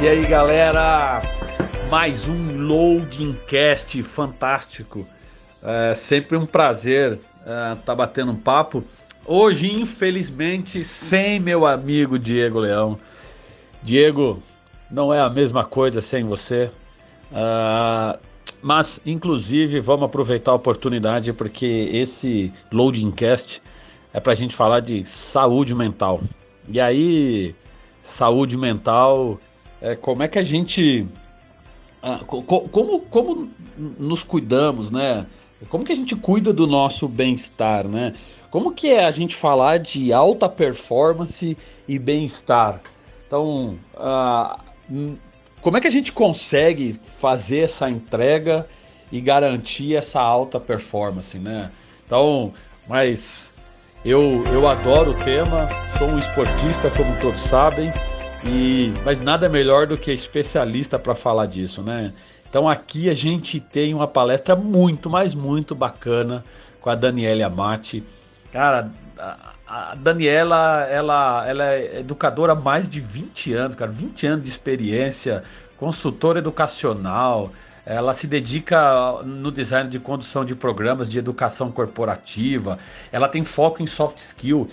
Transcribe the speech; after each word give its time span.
E 0.00 0.06
aí, 0.06 0.24
galera? 0.26 1.20
Mais 1.90 2.28
um 2.28 2.56
Loading 2.68 3.36
Cast 3.48 4.00
fantástico. 4.04 5.04
É 5.60 5.92
sempre 5.92 6.36
um 6.36 6.46
prazer 6.46 7.14
estar 7.40 7.72
é, 7.72 7.74
tá 7.84 7.96
batendo 7.96 8.30
um 8.30 8.36
papo. 8.36 8.84
Hoje, 9.26 9.74
infelizmente, 9.74 10.84
sem 10.84 11.40
meu 11.40 11.66
amigo 11.66 12.16
Diego 12.16 12.60
Leão. 12.60 12.96
Diego, 13.82 14.40
não 14.88 15.12
é 15.12 15.20
a 15.20 15.28
mesma 15.28 15.64
coisa 15.64 16.00
sem 16.00 16.22
você. 16.22 16.70
Uh, 17.32 18.16
mas, 18.62 19.00
inclusive, 19.04 19.80
vamos 19.80 20.04
aproveitar 20.04 20.52
a 20.52 20.54
oportunidade 20.54 21.32
porque 21.32 21.90
esse 21.92 22.52
Loading 22.70 23.10
Cast 23.10 23.60
é 24.14 24.20
para 24.20 24.30
a 24.30 24.36
gente 24.36 24.54
falar 24.54 24.78
de 24.78 25.04
saúde 25.04 25.74
mental. 25.74 26.20
E 26.68 26.80
aí, 26.80 27.52
saúde 28.00 28.56
mental 28.56 29.40
é, 29.80 29.94
como 29.94 30.22
é 30.22 30.28
que 30.28 30.38
a 30.38 30.42
gente. 30.42 31.06
Ah, 32.02 32.20
como, 32.26 33.00
como 33.00 33.50
nos 33.76 34.22
cuidamos, 34.22 34.90
né? 34.90 35.26
Como 35.68 35.84
que 35.84 35.92
a 35.92 35.96
gente 35.96 36.14
cuida 36.14 36.52
do 36.52 36.66
nosso 36.66 37.08
bem-estar, 37.08 37.86
né? 37.88 38.14
Como 38.50 38.72
que 38.72 38.88
é 38.88 39.04
a 39.04 39.10
gente 39.10 39.34
falar 39.34 39.78
de 39.78 40.12
alta 40.12 40.48
performance 40.48 41.56
e 41.86 41.98
bem-estar? 41.98 42.80
Então, 43.26 43.76
ah, 43.96 44.60
como 45.60 45.76
é 45.76 45.80
que 45.80 45.88
a 45.88 45.90
gente 45.90 46.12
consegue 46.12 46.98
fazer 47.02 47.60
essa 47.60 47.90
entrega 47.90 48.66
e 49.10 49.20
garantir 49.20 49.96
essa 49.96 50.20
alta 50.20 50.60
performance, 50.60 51.38
né? 51.38 51.70
Então, 52.06 52.54
mas 52.88 53.52
eu, 54.04 54.44
eu 54.46 54.66
adoro 54.68 55.10
o 55.10 55.24
tema, 55.24 55.68
sou 55.98 56.08
um 56.08 56.18
esportista, 56.18 56.90
como 56.90 57.20
todos 57.20 57.40
sabem, 57.40 57.92
e, 58.44 58.92
mas 59.04 59.18
nada 59.18 59.48
melhor 59.48 59.86
do 59.86 59.96
que 59.96 60.12
especialista 60.12 60.98
para 60.98 61.14
falar 61.14 61.46
disso, 61.46 61.82
né? 61.82 62.12
Então 62.48 62.68
aqui 62.68 63.10
a 63.10 63.14
gente 63.14 63.60
tem 63.60 63.92
uma 63.92 64.06
palestra 64.06 64.56
muito, 64.56 65.10
mas 65.10 65.34
muito 65.34 65.74
bacana 65.74 66.44
com 66.80 66.88
a 66.88 66.94
Daniela 66.94 67.46
Amati. 67.46 68.02
Cara, 68.52 68.90
a, 69.66 69.94
Daniela, 69.94 70.86
ela, 70.88 71.46
ela 71.46 71.64
é 71.66 72.00
educadora 72.00 72.52
há 72.52 72.56
mais 72.56 72.88
de 72.88 73.00
20 73.00 73.52
anos, 73.52 73.76
cara, 73.76 73.90
20 73.90 74.26
anos 74.26 74.44
de 74.44 74.50
experiência, 74.50 75.44
consultora 75.76 76.38
educacional. 76.38 77.52
Ela 77.84 78.12
se 78.12 78.26
dedica 78.26 79.22
no 79.24 79.50
design 79.50 79.88
de 79.88 79.98
condução 79.98 80.44
de 80.44 80.54
programas 80.54 81.08
de 81.08 81.18
educação 81.18 81.70
corporativa. 81.70 82.78
Ela 83.10 83.28
tem 83.28 83.44
foco 83.44 83.82
em 83.82 83.86
soft 83.86 84.18
skill. 84.18 84.68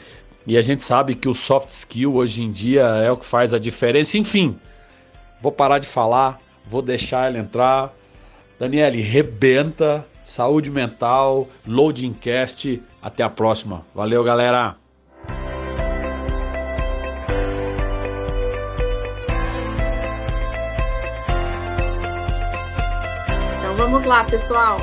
E 0.47 0.57
a 0.57 0.61
gente 0.61 0.83
sabe 0.83 1.15
que 1.15 1.27
o 1.27 1.33
soft 1.33 1.69
skill 1.69 2.15
hoje 2.15 2.43
em 2.43 2.51
dia 2.51 2.83
é 2.83 3.11
o 3.11 3.17
que 3.17 3.25
faz 3.25 3.53
a 3.53 3.59
diferença. 3.59 4.17
Enfim, 4.17 4.59
vou 5.41 5.51
parar 5.51 5.79
de 5.79 5.87
falar, 5.87 6.39
vou 6.65 6.81
deixar 6.81 7.27
ela 7.27 7.39
entrar. 7.39 7.91
Daniele, 8.59 9.01
rebenta, 9.01 10.05
saúde 10.23 10.69
mental, 10.69 11.47
loading 11.65 12.13
cast. 12.13 12.81
Até 13.01 13.23
a 13.23 13.29
próxima. 13.29 13.83
Valeu, 13.93 14.23
galera. 14.23 14.75
Então 23.59 23.75
vamos 23.77 24.03
lá, 24.03 24.23
pessoal. 24.25 24.77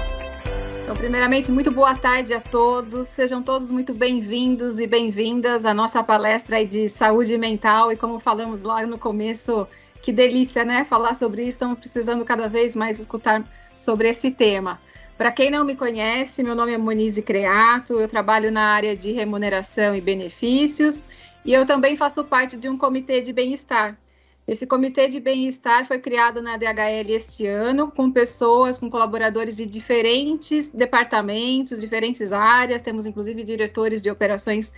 Então, 0.93 1.01
primeiramente, 1.01 1.51
muito 1.51 1.71
boa 1.71 1.95
tarde 1.95 2.35
a 2.35 2.41
todos. 2.41 3.09
Sejam 3.09 3.43
todos 3.43 3.71
muito 3.71 3.95
bem-vindos 3.95 4.79
e 4.79 4.87
bem-vindas 4.87 5.65
à 5.65 5.73
nossa 5.73 6.05
palestra 6.05 6.67
de 6.67 6.87
saúde 6.87 7.39
mental. 7.39 7.91
E 7.91 7.97
como 7.97 8.19
falamos 8.19 8.63
lá 8.63 8.87
no 8.87 8.99
começo, 8.99 9.67
que 10.03 10.13
delícia, 10.13 10.67
né? 10.67 10.85
Falar 10.85 11.15
sobre 11.15 11.45
isso. 11.45 11.57
Estamos 11.57 11.79
precisando 11.79 12.27
cada 12.27 12.47
vez 12.47 12.77
mais 12.77 13.01
escutar 13.01 13.43
sobre 13.75 14.11
esse 14.11 14.31
tema. 14.33 14.79
Para 15.17 15.33
quem 15.33 15.51
não 15.51 15.65
me 15.65 15.75
conhece, 15.75 16.43
meu 16.43 16.55
nome 16.55 16.75
é 16.75 16.79
Monize 16.79 17.23
Creato, 17.23 17.99
eu 17.99 18.07
trabalho 18.07 18.53
na 18.53 18.75
área 18.75 18.95
de 18.95 19.13
remuneração 19.13 19.97
e 19.97 20.01
benefícios 20.01 21.07
e 21.43 21.55
eu 21.55 21.65
também 21.65 21.97
faço 21.97 22.23
parte 22.23 22.59
de 22.59 22.69
um 22.69 22.77
comitê 22.77 23.23
de 23.23 23.33
bem-estar. 23.33 23.97
Esse 24.47 24.67
comitê 24.67 25.09
de 25.09 25.21
bem-estar 25.21 25.87
foi 25.87 26.01
criado 26.01 26.43
na 26.43 26.57
DHL 26.57 27.11
este 27.11 27.47
ano, 27.47 27.93
com 27.93 28.11
pessoas, 28.11 28.77
com 28.77 28.91
colaboradores 28.91 29.57
de 29.57 29.65
diferentes 29.65 30.69
departamentos, 30.71 31.79
diferentes 31.79 32.33
áreas, 32.33 32.83
temos 32.83 33.07
inclusive 33.07 33.45
diretores 33.45 34.03
de 34.03 34.11
operações 34.11 34.73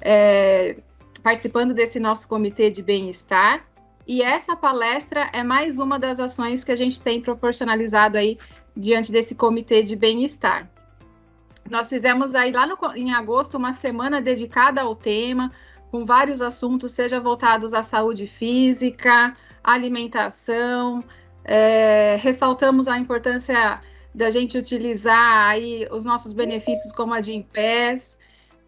é, 0.00 0.76
participando 1.22 1.72
desse 1.72 2.00
nosso 2.00 2.26
comitê 2.26 2.70
de 2.70 2.82
bem-estar. 2.82 3.64
E 4.06 4.20
essa 4.20 4.56
palestra 4.56 5.30
é 5.32 5.42
mais 5.42 5.78
uma 5.78 5.98
das 5.98 6.18
ações 6.18 6.64
que 6.64 6.72
a 6.72 6.76
gente 6.76 7.00
tem 7.00 7.20
proporcionalizado 7.20 8.18
aí 8.18 8.36
diante 8.76 9.12
desse 9.12 9.34
comitê 9.34 9.82
de 9.82 9.94
bem-estar. 9.94 10.68
Nós 11.70 11.88
fizemos 11.88 12.34
aí 12.34 12.52
lá 12.52 12.66
no, 12.66 12.76
em 12.94 13.14
agosto 13.14 13.56
uma 13.56 13.72
semana 13.72 14.20
dedicada 14.20 14.82
ao 14.82 14.94
tema, 14.94 15.50
com 15.94 16.04
vários 16.04 16.42
assuntos, 16.42 16.90
seja 16.90 17.20
voltados 17.20 17.72
à 17.72 17.80
saúde 17.80 18.26
física, 18.26 19.36
alimentação. 19.62 21.04
É, 21.44 22.16
ressaltamos 22.20 22.88
a 22.88 22.98
importância 22.98 23.80
da 24.12 24.28
gente 24.28 24.58
utilizar 24.58 25.50
aí 25.50 25.86
os 25.92 26.04
nossos 26.04 26.32
benefícios 26.32 26.90
como 26.90 27.14
a 27.14 27.20
de 27.20 27.32
Impés. 27.32 28.18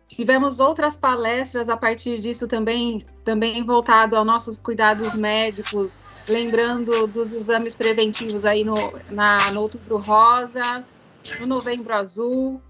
Tivemos 0.07 0.61
outras 0.61 0.97
palestras 0.97 1.69
a 1.69 1.77
partir 1.77 2.21
disso 2.21 2.47
também, 2.47 3.05
também 3.25 3.65
voltado 3.65 4.15
aos 4.15 4.25
nossos 4.25 4.57
cuidados 4.57 5.13
médicos, 5.17 6.01
lembrando 6.29 7.09
dos 7.09 7.33
exames 7.33 7.75
preventivos 7.75 8.45
aí 8.45 8.63
no, 8.63 8.77
na, 9.11 9.51
no 9.51 9.63
Outubro 9.63 9.99
Rosa, 9.99 10.87
no 11.41 11.47
Novembro 11.49 11.93
Azul. 11.93 12.63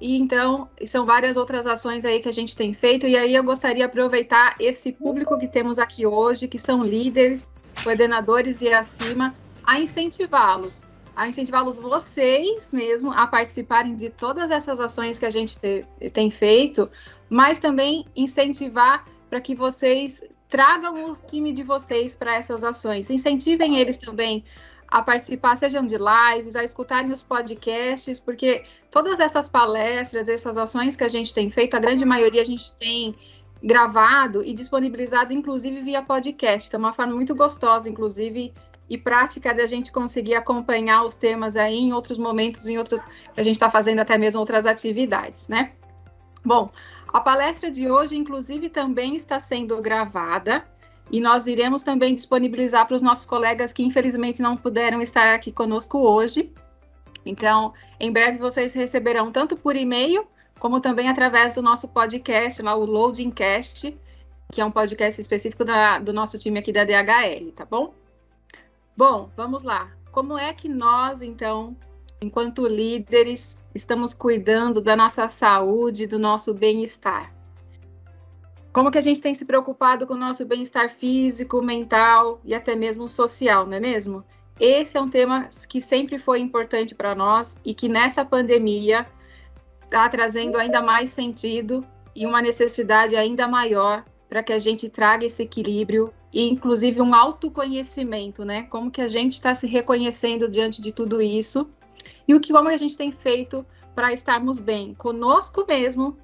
E 0.00 0.16
então, 0.16 0.68
são 0.86 1.04
várias 1.04 1.36
outras 1.36 1.66
ações 1.66 2.04
aí 2.06 2.20
que 2.20 2.28
a 2.28 2.32
gente 2.32 2.56
tem 2.56 2.72
feito. 2.72 3.06
E 3.06 3.16
aí 3.16 3.34
eu 3.34 3.44
gostaria 3.44 3.76
de 3.76 3.82
aproveitar 3.82 4.56
esse 4.58 4.92
público 4.92 5.38
que 5.38 5.46
temos 5.46 5.78
aqui 5.78 6.06
hoje, 6.06 6.48
que 6.48 6.58
são 6.58 6.82
líderes, 6.82 7.50
coordenadores 7.84 8.62
e 8.62 8.72
acima, 8.72 9.34
a 9.62 9.78
incentivá-los, 9.78 10.82
a 11.14 11.28
incentivá-los 11.28 11.76
vocês 11.76 12.72
mesmo 12.72 13.12
a 13.12 13.26
participarem 13.26 13.94
de 13.94 14.08
todas 14.08 14.50
essas 14.50 14.80
ações 14.80 15.18
que 15.18 15.26
a 15.26 15.30
gente 15.30 15.58
te, 15.58 15.84
tem 16.12 16.30
feito, 16.30 16.90
mas 17.28 17.58
também 17.58 18.06
incentivar 18.16 19.04
para 19.28 19.40
que 19.40 19.54
vocês 19.54 20.22
tragam 20.48 21.10
o 21.10 21.12
time 21.12 21.52
de 21.52 21.62
vocês 21.62 22.14
para 22.14 22.34
essas 22.34 22.64
ações. 22.64 23.10
Incentivem 23.10 23.76
eles 23.76 23.96
também 23.96 24.44
a 24.88 25.02
participar, 25.02 25.56
sejam 25.56 25.86
de 25.86 25.96
lives, 25.96 26.56
a 26.56 26.64
escutarem 26.64 27.12
os 27.12 27.22
podcasts, 27.22 28.18
porque 28.18 28.64
todas 28.90 29.20
essas 29.20 29.48
palestras, 29.48 30.28
essas 30.28 30.58
ações 30.58 30.96
que 30.96 31.04
a 31.04 31.08
gente 31.08 31.32
tem 31.32 31.50
feito, 31.50 31.74
a 31.74 31.80
grande 31.80 32.04
maioria 32.04 32.42
a 32.42 32.44
gente 32.44 32.74
tem 32.74 33.14
gravado 33.62 34.42
e 34.42 34.54
disponibilizado, 34.54 35.32
inclusive 35.32 35.82
via 35.82 36.02
podcast, 36.02 36.68
que 36.68 36.74
é 36.74 36.78
uma 36.78 36.92
forma 36.92 37.14
muito 37.14 37.34
gostosa, 37.34 37.88
inclusive, 37.88 38.52
e 38.88 38.98
prática 38.98 39.54
de 39.54 39.60
a 39.60 39.66
gente 39.66 39.92
conseguir 39.92 40.34
acompanhar 40.34 41.04
os 41.04 41.14
temas 41.14 41.54
aí 41.54 41.76
em 41.76 41.92
outros 41.92 42.18
momentos, 42.18 42.66
em 42.66 42.76
outros 42.76 43.00
a 43.36 43.42
gente 43.42 43.54
está 43.54 43.70
fazendo 43.70 44.00
até 44.00 44.18
mesmo 44.18 44.40
outras 44.40 44.66
atividades, 44.66 45.46
né? 45.46 45.72
Bom, 46.44 46.70
a 47.12 47.20
palestra 47.20 47.70
de 47.70 47.90
hoje, 47.90 48.16
inclusive, 48.16 48.68
também 48.68 49.14
está 49.14 49.38
sendo 49.38 49.80
gravada 49.80 50.64
e 51.10 51.20
nós 51.20 51.46
iremos 51.46 51.82
também 51.82 52.14
disponibilizar 52.14 52.86
para 52.86 52.96
os 52.96 53.02
nossos 53.02 53.26
colegas 53.26 53.72
que 53.72 53.82
infelizmente 53.82 54.40
não 54.40 54.56
puderam 54.56 55.02
estar 55.02 55.34
aqui 55.34 55.52
conosco 55.52 55.98
hoje. 55.98 56.52
Então, 57.24 57.72
em 57.98 58.10
breve 58.12 58.38
vocês 58.38 58.74
receberão 58.74 59.30
tanto 59.30 59.56
por 59.56 59.76
e-mail, 59.76 60.26
como 60.58 60.80
também 60.80 61.08
através 61.08 61.54
do 61.54 61.62
nosso 61.62 61.88
podcast, 61.88 62.60
lá, 62.62 62.74
o 62.74 62.84
Loading 62.84 63.30
Cast, 63.30 63.96
que 64.52 64.60
é 64.60 64.64
um 64.64 64.70
podcast 64.70 65.20
específico 65.20 65.64
da, 65.64 65.98
do 65.98 66.12
nosso 66.12 66.38
time 66.38 66.58
aqui 66.58 66.72
da 66.72 66.84
DHL, 66.84 67.52
tá 67.54 67.64
bom? 67.64 67.94
Bom, 68.96 69.30
vamos 69.36 69.62
lá. 69.62 69.90
Como 70.10 70.36
é 70.36 70.52
que 70.52 70.68
nós, 70.68 71.22
então, 71.22 71.76
enquanto 72.20 72.66
líderes, 72.66 73.56
estamos 73.74 74.12
cuidando 74.12 74.80
da 74.80 74.96
nossa 74.96 75.28
saúde, 75.28 76.06
do 76.06 76.18
nosso 76.18 76.52
bem-estar? 76.52 77.32
Como 78.72 78.90
que 78.90 78.98
a 78.98 79.02
gente 79.02 79.20
tem 79.20 79.34
se 79.34 79.44
preocupado 79.44 80.06
com 80.06 80.14
o 80.14 80.18
nosso 80.18 80.44
bem-estar 80.44 80.88
físico, 80.88 81.62
mental 81.62 82.40
e 82.44 82.54
até 82.54 82.76
mesmo 82.76 83.08
social, 83.08 83.66
não 83.66 83.74
é 83.74 83.80
mesmo? 83.80 84.24
Esse 84.60 84.98
é 84.98 85.00
um 85.00 85.08
tema 85.08 85.48
que 85.66 85.80
sempre 85.80 86.18
foi 86.18 86.38
importante 86.38 86.94
para 86.94 87.14
nós 87.14 87.56
e 87.64 87.72
que 87.72 87.88
nessa 87.88 88.26
pandemia 88.26 89.06
está 89.84 90.06
trazendo 90.10 90.58
ainda 90.58 90.82
mais 90.82 91.10
sentido 91.10 91.82
e 92.14 92.26
uma 92.26 92.42
necessidade 92.42 93.16
ainda 93.16 93.48
maior 93.48 94.04
para 94.28 94.42
que 94.42 94.52
a 94.52 94.58
gente 94.58 94.90
traga 94.90 95.24
esse 95.24 95.42
equilíbrio 95.42 96.12
e 96.30 96.46
inclusive 96.46 97.00
um 97.00 97.14
autoconhecimento, 97.14 98.44
né? 98.44 98.64
Como 98.64 98.90
que 98.90 99.00
a 99.00 99.08
gente 99.08 99.32
está 99.32 99.54
se 99.54 99.66
reconhecendo 99.66 100.46
diante 100.50 100.82
de 100.82 100.92
tudo 100.92 101.22
isso 101.22 101.66
e 102.28 102.34
o 102.34 102.40
que 102.40 102.52
como 102.52 102.68
a 102.68 102.76
gente 102.76 102.98
tem 102.98 103.10
feito 103.10 103.64
para 103.94 104.12
estarmos 104.12 104.58
bem 104.58 104.92
conosco 104.92 105.64
mesmo 105.66 106.18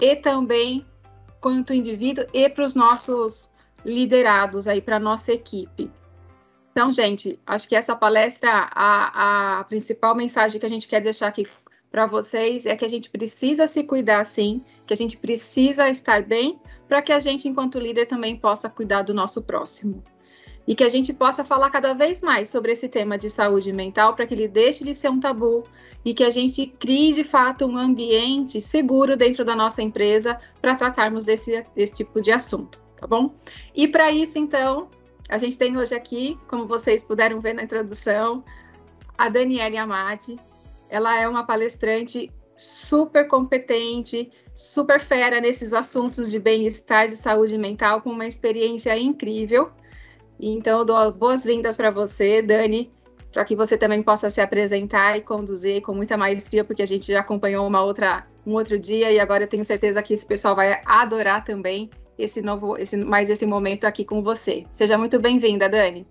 e 0.00 0.14
também 0.14 0.86
quanto 1.40 1.74
indivíduo 1.74 2.26
e 2.32 2.48
para 2.48 2.64
os 2.64 2.74
nossos 2.76 3.52
liderados 3.84 4.68
aí, 4.68 4.80
para 4.80 5.00
nossa 5.00 5.32
equipe. 5.32 5.90
Então, 6.72 6.90
gente, 6.90 7.38
acho 7.46 7.68
que 7.68 7.76
essa 7.76 7.94
palestra, 7.94 8.50
a, 8.50 9.60
a 9.60 9.64
principal 9.64 10.14
mensagem 10.14 10.58
que 10.58 10.64
a 10.64 10.70
gente 10.70 10.88
quer 10.88 11.02
deixar 11.02 11.28
aqui 11.28 11.46
para 11.90 12.06
vocês 12.06 12.64
é 12.64 12.74
que 12.74 12.84
a 12.84 12.88
gente 12.88 13.10
precisa 13.10 13.66
se 13.66 13.84
cuidar 13.84 14.24
sim, 14.24 14.64
que 14.86 14.94
a 14.94 14.96
gente 14.96 15.18
precisa 15.18 15.90
estar 15.90 16.22
bem, 16.22 16.58
para 16.88 17.02
que 17.02 17.12
a 17.12 17.20
gente, 17.20 17.46
enquanto 17.46 17.78
líder, 17.78 18.06
também 18.06 18.36
possa 18.36 18.70
cuidar 18.70 19.02
do 19.02 19.12
nosso 19.12 19.42
próximo. 19.42 20.02
E 20.66 20.74
que 20.74 20.82
a 20.82 20.88
gente 20.88 21.12
possa 21.12 21.44
falar 21.44 21.68
cada 21.68 21.92
vez 21.92 22.22
mais 22.22 22.48
sobre 22.48 22.72
esse 22.72 22.88
tema 22.88 23.18
de 23.18 23.28
saúde 23.28 23.70
mental, 23.70 24.14
para 24.14 24.26
que 24.26 24.32
ele 24.32 24.48
deixe 24.48 24.82
de 24.82 24.94
ser 24.94 25.10
um 25.10 25.20
tabu 25.20 25.64
e 26.02 26.14
que 26.14 26.24
a 26.24 26.30
gente 26.30 26.66
crie 26.66 27.12
de 27.12 27.22
fato 27.22 27.66
um 27.66 27.76
ambiente 27.76 28.62
seguro 28.62 29.14
dentro 29.14 29.44
da 29.44 29.54
nossa 29.54 29.82
empresa 29.82 30.38
para 30.60 30.74
tratarmos 30.74 31.24
desse, 31.24 31.62
desse 31.74 31.96
tipo 31.96 32.22
de 32.22 32.32
assunto, 32.32 32.80
tá 32.98 33.06
bom? 33.06 33.34
E 33.74 33.86
para 33.86 34.10
isso, 34.10 34.38
então, 34.38 34.88
a 35.32 35.38
gente 35.38 35.56
tem 35.56 35.78
hoje 35.78 35.94
aqui, 35.94 36.38
como 36.46 36.66
vocês 36.66 37.02
puderam 37.02 37.40
ver 37.40 37.54
na 37.54 37.62
introdução, 37.62 38.44
a 39.16 39.30
Daniela 39.30 39.80
Amati. 39.80 40.38
Ela 40.90 41.18
é 41.18 41.26
uma 41.26 41.42
palestrante 41.42 42.30
super 42.54 43.26
competente, 43.26 44.30
super 44.54 45.00
fera 45.00 45.40
nesses 45.40 45.72
assuntos 45.72 46.30
de 46.30 46.38
bem-estar 46.38 47.06
e 47.06 47.12
saúde 47.12 47.56
mental, 47.56 48.02
com 48.02 48.10
uma 48.10 48.26
experiência 48.26 48.94
incrível. 48.98 49.70
Então, 50.38 50.80
eu 50.80 50.84
dou 50.84 51.12
boas-vindas 51.12 51.78
para 51.78 51.90
você, 51.90 52.42
Dani, 52.42 52.90
para 53.32 53.46
que 53.46 53.56
você 53.56 53.78
também 53.78 54.02
possa 54.02 54.28
se 54.28 54.38
apresentar 54.38 55.16
e 55.16 55.22
conduzir 55.22 55.80
com 55.80 55.94
muita 55.94 56.14
maestria, 56.14 56.62
porque 56.62 56.82
a 56.82 56.86
gente 56.86 57.10
já 57.10 57.20
acompanhou 57.20 57.66
uma 57.66 57.82
outra, 57.82 58.26
um 58.46 58.52
outro 58.52 58.78
dia 58.78 59.10
e 59.10 59.18
agora 59.18 59.44
eu 59.44 59.48
tenho 59.48 59.64
certeza 59.64 60.02
que 60.02 60.12
esse 60.12 60.26
pessoal 60.26 60.54
vai 60.54 60.82
adorar 60.84 61.42
também 61.42 61.88
esse 62.18 62.42
novo, 62.42 62.76
esse, 62.76 62.96
mais 62.96 63.30
esse 63.30 63.46
momento 63.46 63.84
aqui 63.84 64.04
com 64.04 64.22
você. 64.22 64.66
Seja 64.70 64.96
muito 64.98 65.18
bem-vinda, 65.18 65.68
Dani. 65.68 66.06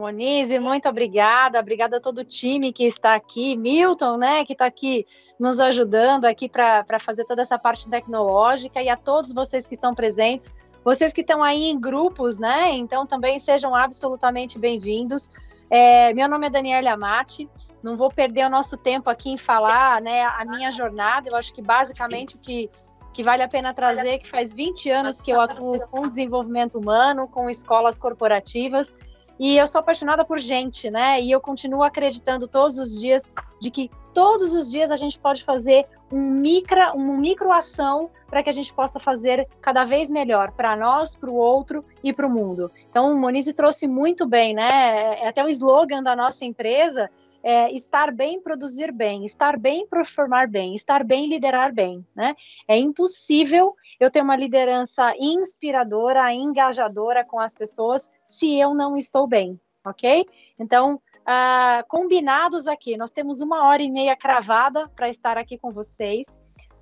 Monize, 0.00 0.58
muito 0.58 0.88
obrigada, 0.88 1.60
obrigada 1.60 1.98
a 1.98 2.00
todo 2.00 2.18
o 2.18 2.24
time 2.24 2.72
que 2.72 2.84
está 2.84 3.14
aqui, 3.14 3.54
Milton, 3.54 4.16
né, 4.16 4.46
que 4.46 4.54
está 4.54 4.64
aqui 4.64 5.06
nos 5.38 5.60
ajudando 5.60 6.24
aqui 6.24 6.48
para 6.48 6.98
fazer 6.98 7.26
toda 7.26 7.42
essa 7.42 7.58
parte 7.58 7.88
tecnológica 7.88 8.82
e 8.82 8.88
a 8.88 8.96
todos 8.96 9.32
vocês 9.34 9.66
que 9.66 9.74
estão 9.74 9.94
presentes, 9.94 10.50
vocês 10.82 11.12
que 11.12 11.20
estão 11.20 11.42
aí 11.42 11.64
em 11.64 11.78
grupos, 11.78 12.38
né, 12.38 12.72
então 12.72 13.06
também 13.06 13.38
sejam 13.38 13.74
absolutamente 13.74 14.58
bem-vindos. 14.58 15.30
É, 15.68 16.14
meu 16.14 16.28
nome 16.28 16.46
é 16.46 16.50
Daniela 16.50 16.92
Amati, 16.92 17.46
não 17.82 17.94
vou 17.94 18.10
perder 18.10 18.46
o 18.46 18.50
nosso 18.50 18.78
tempo 18.78 19.10
aqui 19.10 19.28
em 19.28 19.36
falar, 19.36 20.00
né, 20.00 20.22
a 20.22 20.46
minha 20.46 20.70
jornada, 20.70 21.28
eu 21.28 21.36
acho 21.36 21.52
que 21.52 21.60
basicamente 21.60 22.36
o 22.36 22.40
que 22.40 22.70
que 23.12 23.22
vale 23.22 23.42
a 23.42 23.48
pena 23.48 23.74
trazer, 23.74 24.18
que 24.18 24.28
faz 24.28 24.54
20 24.54 24.90
anos 24.90 25.20
que 25.20 25.30
eu 25.30 25.40
atuo 25.40 25.80
com 25.88 26.06
desenvolvimento 26.06 26.78
humano, 26.78 27.28
com 27.28 27.50
escolas 27.50 27.98
corporativas, 27.98 28.94
e 29.38 29.56
eu 29.56 29.66
sou 29.66 29.78
apaixonada 29.78 30.22
por 30.22 30.38
gente, 30.38 30.90
né? 30.90 31.20
E 31.20 31.30
eu 31.30 31.40
continuo 31.40 31.82
acreditando 31.82 32.46
todos 32.46 32.78
os 32.78 33.00
dias 33.00 33.22
de 33.58 33.70
que 33.70 33.90
todos 34.12 34.52
os 34.52 34.70
dias 34.70 34.90
a 34.90 34.96
gente 34.96 35.18
pode 35.18 35.42
fazer 35.44 35.86
um 36.12 36.20
micro, 36.20 36.78
uma 36.94 37.16
microação 37.16 38.10
para 38.28 38.42
que 38.42 38.50
a 38.50 38.52
gente 38.52 38.72
possa 38.72 38.98
fazer 38.98 39.48
cada 39.62 39.84
vez 39.84 40.10
melhor 40.10 40.52
para 40.52 40.76
nós, 40.76 41.16
para 41.16 41.30
o 41.30 41.34
outro 41.34 41.82
e 42.04 42.12
para 42.12 42.26
o 42.26 42.30
mundo. 42.30 42.70
Então, 42.90 43.12
o 43.12 43.16
Monize 43.16 43.52
trouxe 43.54 43.88
muito 43.88 44.26
bem, 44.26 44.52
né? 44.52 45.20
É 45.20 45.28
até 45.28 45.42
o 45.42 45.48
slogan 45.48 46.02
da 46.02 46.14
nossa 46.14 46.44
empresa 46.44 47.10
é, 47.42 47.72
estar 47.72 48.12
bem, 48.12 48.40
produzir 48.40 48.92
bem, 48.92 49.24
estar 49.24 49.58
bem, 49.58 49.86
performar 49.86 50.48
bem, 50.48 50.74
estar 50.74 51.04
bem, 51.04 51.28
liderar 51.28 51.72
bem, 51.72 52.04
né? 52.14 52.36
É 52.68 52.76
impossível 52.76 53.74
eu 53.98 54.10
ter 54.10 54.22
uma 54.22 54.36
liderança 54.36 55.14
inspiradora, 55.18 56.32
engajadora 56.32 57.24
com 57.24 57.38
as 57.38 57.54
pessoas 57.54 58.10
se 58.24 58.58
eu 58.58 58.74
não 58.74 58.96
estou 58.96 59.26
bem, 59.26 59.58
ok? 59.84 60.26
Então, 60.58 60.96
uh, 61.20 61.86
combinados 61.88 62.66
aqui, 62.66 62.96
nós 62.96 63.10
temos 63.10 63.40
uma 63.40 63.64
hora 63.64 63.82
e 63.82 63.90
meia 63.90 64.16
cravada 64.16 64.88
para 64.94 65.08
estar 65.08 65.38
aqui 65.38 65.58
com 65.58 65.70
vocês. 65.70 66.38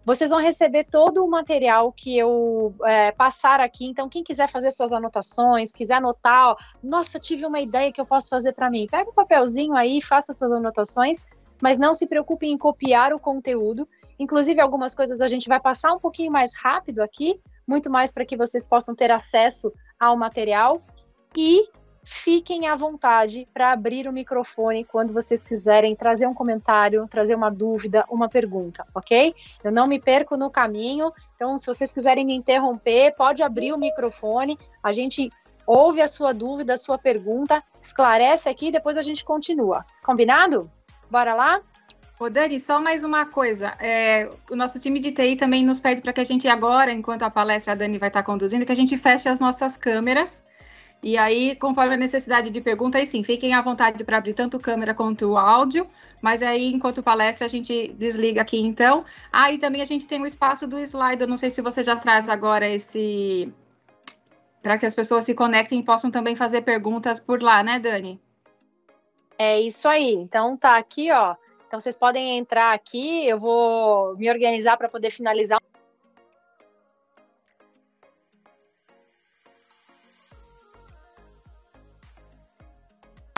Vocês 0.08 0.30
vão 0.30 0.40
receber 0.40 0.84
todo 0.84 1.22
o 1.22 1.28
material 1.28 1.92
que 1.92 2.16
eu 2.16 2.74
é, 2.86 3.12
passar 3.12 3.60
aqui. 3.60 3.84
Então, 3.84 4.08
quem 4.08 4.24
quiser 4.24 4.48
fazer 4.48 4.70
suas 4.70 4.90
anotações, 4.90 5.70
quiser 5.70 5.96
anotar, 5.96 6.52
ó, 6.52 6.56
nossa, 6.82 7.20
tive 7.20 7.44
uma 7.44 7.60
ideia 7.60 7.92
que 7.92 8.00
eu 8.00 8.06
posso 8.06 8.30
fazer 8.30 8.54
para 8.54 8.70
mim. 8.70 8.86
Pega 8.90 9.10
um 9.10 9.12
papelzinho 9.12 9.74
aí, 9.74 10.00
faça 10.00 10.32
suas 10.32 10.50
anotações, 10.50 11.22
mas 11.60 11.76
não 11.76 11.92
se 11.92 12.06
preocupe 12.06 12.46
em 12.46 12.56
copiar 12.56 13.12
o 13.12 13.18
conteúdo. 13.18 13.86
Inclusive, 14.18 14.58
algumas 14.62 14.94
coisas 14.94 15.20
a 15.20 15.28
gente 15.28 15.46
vai 15.46 15.60
passar 15.60 15.92
um 15.92 16.00
pouquinho 16.00 16.32
mais 16.32 16.52
rápido 16.56 17.00
aqui, 17.00 17.38
muito 17.66 17.90
mais 17.90 18.10
para 18.10 18.24
que 18.24 18.34
vocês 18.34 18.64
possam 18.64 18.94
ter 18.94 19.10
acesso 19.10 19.70
ao 20.00 20.16
material. 20.16 20.80
E 21.36 21.68
fiquem 22.08 22.66
à 22.66 22.74
vontade 22.74 23.46
para 23.52 23.70
abrir 23.70 24.08
o 24.08 24.12
microfone 24.12 24.82
quando 24.82 25.12
vocês 25.12 25.44
quiserem 25.44 25.94
trazer 25.94 26.26
um 26.26 26.32
comentário, 26.32 27.06
trazer 27.06 27.34
uma 27.34 27.50
dúvida, 27.50 28.02
uma 28.08 28.30
pergunta, 28.30 28.86
ok? 28.94 29.34
Eu 29.62 29.70
não 29.70 29.84
me 29.84 30.00
perco 30.00 30.34
no 30.34 30.50
caminho, 30.50 31.12
então 31.36 31.58
se 31.58 31.66
vocês 31.66 31.92
quiserem 31.92 32.24
me 32.24 32.34
interromper, 32.34 33.14
pode 33.14 33.42
abrir 33.42 33.74
o 33.74 33.78
microfone, 33.78 34.58
a 34.82 34.90
gente 34.90 35.30
ouve 35.66 36.00
a 36.00 36.08
sua 36.08 36.32
dúvida, 36.32 36.72
a 36.72 36.76
sua 36.78 36.96
pergunta, 36.96 37.62
esclarece 37.78 38.48
aqui 38.48 38.72
depois 38.72 38.96
a 38.96 39.02
gente 39.02 39.22
continua. 39.22 39.84
Combinado? 40.02 40.70
Bora 41.10 41.34
lá? 41.34 41.60
Ô 42.22 42.30
Dani, 42.30 42.58
só 42.58 42.80
mais 42.80 43.04
uma 43.04 43.26
coisa. 43.26 43.74
É, 43.78 44.30
o 44.50 44.56
nosso 44.56 44.80
time 44.80 44.98
de 44.98 45.12
TI 45.12 45.36
também 45.36 45.64
nos 45.64 45.78
pede 45.78 46.00
para 46.00 46.14
que 46.14 46.22
a 46.22 46.24
gente 46.24 46.48
agora, 46.48 46.90
enquanto 46.90 47.22
a 47.22 47.30
palestra 47.30 47.74
a 47.74 47.76
Dani 47.76 47.98
vai 47.98 48.08
estar 48.08 48.22
conduzindo, 48.22 48.64
que 48.64 48.72
a 48.72 48.74
gente 48.74 48.96
feche 48.96 49.28
as 49.28 49.38
nossas 49.38 49.76
câmeras 49.76 50.42
e 51.02 51.16
aí, 51.16 51.54
conforme 51.56 51.94
a 51.94 51.96
necessidade 51.96 52.50
de 52.50 52.60
pergunta, 52.60 52.98
aí 52.98 53.06
sim, 53.06 53.22
fiquem 53.22 53.54
à 53.54 53.62
vontade 53.62 54.02
para 54.02 54.18
abrir 54.18 54.34
tanto 54.34 54.58
câmera 54.58 54.94
quanto 54.94 55.26
o 55.26 55.38
áudio, 55.38 55.86
mas 56.20 56.42
aí, 56.42 56.72
enquanto 56.72 57.02
palestra, 57.02 57.46
a 57.46 57.48
gente 57.48 57.88
desliga 57.92 58.42
aqui 58.42 58.58
então. 58.58 59.04
Ah, 59.32 59.52
e 59.52 59.58
também 59.58 59.80
a 59.80 59.84
gente 59.84 60.08
tem 60.08 60.20
o 60.20 60.26
espaço 60.26 60.66
do 60.66 60.78
slide, 60.80 61.22
eu 61.22 61.28
não 61.28 61.36
sei 61.36 61.50
se 61.50 61.62
você 61.62 61.82
já 61.84 61.94
traz 61.96 62.28
agora 62.28 62.68
esse. 62.68 63.52
para 64.60 64.76
que 64.76 64.86
as 64.86 64.94
pessoas 64.94 65.24
se 65.24 65.34
conectem 65.34 65.78
e 65.78 65.84
possam 65.84 66.10
também 66.10 66.34
fazer 66.34 66.62
perguntas 66.62 67.20
por 67.20 67.40
lá, 67.40 67.62
né, 67.62 67.78
Dani? 67.78 68.20
É 69.38 69.60
isso 69.60 69.86
aí. 69.86 70.14
Então, 70.14 70.56
tá 70.56 70.76
aqui, 70.76 71.12
ó. 71.12 71.36
Então, 71.68 71.78
vocês 71.78 71.96
podem 71.96 72.38
entrar 72.38 72.72
aqui, 72.72 73.24
eu 73.28 73.38
vou 73.38 74.16
me 74.16 74.28
organizar 74.28 74.76
para 74.76 74.88
poder 74.88 75.10
finalizar 75.10 75.60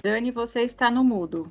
Dani, 0.02 0.30
você 0.30 0.62
está 0.62 0.90
no 0.90 1.04
mudo. 1.04 1.50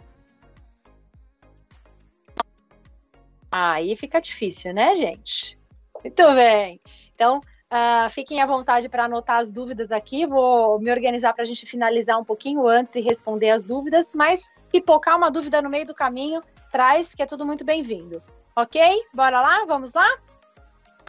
Aí 3.52 3.96
fica 3.96 4.20
difícil, 4.20 4.74
né, 4.74 4.96
gente? 4.96 5.58
Muito 6.04 6.24
bem. 6.34 6.80
Então, 7.14 7.40
uh, 7.40 8.10
fiquem 8.10 8.42
à 8.42 8.46
vontade 8.46 8.88
para 8.88 9.06
anotar 9.06 9.38
as 9.38 9.52
dúvidas 9.52 9.92
aqui. 9.92 10.26
Vou 10.26 10.80
me 10.80 10.92
organizar 10.92 11.34
para 11.34 11.44
a 11.44 11.46
gente 11.46 11.66
finalizar 11.66 12.20
um 12.20 12.24
pouquinho 12.24 12.68
antes 12.68 12.96
e 12.96 13.02
responder 13.02 13.50
as 13.50 13.64
dúvidas, 13.64 14.14
mas 14.14 14.48
pipocar 14.72 15.18
uma 15.18 15.32
dúvida 15.32 15.62
no 15.62 15.70
meio 15.70 15.86
do 15.86 15.96
caminho, 15.96 16.42
traz, 16.72 17.14
que 17.14 17.24
é 17.24 17.26
tudo 17.26 17.46
muito 17.46 17.66
bem-vindo. 17.66 18.22
Ok? 18.56 18.82
Bora 19.14 19.42
lá? 19.42 19.66
Vamos 19.66 19.94
lá? 19.94 20.08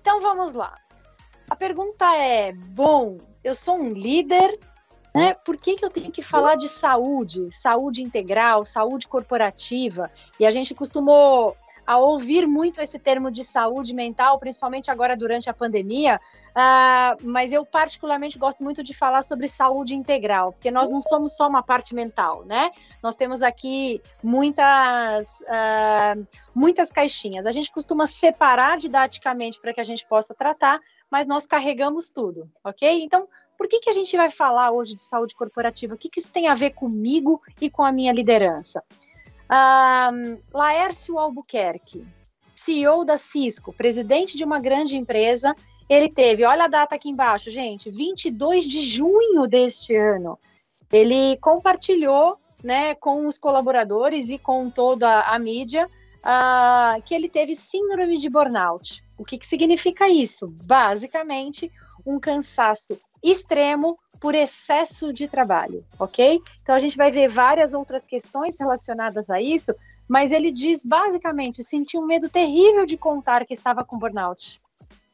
Então, 0.01 0.21
vamos 0.21 0.55
lá. 0.55 0.75
A 1.49 1.57
pergunta 1.57 2.07
é: 2.17 2.53
bom, 2.53 3.19
eu 3.43 3.55
sou 3.55 3.77
um 3.77 3.93
líder 3.93 4.59
né? 5.15 5.35
Por 5.35 5.57
que, 5.57 5.77
que 5.77 5.85
eu 5.85 5.91
tenho 5.91 6.11
que 6.11 6.23
falar 6.23 6.57
de 6.57 6.69
saúde, 6.69 7.49
saúde 7.51 8.03
integral, 8.03 8.65
saúde 8.65 9.09
corporativa? 9.09 10.11
E 10.39 10.47
a 10.47 10.51
gente 10.51 10.75
costumou 10.75 11.57
a 11.91 11.99
ouvir 11.99 12.47
muito 12.47 12.81
esse 12.81 13.01
termo 13.01 13.33
de 13.33 13.43
saúde 13.43 13.93
mental, 13.93 14.39
principalmente 14.39 14.93
agora 14.93 15.17
durante 15.17 15.51
a 15.51 15.53
pandemia, 15.53 16.21
uh, 16.51 17.17
mas 17.21 17.53
eu 17.53 17.67
particularmente 17.67 18.39
gosto 18.39 18.63
muito 18.63 18.81
de 18.81 18.95
falar 18.95 19.23
sobre 19.23 19.49
saúde 19.49 19.93
integral, 19.93 20.53
porque 20.53 20.71
nós 20.71 20.89
não 20.89 21.01
somos 21.01 21.37
só 21.37 21.49
uma 21.49 21.65
parte 21.65 21.93
mental, 21.93 22.45
né? 22.45 22.71
Nós 23.03 23.17
temos 23.17 23.43
aqui 23.43 24.01
muitas, 24.23 25.41
uh, 25.41 26.27
muitas 26.55 26.93
caixinhas. 26.93 27.45
A 27.45 27.51
gente 27.51 27.73
costuma 27.73 28.07
separar 28.07 28.79
didaticamente 28.79 29.61
para 29.61 29.75
que 29.75 29.81
a 29.81 29.85
gente 29.85 30.07
possa 30.07 30.33
tratar, 30.33 30.79
mas 31.11 31.27
nós 31.27 31.45
carregamos 31.45 32.13
tudo, 32.13 32.49
ok? 32.63 33.03
Então, 33.03 33.27
por 33.61 33.69
que, 33.69 33.79
que 33.79 33.91
a 33.91 33.93
gente 33.93 34.17
vai 34.17 34.31
falar 34.31 34.71
hoje 34.71 34.95
de 34.95 35.03
saúde 35.03 35.35
corporativa? 35.35 35.95
O 35.95 35.99
que, 35.99 36.09
que 36.09 36.19
isso 36.19 36.33
tem 36.33 36.49
a 36.49 36.55
ver 36.55 36.71
comigo 36.71 37.43
e 37.61 37.69
com 37.69 37.85
a 37.85 37.93
minha 37.93 38.11
liderança? 38.11 38.83
Laércio 40.51 41.19
Albuquerque, 41.19 42.03
CEO 42.55 43.05
da 43.05 43.19
Cisco, 43.19 43.71
presidente 43.71 44.35
de 44.35 44.45
uma 44.45 44.59
grande 44.59 44.97
empresa, 44.97 45.55
ele 45.91 46.09
teve, 46.09 46.43
olha 46.43 46.65
a 46.65 46.69
data 46.69 46.95
aqui 46.95 47.11
embaixo, 47.11 47.51
gente, 47.51 47.91
22 47.91 48.65
de 48.65 48.83
junho 48.83 49.47
deste 49.47 49.95
ano. 49.95 50.39
Ele 50.91 51.37
compartilhou 51.37 52.39
né, 52.65 52.95
com 52.95 53.27
os 53.27 53.37
colaboradores 53.37 54.31
e 54.31 54.39
com 54.39 54.71
toda 54.71 55.21
a 55.21 55.39
mídia 55.39 55.87
uh, 55.87 57.03
que 57.03 57.15
ele 57.15 57.29
teve 57.29 57.55
síndrome 57.55 58.17
de 58.17 58.31
burnout. 58.31 59.05
O 59.19 59.25
que, 59.25 59.37
que 59.37 59.47
significa 59.47 60.09
isso? 60.09 60.47
Basicamente, 60.65 61.71
um 62.07 62.19
cansaço 62.19 62.99
extremo 63.23 63.97
por 64.21 64.35
excesso 64.35 65.13
de 65.13 65.27
trabalho, 65.27 65.85
ok? 65.99 66.41
Então 66.63 66.75
a 66.75 66.79
gente 66.79 66.97
vai 66.97 67.11
ver 67.11 67.29
várias 67.29 67.73
outras 67.73 68.07
questões 68.07 68.59
relacionadas 68.59 69.31
a 69.31 69.41
isso, 69.41 69.75
mas 70.07 70.31
ele 70.31 70.53
diz 70.53 70.85
basicamente 70.85 71.65
sentiu 71.65 72.03
um 72.03 72.07
medo 72.07 72.29
terrível 72.29 72.85
de 72.85 72.99
contar 72.99 73.47
que 73.47 73.55
estava 73.55 73.83
com 73.83 73.99
burnout, 73.99 74.61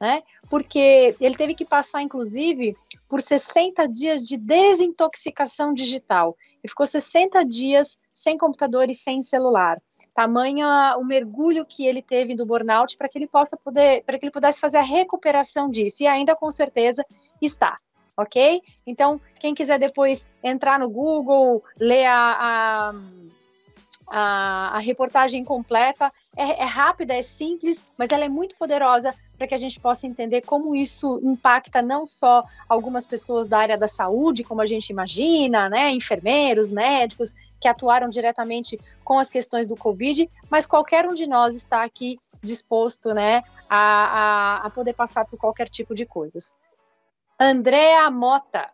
né? 0.00 0.25
Porque 0.50 1.14
ele 1.20 1.36
teve 1.36 1.54
que 1.54 1.64
passar, 1.64 2.02
inclusive, 2.02 2.76
por 3.08 3.20
60 3.20 3.86
dias 3.88 4.22
de 4.22 4.36
desintoxicação 4.36 5.72
digital. 5.72 6.36
E 6.62 6.68
ficou 6.68 6.86
60 6.86 7.44
dias 7.44 7.98
sem 8.12 8.36
computador 8.36 8.90
e 8.90 8.94
sem 8.94 9.22
celular. 9.22 9.80
Tamanha 10.14 10.96
o 10.98 11.04
mergulho 11.04 11.64
que 11.64 11.86
ele 11.86 12.02
teve 12.02 12.34
do 12.34 12.46
burnout 12.46 12.96
para 12.96 13.08
que 13.08 13.18
ele 13.18 13.26
possa 13.26 13.56
poder, 13.56 14.02
para 14.04 14.18
que 14.18 14.25
ele 14.25 14.32
pudesse 14.32 14.60
fazer 14.60 14.78
a 14.78 14.82
recuperação 14.82 15.70
disso. 15.70 16.02
E 16.02 16.06
ainda 16.06 16.34
com 16.36 16.50
certeza 16.50 17.04
está 17.40 17.78
ok? 18.16 18.62
Então, 18.87 19.20
quem 19.38 19.54
quiser 19.54 19.78
depois 19.78 20.26
entrar 20.42 20.78
no 20.78 20.88
Google, 20.88 21.62
ler 21.78 22.06
a, 22.06 22.37
a, 22.38 22.94
a, 24.06 24.76
a 24.76 24.78
reportagem 24.78 25.44
completa, 25.44 26.12
é, 26.37 26.62
é, 26.62 26.64
rápida, 26.64 27.14
é 27.14 27.23
simples, 27.23 27.82
mas 27.99 28.11
ela 28.11 28.25
é 28.25 28.28
muito 28.28 28.56
poderosa 28.56 29.14
para 29.37 29.46
que 29.46 29.54
a 29.54 29.58
gente 29.58 29.78
possa 29.78 30.06
entender 30.06 30.42
como 30.42 30.75
isso 30.75 31.20
impacta 31.23 31.82
não 31.82 32.06
só 32.06 32.42
algumas 32.68 33.06
pessoas 33.06 33.46
da 33.46 33.58
área 33.58 33.76
da 33.76 33.87
saúde, 33.87 34.42
como 34.44 34.62
a 34.62 34.66
gente 34.66 34.88
imagina, 34.88 35.68
né, 35.68 35.90
enfermeiros, 35.90 36.70
médicos, 36.70 37.35
que 37.61 37.68
atuaram 37.68 38.08
diretamente 38.08 38.78
com 39.04 39.18
as 39.18 39.28
questões 39.28 39.66
do 39.66 39.76
Covid, 39.76 40.30
mas 40.49 40.66
qualquer 40.66 41.06
um 41.06 41.14
de 41.14 41.26
nós 41.26 41.54
está 41.54 41.85
aqui 41.85 42.18
disposto, 42.42 43.12
né, 43.12 43.42
a, 43.68 43.78
a, 43.78 44.66
a 44.66 44.70
poder 44.70 44.94
passar 44.94 45.25
por 45.26 45.38
qualquer 45.38 45.68
tipo 45.68 45.94
de 45.94 46.06
coisas. 46.06 46.56
Andréa 47.38 48.11
Mota, 48.11 48.71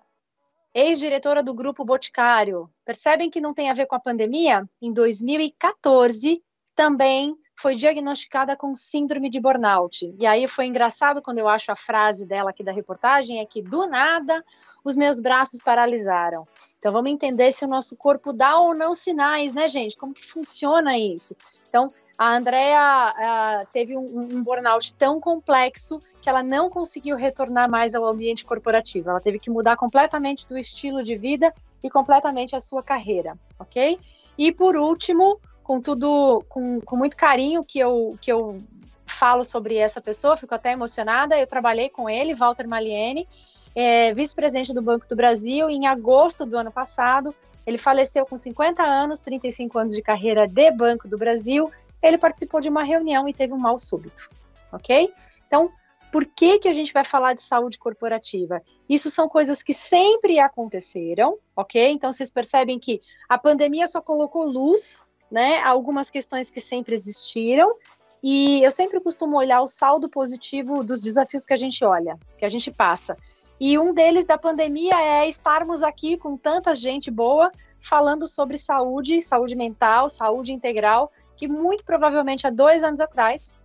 ex-diretora 0.72 1.42
do 1.42 1.52
Grupo 1.52 1.84
Boticário. 1.84 2.70
Percebem 2.84 3.28
que 3.28 3.40
não 3.40 3.52
tem 3.52 3.68
a 3.68 3.74
ver 3.74 3.86
com 3.86 3.96
a 3.96 4.00
pandemia? 4.00 4.68
Em 4.80 4.92
2014, 4.92 6.40
também 6.74 7.36
foi 7.56 7.74
diagnosticada 7.74 8.56
com 8.56 8.72
síndrome 8.74 9.28
de 9.28 9.40
burnout. 9.40 10.14
E 10.16 10.26
aí 10.26 10.46
foi 10.46 10.66
engraçado 10.66 11.20
quando 11.20 11.38
eu 11.38 11.48
acho 11.48 11.72
a 11.72 11.76
frase 11.76 12.24
dela 12.24 12.50
aqui 12.50 12.62
da 12.62 12.70
reportagem, 12.72 13.40
é 13.40 13.46
que 13.46 13.60
do 13.60 13.86
nada 13.86 14.44
os 14.84 14.94
meus 14.94 15.18
braços 15.18 15.60
paralisaram. 15.60 16.46
Então 16.78 16.92
vamos 16.92 17.10
entender 17.10 17.50
se 17.50 17.64
o 17.64 17.68
nosso 17.68 17.96
corpo 17.96 18.32
dá 18.32 18.58
ou 18.58 18.74
não 18.74 18.94
sinais, 18.94 19.52
né, 19.52 19.66
gente? 19.66 19.96
Como 19.96 20.14
que 20.14 20.24
funciona 20.24 20.96
isso? 20.96 21.36
Então, 21.68 21.92
a 22.22 22.36
Andrea 22.36 23.12
uh, 23.18 23.66
teve 23.72 23.96
um, 23.96 24.04
um, 24.04 24.44
burnout 24.44 24.94
tão 24.94 25.18
complexo 25.18 26.00
que 26.20 26.28
ela 26.28 26.40
não 26.40 26.70
conseguiu 26.70 27.16
retornar 27.16 27.68
mais 27.68 27.96
ao 27.96 28.06
ambiente 28.06 28.44
corporativo. 28.44 29.10
Ela 29.10 29.20
teve 29.20 29.40
que 29.40 29.50
mudar 29.50 29.76
completamente 29.76 30.46
do 30.46 30.56
estilo 30.56 31.02
de 31.02 31.16
vida 31.16 31.52
e 31.82 31.90
completamente 31.90 32.54
a 32.54 32.60
sua 32.60 32.80
carreira, 32.80 33.36
ok? 33.58 33.98
E 34.38 34.52
por 34.52 34.76
último, 34.76 35.40
com 35.64 35.80
tudo, 35.80 36.44
com, 36.48 36.80
com 36.82 36.94
muito 36.94 37.16
carinho 37.16 37.64
que 37.64 37.80
eu, 37.80 38.16
que 38.20 38.30
eu 38.30 38.62
falo 39.04 39.42
sobre 39.42 39.76
essa 39.76 40.00
pessoa, 40.00 40.36
fico 40.36 40.54
até 40.54 40.70
emocionada. 40.70 41.36
Eu 41.36 41.46
trabalhei 41.48 41.88
com 41.88 42.08
ele, 42.08 42.36
Walter 42.36 42.68
Maliene, 42.68 43.26
é, 43.74 44.14
vice-presidente 44.14 44.72
do 44.72 44.80
Banco 44.80 45.08
do 45.08 45.16
Brasil, 45.16 45.68
em 45.68 45.88
agosto 45.88 46.46
do 46.46 46.56
ano 46.56 46.70
passado. 46.70 47.34
Ele 47.66 47.78
faleceu 47.78 48.24
com 48.24 48.36
50 48.36 48.80
anos, 48.80 49.20
35 49.20 49.76
anos 49.76 49.92
de 49.92 50.02
carreira 50.02 50.46
de 50.46 50.70
Banco 50.70 51.08
do 51.08 51.18
Brasil 51.18 51.68
ele 52.02 52.18
participou 52.18 52.60
de 52.60 52.68
uma 52.68 52.82
reunião 52.82 53.28
e 53.28 53.32
teve 53.32 53.52
um 53.52 53.58
mal 53.58 53.78
súbito, 53.78 54.28
ok? 54.72 55.12
Então, 55.46 55.70
por 56.10 56.26
que, 56.26 56.58
que 56.58 56.68
a 56.68 56.72
gente 56.74 56.92
vai 56.92 57.04
falar 57.04 57.32
de 57.32 57.42
saúde 57.42 57.78
corporativa? 57.78 58.60
Isso 58.86 59.10
são 59.10 59.28
coisas 59.28 59.62
que 59.62 59.72
sempre 59.72 60.38
aconteceram, 60.38 61.38
ok? 61.56 61.90
Então, 61.90 62.12
vocês 62.12 62.30
percebem 62.30 62.78
que 62.78 63.00
a 63.28 63.38
pandemia 63.38 63.86
só 63.86 64.02
colocou 64.02 64.44
luz, 64.44 65.06
né, 65.30 65.62
algumas 65.62 66.10
questões 66.10 66.50
que 66.50 66.60
sempre 66.60 66.94
existiram, 66.94 67.74
e 68.22 68.62
eu 68.62 68.70
sempre 68.70 69.00
costumo 69.00 69.38
olhar 69.38 69.62
o 69.62 69.66
saldo 69.66 70.08
positivo 70.08 70.84
dos 70.84 71.00
desafios 71.00 71.46
que 71.46 71.54
a 71.54 71.56
gente 71.56 71.82
olha, 71.84 72.18
que 72.38 72.44
a 72.44 72.48
gente 72.48 72.70
passa. 72.70 73.16
E 73.58 73.78
um 73.78 73.94
deles 73.94 74.26
da 74.26 74.36
pandemia 74.36 74.94
é 75.00 75.28
estarmos 75.28 75.82
aqui 75.82 76.16
com 76.16 76.36
tanta 76.36 76.74
gente 76.74 77.10
boa 77.10 77.50
falando 77.80 78.28
sobre 78.28 78.58
saúde, 78.58 79.22
saúde 79.22 79.56
mental, 79.56 80.08
saúde 80.08 80.52
integral, 80.52 81.10
que 81.42 81.48
muito 81.48 81.84
provavelmente 81.84 82.46
há 82.46 82.50
dois 82.50 82.84
anos 82.84 83.00
atrás, 83.00 83.56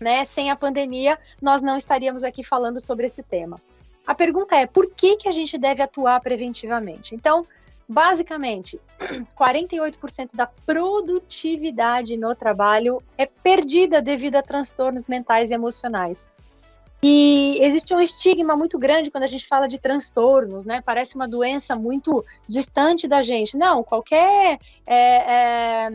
né, 0.00 0.24
sem 0.24 0.50
a 0.50 0.56
pandemia, 0.56 1.18
nós 1.40 1.60
não 1.60 1.76
estaríamos 1.76 2.24
aqui 2.24 2.42
falando 2.42 2.80
sobre 2.80 3.04
esse 3.04 3.22
tema. 3.22 3.60
A 4.06 4.14
pergunta 4.14 4.56
é: 4.56 4.64
por 4.64 4.90
que, 4.90 5.14
que 5.18 5.28
a 5.28 5.32
gente 5.32 5.58
deve 5.58 5.82
atuar 5.82 6.18
preventivamente? 6.22 7.14
Então, 7.14 7.46
basicamente, 7.86 8.80
48% 9.38 10.30
da 10.32 10.46
produtividade 10.46 12.16
no 12.16 12.34
trabalho 12.34 13.02
é 13.18 13.26
perdida 13.26 14.00
devido 14.00 14.36
a 14.36 14.42
transtornos 14.42 15.06
mentais 15.06 15.50
e 15.50 15.54
emocionais. 15.54 16.30
E 17.06 17.58
existe 17.60 17.94
um 17.94 18.00
estigma 18.00 18.56
muito 18.56 18.78
grande 18.78 19.10
quando 19.10 19.24
a 19.24 19.26
gente 19.26 19.46
fala 19.46 19.66
de 19.66 19.78
transtornos, 19.78 20.64
né? 20.64 20.80
Parece 20.80 21.16
uma 21.16 21.28
doença 21.28 21.76
muito 21.76 22.24
distante 22.48 23.06
da 23.06 23.22
gente. 23.22 23.58
Não, 23.58 23.84
qualquer 23.84 24.58
é, 24.86 25.86
é, 25.86 25.90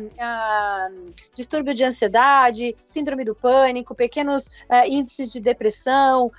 distúrbio 1.35 1.73
de 1.73 1.83
ansiedade, 1.83 2.75
síndrome 2.85 3.25
do 3.25 3.33
pânico, 3.33 3.95
pequenos 3.95 4.51
é, 4.69 4.87
índices 4.87 5.31
de 5.31 5.39
depressão, 5.39 6.31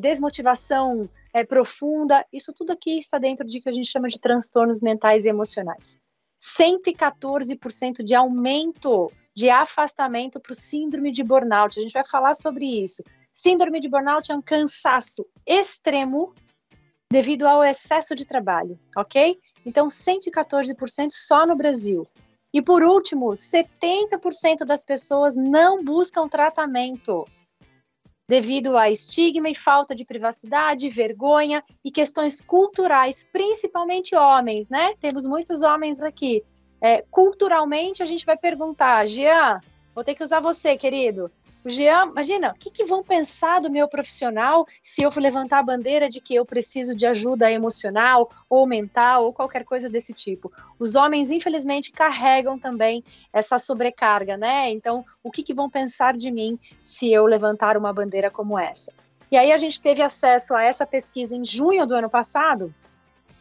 desmotivação 0.00 1.08
é, 1.32 1.44
profunda, 1.44 2.26
isso 2.32 2.52
tudo 2.52 2.72
aqui 2.72 2.98
está 2.98 3.18
dentro 3.18 3.46
de 3.46 3.60
que 3.60 3.68
a 3.68 3.72
gente 3.72 3.88
chama 3.88 4.08
de 4.08 4.18
transtornos 4.18 4.80
mentais 4.80 5.26
e 5.26 5.28
emocionais. 5.28 5.96
114% 6.40 8.02
de 8.02 8.16
aumento 8.16 9.12
de 9.32 9.48
afastamento 9.48 10.40
para 10.40 10.50
o 10.50 10.56
síndrome 10.56 11.12
de 11.12 11.22
burnout. 11.22 11.78
A 11.78 11.82
gente 11.82 11.92
vai 11.92 12.04
falar 12.04 12.34
sobre 12.34 12.66
isso. 12.66 13.04
Síndrome 13.32 13.80
de 13.80 13.88
burnout 13.88 14.30
é 14.30 14.34
um 14.34 14.42
cansaço 14.42 15.26
extremo 15.46 16.34
devido 17.10 17.46
ao 17.46 17.64
excesso 17.64 18.14
de 18.14 18.26
trabalho, 18.26 18.78
ok? 18.96 19.38
Então, 19.64 19.88
114% 19.88 21.10
só 21.10 21.46
no 21.46 21.56
Brasil. 21.56 22.06
E 22.52 22.60
por 22.60 22.82
último, 22.82 23.30
70% 23.30 24.64
das 24.66 24.84
pessoas 24.84 25.34
não 25.36 25.82
buscam 25.82 26.28
tratamento 26.28 27.26
devido 28.28 28.76
a 28.76 28.90
estigma 28.90 29.50
e 29.50 29.54
falta 29.54 29.94
de 29.94 30.04
privacidade, 30.04 30.88
vergonha 30.88 31.62
e 31.84 31.90
questões 31.90 32.40
culturais, 32.40 33.26
principalmente 33.30 34.14
homens, 34.14 34.68
né? 34.68 34.94
Temos 35.00 35.26
muitos 35.26 35.62
homens 35.62 36.02
aqui. 36.02 36.42
É, 36.80 37.04
culturalmente, 37.10 38.02
a 38.02 38.06
gente 38.06 38.24
vai 38.24 38.36
perguntar, 38.36 39.06
Jean, 39.06 39.60
vou 39.94 40.02
ter 40.02 40.14
que 40.14 40.24
usar 40.24 40.40
você, 40.40 40.76
querido. 40.76 41.30
O 41.64 41.68
Jean, 41.68 42.08
imagina, 42.08 42.50
o 42.50 42.58
que, 42.58 42.70
que, 42.70 42.84
vão 42.84 43.04
pensar 43.04 43.60
do 43.60 43.70
meu 43.70 43.86
profissional 43.86 44.66
se 44.82 45.00
eu 45.00 45.12
for 45.12 45.20
levantar 45.20 45.60
a 45.60 45.62
bandeira 45.62 46.08
de 46.08 46.20
que 46.20 46.34
eu 46.34 46.44
preciso 46.44 46.92
de 46.92 47.06
ajuda 47.06 47.52
emocional 47.52 48.28
ou 48.50 48.66
mental 48.66 49.24
ou 49.24 49.32
qualquer 49.32 49.64
coisa 49.64 49.88
desse 49.88 50.12
tipo? 50.12 50.52
Os 50.76 50.96
homens, 50.96 51.30
infelizmente, 51.30 51.92
carregam 51.92 52.58
também 52.58 53.04
essa 53.32 53.60
sobrecarga, 53.60 54.36
né? 54.36 54.70
Então, 54.70 55.04
o 55.22 55.30
que, 55.30 55.44
que 55.44 55.54
vão 55.54 55.70
pensar 55.70 56.16
de 56.16 56.32
mim 56.32 56.58
se 56.82 57.12
eu 57.12 57.26
levantar 57.26 57.76
uma 57.76 57.92
bandeira 57.92 58.28
como 58.28 58.58
essa? 58.58 58.92
E 59.30 59.36
aí 59.36 59.52
a 59.52 59.56
gente 59.56 59.80
teve 59.80 60.02
acesso 60.02 60.54
a 60.54 60.64
essa 60.64 60.84
pesquisa 60.84 61.36
em 61.36 61.44
junho 61.44 61.86
do 61.86 61.94
ano 61.94 62.10
passado. 62.10 62.74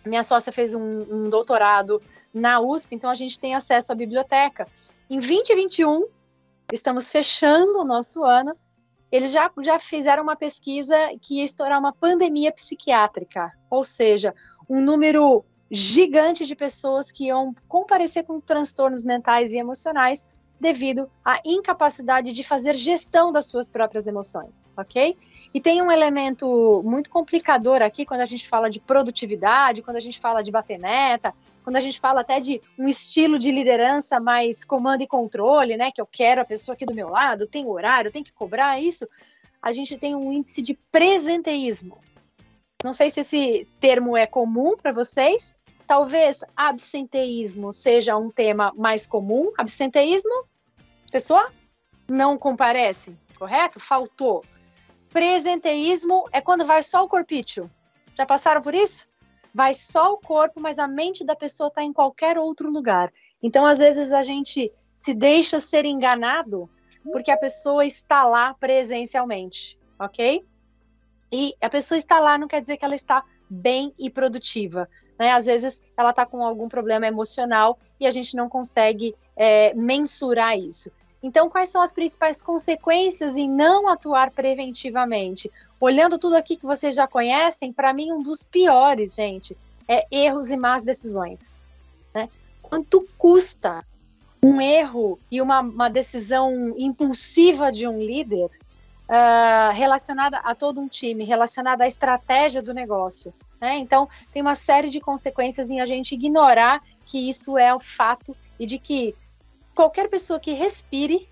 Minha 0.06 0.22
sócia 0.22 0.51
fez 0.51 0.75
um, 0.75 1.06
um 1.10 1.30
doutorado 1.30 2.00
na 2.32 2.60
USP, 2.60 2.94
então 2.94 3.10
a 3.10 3.16
gente 3.16 3.40
tem 3.40 3.56
acesso 3.56 3.92
à 3.92 3.96
biblioteca. 3.96 4.68
Em 5.10 5.18
2021, 5.18 6.08
estamos 6.72 7.12
fechando 7.12 7.80
o 7.80 7.86
nosso 7.86 8.24
ano, 8.24 8.56
eles 9.12 9.32
já, 9.32 9.51
já 9.62 9.78
fizeram 9.78 10.24
uma 10.24 10.36
pesquisa 10.36 10.96
que 11.22 11.40
ia 11.40 11.44
estourar 11.44 11.78
uma 11.78 11.94
pandemia 11.94 12.51
psiquiátrica, 12.51 13.51
ou 13.70 13.84
seja, 13.84 14.34
um 14.70 14.82
número 14.82 15.44
gigante 15.70 16.46
de 16.46 16.56
pessoas 16.56 17.12
que 17.12 17.25
iam 17.25 17.56
comparecer 17.68 18.25
com 18.25 18.40
transtornos 18.40 19.04
mentais 19.04 19.54
e 19.54 19.58
emocionais 19.58 20.25
devido 20.60 21.10
à 21.25 21.42
incapacidade 21.44 22.32
de 22.32 22.44
fazer 22.44 22.75
gestão 22.75 23.32
das 23.32 23.48
suas 23.48 23.68
próprias 23.68 24.06
emoções, 24.06 24.70
ok? 24.78 25.18
E 25.54 25.60
tem 25.60 25.82
um 25.82 25.92
elemento 25.92 26.84
muito 26.86 27.10
complicador 27.10 27.82
aqui 27.82 28.06
quando 28.06 28.22
a 28.22 28.25
gente 28.25 28.48
fala 28.48 28.70
de 28.70 28.80
produtividade, 28.80 29.82
quando 29.82 29.98
a 29.98 30.01
gente 30.01 30.20
fala 30.20 30.44
de 30.44 30.51
bater 30.51 30.78
meta, 30.78 31.34
quando 31.63 31.75
a 31.75 31.80
gente 31.80 32.00
fala 32.00 32.22
até 32.22 32.39
de 32.39 32.62
um 32.77 32.88
estilo 32.88 33.38
de 33.38 33.51
liderança 33.51 34.20
mais 34.20 34.65
comando 34.65 35.01
e 35.01 35.08
controle, 35.08 35.77
né? 35.77 35.91
Que 35.91 36.01
eu 36.01 36.08
quero 36.08 36.41
a 36.41 36.46
pessoa 36.46 36.74
aqui 36.74 36.86
do 36.86 36.94
meu 36.94 37.10
lado, 37.10 37.48
tem 37.48 37.65
horário, 37.65 38.12
tem 38.12 38.24
que 38.24 38.34
cobrar 38.34 38.80
isso. 38.80 39.08
A 39.62 39.72
gente 39.72 39.98
tem 39.98 40.15
um 40.15 40.32
índice 40.34 40.62
de 40.62 40.74
presenteísmo. 40.91 42.00
Não 42.84 42.94
sei 42.94 43.12
se 43.12 43.20
esse 43.20 43.75
termo 43.80 44.18
é 44.18 44.25
comum 44.25 44.75
para 44.75 44.91
vocês. 44.91 45.56
Talvez 45.86 46.44
absenteísmo 46.56 47.72
seja 47.72 48.18
um 48.18 48.32
tema 48.32 48.74
mais 48.75 49.06
comum. 49.06 49.51
Absenteísmo, 49.58 50.46
pessoa 51.12 51.51
não 52.10 52.38
comparece, 52.38 53.15
correto? 53.38 53.80
Faltou. 53.80 54.44
Presenteísmo 55.12 56.27
é 56.32 56.41
quando 56.41 56.65
vai 56.65 56.82
só 56.82 57.03
o 57.03 57.10
corpício. 57.10 57.70
Já 58.15 58.25
passaram 58.25 58.62
por 58.62 58.74
isso? 58.74 59.11
Vai 59.53 59.74
só 59.74 60.13
o 60.13 60.17
corpo, 60.17 60.60
mas 60.60 60.79
a 60.79 60.88
mente 60.88 61.24
da 61.24 61.36
pessoa 61.36 61.67
está 61.67 61.84
em 61.84 61.91
qualquer 61.91 62.38
outro 62.38 62.70
lugar. 62.70 63.12
Então, 63.43 63.65
às 63.65 63.79
vezes, 63.79 64.13
a 64.13 64.24
gente 64.24 64.72
se 64.96 65.13
deixa 65.13 65.60
ser 65.60 65.86
enganado 65.86 66.70
porque 67.12 67.31
a 67.31 67.38
pessoa 67.38 67.86
está 67.86 68.24
lá 68.24 68.53
presencialmente, 68.53 69.79
ok? 70.00 70.46
E 71.31 71.55
a 71.60 71.70
pessoa 71.70 71.98
está 71.98 72.20
lá 72.20 72.38
não 72.38 72.48
quer 72.48 72.62
dizer 72.62 72.77
que 72.77 72.86
ela 72.86 72.96
está 72.96 73.24
bem 73.50 73.93
e 73.98 74.10
produtiva. 74.10 74.88
Né? 75.17 75.31
Às 75.31 75.46
vezes 75.46 75.81
ela 75.98 76.12
está 76.12 76.25
com 76.25 76.43
algum 76.43 76.67
problema 76.67 77.08
emocional 77.08 77.79
e 78.00 78.05
a 78.05 78.12
gente 78.12 78.36
não 78.36 78.50
consegue 78.50 79.15
é, 79.36 79.74
mensurar 79.74 80.58
isso. 80.58 80.91
Então, 81.24 81.50
quais 81.50 81.70
são 81.70 81.81
as 81.81 81.93
principais 81.93 82.41
consequências 82.41 83.38
em 83.38 83.50
não 83.50 83.88
atuar 83.88 84.31
preventivamente? 84.31 85.51
Olhando 85.82 86.20
tudo 86.20 86.36
aqui 86.36 86.56
que 86.56 86.66
vocês 86.66 86.96
já 86.96 87.08
conhecem, 87.08 87.74
para 87.74 87.92
mim, 87.92 88.12
um 88.12 88.22
dos 88.22 88.46
piores, 88.46 89.16
gente, 89.16 89.58
é 89.88 90.06
erros 90.12 90.52
e 90.52 90.56
más 90.56 90.84
decisões. 90.84 91.66
Né? 92.14 92.30
Quanto 92.62 93.10
custa 93.18 93.84
um 94.44 94.62
erro 94.62 95.18
e 95.32 95.42
uma, 95.42 95.62
uma 95.62 95.90
decisão 95.90 96.76
impulsiva 96.78 97.72
de 97.72 97.88
um 97.88 98.00
líder 98.00 98.46
uh, 98.46 99.74
relacionada 99.74 100.38
a 100.38 100.54
todo 100.54 100.80
um 100.80 100.88
time, 100.88 101.24
relacionada 101.24 101.84
à 101.84 101.88
estratégia 101.88 102.62
do 102.62 102.76
negócio? 102.76 103.34
Né? 103.60 103.80
Então, 103.80 104.08
tem 104.32 104.44
uma 104.44 104.54
série 104.54 104.90
de 104.90 105.02
consequências 105.02 105.72
em 105.72 105.82
a 105.82 105.88
gente 105.88 106.14
ignorar 106.14 106.84
que 107.08 107.28
isso 107.28 107.58
é 107.58 107.74
o 107.74 107.80
fato 107.80 108.38
e 108.60 108.68
de 108.68 108.78
que 108.78 109.16
qualquer 109.74 110.10
pessoa 110.10 110.40
que 110.40 110.54
respire 110.54 111.28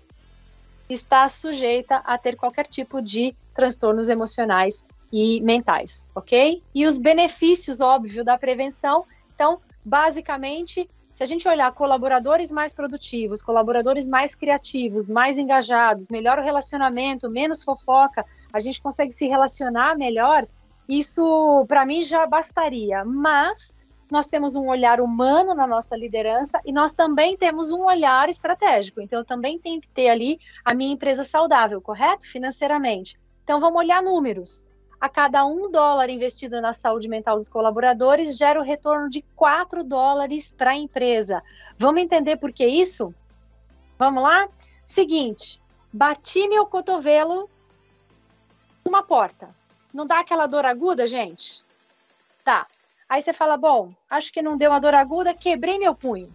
está 0.94 1.28
sujeita 1.28 1.96
a 1.96 2.18
ter 2.18 2.36
qualquer 2.36 2.66
tipo 2.66 3.00
de 3.00 3.34
transtornos 3.54 4.08
emocionais 4.08 4.84
e 5.12 5.40
mentais, 5.40 6.06
ok? 6.14 6.62
E 6.74 6.86
os 6.86 6.98
benefícios, 6.98 7.80
óbvio, 7.80 8.24
da 8.24 8.38
prevenção. 8.38 9.04
Então, 9.34 9.60
basicamente, 9.84 10.88
se 11.12 11.22
a 11.22 11.26
gente 11.26 11.46
olhar 11.48 11.72
colaboradores 11.72 12.50
mais 12.50 12.72
produtivos, 12.72 13.42
colaboradores 13.42 14.06
mais 14.06 14.34
criativos, 14.34 15.08
mais 15.08 15.36
engajados, 15.36 16.08
melhor 16.08 16.38
o 16.38 16.42
relacionamento, 16.42 17.28
menos 17.28 17.62
fofoca, 17.62 18.24
a 18.52 18.60
gente 18.60 18.80
consegue 18.80 19.12
se 19.12 19.26
relacionar 19.26 19.96
melhor, 19.96 20.46
isso 20.88 21.64
para 21.68 21.84
mim 21.84 22.02
já 22.02 22.26
bastaria. 22.26 23.04
Mas 23.04 23.74
nós 24.12 24.26
temos 24.26 24.56
um 24.56 24.68
olhar 24.68 25.00
humano 25.00 25.54
na 25.54 25.66
nossa 25.66 25.96
liderança 25.96 26.60
e 26.64 26.72
nós 26.72 26.92
também 26.92 27.36
temos 27.36 27.70
um 27.70 27.84
olhar 27.84 28.28
estratégico. 28.28 29.00
Então, 29.00 29.20
eu 29.20 29.24
também 29.24 29.58
tenho 29.58 29.80
que 29.80 29.88
ter 29.88 30.08
ali 30.08 30.40
a 30.64 30.74
minha 30.74 30.92
empresa 30.92 31.24
saudável, 31.24 31.80
correto? 31.80 32.26
Financeiramente. 32.26 33.18
Então, 33.44 33.60
vamos 33.60 33.78
olhar 33.78 34.02
números. 34.02 34.64
A 35.00 35.08
cada 35.08 35.46
um 35.46 35.70
dólar 35.70 36.10
investido 36.10 36.60
na 36.60 36.72
saúde 36.72 37.08
mental 37.08 37.36
dos 37.36 37.48
colaboradores, 37.48 38.36
gera 38.36 38.60
o 38.60 38.62
retorno 38.62 39.08
de 39.08 39.22
quatro 39.34 39.82
dólares 39.82 40.52
para 40.52 40.72
a 40.72 40.76
empresa. 40.76 41.42
Vamos 41.78 42.02
entender 42.02 42.36
por 42.36 42.52
que 42.52 42.66
isso? 42.66 43.14
Vamos 43.98 44.22
lá? 44.22 44.48
Seguinte, 44.84 45.60
bati 45.92 46.46
meu 46.48 46.66
cotovelo 46.66 47.48
numa 48.84 49.02
porta. 49.02 49.54
Não 49.92 50.06
dá 50.06 50.20
aquela 50.20 50.46
dor 50.46 50.66
aguda, 50.66 51.06
gente? 51.06 51.62
Tá. 52.44 52.66
Aí 53.10 53.20
você 53.20 53.32
fala: 53.32 53.56
bom, 53.56 53.92
acho 54.08 54.32
que 54.32 54.40
não 54.40 54.56
deu 54.56 54.70
uma 54.70 54.80
dor 54.80 54.94
aguda, 54.94 55.34
quebrei 55.34 55.80
meu 55.80 55.96
punho. 55.96 56.32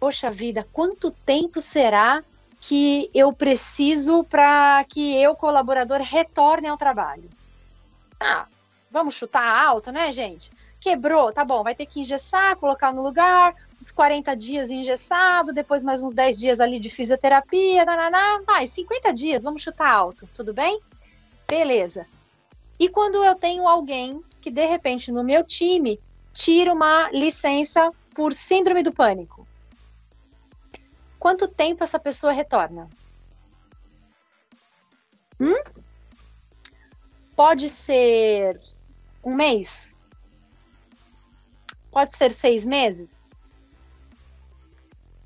Poxa 0.00 0.30
vida, 0.30 0.66
quanto 0.72 1.10
tempo 1.10 1.60
será 1.60 2.24
que 2.58 3.10
eu 3.12 3.30
preciso 3.34 4.24
para 4.24 4.82
que 4.88 5.14
eu, 5.14 5.36
colaborador, 5.36 6.00
retorne 6.00 6.68
ao 6.68 6.78
trabalho? 6.78 7.28
Ah, 8.18 8.46
vamos 8.90 9.14
chutar 9.14 9.62
alto, 9.62 9.92
né, 9.92 10.10
gente? 10.10 10.50
Quebrou, 10.80 11.32
tá 11.32 11.44
bom, 11.44 11.62
vai 11.62 11.74
ter 11.74 11.86
que 11.86 12.00
engessar, 12.00 12.56
colocar 12.56 12.92
no 12.92 13.02
lugar, 13.02 13.54
uns 13.80 13.92
40 13.92 14.34
dias 14.34 14.70
engessado, 14.70 15.52
depois 15.52 15.82
mais 15.82 16.02
uns 16.02 16.14
10 16.14 16.38
dias 16.38 16.60
ali 16.60 16.80
de 16.80 16.88
fisioterapia, 16.88 17.84
nananá, 17.84 18.40
vai, 18.46 18.66
50 18.66 19.12
dias, 19.12 19.42
vamos 19.42 19.62
chutar 19.62 19.94
alto, 19.94 20.28
tudo 20.34 20.52
bem? 20.52 20.80
Beleza. 21.46 22.06
E 22.80 22.88
quando 22.88 23.22
eu 23.22 23.34
tenho 23.36 23.68
alguém 23.68 24.20
que 24.42 24.50
de 24.50 24.66
repente 24.66 25.12
no 25.12 25.22
meu 25.22 25.44
time 25.44 25.98
tira 26.34 26.72
uma 26.72 27.08
licença 27.12 27.90
por 28.14 28.32
síndrome 28.34 28.82
do 28.82 28.92
pânico. 28.92 29.46
Quanto 31.18 31.46
tempo 31.46 31.84
essa 31.84 32.00
pessoa 32.00 32.32
retorna? 32.32 32.90
Hum? 35.40 35.62
Pode 37.36 37.68
ser 37.68 38.60
um 39.24 39.34
mês? 39.34 39.96
Pode 41.90 42.16
ser 42.16 42.32
seis 42.32 42.66
meses? 42.66 43.32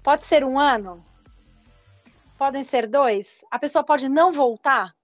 Pode 0.02 0.22
ser 0.24 0.44
um 0.44 0.58
ano? 0.58 1.04
Podem 2.36 2.62
ser 2.62 2.86
dois? 2.86 3.42
A 3.50 3.58
pessoa 3.58 3.82
pode 3.82 4.08
não 4.08 4.32
voltar? 4.32 4.94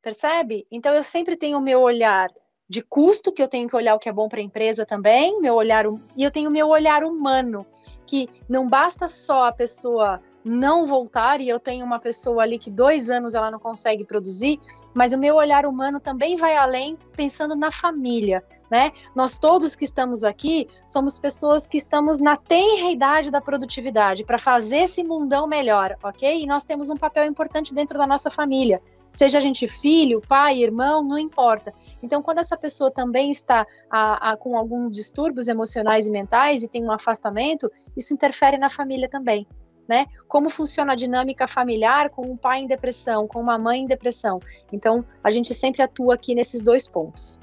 Percebe? 0.00 0.66
Então 0.70 0.94
eu 0.94 1.02
sempre 1.02 1.36
tenho 1.36 1.58
o 1.58 1.62
meu 1.62 1.80
olhar 1.80 2.30
de 2.68 2.82
custo, 2.82 3.32
que 3.32 3.42
eu 3.42 3.48
tenho 3.48 3.68
que 3.68 3.76
olhar 3.76 3.94
o 3.94 3.98
que 3.98 4.08
é 4.08 4.12
bom 4.12 4.28
para 4.28 4.40
a 4.40 4.42
empresa 4.42 4.86
também, 4.86 5.40
meu 5.40 5.54
olhar 5.54 5.84
e 6.16 6.22
eu 6.22 6.30
tenho 6.30 6.50
meu 6.50 6.68
olhar 6.68 7.04
humano, 7.04 7.66
que 8.06 8.28
não 8.48 8.68
basta 8.68 9.06
só 9.06 9.46
a 9.46 9.52
pessoa 9.52 10.20
não 10.44 10.84
voltar 10.86 11.40
e 11.40 11.48
eu 11.48 11.58
tenho 11.58 11.86
uma 11.86 11.98
pessoa 11.98 12.42
ali 12.42 12.58
que 12.58 12.70
dois 12.70 13.08
anos 13.08 13.34
ela 13.34 13.50
não 13.50 13.58
consegue 13.58 14.04
produzir, 14.04 14.60
mas 14.92 15.14
o 15.14 15.18
meu 15.18 15.36
olhar 15.36 15.64
humano 15.64 15.98
também 15.98 16.36
vai 16.36 16.54
além, 16.54 16.98
pensando 17.16 17.56
na 17.56 17.72
família, 17.72 18.44
né? 18.70 18.92
Nós 19.16 19.38
todos 19.38 19.74
que 19.74 19.86
estamos 19.86 20.22
aqui 20.22 20.68
somos 20.86 21.18
pessoas 21.18 21.66
que 21.66 21.78
estamos 21.78 22.18
na 22.18 22.36
tenra 22.36 22.90
idade 22.90 23.30
da 23.30 23.40
produtividade 23.40 24.22
para 24.22 24.38
fazer 24.38 24.80
esse 24.80 25.02
mundão 25.02 25.46
melhor, 25.46 25.96
ok? 26.02 26.42
E 26.42 26.46
nós 26.46 26.62
temos 26.62 26.90
um 26.90 26.96
papel 26.96 27.24
importante 27.24 27.74
dentro 27.74 27.96
da 27.96 28.06
nossa 28.06 28.30
família, 28.30 28.82
seja 29.10 29.38
a 29.38 29.40
gente 29.40 29.66
filho, 29.66 30.20
pai, 30.28 30.62
irmão, 30.62 31.02
não 31.02 31.18
importa. 31.18 31.72
Então, 32.04 32.22
quando 32.22 32.38
essa 32.38 32.54
pessoa 32.54 32.90
também 32.90 33.30
está 33.30 33.66
a, 33.90 34.32
a, 34.32 34.36
com 34.36 34.58
alguns 34.58 34.92
distúrbios 34.92 35.48
emocionais 35.48 36.06
e 36.06 36.10
mentais 36.10 36.62
e 36.62 36.68
tem 36.68 36.84
um 36.84 36.92
afastamento, 36.92 37.72
isso 37.96 38.12
interfere 38.12 38.58
na 38.58 38.68
família 38.68 39.08
também. 39.08 39.46
Né? 39.88 40.04
Como 40.28 40.50
funciona 40.50 40.92
a 40.92 40.96
dinâmica 40.96 41.48
familiar 41.48 42.10
com 42.10 42.30
um 42.30 42.36
pai 42.36 42.60
em 42.60 42.66
depressão, 42.66 43.26
com 43.26 43.40
uma 43.40 43.56
mãe 43.56 43.80
em 43.80 43.86
depressão. 43.86 44.38
Então, 44.70 44.98
a 45.22 45.30
gente 45.30 45.54
sempre 45.54 45.80
atua 45.80 46.14
aqui 46.14 46.34
nesses 46.34 46.62
dois 46.62 46.86
pontos. 46.86 47.40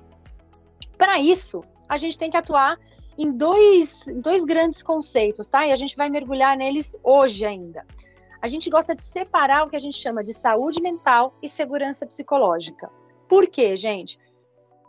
Para 0.95 1.19
isso, 1.19 1.63
a 1.89 1.97
gente 1.97 2.15
tem 2.15 2.30
que 2.30 2.38
atuar 2.38 2.78
em 3.17 3.32
dois, 3.32 4.06
dois 4.15 4.43
grandes 4.43 4.84
conceitos, 4.84 5.47
tá? 5.47 5.65
E 5.65 5.71
a 5.71 5.76
gente 5.76 5.95
vai 5.95 6.08
mergulhar 6.08 6.56
neles 6.56 6.95
hoje 7.04 7.45
ainda. 7.45 7.84
A 8.39 8.47
gente 8.47 8.69
gosta 8.69 8.93
de 8.93 9.02
separar 9.02 9.65
o 9.65 9.69
que 9.69 9.76
a 9.76 9.80
gente 9.80 9.97
chama 9.97 10.24
de 10.24 10.34
saúde 10.34 10.80
mental 10.82 11.34
e 11.41 11.50
segurança 11.50 12.06
psicológica. 12.06 12.91
Por 13.28 13.47
quê, 13.47 13.76
gente? 13.76 14.19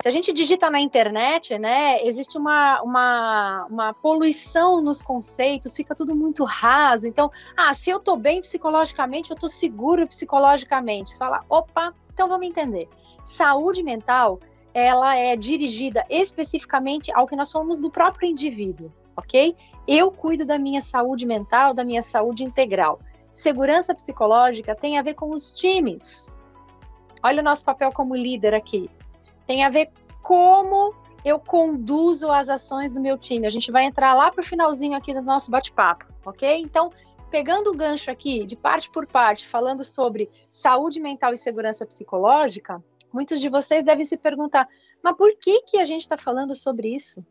Se 0.03 0.09
a 0.09 0.11
gente 0.11 0.33
digita 0.33 0.69
na 0.69 0.81
internet, 0.81 1.57
né, 1.61 2.05
existe 2.05 2.37
uma, 2.37 2.83
uma, 2.83 3.67
uma 3.71 3.95
poluição 3.95 4.81
nos 4.81 5.01
conceitos, 5.01 5.77
fica 5.77 5.95
tudo 5.95 6.17
muito 6.17 6.43
raso. 6.43 7.07
Então, 7.07 7.31
ah, 7.57 7.73
se 7.73 7.89
eu 7.89 7.99
estou 7.99 8.17
bem 8.17 8.41
psicologicamente, 8.41 9.31
eu 9.31 9.37
estou 9.37 9.49
seguro 9.49 10.09
psicologicamente. 10.09 11.17
Fala, 11.17 11.45
opa, 11.49 11.95
então 12.13 12.27
vamos 12.27 12.49
entender. 12.49 12.89
Saúde 13.25 13.85
mental, 13.85 14.41
ela 14.75 15.15
é 15.15 15.37
dirigida 15.37 16.05
especificamente 16.11 17.13
ao 17.15 17.25
que 17.25 17.37
nós 17.37 17.49
somos 17.49 17.79
do 17.79 17.89
próprio 17.89 18.29
indivíduo, 18.29 18.91
ok? 19.17 19.55
Eu 19.87 20.11
cuido 20.11 20.45
da 20.45 20.59
minha 20.59 20.81
saúde 20.81 21.25
mental, 21.25 21.73
da 21.73 21.85
minha 21.85 22.03
saúde 22.03 22.43
integral. 22.43 22.99
Segurança 23.33 23.95
psicológica 23.95 24.75
tem 24.75 24.99
a 24.99 25.03
ver 25.03 25.15
com 25.15 25.31
os 25.31 25.53
times. 25.53 26.37
Olha 27.23 27.41
o 27.41 27.45
nosso 27.45 27.65
papel 27.65 27.93
como 27.93 28.17
líder 28.17 28.53
aqui 28.53 28.91
tem 29.47 29.65
a 29.65 29.71
ver 29.71 29.91
como 30.23 30.95
eu 31.25 31.39
conduzo 31.39 32.31
as 32.31 32.49
ações 32.49 32.93
do 32.93 33.01
meu 33.01 33.17
time. 33.17 33.47
A 33.47 33.51
gente 33.51 33.71
vai 33.71 33.85
entrar 33.85 34.15
lá 34.15 34.31
para 34.31 34.41
o 34.41 34.45
finalzinho 34.45 34.97
aqui 34.97 35.15
do 35.15 35.23
nosso 35.23 35.51
bate-papo, 35.51 36.07
ok? 36.25 36.61
Então, 36.61 36.91
pegando 37.31 37.71
o 37.71 37.77
gancho 37.77 38.11
aqui, 38.11 38.45
de 38.45 38.57
parte 38.57 38.91
por 38.91 39.07
parte, 39.07 39.47
falando 39.47 39.85
sobre 39.85 40.31
saúde 40.51 41.01
mental 41.01 41.33
e 41.33 41.37
segurança 41.37 41.87
psicológica, 41.87 42.83
muitos 43.13 43.41
de 43.41 43.49
vocês 43.49 43.85
devem 43.85 44.05
se 44.05 44.17
perguntar, 44.17 44.69
mas 45.03 45.17
por 45.17 45.37
que, 45.37 45.63
que 45.63 45.79
a 45.79 45.85
gente 45.85 46.03
está 46.03 46.17
falando 46.17 46.55
sobre 46.55 46.95
isso? 46.95 47.25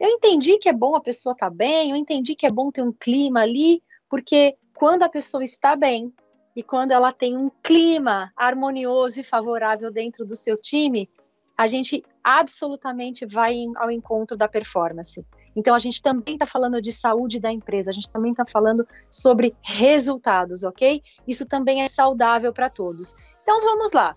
Eu 0.00 0.08
entendi 0.08 0.58
que 0.58 0.68
é 0.68 0.72
bom 0.72 0.96
a 0.96 1.00
pessoa 1.00 1.32
estar 1.32 1.50
tá 1.50 1.54
bem, 1.54 1.90
eu 1.90 1.96
entendi 1.96 2.34
que 2.34 2.46
é 2.46 2.50
bom 2.50 2.70
ter 2.70 2.82
um 2.82 2.92
clima 2.92 3.42
ali, 3.42 3.82
porque 4.08 4.56
quando 4.74 5.04
a 5.04 5.08
pessoa 5.08 5.44
está 5.44 5.76
bem 5.76 6.12
e 6.56 6.62
quando 6.62 6.90
ela 6.90 7.12
tem 7.12 7.36
um 7.36 7.50
clima 7.62 8.32
harmonioso 8.36 9.20
e 9.20 9.24
favorável 9.24 9.92
dentro 9.92 10.26
do 10.26 10.34
seu 10.34 10.56
time, 10.56 11.08
a 11.56 11.66
gente 11.66 12.02
absolutamente 12.22 13.26
vai 13.26 13.56
ao 13.76 13.90
encontro 13.90 14.36
da 14.36 14.48
performance. 14.48 15.24
Então, 15.54 15.74
a 15.74 15.78
gente 15.78 16.00
também 16.00 16.34
está 16.34 16.46
falando 16.46 16.80
de 16.80 16.92
saúde 16.92 17.38
da 17.38 17.52
empresa, 17.52 17.90
a 17.90 17.92
gente 17.94 18.10
também 18.10 18.30
está 18.30 18.44
falando 18.46 18.86
sobre 19.10 19.54
resultados, 19.62 20.64
ok? 20.64 21.02
Isso 21.26 21.46
também 21.46 21.82
é 21.82 21.88
saudável 21.88 22.52
para 22.52 22.70
todos. 22.70 23.14
Então, 23.42 23.60
vamos 23.60 23.92
lá. 23.92 24.16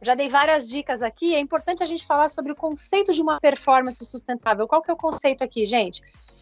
já 0.00 0.14
dei 0.14 0.28
várias 0.28 0.68
dicas 0.68 1.02
aqui. 1.02 1.34
É 1.34 1.40
importante 1.40 1.82
a 1.82 1.86
gente 1.86 2.06
falar 2.06 2.28
sobre 2.28 2.52
o 2.52 2.56
conceito 2.56 3.12
de 3.12 3.20
uma 3.20 3.40
performance 3.40 4.04
sustentável. 4.06 4.66
Qual 4.66 4.80
que 4.80 4.90
é 4.90 4.94
o 4.94 4.96
conceito 4.96 5.42
aqui, 5.42 5.66
gente? 5.66 6.00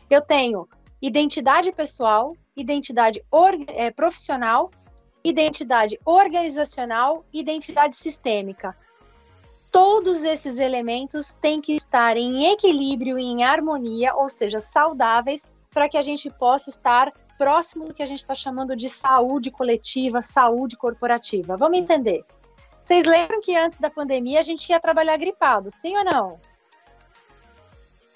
Eu 0.09 0.21
tenho 0.21 0.69
identidade 1.01 1.73
pessoal, 1.73 2.37
identidade 2.55 3.23
é, 3.69 3.91
profissional, 3.91 4.71
identidade 5.25 5.99
organizacional, 6.05 7.25
identidade 7.33 7.97
sistêmica. 7.97 8.77
Todos 9.77 10.25
esses 10.25 10.59
elementos 10.59 11.35
têm 11.35 11.61
que 11.61 11.75
estar 11.75 12.17
em 12.17 12.51
equilíbrio 12.51 13.19
e 13.19 13.25
em 13.25 13.45
harmonia, 13.45 14.15
ou 14.15 14.27
seja, 14.27 14.59
saudáveis, 14.59 15.47
para 15.69 15.87
que 15.87 15.99
a 15.99 16.03
gente 16.03 16.31
possa 16.31 16.71
estar 16.71 17.13
próximo 17.37 17.85
do 17.85 17.93
que 17.93 18.03
a 18.03 18.07
gente 18.07 18.21
está 18.21 18.35
chamando 18.35 18.75
de 18.75 18.89
saúde 18.89 19.51
coletiva, 19.51 20.23
saúde 20.23 20.79
corporativa. 20.79 21.59
Vamos 21.59 21.77
entender. 21.77 22.25
Vocês 22.83 23.05
lembram 23.05 23.43
que 23.43 23.55
antes 23.55 23.79
da 23.79 23.91
pandemia 23.91 24.41
a 24.41 24.43
gente 24.43 24.67
ia 24.71 24.81
trabalhar 24.81 25.19
gripado, 25.19 25.69
sim 25.69 25.95
ou 25.95 26.05
não? 26.07 26.41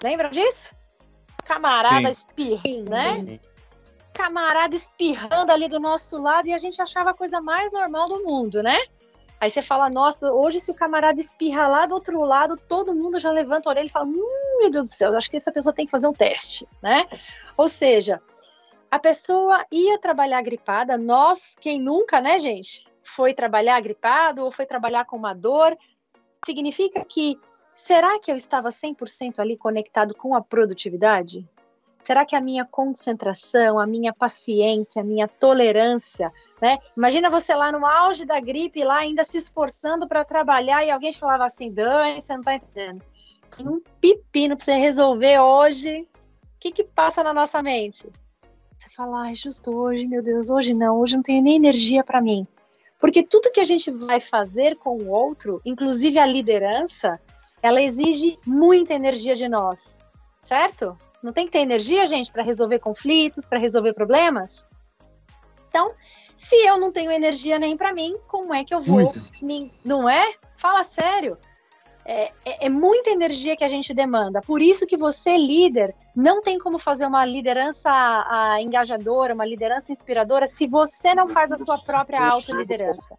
Lembram 0.01 0.31
disso? 0.31 0.73
Camarada 1.45 2.09
espirrando, 2.09 2.89
né? 2.89 3.39
Camarada 4.15 4.75
espirrando 4.75 5.51
ali 5.51 5.69
do 5.69 5.79
nosso 5.79 6.19
lado 6.19 6.47
e 6.47 6.53
a 6.53 6.57
gente 6.57 6.81
achava 6.81 7.11
a 7.11 7.13
coisa 7.13 7.39
mais 7.39 7.71
normal 7.71 8.07
do 8.07 8.23
mundo, 8.23 8.63
né? 8.63 8.79
Aí 9.41 9.51
você 9.51 9.61
fala, 9.61 9.89
nossa, 9.89 10.31
hoje 10.31 10.61
se 10.61 10.71
o 10.71 10.75
camarada 10.75 11.19
espirra 11.19 11.67
lá 11.67 11.85
do 11.85 11.95
outro 11.95 12.21
lado, 12.23 12.55
todo 12.55 12.95
mundo 12.95 13.19
já 13.19 13.31
levanta 13.31 13.67
a 13.67 13.71
orelha 13.71 13.87
e 13.87 13.89
fala, 13.89 14.05
hum, 14.05 14.57
meu 14.59 14.71
Deus 14.71 14.89
do 14.89 14.95
céu, 14.95 15.17
acho 15.17 15.29
que 15.29 15.35
essa 15.35 15.51
pessoa 15.51 15.73
tem 15.73 15.85
que 15.85 15.91
fazer 15.91 16.07
um 16.07 16.13
teste, 16.13 16.65
né? 16.81 17.07
Ou 17.57 17.67
seja, 17.67 18.21
a 18.89 18.99
pessoa 18.99 19.65
ia 19.71 19.99
trabalhar 19.99 20.41
gripada, 20.41 20.97
nós, 20.97 21.55
quem 21.59 21.81
nunca, 21.81 22.21
né, 22.21 22.39
gente? 22.39 22.89
foi 23.03 23.33
trabalhar 23.33 23.79
gripado 23.81 24.43
ou 24.43 24.51
foi 24.51 24.65
trabalhar 24.65 25.05
com 25.05 25.17
uma 25.17 25.33
dor, 25.33 25.77
significa 26.45 27.03
que 27.03 27.37
será 27.75 28.19
que 28.19 28.31
eu 28.31 28.35
estava 28.35 28.69
100% 28.69 29.39
ali 29.39 29.57
conectado 29.57 30.15
com 30.15 30.35
a 30.35 30.41
produtividade? 30.41 31.47
Será 32.03 32.25
que 32.25 32.35
a 32.35 32.41
minha 32.41 32.65
concentração, 32.65 33.79
a 33.79 33.85
minha 33.85 34.13
paciência, 34.13 35.01
a 35.01 35.05
minha 35.05 35.27
tolerância, 35.27 36.31
né? 36.61 36.77
Imagina 36.97 37.29
você 37.29 37.53
lá 37.53 37.71
no 37.71 37.85
auge 37.85 38.25
da 38.25 38.39
gripe, 38.39 38.83
lá 38.83 38.97
ainda 38.99 39.23
se 39.23 39.37
esforçando 39.37 40.07
para 40.07 40.25
trabalhar 40.25 40.83
e 40.83 40.91
alguém 40.91 41.13
falava 41.13 41.45
assim: 41.45 41.71
Dani, 41.71 42.21
você 42.21 42.33
não 42.33 42.39
está 42.39 42.55
entendendo. 42.55 43.03
Tem 43.55 43.67
um 43.67 43.81
pepino 43.99 44.55
para 44.55 44.65
você 44.65 44.73
resolver 44.73 45.39
hoje. 45.39 46.01
O 46.01 46.59
que, 46.59 46.71
que 46.71 46.83
passa 46.83 47.23
na 47.23 47.33
nossa 47.33 47.61
mente? 47.61 48.07
Você 48.77 48.89
fala, 48.89 49.25
ai, 49.25 49.35
justo 49.35 49.75
hoje, 49.75 50.07
meu 50.07 50.23
Deus, 50.23 50.49
hoje 50.49 50.73
não, 50.73 50.99
hoje 50.99 51.15
não 51.15 51.23
tenho 51.23 51.43
nem 51.43 51.55
energia 51.55 52.03
para 52.03 52.21
mim. 52.21 52.47
Porque 52.99 53.23
tudo 53.23 53.51
que 53.51 53.59
a 53.59 53.63
gente 53.63 53.91
vai 53.91 54.19
fazer 54.19 54.75
com 54.77 54.97
o 54.97 55.09
outro, 55.09 55.61
inclusive 55.65 56.17
a 56.17 56.25
liderança, 56.25 57.19
ela 57.61 57.81
exige 57.81 58.39
muita 58.45 58.93
energia 58.93 59.35
de 59.35 59.47
nós, 59.47 60.03
certo? 60.41 60.97
Não 61.23 61.31
tem 61.33 61.45
que 61.45 61.51
ter 61.51 61.59
energia, 61.59 62.05
gente, 62.07 62.31
para 62.31 62.43
resolver 62.43 62.79
conflitos, 62.79 63.47
para 63.47 63.59
resolver 63.59 63.93
problemas? 63.93 64.67
Então, 65.69 65.93
se 66.35 66.55
eu 66.55 66.77
não 66.77 66.91
tenho 66.91 67.11
energia 67.11 67.59
nem 67.59 67.77
para 67.77 67.93
mim, 67.93 68.17
como 68.27 68.53
é 68.53 68.63
que 68.63 68.73
eu 68.73 68.81
vou? 68.81 69.13
Me, 69.41 69.71
não 69.85 70.09
é? 70.09 70.33
Fala 70.55 70.83
sério 70.83 71.37
é, 72.05 72.31
é, 72.45 72.65
é, 72.65 72.69
muita 72.69 73.09
energia 73.09 73.55
que 73.55 73.63
a 73.63 73.67
gente 73.67 73.93
demanda. 73.93 74.41
Por 74.41 74.61
isso 74.61 74.85
que 74.85 74.97
você, 74.97 75.37
líder, 75.37 75.93
não 76.15 76.41
tem 76.41 76.57
como 76.57 76.79
fazer 76.79 77.05
uma 77.05 77.25
liderança 77.25 77.89
a, 77.89 78.53
a 78.53 78.61
engajadora, 78.61 79.33
uma 79.33 79.45
liderança 79.45 79.91
inspiradora, 79.91 80.47
se 80.47 80.67
você 80.67 81.13
não 81.13 81.27
faz 81.27 81.51
a 81.51 81.57
sua 81.57 81.77
própria 81.79 82.21
autoliderança. 82.21 83.17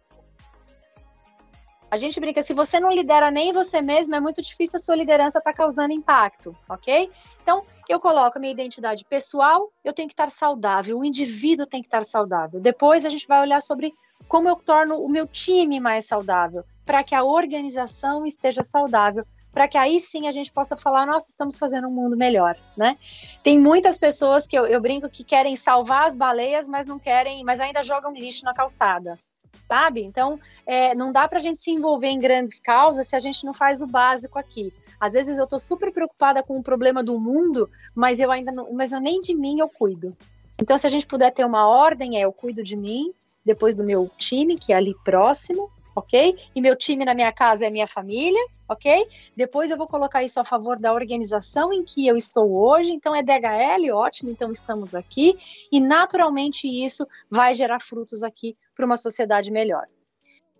A 1.93 1.95
gente 1.95 2.19
brinca, 2.19 2.41
se 2.41 2.55
você 2.55 2.79
não 2.79 2.91
lidera 2.91 3.29
nem 3.29 3.53
você 3.53 3.79
mesmo, 3.79 4.15
é 4.15 4.19
muito 4.19 4.41
difícil 4.41 4.77
a 4.77 4.79
sua 4.79 4.95
liderança 4.95 5.37
estar 5.37 5.51
tá 5.51 5.55
causando 5.55 5.93
impacto, 5.93 6.57
ok? 6.67 7.07
Então, 7.43 7.63
eu 7.87 7.99
coloco 7.99 8.35
a 8.35 8.41
minha 8.41 8.51
identidade 8.51 9.05
pessoal, 9.05 9.71
eu 9.83 9.93
tenho 9.93 10.07
que 10.07 10.13
estar 10.15 10.31
saudável, 10.31 10.97
o 10.97 11.05
indivíduo 11.05 11.67
tem 11.67 11.83
que 11.83 11.87
estar 11.87 12.03
saudável. 12.03 12.59
Depois 12.59 13.05
a 13.05 13.11
gente 13.11 13.27
vai 13.27 13.41
olhar 13.41 13.61
sobre 13.61 13.93
como 14.27 14.49
eu 14.49 14.55
torno 14.55 15.03
o 15.03 15.07
meu 15.07 15.27
time 15.27 15.79
mais 15.79 16.07
saudável 16.07 16.63
para 16.83 17.03
que 17.03 17.13
a 17.13 17.23
organização 17.23 18.25
esteja 18.25 18.63
saudável, 18.63 19.23
para 19.51 19.67
que 19.67 19.77
aí 19.77 19.99
sim 19.99 20.27
a 20.27 20.31
gente 20.31 20.51
possa 20.51 20.75
falar, 20.75 21.05
nossa, 21.05 21.27
estamos 21.27 21.59
fazendo 21.59 21.87
um 21.87 21.93
mundo 21.93 22.17
melhor, 22.17 22.57
né? 22.75 22.97
Tem 23.43 23.59
muitas 23.59 23.99
pessoas 23.99 24.47
que 24.47 24.57
eu, 24.57 24.65
eu 24.65 24.81
brinco 24.81 25.07
que 25.11 25.23
querem 25.23 25.55
salvar 25.55 26.07
as 26.07 26.15
baleias, 26.15 26.67
mas 26.67 26.87
não 26.87 26.97
querem, 26.97 27.43
mas 27.43 27.59
ainda 27.59 27.83
jogam 27.83 28.13
lixo 28.13 28.43
na 28.45 28.53
calçada, 28.55 29.19
sabe? 29.67 30.03
Então, 30.03 30.39
é, 30.65 30.93
não 30.95 31.11
dá 31.11 31.27
para 31.27 31.39
a 31.39 31.41
gente 31.41 31.59
se 31.59 31.71
envolver 31.71 32.07
em 32.07 32.19
grandes 32.19 32.59
causas 32.59 33.07
se 33.07 33.15
a 33.15 33.19
gente 33.19 33.45
não 33.45 33.53
faz 33.53 33.81
o 33.81 33.87
básico 33.87 34.37
aqui. 34.37 34.73
Às 34.99 35.13
vezes 35.13 35.37
eu 35.37 35.43
estou 35.43 35.59
super 35.59 35.91
preocupada 35.91 36.41
com 36.43 36.57
o 36.57 36.63
problema 36.63 37.03
do 37.03 37.19
mundo, 37.19 37.69
mas 37.93 38.19
eu 38.19 38.31
ainda 38.31 38.51
não, 38.51 38.71
mas 38.73 38.91
eu 38.91 38.99
nem 38.99 39.21
de 39.21 39.33
mim 39.35 39.59
eu 39.59 39.69
cuido. 39.69 40.15
Então, 40.61 40.77
se 40.77 40.87
a 40.87 40.89
gente 40.89 41.07
puder 41.07 41.31
ter 41.31 41.45
uma 41.45 41.67
ordem, 41.67 42.17
é 42.17 42.21
eu 42.21 42.31
cuido 42.31 42.63
de 42.63 42.75
mim, 42.75 43.13
depois 43.43 43.75
do 43.75 43.83
meu 43.83 44.09
time, 44.17 44.55
que 44.55 44.71
é 44.71 44.75
ali 44.75 44.95
próximo, 45.03 45.69
ok? 45.95 46.37
E 46.55 46.61
meu 46.61 46.75
time 46.75 47.05
na 47.05 47.13
minha 47.13 47.31
casa 47.31 47.65
é 47.65 47.69
minha 47.69 47.87
família, 47.87 48.41
ok? 48.67 49.07
Depois 49.35 49.71
eu 49.71 49.77
vou 49.77 49.87
colocar 49.87 50.23
isso 50.23 50.39
a 50.39 50.45
favor 50.45 50.79
da 50.79 50.93
organização 50.93 51.71
em 51.71 51.83
que 51.83 52.07
eu 52.07 52.17
estou 52.17 52.51
hoje, 52.51 52.93
então 52.93 53.15
é 53.15 53.21
DHL, 53.21 53.93
ótimo, 53.93 54.29
então 54.29 54.51
estamos 54.51 54.95
aqui, 54.95 55.37
e 55.71 55.79
naturalmente 55.79 56.67
isso 56.67 57.07
vai 57.29 57.53
gerar 57.53 57.79
frutos 57.79 58.23
aqui 58.23 58.57
para 58.75 58.85
uma 58.85 58.97
sociedade 58.97 59.51
melhor. 59.51 59.87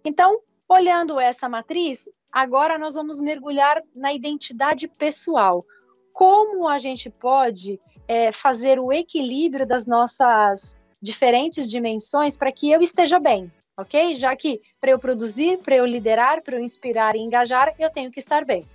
Então, 0.06 0.39
olhando 0.67 1.19
essa 1.19 1.48
matriz, 1.48 2.10
agora 2.32 2.78
nós 2.78 2.96
vamos 2.96 3.19
mergulhar 3.19 3.82
na 3.96 4.13
identidade 4.13 4.88
pessoal. 4.88 5.65
Como 6.12 6.67
a 6.67 6.78
gente 6.78 7.10
pode 7.10 7.80
é, 8.08 8.32
fazer 8.32 8.80
o 8.80 8.91
equilíbrio 8.91 9.65
das 9.65 9.88
nossas 9.88 10.78
diferentes 11.02 11.67
dimensões 11.67 12.38
para 12.38 12.52
que 12.52 12.72
eu 12.72 12.82
esteja 12.82 13.19
bem, 13.19 13.52
ok? 13.77 14.15
Já 14.15 14.36
que 14.36 14.62
para 14.79 14.91
eu 14.91 14.99
produzir, 14.99 15.57
para 15.59 15.75
eu 15.75 15.86
liderar, 15.86 16.41
para 16.41 16.55
eu 16.55 16.62
inspirar 16.62 17.15
e 17.15 17.19
engajar, 17.19 17.73
eu 17.79 17.89
tenho 17.89 18.12
que 18.12 18.19
estar 18.19 18.45
bem. 18.45 18.67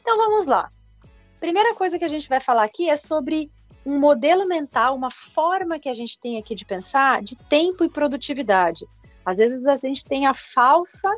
Então 0.00 0.16
vamos 0.16 0.46
lá. 0.46 0.70
Primeira 1.38 1.74
coisa 1.74 1.98
que 1.98 2.04
a 2.04 2.08
gente 2.08 2.28
vai 2.28 2.40
falar 2.40 2.64
aqui 2.64 2.88
é 2.88 2.96
sobre 2.96 3.50
um 3.84 3.98
modelo 3.98 4.46
mental, 4.46 4.94
uma 4.94 5.10
forma 5.10 5.78
que 5.78 5.88
a 5.88 5.94
gente 5.94 6.20
tem 6.20 6.38
aqui 6.38 6.54
de 6.54 6.64
pensar 6.64 7.22
de 7.22 7.36
tempo 7.36 7.84
e 7.84 7.88
produtividade. 7.88 8.86
Às 9.24 9.38
vezes 9.38 9.66
a 9.66 9.76
gente 9.76 10.04
tem 10.04 10.26
a 10.26 10.34
falsa 10.34 11.10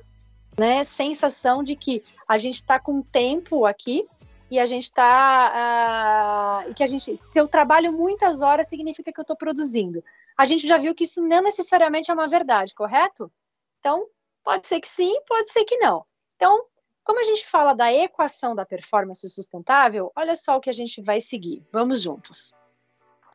né, 0.59 0.85
sensação 0.85 1.63
de 1.63 1.75
que 1.75 2.03
a 2.29 2.37
gente 2.39 2.57
está 2.57 2.79
com 2.79 3.03
tempo 3.03 3.67
aqui 3.67 4.07
e 4.51 4.59
a 4.59 4.67
gente 4.67 4.85
está. 4.85 6.65
Uh, 6.69 6.75
que 6.75 6.85
a 6.85 6.87
gente, 6.87 7.17
se 7.17 7.39
eu 7.41 7.49
trabalho 7.49 7.93
muitas 7.93 8.43
horas, 8.43 8.69
significa 8.69 9.11
que 9.11 9.19
eu 9.19 9.23
estou 9.23 9.37
produzindo 9.37 10.05
a 10.37 10.45
gente 10.45 10.67
já 10.67 10.79
viu 10.79 10.95
que 10.95 11.05
isso 11.05 11.23
não 11.23 11.43
necessariamente 11.43 12.11
é 12.11 12.15
uma 12.15 12.29
verdade, 12.29 12.75
correto? 12.75 13.31
Então, 13.79 14.07
pode 14.43 14.67
ser 14.67 14.81
que 14.81 14.89
sim, 14.89 15.21
pode 15.27 15.51
ser 15.53 15.65
que 15.65 15.77
não. 15.79 16.05
Então, 16.37 16.65
como 17.05 17.21
a 17.21 17.25
gente 17.25 17.47
fala 17.47 17.75
da 17.75 17.93
equação 17.93 18.55
da 18.55 18.65
performance 18.65 19.29
sustentável, 19.29 20.13
olha 20.15 20.37
só 20.37 20.57
o 20.57 20.61
que 20.61 20.71
a 20.71 20.73
gente 20.73 21.03
vai 21.03 21.21
seguir. 21.21 21.63
Vamos 21.73 22.01
juntos. 22.01 22.53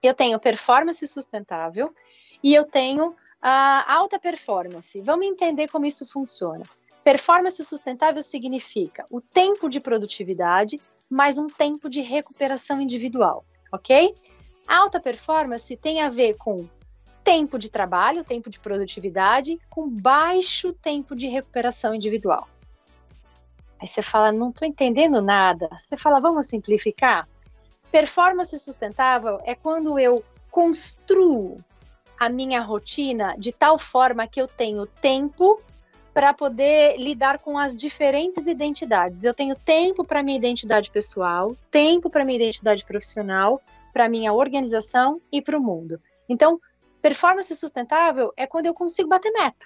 Eu 0.02 0.14
tenho 0.14 0.40
performance 0.40 1.06
sustentável 1.08 1.94
e 2.42 2.54
eu 2.54 2.64
tenho 2.64 3.16
a 3.42 3.94
alta 3.94 4.20
performance. 4.20 5.02
Vamos 5.02 5.26
entender 5.26 5.68
como 5.68 5.86
isso 5.86 6.06
funciona. 6.06 6.66
Performance 7.04 7.64
sustentável 7.64 8.22
significa 8.22 9.06
o 9.12 9.22
tempo 9.22 9.70
de 9.70 9.80
produtividade 9.80 10.80
mais 11.10 11.38
um 11.38 11.48
tempo 11.48 11.90
de 11.90 12.02
recuperação 12.02 12.82
individual, 12.82 13.46
ok? 13.72 14.14
Alta 14.68 15.00
performance 15.00 15.76
tem 15.78 16.02
a 16.02 16.10
ver 16.10 16.36
com 16.36 16.68
tempo 17.28 17.60
de 17.60 17.70
trabalho, 17.70 18.24
tempo 18.24 18.50
de 18.50 18.58
produtividade, 18.58 19.60
com 19.70 19.90
baixo 19.90 20.72
tempo 20.72 21.14
de 21.14 21.28
recuperação 21.28 21.94
individual. 21.94 22.48
Aí 23.78 23.86
você 23.86 24.02
fala, 24.02 24.32
não 24.32 24.50
estou 24.50 24.66
entendendo 24.66 25.22
nada. 25.22 25.68
Você 25.82 25.98
fala, 25.98 26.22
vamos 26.22 26.46
simplificar? 26.46 27.28
Performance 27.92 28.58
sustentável 28.58 29.42
é 29.44 29.54
quando 29.54 30.00
eu 30.00 30.24
construo 30.50 31.58
a 32.18 32.30
minha 32.30 32.62
rotina 32.62 33.36
de 33.38 33.52
tal 33.52 33.78
forma 33.78 34.26
que 34.26 34.42
eu 34.42 34.48
tenho 34.48 34.86
tempo 34.86 35.62
para 36.14 36.34
poder 36.34 36.96
lidar 36.96 37.40
com 37.40 37.58
as 37.58 37.76
diferentes 37.76 38.48
identidades. 38.48 39.26
Eu 39.26 39.34
tenho 39.34 39.54
tempo 39.54 40.06
para 40.06 40.24
minha 40.24 40.38
identidade 40.38 40.90
pessoal, 40.90 41.54
tempo 41.70 42.10
para 42.10 42.24
minha 42.24 42.38
identidade 42.38 42.86
profissional, 42.86 43.62
para 43.92 44.08
minha 44.08 44.32
organização 44.32 45.20
e 45.30 45.42
para 45.42 45.58
o 45.58 45.62
mundo. 45.62 46.00
Então, 46.30 46.58
Performance 47.02 47.56
sustentável 47.56 48.34
é 48.36 48.48
quando 48.48 48.66
eu 48.66 48.74
consigo 48.74 49.10
bater 49.10 49.32
meta. 49.32 49.66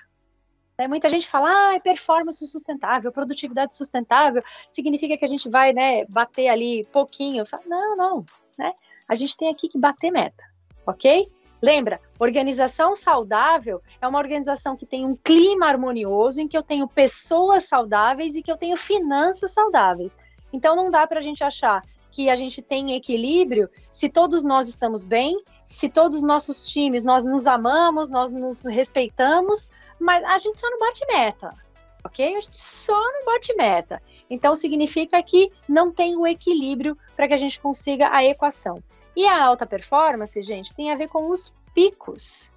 É, 0.77 0.87
muita 0.87 1.09
gente 1.09 1.27
fala, 1.27 1.75
ah, 1.75 1.79
performance 1.79 2.45
sustentável, 2.47 3.11
produtividade 3.11 3.75
sustentável, 3.75 4.43
significa 4.71 5.15
que 5.15 5.25
a 5.25 5.27
gente 5.27 5.47
vai 5.49 5.73
né, 5.73 6.05
bater 6.05 6.47
ali 6.47 6.85
pouquinho. 6.91 7.45
Falo, 7.45 7.63
não, 7.67 7.95
não. 7.95 8.25
Né? 8.57 8.73
A 9.07 9.15
gente 9.15 9.37
tem 9.37 9.49
aqui 9.49 9.67
que 9.67 9.77
bater 9.77 10.11
meta, 10.11 10.43
ok? 10.85 11.29
Lembra, 11.61 11.99
organização 12.17 12.95
saudável 12.95 13.81
é 14.01 14.07
uma 14.07 14.17
organização 14.17 14.75
que 14.75 14.85
tem 14.85 15.05
um 15.05 15.15
clima 15.15 15.67
harmonioso, 15.67 16.41
em 16.41 16.47
que 16.47 16.57
eu 16.57 16.63
tenho 16.63 16.87
pessoas 16.87 17.65
saudáveis 17.65 18.35
e 18.35 18.41
que 18.41 18.51
eu 18.51 18.57
tenho 18.57 18.75
finanças 18.75 19.53
saudáveis. 19.53 20.17
Então 20.51 20.75
não 20.75 20.89
dá 20.89 21.05
para 21.05 21.19
a 21.19 21.21
gente 21.21 21.43
achar 21.43 21.83
que 22.09 22.29
a 22.29 22.35
gente 22.35 22.61
tem 22.61 22.95
equilíbrio 22.95 23.69
se 23.91 24.09
todos 24.09 24.43
nós 24.43 24.67
estamos 24.67 25.03
bem, 25.03 25.37
se 25.71 25.87
todos 25.87 26.17
os 26.17 26.23
nossos 26.23 26.69
times, 26.69 27.01
nós 27.01 27.23
nos 27.23 27.47
amamos, 27.47 28.09
nós 28.09 28.33
nos 28.33 28.65
respeitamos, 28.65 29.69
mas 29.97 30.21
a 30.25 30.37
gente 30.37 30.59
só 30.59 30.69
não 30.69 30.77
bate 30.77 31.05
meta, 31.07 31.55
ok? 32.03 32.35
A 32.35 32.39
gente 32.41 32.59
só 32.59 32.93
não 32.93 33.25
bate 33.25 33.55
meta. 33.55 34.01
Então 34.29 34.53
significa 34.53 35.23
que 35.23 35.49
não 35.69 35.89
tem 35.89 36.17
o 36.17 36.27
equilíbrio 36.27 36.97
para 37.15 37.25
que 37.27 37.33
a 37.33 37.37
gente 37.37 37.59
consiga 37.59 38.13
a 38.13 38.23
equação. 38.23 38.83
E 39.15 39.25
a 39.25 39.43
alta 39.43 39.65
performance, 39.65 40.41
gente, 40.43 40.73
tem 40.73 40.91
a 40.91 40.95
ver 40.95 41.07
com 41.07 41.29
os 41.29 41.53
picos. 41.73 42.53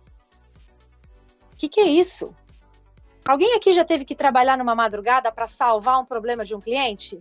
O 1.53 1.57
que, 1.57 1.69
que 1.69 1.81
é 1.81 1.87
isso? 1.87 2.35
Alguém 3.27 3.55
aqui 3.55 3.73
já 3.73 3.85
teve 3.85 4.05
que 4.05 4.17
trabalhar 4.17 4.59
numa 4.59 4.75
madrugada 4.75 5.31
para 5.31 5.47
salvar 5.47 6.01
um 6.01 6.05
problema 6.05 6.45
de 6.45 6.55
um 6.55 6.61
cliente? 6.61 7.21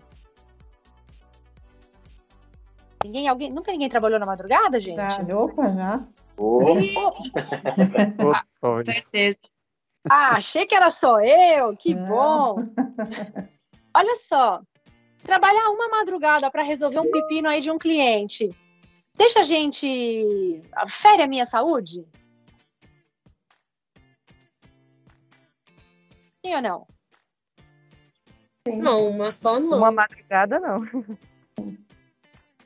Ninguém, 3.03 3.27
alguém, 3.27 3.51
nunca 3.51 3.71
ninguém 3.71 3.89
trabalhou 3.89 4.19
na 4.19 4.25
madrugada, 4.25 4.79
gente? 4.79 4.95
Já, 4.95 5.35
opa, 5.35 5.69
já. 5.69 5.99
Com 8.59 8.83
certeza. 8.83 9.37
Ah, 10.09 10.37
achei 10.37 10.65
que 10.65 10.75
era 10.75 10.89
só 10.89 11.21
eu, 11.21 11.75
que 11.75 11.93
bom. 11.93 12.55
Olha 13.95 14.15
só, 14.15 14.59
trabalhar 15.23 15.69
uma 15.69 15.87
madrugada 15.89 16.49
para 16.49 16.63
resolver 16.63 16.99
um 16.99 17.11
pepino 17.11 17.47
aí 17.47 17.61
de 17.61 17.69
um 17.69 17.77
cliente 17.77 18.49
deixa 19.17 19.39
a 19.39 19.43
gente. 19.43 20.61
fere 20.87 21.23
a 21.23 21.27
minha 21.27 21.45
saúde? 21.45 22.05
Sim 26.45 26.55
ou 26.55 26.61
não? 26.61 26.87
Sim. 28.67 28.81
Não, 28.81 29.07
uma 29.07 29.31
só 29.31 29.59
não. 29.59 29.77
Uma 29.77 29.91
madrugada 29.91 30.59
não. 30.59 30.83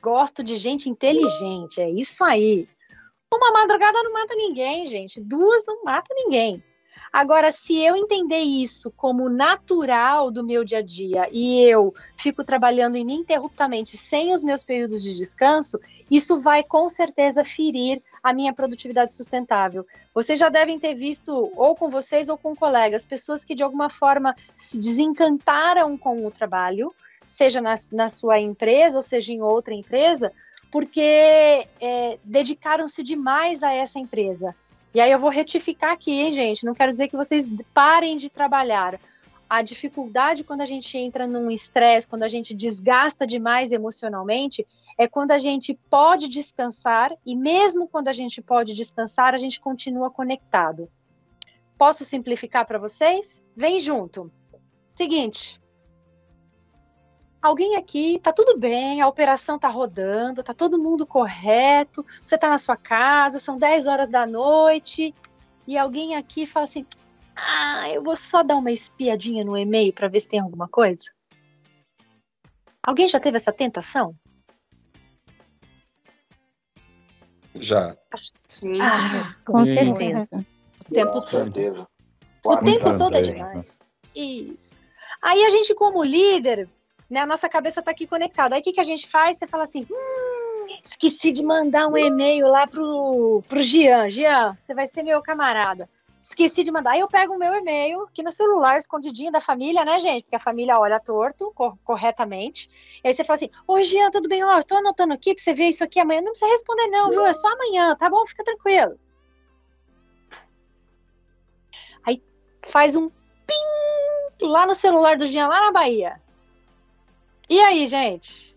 Gosto 0.00 0.42
de 0.42 0.56
gente 0.56 0.88
inteligente, 0.88 1.80
é 1.80 1.90
isso 1.90 2.24
aí. 2.24 2.68
Uma 3.32 3.52
madrugada 3.52 4.02
não 4.02 4.12
mata 4.12 4.34
ninguém, 4.34 4.86
gente. 4.86 5.20
Duas 5.20 5.64
não 5.66 5.84
mata 5.84 6.14
ninguém. 6.14 6.62
Agora, 7.12 7.50
se 7.50 7.82
eu 7.82 7.96
entender 7.96 8.40
isso 8.40 8.90
como 8.90 9.28
natural 9.28 10.30
do 10.30 10.44
meu 10.44 10.62
dia 10.62 10.78
a 10.78 10.82
dia 10.82 11.28
e 11.32 11.60
eu 11.62 11.94
fico 12.16 12.44
trabalhando 12.44 12.96
ininterruptamente 12.96 13.96
sem 13.96 14.34
os 14.34 14.42
meus 14.42 14.62
períodos 14.62 15.02
de 15.02 15.16
descanso, 15.16 15.80
isso 16.10 16.40
vai 16.40 16.62
com 16.62 16.88
certeza 16.88 17.44
ferir 17.44 18.02
a 18.22 18.32
minha 18.32 18.52
produtividade 18.52 19.12
sustentável. 19.14 19.86
Vocês 20.14 20.38
já 20.38 20.48
devem 20.48 20.78
ter 20.78 20.94
visto, 20.94 21.50
ou 21.56 21.74
com 21.74 21.88
vocês 21.88 22.28
ou 22.28 22.36
com 22.36 22.54
colegas, 22.54 23.06
pessoas 23.06 23.44
que 23.44 23.54
de 23.54 23.62
alguma 23.62 23.88
forma 23.88 24.34
se 24.54 24.78
desencantaram 24.78 25.96
com 25.96 26.26
o 26.26 26.30
trabalho, 26.30 26.92
seja 27.28 27.60
na, 27.60 27.74
na 27.92 28.08
sua 28.08 28.38
empresa 28.38 28.96
ou 28.96 29.02
seja 29.02 29.32
em 29.32 29.40
outra 29.40 29.74
empresa, 29.74 30.32
porque 30.70 31.66
é, 31.80 32.18
dedicaram-se 32.24 33.02
demais 33.02 33.62
a 33.62 33.72
essa 33.72 33.98
empresa 33.98 34.54
e 34.94 35.00
aí 35.00 35.12
eu 35.12 35.18
vou 35.18 35.30
retificar 35.30 35.92
aqui, 35.92 36.12
hein, 36.12 36.32
gente? 36.32 36.64
Não 36.64 36.74
quero 36.74 36.92
dizer 36.92 37.08
que 37.08 37.16
vocês 37.16 37.48
parem 37.74 38.16
de 38.16 38.30
trabalhar. 38.30 38.98
A 39.48 39.62
dificuldade 39.62 40.44
quando 40.44 40.62
a 40.62 40.66
gente 40.66 40.96
entra 40.96 41.26
num 41.26 41.50
estresse, 41.50 42.08
quando 42.08 42.22
a 42.22 42.28
gente 42.28 42.54
desgasta 42.54 43.26
demais 43.26 43.72
emocionalmente, 43.72 44.66
é 44.96 45.06
quando 45.06 45.30
a 45.30 45.38
gente 45.38 45.74
pode 45.88 46.28
descansar 46.28 47.12
e 47.24 47.36
mesmo 47.36 47.86
quando 47.86 48.08
a 48.08 48.12
gente 48.12 48.42
pode 48.42 48.74
descansar, 48.74 49.34
a 49.34 49.38
gente 49.38 49.60
continua 49.60 50.10
conectado. 50.10 50.88
Posso 51.78 52.04
simplificar 52.04 52.66
para 52.66 52.78
vocês? 52.78 53.42
Vem 53.56 53.78
junto. 53.78 54.32
Seguinte, 54.94 55.60
alguém 57.42 57.76
aqui, 57.76 58.18
tá 58.22 58.32
tudo 58.32 58.58
bem, 58.58 59.00
a 59.00 59.08
operação 59.08 59.58
tá 59.58 59.68
rodando, 59.68 60.42
tá 60.42 60.52
todo 60.52 60.78
mundo 60.78 61.06
correto, 61.06 62.04
você 62.24 62.36
tá 62.36 62.48
na 62.48 62.58
sua 62.58 62.76
casa, 62.76 63.38
são 63.38 63.58
10 63.58 63.86
horas 63.86 64.08
da 64.08 64.26
noite, 64.26 65.14
e 65.66 65.76
alguém 65.78 66.16
aqui 66.16 66.46
fala 66.46 66.64
assim: 66.64 66.86
"Ah, 67.36 67.88
eu 67.90 68.02
vou 68.02 68.16
só 68.16 68.42
dar 68.42 68.56
uma 68.56 68.72
espiadinha 68.72 69.44
no 69.44 69.56
e-mail 69.56 69.92
para 69.92 70.08
ver 70.08 70.20
se 70.20 70.28
tem 70.28 70.40
alguma 70.40 70.68
coisa". 70.68 71.04
Alguém 72.86 73.06
já 73.06 73.20
teve 73.20 73.36
essa 73.36 73.52
tentação? 73.52 74.14
Já. 77.60 77.96
Sim. 78.46 78.80
Ah, 78.80 79.34
com 79.44 79.64
Sim. 79.64 79.74
certeza. 79.74 80.46
O 80.88 80.94
tempo 80.94 81.20
todo. 81.22 81.88
O 82.44 82.56
tempo 82.56 82.96
todo 82.96 83.14
é 83.14 83.20
demais. 83.20 83.90
Isso. 84.14 84.80
Aí 85.20 85.44
a 85.44 85.50
gente, 85.50 85.74
como 85.74 86.02
líder, 86.02 86.68
né? 87.08 87.20
A 87.20 87.26
nossa 87.26 87.48
cabeça 87.48 87.80
está 87.80 87.90
aqui 87.90 88.06
conectada. 88.06 88.54
Aí 88.54 88.60
o 88.60 88.64
que, 88.64 88.72
que 88.72 88.80
a 88.80 88.84
gente 88.84 89.08
faz? 89.08 89.38
Você 89.38 89.46
fala 89.46 89.64
assim: 89.64 89.86
hum, 89.90 90.66
esqueci 90.84 91.32
de 91.32 91.42
mandar 91.42 91.88
um 91.88 91.96
e-mail 91.96 92.48
lá 92.48 92.66
pro, 92.66 93.42
pro 93.48 93.62
Gian. 93.62 94.08
Gian, 94.08 94.54
você 94.56 94.74
vai 94.74 94.86
ser 94.86 95.02
meu 95.02 95.22
camarada. 95.22 95.88
Esqueci 96.22 96.62
de 96.62 96.70
mandar. 96.70 96.90
Aí 96.90 97.00
eu 97.00 97.08
pego 97.08 97.34
o 97.34 97.38
meu 97.38 97.54
e-mail 97.54 98.02
aqui 98.02 98.22
no 98.22 98.30
celular, 98.30 98.76
escondidinho 98.76 99.32
da 99.32 99.40
família, 99.40 99.82
né, 99.82 99.98
gente? 99.98 100.24
Porque 100.24 100.36
a 100.36 100.40
família 100.40 100.78
olha 100.78 101.00
torto, 101.00 101.50
corretamente. 101.82 102.68
E 103.02 103.08
aí 103.08 103.14
você 103.14 103.24
fala 103.24 103.36
assim: 103.36 103.50
Ô, 103.66 103.82
Gian, 103.82 104.10
tudo 104.10 104.28
bem? 104.28 104.44
Ó, 104.44 104.60
tô 104.62 104.76
anotando 104.76 105.14
aqui 105.14 105.34
pra 105.34 105.42
você 105.42 105.54
ver 105.54 105.68
isso 105.68 105.82
aqui 105.82 105.98
amanhã. 105.98 106.20
Não 106.20 106.32
precisa 106.32 106.50
responder, 106.50 106.88
não, 106.88 107.08
viu? 107.10 107.24
É 107.24 107.32
só 107.32 107.48
amanhã, 107.48 107.96
tá 107.96 108.10
bom? 108.10 108.26
Fica 108.26 108.44
tranquilo. 108.44 108.98
Aí 112.04 112.22
faz 112.62 112.94
um 112.94 113.08
ping 113.08 114.46
lá 114.46 114.66
no 114.66 114.74
celular 114.74 115.16
do 115.16 115.26
Gian, 115.26 115.48
lá 115.48 115.62
na 115.62 115.72
Bahia. 115.72 116.20
E 117.48 117.60
aí, 117.60 117.88
gente? 117.88 118.54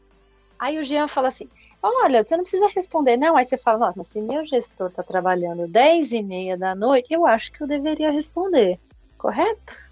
Aí 0.59 0.77
o 0.77 0.83
Jean 0.83 1.07
fala 1.07 1.29
assim: 1.29 1.49
olha, 1.81 2.23
você 2.23 2.35
não 2.35 2.43
precisa 2.43 2.67
responder, 2.67 3.17
não. 3.17 3.35
Aí 3.35 3.45
você 3.45 3.57
fala, 3.57 3.79
nossa, 3.79 3.93
mas 3.97 4.07
se 4.07 4.21
meu 4.21 4.45
gestor 4.45 4.89
está 4.89 5.01
trabalhando 5.01 5.67
10 5.67 6.11
e 6.11 6.21
meia 6.21 6.57
da 6.57 6.75
noite, 6.75 7.13
eu 7.13 7.25
acho 7.25 7.51
que 7.51 7.61
eu 7.61 7.67
deveria 7.67 8.11
responder, 8.11 8.79
correto? 9.17 9.85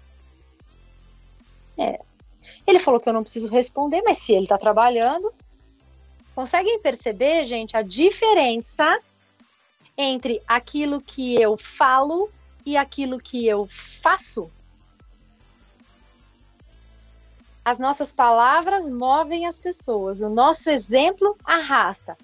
É. 1.76 2.00
Ele 2.66 2.78
falou 2.78 3.00
que 3.00 3.08
eu 3.08 3.12
não 3.12 3.22
preciso 3.22 3.48
responder, 3.48 4.02
mas 4.02 4.18
se 4.18 4.32
ele 4.32 4.44
está 4.44 4.56
trabalhando, 4.56 5.32
conseguem 6.34 6.78
perceber, 6.78 7.44
gente, 7.44 7.76
a 7.76 7.82
diferença 7.82 9.00
entre 9.96 10.40
aquilo 10.46 11.00
que 11.00 11.40
eu 11.40 11.56
falo 11.56 12.30
e 12.64 12.76
aquilo 12.76 13.18
que 13.18 13.46
eu 13.46 13.66
faço? 13.66 14.50
As 17.64 17.78
nossas 17.78 18.12
palavras 18.12 18.88
movem 18.88 19.46
as 19.46 19.60
pessoas, 19.60 20.22
o 20.22 20.30
nosso 20.30 20.70
exemplo 20.70 21.36
arrasta. 21.44 22.16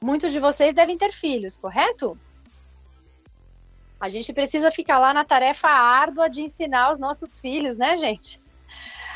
Muitos 0.00 0.32
de 0.32 0.40
vocês 0.40 0.74
devem 0.74 0.98
ter 0.98 1.12
filhos, 1.12 1.56
correto? 1.56 2.18
A 3.98 4.08
gente 4.08 4.32
precisa 4.32 4.70
ficar 4.70 4.98
lá 4.98 5.14
na 5.14 5.24
tarefa 5.24 5.68
árdua 5.68 6.28
de 6.28 6.42
ensinar 6.42 6.90
os 6.90 6.98
nossos 6.98 7.40
filhos, 7.40 7.76
né, 7.76 7.96
gente? 7.96 8.40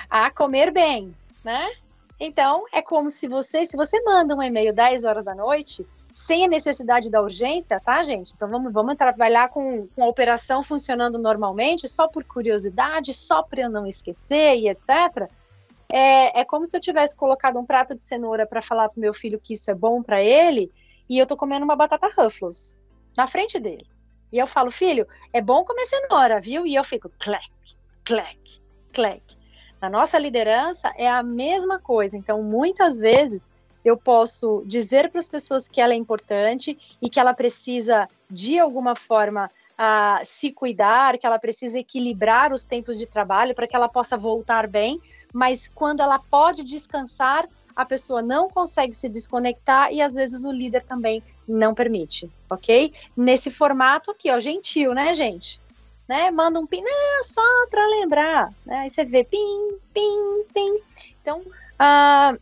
A 0.09 0.31
comer 0.31 0.71
bem, 0.71 1.15
né? 1.45 1.71
Então, 2.19 2.65
é 2.73 2.81
como 2.81 3.11
se 3.11 3.27
você, 3.27 3.65
se 3.65 3.77
você 3.77 4.01
manda 4.03 4.35
um 4.35 4.43
e-mail 4.43 4.73
10 4.73 5.05
horas 5.05 5.25
da 5.25 5.35
noite, 5.35 5.87
sem 6.15 6.45
a 6.45 6.49
necessidade 6.49 7.11
da 7.11 7.21
urgência, 7.21 7.81
tá, 7.81 8.03
gente? 8.03 8.33
Então 8.35 8.49
vamos, 8.49 8.73
vamos 8.73 8.95
trabalhar 8.95 9.49
com, 9.49 9.87
com 9.89 10.05
a 10.05 10.09
operação 10.09 10.63
funcionando 10.63 11.19
normalmente, 11.19 11.89
só 11.89 12.09
por 12.09 12.25
curiosidade, 12.25 13.13
só 13.13 13.43
para 13.43 13.63
eu 13.63 13.71
não 13.71 13.87
esquecer 13.87 14.57
e 14.57 14.69
etc 14.69 15.29
é, 15.93 16.41
é 16.41 16.45
como 16.45 16.67
se 16.67 16.77
eu 16.77 16.81
tivesse 16.81 17.17
colocado 17.17 17.59
um 17.59 17.67
prato 17.67 17.95
de 17.95 18.03
cenoura 18.03 18.47
para 18.47 18.63
falar 18.63 18.89
pro 18.89 19.01
meu 19.01 19.13
filho 19.13 19.41
que 19.41 19.55
isso 19.55 19.71
é 19.71 19.75
bom 19.75 20.03
para 20.03 20.23
ele 20.23 20.71
e 21.09 21.19
eu 21.19 21.27
tô 21.27 21.37
comendo 21.37 21.65
uma 21.65 21.77
batata 21.77 22.11
Ruffles 22.17 22.79
na 23.17 23.27
frente 23.27 23.59
dele. 23.59 23.87
E 24.33 24.39
eu 24.39 24.47
falo, 24.47 24.71
filho, 24.71 25.07
é 25.33 25.41
bom 25.41 25.65
comer 25.65 25.87
cenoura, 25.87 26.41
viu? 26.41 26.65
E 26.67 26.75
eu 26.75 26.85
fico 26.85 27.11
clec, 27.19 27.51
clec, 28.05 28.61
clec. 28.93 29.23
Na 29.81 29.89
nossa 29.89 30.19
liderança 30.19 30.93
é 30.97 31.09
a 31.09 31.23
mesma 31.23 31.81
coisa. 31.81 32.17
Então, 32.17 32.43
muitas 32.43 33.01
vezes 33.01 33.51
eu 33.85 33.97
posso 33.97 34.63
dizer 34.67 35.11
para 35.11 35.19
as 35.19 35.27
pessoas 35.27 35.69
que 35.69 35.81
ela 35.81 35.95
é 35.95 35.97
importante 35.97 36.79
e 37.01 37.09
que 37.09 37.19
ela 37.19 37.35
precisa, 37.35 38.07
de 38.31 38.59
alguma 38.59 38.95
forma, 38.95 39.51
uh, 39.81 40.25
se 40.25 40.53
cuidar, 40.53 41.19
que 41.19 41.27
ela 41.27 41.39
precisa 41.39 41.79
equilibrar 41.79 42.53
os 42.53 42.65
tempos 42.65 42.99
de 42.99 43.07
trabalho 43.07 43.55
para 43.55 43.67
que 43.67 43.75
ela 43.75 43.89
possa 43.89 44.17
voltar 44.19 44.69
bem, 44.69 45.01
mas 45.33 45.69
quando 45.69 46.01
ela 46.01 46.19
pode 46.19 46.63
descansar, 46.63 47.49
a 47.75 47.85
pessoa 47.85 48.21
não 48.21 48.49
consegue 48.49 48.95
se 48.95 49.09
desconectar 49.09 49.93
e 49.93 50.03
às 50.03 50.15
vezes 50.15 50.45
o 50.45 50.53
líder 50.53 50.85
também 50.85 51.23
não 51.47 51.75
permite, 51.75 52.31
ok? 52.49 52.93
Nesse 53.17 53.51
formato 53.51 54.11
aqui, 54.11 54.31
ó, 54.31 54.41
gentil, 54.41 54.93
né, 54.93 55.15
gente? 55.15 55.61
Né? 56.09 56.31
Manda 56.31 56.59
um 56.59 56.67
pin, 56.67 56.83
não, 56.83 57.25
só 57.25 57.67
para 57.71 57.87
lembrar, 57.87 58.53
né? 58.67 58.81
Aí 58.81 58.91
você 58.91 59.05
vê 59.05 59.23
pim, 59.23 59.79
pim, 59.95 60.45
pim. 60.53 60.75
Então, 61.23 61.41
uh, 61.41 62.39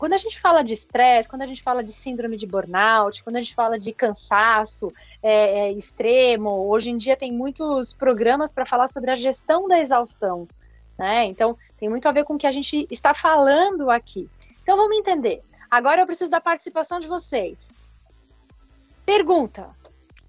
quando 0.00 0.14
a 0.14 0.16
gente 0.16 0.40
fala 0.40 0.62
de 0.62 0.72
estresse, 0.72 1.28
quando 1.28 1.42
a 1.42 1.46
gente 1.46 1.62
fala 1.62 1.84
de 1.84 1.92
síndrome 1.92 2.38
de 2.38 2.46
burnout, 2.46 3.22
quando 3.22 3.36
a 3.36 3.40
gente 3.40 3.54
fala 3.54 3.78
de 3.78 3.92
cansaço 3.92 4.90
é, 5.22 5.68
é, 5.68 5.72
extremo, 5.72 6.66
hoje 6.68 6.88
em 6.88 6.96
dia 6.96 7.14
tem 7.16 7.30
muitos 7.30 7.92
programas 7.92 8.50
para 8.50 8.64
falar 8.64 8.88
sobre 8.88 9.10
a 9.10 9.14
gestão 9.14 9.68
da 9.68 9.78
exaustão. 9.78 10.48
Né? 11.00 11.24
Então, 11.24 11.56
tem 11.78 11.88
muito 11.88 12.06
a 12.06 12.12
ver 12.12 12.24
com 12.24 12.34
o 12.34 12.38
que 12.38 12.46
a 12.46 12.52
gente 12.52 12.86
está 12.90 13.14
falando 13.14 13.90
aqui. 13.90 14.28
Então, 14.62 14.76
vamos 14.76 14.98
entender. 14.98 15.42
Agora 15.70 16.02
eu 16.02 16.06
preciso 16.06 16.30
da 16.30 16.42
participação 16.42 17.00
de 17.00 17.08
vocês. 17.08 17.74
Pergunta: 19.06 19.74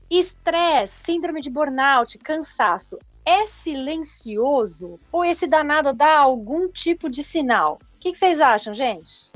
estresse, 0.10 1.03
síndrome 1.03 1.41
de 1.41 1.49
burnout, 1.49 2.17
cansaço, 2.19 2.97
é 3.25 3.45
silencioso 3.47 4.97
ou 5.12 5.25
esse 5.25 5.45
danado 5.45 5.91
dá 5.91 6.19
algum 6.19 6.69
tipo 6.69 7.10
de 7.10 7.21
sinal? 7.21 7.77
O 7.95 7.99
que, 7.99 8.13
que 8.13 8.17
vocês 8.17 8.39
acham, 8.39 8.73
gente? 8.73 9.29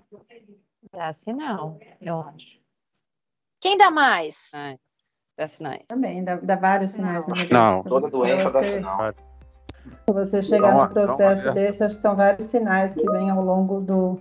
Dá 0.89 1.11
sinal, 1.11 1.77
eu 1.99 2.21
acho. 2.21 2.61
Quem 3.59 3.77
dá 3.77 3.91
mais? 3.91 4.53
É, 4.53 4.77
dá 5.37 5.49
sinais. 5.49 5.83
Também, 5.85 6.23
dá, 6.23 6.37
dá 6.37 6.55
vários 6.55 6.91
sinais. 6.91 7.25
Não, 7.27 7.35
não. 7.51 7.83
toda 7.83 8.09
doença 8.09 8.61
dá 8.61 8.63
sinal. 8.63 9.13
Se 10.05 10.13
você 10.13 10.41
chegar 10.41 10.75
no 10.75 10.89
processo 10.89 11.53
desse, 11.53 11.83
acho 11.83 11.95
que 11.95 12.01
são 12.01 12.15
vários 12.15 12.47
sinais 12.47 12.93
que 12.93 13.09
vêm 13.09 13.29
ao 13.29 13.43
longo 13.43 13.81
do, 13.81 14.19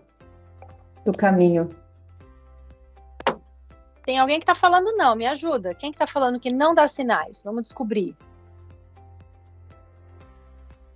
do 1.05 1.13
caminho. 1.13 1.71
Tem 4.05 4.19
alguém 4.19 4.39
que 4.39 4.43
está 4.43 4.55
falando 4.55 4.93
não, 4.97 5.17
me 5.17 5.27
ajuda. 5.27 5.75
Quem 5.75 5.91
que 5.91 5.97
está 5.97 6.07
falando 6.07 6.39
que 6.39 6.53
não 6.53 6.75
dá 6.75 6.87
sinais? 6.87 7.43
Vamos 7.43 7.63
descobrir. 7.63 8.17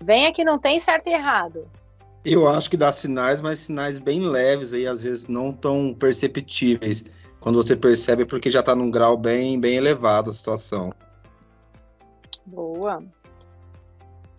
Venha 0.01 0.33
que 0.33 0.45
não 0.45 0.59
tem 0.59 0.79
certo 0.79 1.09
e 1.09 1.13
errado. 1.13 1.67
Eu 2.25 2.47
acho 2.47 2.69
que 2.69 2.77
dá 2.77 2.93
sinais, 2.93 3.41
mas 3.41 3.61
sinais 3.61 3.99
bem 3.99 4.21
leves 4.21 4.73
aí, 4.73 4.87
às 4.87 5.03
vezes 5.03 5.27
não 5.27 5.53
tão 5.53 5.95
perceptíveis. 5.95 7.05
Quando 7.41 7.57
você 7.57 7.75
percebe, 7.75 8.23
é 8.23 8.27
porque 8.27 8.51
já 8.51 8.61
está 8.61 8.75
num 8.75 8.91
grau 8.91 9.17
bem, 9.17 9.59
bem 9.59 9.77
elevado 9.77 10.31
a 10.31 10.35
situação. 10.35 10.93
Boa. 12.45 13.03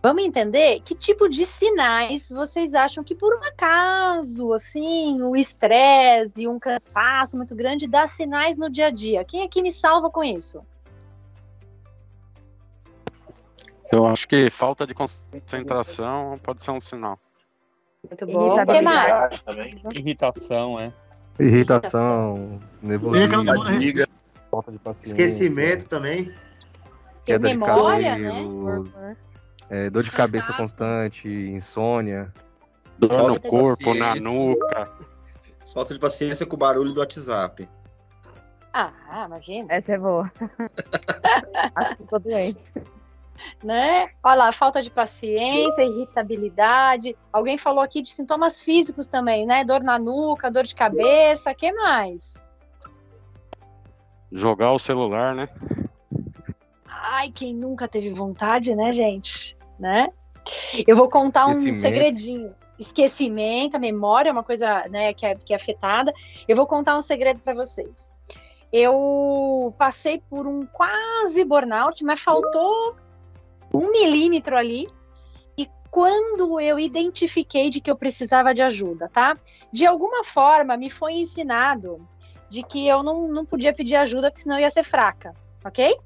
Vamos 0.01 0.23
entender 0.23 0.79
que 0.81 0.95
tipo 0.95 1.27
de 1.27 1.45
sinais 1.45 2.29
vocês 2.29 2.73
acham 2.73 3.03
que, 3.03 3.13
por 3.13 3.35
um 3.35 3.43
acaso, 3.43 4.53
assim, 4.53 5.21
o 5.21 5.35
estresse, 5.35 6.47
um 6.47 6.57
cansaço 6.57 7.35
muito 7.35 7.53
grande 7.53 7.85
dá 7.85 8.07
sinais 8.07 8.57
no 8.57 8.69
dia 8.69 8.87
a 8.87 8.91
dia? 8.91 9.25
Quem 9.25 9.43
aqui 9.43 9.61
me 9.61 9.71
salva 9.71 10.09
com 10.09 10.23
isso? 10.23 10.61
Eu 13.91 14.07
acho 14.07 14.25
que 14.27 14.49
falta 14.49 14.87
de 14.87 14.93
concentração 14.93 16.39
pode 16.43 16.63
ser 16.63 16.71
um 16.71 16.79
sinal. 16.79 17.19
Muito 18.07 18.25
bom. 18.25 18.61
O 18.61 18.65
que 18.65 18.81
mais? 18.81 19.41
Irritação, 19.93 20.79
é. 20.79 20.93
Irritação, 21.37 22.59
nervosismo, 22.81 23.45
Fadiga. 23.45 24.07
falta 24.49 24.71
de 24.71 24.77
paciência. 24.77 25.11
Esquecimento 25.11 25.89
também. 25.89 26.33
Queda 27.25 27.49
de 27.49 27.57
memória, 27.57 28.11
cabelo, 28.11 28.83
né? 28.83 29.17
É, 29.69 29.89
dor 29.89 30.03
de 30.03 30.11
cabeça 30.11 30.51
constante, 30.53 31.27
insônia. 31.27 32.33
Dor 32.97 33.29
no 33.29 33.41
corpo, 33.41 33.93
na 33.93 34.15
nuca. 34.15 34.91
Falta 35.73 35.93
de 35.93 35.99
paciência 35.99 36.45
com 36.45 36.55
o 36.55 36.59
barulho 36.59 36.91
do 36.91 36.99
WhatsApp. 36.99 37.69
Ah, 38.73 38.91
imagina. 39.25 39.73
Essa 39.73 39.93
é 39.93 39.97
boa. 39.97 40.31
Acho 41.75 41.95
que 41.95 42.03
tô 42.03 42.19
doente. 42.19 42.59
Né? 43.63 44.09
Olha 44.23 44.35
lá, 44.35 44.51
falta 44.51 44.81
de 44.81 44.89
paciência, 44.89 45.83
irritabilidade. 45.83 47.15
Alguém 47.31 47.57
falou 47.57 47.81
aqui 47.81 48.01
de 48.01 48.09
sintomas 48.09 48.61
físicos 48.61 49.07
também, 49.07 49.45
né? 49.45 49.63
Dor 49.63 49.81
na 49.81 49.97
nuca, 49.97 50.51
dor 50.51 50.65
de 50.65 50.75
cabeça, 50.75 51.53
que 51.53 51.71
mais? 51.71 52.33
Jogar 54.31 54.73
o 54.73 54.79
celular, 54.79 55.33
né? 55.33 55.47
Ai, 56.85 57.31
quem 57.31 57.53
nunca 57.55 57.87
teve 57.87 58.13
vontade, 58.13 58.75
né, 58.75 58.91
gente? 58.91 59.57
Né? 59.79 60.09
Eu 60.87 60.95
vou 60.95 61.09
contar 61.09 61.47
um 61.47 61.53
segredinho. 61.53 62.53
Esquecimento, 62.77 63.75
a 63.75 63.79
memória 63.79 64.29
é 64.29 64.31
uma 64.31 64.43
coisa 64.43 64.87
né, 64.87 65.13
que, 65.13 65.25
é, 65.25 65.35
que 65.35 65.53
é 65.53 65.55
afetada. 65.55 66.13
Eu 66.47 66.55
vou 66.55 66.65
contar 66.65 66.95
um 66.97 67.01
segredo 67.01 67.41
para 67.41 67.53
vocês. 67.53 68.09
Eu 68.71 69.73
passei 69.77 70.21
por 70.29 70.47
um 70.47 70.65
quase 70.65 71.43
burnout, 71.43 72.03
mas 72.03 72.21
faltou 72.21 72.95
um 73.73 73.91
milímetro 73.91 74.55
ali. 74.55 74.87
E 75.57 75.67
quando 75.91 76.59
eu 76.59 76.79
identifiquei 76.79 77.69
de 77.69 77.81
que 77.81 77.91
eu 77.91 77.97
precisava 77.97 78.53
de 78.53 78.61
ajuda, 78.61 79.09
tá? 79.09 79.37
De 79.73 79.85
alguma 79.85 80.23
forma 80.23 80.77
me 80.77 80.89
foi 80.89 81.13
ensinado 81.13 82.07
de 82.49 82.63
que 82.63 82.87
eu 82.87 83.03
não, 83.03 83.27
não 83.27 83.45
podia 83.45 83.73
pedir 83.73 83.95
ajuda, 83.95 84.31
porque 84.31 84.43
senão 84.43 84.57
eu 84.57 84.61
ia 84.61 84.69
ser 84.69 84.83
fraca, 84.83 85.33
ok? 85.63 85.97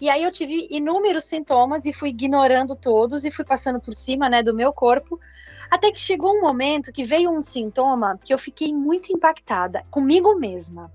E 0.00 0.08
aí 0.08 0.22
eu 0.22 0.32
tive 0.32 0.66
inúmeros 0.70 1.24
sintomas 1.24 1.84
e 1.84 1.92
fui 1.92 2.08
ignorando 2.08 2.74
todos 2.74 3.24
e 3.24 3.30
fui 3.30 3.44
passando 3.44 3.80
por 3.80 3.92
cima, 3.92 4.28
né, 4.28 4.42
do 4.42 4.54
meu 4.54 4.72
corpo, 4.72 5.20
até 5.70 5.92
que 5.92 6.00
chegou 6.00 6.36
um 6.36 6.40
momento 6.40 6.92
que 6.92 7.04
veio 7.04 7.30
um 7.30 7.42
sintoma 7.42 8.18
que 8.24 8.32
eu 8.32 8.38
fiquei 8.38 8.72
muito 8.72 9.12
impactada 9.12 9.84
comigo 9.90 10.34
mesma. 10.34 10.90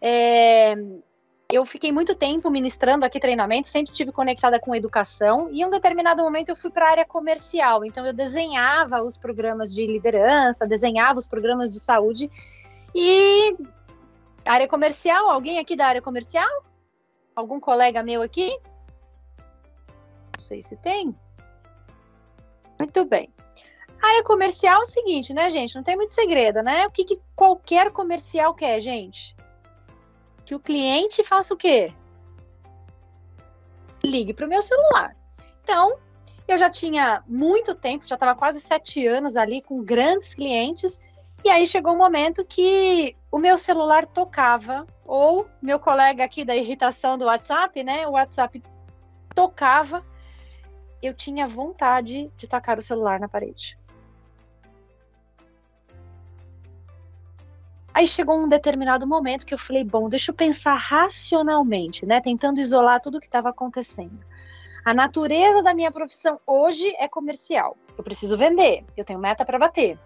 É, 0.00 0.74
eu 1.48 1.64
fiquei 1.66 1.92
muito 1.92 2.14
tempo 2.14 2.50
ministrando 2.50 3.04
aqui 3.04 3.20
treinamento, 3.20 3.68
sempre 3.68 3.92
estive 3.92 4.10
conectada 4.10 4.58
com 4.58 4.74
educação, 4.74 5.48
e 5.52 5.60
em 5.60 5.66
um 5.66 5.70
determinado 5.70 6.22
momento 6.22 6.48
eu 6.48 6.56
fui 6.56 6.70
para 6.70 6.86
a 6.86 6.90
área 6.90 7.04
comercial. 7.04 7.84
Então 7.84 8.04
eu 8.06 8.12
desenhava 8.12 9.02
os 9.02 9.18
programas 9.18 9.72
de 9.72 9.86
liderança, 9.86 10.66
desenhava 10.66 11.18
os 11.18 11.28
programas 11.28 11.70
de 11.70 11.78
saúde. 11.78 12.30
E 12.94 13.54
área 14.44 14.66
comercial, 14.66 15.30
alguém 15.30 15.58
aqui 15.58 15.76
da 15.76 15.86
área 15.86 16.02
comercial? 16.02 16.48
Algum 17.34 17.58
colega 17.58 18.02
meu 18.02 18.22
aqui? 18.22 18.58
Não 20.36 20.40
sei 20.40 20.62
se 20.62 20.76
tem. 20.76 21.14
Muito 22.78 23.04
bem. 23.04 23.32
A 24.02 24.08
área 24.08 24.24
comercial 24.24 24.80
é 24.80 24.82
o 24.82 24.86
seguinte, 24.86 25.32
né, 25.32 25.48
gente? 25.48 25.76
Não 25.76 25.82
tem 25.82 25.94
muito 25.94 26.12
segredo, 26.12 26.62
né? 26.62 26.86
O 26.86 26.90
que, 26.90 27.04
que 27.04 27.20
qualquer 27.36 27.92
comercial 27.92 28.52
quer, 28.54 28.80
gente? 28.80 29.36
Que 30.44 30.54
o 30.54 30.60
cliente 30.60 31.22
faça 31.22 31.54
o 31.54 31.56
quê? 31.56 31.94
Ligue 34.02 34.34
para 34.34 34.46
o 34.46 34.48
meu 34.48 34.60
celular. 34.60 35.16
Então, 35.62 35.96
eu 36.48 36.58
já 36.58 36.68
tinha 36.68 37.22
muito 37.28 37.74
tempo, 37.74 38.06
já 38.06 38.16
estava 38.16 38.34
quase 38.34 38.60
sete 38.60 39.06
anos 39.06 39.36
ali 39.36 39.62
com 39.62 39.82
grandes 39.84 40.34
clientes, 40.34 41.00
e 41.44 41.50
aí 41.50 41.66
chegou 41.66 41.92
um 41.92 41.98
momento 41.98 42.44
que 42.44 43.16
o 43.30 43.38
meu 43.38 43.58
celular 43.58 44.06
tocava, 44.06 44.86
ou 45.04 45.46
meu 45.60 45.78
colega 45.78 46.24
aqui 46.24 46.44
da 46.44 46.54
irritação 46.54 47.18
do 47.18 47.24
WhatsApp, 47.24 47.82
né? 47.82 48.06
O 48.06 48.12
WhatsApp 48.12 48.62
tocava, 49.34 50.04
eu 51.02 51.12
tinha 51.12 51.46
vontade 51.46 52.30
de 52.36 52.46
tacar 52.46 52.78
o 52.78 52.82
celular 52.82 53.18
na 53.18 53.28
parede. 53.28 53.78
Aí 57.94 58.06
chegou 58.06 58.38
um 58.38 58.48
determinado 58.48 59.06
momento 59.06 59.44
que 59.44 59.52
eu 59.52 59.58
falei, 59.58 59.84
bom, 59.84 60.08
deixa 60.08 60.30
eu 60.30 60.34
pensar 60.34 60.76
racionalmente, 60.76 62.06
né? 62.06 62.20
Tentando 62.20 62.58
isolar 62.58 63.00
tudo 63.00 63.18
o 63.18 63.20
que 63.20 63.26
estava 63.26 63.50
acontecendo. 63.50 64.24
A 64.84 64.94
natureza 64.94 65.62
da 65.62 65.74
minha 65.74 65.92
profissão 65.92 66.40
hoje 66.46 66.94
é 66.98 67.06
comercial. 67.06 67.76
Eu 67.96 68.02
preciso 68.02 68.36
vender, 68.36 68.84
eu 68.96 69.04
tenho 69.04 69.18
meta 69.18 69.44
para 69.44 69.58
bater. 69.58 69.98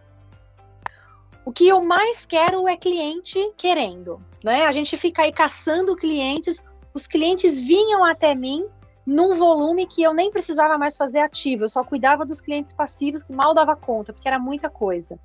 O 1.47 1.53
que 1.53 1.69
eu 1.69 1.81
mais 1.81 2.27
quero 2.27 2.67
é 2.67 2.77
cliente 2.77 3.53
querendo, 3.57 4.21
né? 4.43 4.67
A 4.67 4.73
gente 4.73 4.97
fica 4.97 5.23
aí 5.23 5.33
caçando 5.33 5.95
clientes, 5.95 6.61
os 6.93 7.07
clientes 7.07 7.61
vinham 7.61 8.05
até 8.05 8.35
mim 8.35 8.67
num 9.07 9.33
volume 9.37 9.87
que 9.87 10.03
eu 10.03 10.13
nem 10.13 10.29
precisava 10.29 10.77
mais 10.77 10.97
fazer 10.97 11.21
ativo, 11.21 11.63
eu 11.63 11.69
só 11.69 11.85
cuidava 11.85 12.27
dos 12.27 12.41
clientes 12.41 12.73
passivos 12.73 13.23
que 13.23 13.33
mal 13.33 13.55
dava 13.55 13.77
conta, 13.77 14.13
porque 14.13 14.27
era 14.27 14.41
muita 14.41 14.69
coisa. 14.69 15.21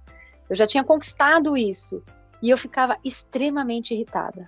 Eu 0.47 0.55
já 0.55 0.67
tinha 0.67 0.83
conquistado 0.83 1.57
isso 1.57 2.03
e 2.39 2.51
eu 2.51 2.57
ficava 2.57 2.97
extremamente 3.03 3.95
irritada. 3.95 4.47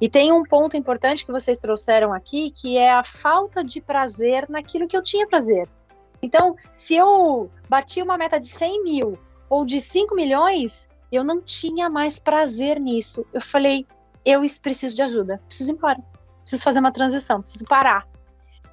E 0.00 0.08
tem 0.08 0.30
um 0.32 0.44
ponto 0.44 0.76
importante 0.76 1.26
que 1.26 1.32
vocês 1.32 1.58
trouxeram 1.58 2.12
aqui, 2.12 2.52
que 2.52 2.78
é 2.78 2.92
a 2.92 3.02
falta 3.02 3.64
de 3.64 3.80
prazer 3.80 4.48
naquilo 4.48 4.86
que 4.86 4.96
eu 4.96 5.02
tinha 5.02 5.26
prazer. 5.26 5.68
Então, 6.22 6.54
se 6.72 6.94
eu 6.94 7.50
bati 7.68 8.00
uma 8.00 8.16
meta 8.16 8.38
de 8.38 8.46
100 8.46 8.84
mil 8.84 9.18
ou 9.48 9.64
de 9.64 9.80
5 9.80 10.14
milhões, 10.14 10.86
eu 11.10 11.24
não 11.24 11.40
tinha 11.40 11.88
mais 11.88 12.18
prazer 12.18 12.78
nisso. 12.78 13.24
Eu 13.32 13.40
falei, 13.40 13.86
eu 14.24 14.42
preciso 14.62 14.94
de 14.94 15.02
ajuda, 15.02 15.40
preciso 15.46 15.72
ir 15.72 15.74
embora, 15.74 15.98
preciso 16.42 16.62
fazer 16.62 16.80
uma 16.80 16.92
transição, 16.92 17.40
preciso 17.40 17.64
parar. 17.64 18.06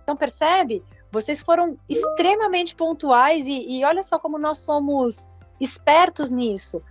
Então, 0.03 0.15
percebe? 0.15 0.83
Vocês 1.11 1.41
foram 1.41 1.77
extremamente 1.87 2.75
pontuais 2.75 3.47
e, 3.47 3.79
e 3.79 3.85
olha 3.85 4.03
só 4.03 4.19
como 4.19 4.37
nós 4.37 4.59
somos 4.59 5.29
espertos 5.59 6.29
nisso. 6.29 6.81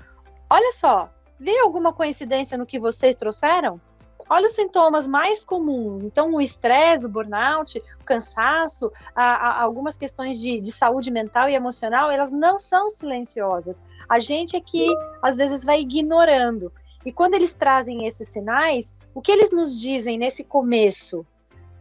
Olha 0.49 0.73
só, 0.73 1.11
veio 1.39 1.63
alguma 1.63 1.93
coincidência 1.93 2.57
no 2.57 2.67
que 2.67 2.79
vocês 2.79 3.15
trouxeram? 3.15 3.81
Olha 4.29 4.47
os 4.47 4.53
sintomas 4.53 5.07
mais 5.07 5.45
comuns. 5.45 6.05
Então, 6.05 6.33
o 6.35 6.41
estresse, 6.41 7.07
o 7.07 7.09
burnout, 7.09 7.79
o 8.01 8.05
cansaço, 8.05 8.91
a, 9.15 9.23
a, 9.23 9.63
algumas 9.63 9.97
questões 9.97 10.41
de, 10.41 10.61
de, 10.61 10.73
saúde 10.73 11.11
mental 11.11 11.49
e 11.49 11.55
emocional, 11.55 12.11
elas 12.11 12.31
não 12.31 12.59
são 12.59 12.89
silenciosas. 12.89 13.83
A 14.09 14.19
gente 14.21 14.57
é 14.57 14.61
que, 14.61 14.87
às 15.23 15.37
vezes, 15.37 15.65
vai 15.65 15.81
ignorando. 15.81 16.73
E 17.05 17.13
quando 17.13 17.35
eles 17.35 17.53
trazem 17.53 18.07
esses 18.07 18.29
sinais, 18.29 18.95
o 19.15 19.21
que 19.21 19.31
eles 19.31 19.51
nos 19.51 19.77
dizem 19.77 20.17
nesse 20.17 20.43
começo? 20.43 21.27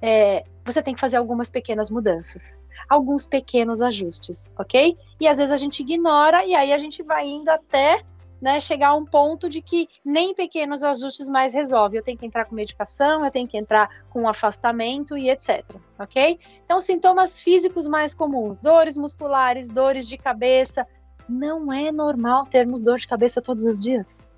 É, 0.01 0.43
você 0.65 0.83
tem 0.83 0.93
que 0.93 0.99
fazer 0.99 1.15
algumas 1.15 1.49
pequenas 1.49 1.89
mudanças, 1.89 2.61
alguns 2.89 3.25
pequenos 3.25 3.81
ajustes, 3.81 4.49
ok? 4.57 4.97
E 5.19 5.27
às 5.27 5.37
vezes 5.37 5.51
a 5.51 5.57
gente 5.57 5.81
ignora 5.81 6.45
e 6.45 6.53
aí 6.53 6.73
a 6.73 6.77
gente 6.77 7.01
vai 7.03 7.25
indo 7.25 7.47
até 7.49 8.03
né, 8.43 8.59
chegar 8.59 8.89
a 8.89 8.93
um 8.93 9.05
ponto 9.05 9.47
de 9.47 9.61
que 9.61 9.87
nem 10.03 10.35
pequenos 10.35 10.83
ajustes 10.83 11.29
mais 11.29 11.53
resolve. 11.53 11.95
Eu 11.95 12.03
tenho 12.03 12.17
que 12.17 12.25
entrar 12.25 12.43
com 12.43 12.53
medicação, 12.53 13.23
eu 13.23 13.31
tenho 13.31 13.47
que 13.47 13.57
entrar 13.57 14.03
com 14.09 14.27
afastamento 14.27 15.17
e 15.17 15.29
etc. 15.29 15.63
Ok? 15.97 16.37
Então, 16.65 16.77
sintomas 16.81 17.39
físicos 17.39 17.87
mais 17.87 18.13
comuns: 18.13 18.59
dores 18.59 18.97
musculares, 18.97 19.69
dores 19.69 20.05
de 20.05 20.17
cabeça. 20.17 20.85
Não 21.27 21.71
é 21.71 21.89
normal 21.89 22.45
termos 22.45 22.81
dor 22.81 22.97
de 22.97 23.07
cabeça 23.07 23.41
todos 23.41 23.63
os 23.63 23.81
dias. 23.81 24.29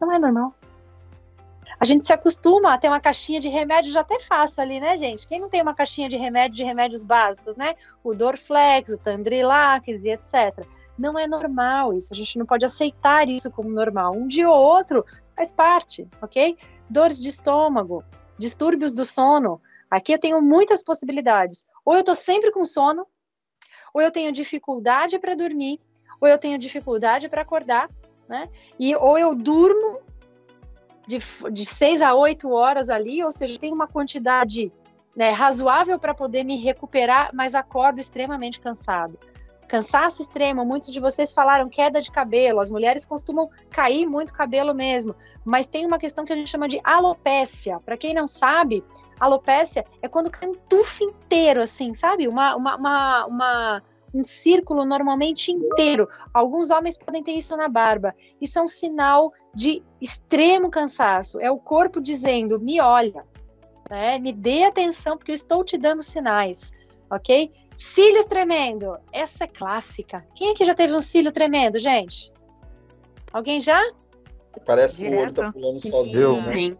Não 0.00 0.10
é 0.10 0.18
normal. 0.18 0.54
A 1.78 1.84
gente 1.84 2.06
se 2.06 2.12
acostuma 2.14 2.72
a 2.72 2.78
ter 2.78 2.88
uma 2.88 3.00
caixinha 3.00 3.38
de 3.38 3.50
remédio 3.50 3.92
já 3.92 4.00
até 4.00 4.18
fácil 4.18 4.62
ali, 4.62 4.80
né, 4.80 4.96
gente? 4.96 5.28
Quem 5.28 5.38
não 5.38 5.50
tem 5.50 5.60
uma 5.60 5.74
caixinha 5.74 6.08
de 6.08 6.16
remédio 6.16 6.56
de 6.56 6.64
remédios 6.64 7.04
básicos, 7.04 7.54
né? 7.54 7.74
O 8.02 8.14
Dorflex, 8.14 8.94
o 8.94 8.98
Tandrilax 8.98 10.06
e 10.06 10.10
etc. 10.10 10.66
Não 10.98 11.18
é 11.18 11.26
normal 11.26 11.92
isso, 11.92 12.12
a 12.12 12.16
gente 12.16 12.38
não 12.38 12.46
pode 12.46 12.64
aceitar 12.64 13.28
isso 13.28 13.50
como 13.50 13.68
normal. 13.68 14.14
Um 14.14 14.26
dia 14.26 14.48
ou 14.48 14.56
outro 14.56 15.04
faz 15.34 15.52
parte, 15.52 16.08
ok? 16.22 16.56
Dores 16.88 17.18
de 17.18 17.28
estômago, 17.28 18.02
distúrbios 18.38 18.92
do 18.92 19.04
sono. 19.04 19.60
Aqui 19.90 20.12
eu 20.12 20.18
tenho 20.18 20.40
muitas 20.40 20.82
possibilidades. 20.82 21.64
Ou 21.84 21.94
eu 21.94 22.02
tô 22.02 22.14
sempre 22.14 22.50
com 22.50 22.64
sono, 22.64 23.06
ou 23.92 24.00
eu 24.00 24.10
tenho 24.10 24.32
dificuldade 24.32 25.18
para 25.18 25.34
dormir, 25.34 25.80
ou 26.20 26.28
eu 26.28 26.38
tenho 26.38 26.58
dificuldade 26.58 27.28
para 27.28 27.42
acordar, 27.42 27.90
né? 28.28 28.48
E 28.78 28.94
ou 28.96 29.18
eu 29.18 29.34
durmo 29.34 30.00
de, 31.06 31.18
de 31.52 31.64
seis 31.64 32.02
a 32.02 32.14
oito 32.14 32.50
horas 32.50 32.90
ali, 32.90 33.22
ou 33.22 33.30
seja, 33.30 33.58
tem 33.58 33.72
uma 33.72 33.86
quantidade 33.86 34.72
né, 35.14 35.30
razoável 35.30 35.98
para 35.98 36.14
poder 36.14 36.44
me 36.44 36.56
recuperar, 36.56 37.30
mas 37.32 37.54
acordo 37.54 38.00
extremamente 38.00 38.60
cansado. 38.60 39.18
Cansaço 39.68 40.22
extremo, 40.22 40.64
muitos 40.64 40.92
de 40.92 41.00
vocês 41.00 41.32
falaram 41.32 41.68
queda 41.68 42.00
de 42.00 42.10
cabelo, 42.10 42.60
as 42.60 42.70
mulheres 42.70 43.04
costumam 43.04 43.50
cair 43.70 44.06
muito 44.06 44.32
cabelo 44.32 44.72
mesmo, 44.72 45.14
mas 45.44 45.66
tem 45.66 45.84
uma 45.84 45.98
questão 45.98 46.24
que 46.24 46.32
a 46.32 46.36
gente 46.36 46.48
chama 46.48 46.68
de 46.68 46.80
alopécia. 46.84 47.78
Para 47.84 47.96
quem 47.96 48.14
não 48.14 48.28
sabe, 48.28 48.84
alopécia 49.18 49.84
é 50.00 50.08
quando 50.08 50.30
cai 50.30 50.48
um 50.48 50.54
tufo 50.68 51.02
inteiro, 51.02 51.60
assim, 51.60 51.94
sabe? 51.94 52.28
Uma, 52.28 52.54
uma, 52.54 52.76
uma, 52.76 53.26
uma, 53.26 53.82
um 54.14 54.22
círculo 54.22 54.84
normalmente 54.84 55.50
inteiro. 55.50 56.08
Alguns 56.32 56.70
homens 56.70 56.96
podem 56.96 57.22
ter 57.22 57.32
isso 57.32 57.56
na 57.56 57.68
barba. 57.68 58.14
Isso 58.40 58.58
é 58.58 58.62
um 58.62 58.68
sinal 58.68 59.32
de 59.54 59.82
extremo 60.00 60.70
cansaço. 60.70 61.40
É 61.40 61.50
o 61.50 61.58
corpo 61.58 62.00
dizendo: 62.00 62.60
me 62.60 62.80
olha, 62.80 63.24
né? 63.90 64.18
me 64.18 64.32
dê 64.32 64.64
atenção, 64.64 65.16
porque 65.16 65.32
eu 65.32 65.36
estou 65.36 65.64
te 65.64 65.76
dando 65.76 66.02
sinais, 66.02 66.72
ok? 67.10 67.52
Cílios 67.76 68.26
tremendo. 68.26 68.98
Essa 69.12 69.44
é 69.44 69.46
clássica. 69.46 70.26
Quem 70.34 70.52
aqui 70.52 70.64
já 70.64 70.74
teve 70.74 70.94
um 70.94 71.00
cílio 71.00 71.30
tremendo, 71.30 71.78
gente? 71.78 72.32
Alguém 73.32 73.60
já? 73.60 73.82
Parece 74.64 74.96
que 74.96 75.06
o 75.06 75.18
olho 75.18 75.34
tá 75.34 75.52
pulando 75.52 75.78
sozinho, 75.78 76.40
né? 76.40 76.52
Sim. 76.54 76.76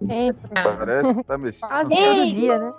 Parece 0.54 1.14
que 1.14 1.24
tá 1.24 1.36
mexendo. 1.36 1.68
Quase 1.68 1.94
todo 1.94 2.32
dia, 2.32 2.58
né? 2.58 2.72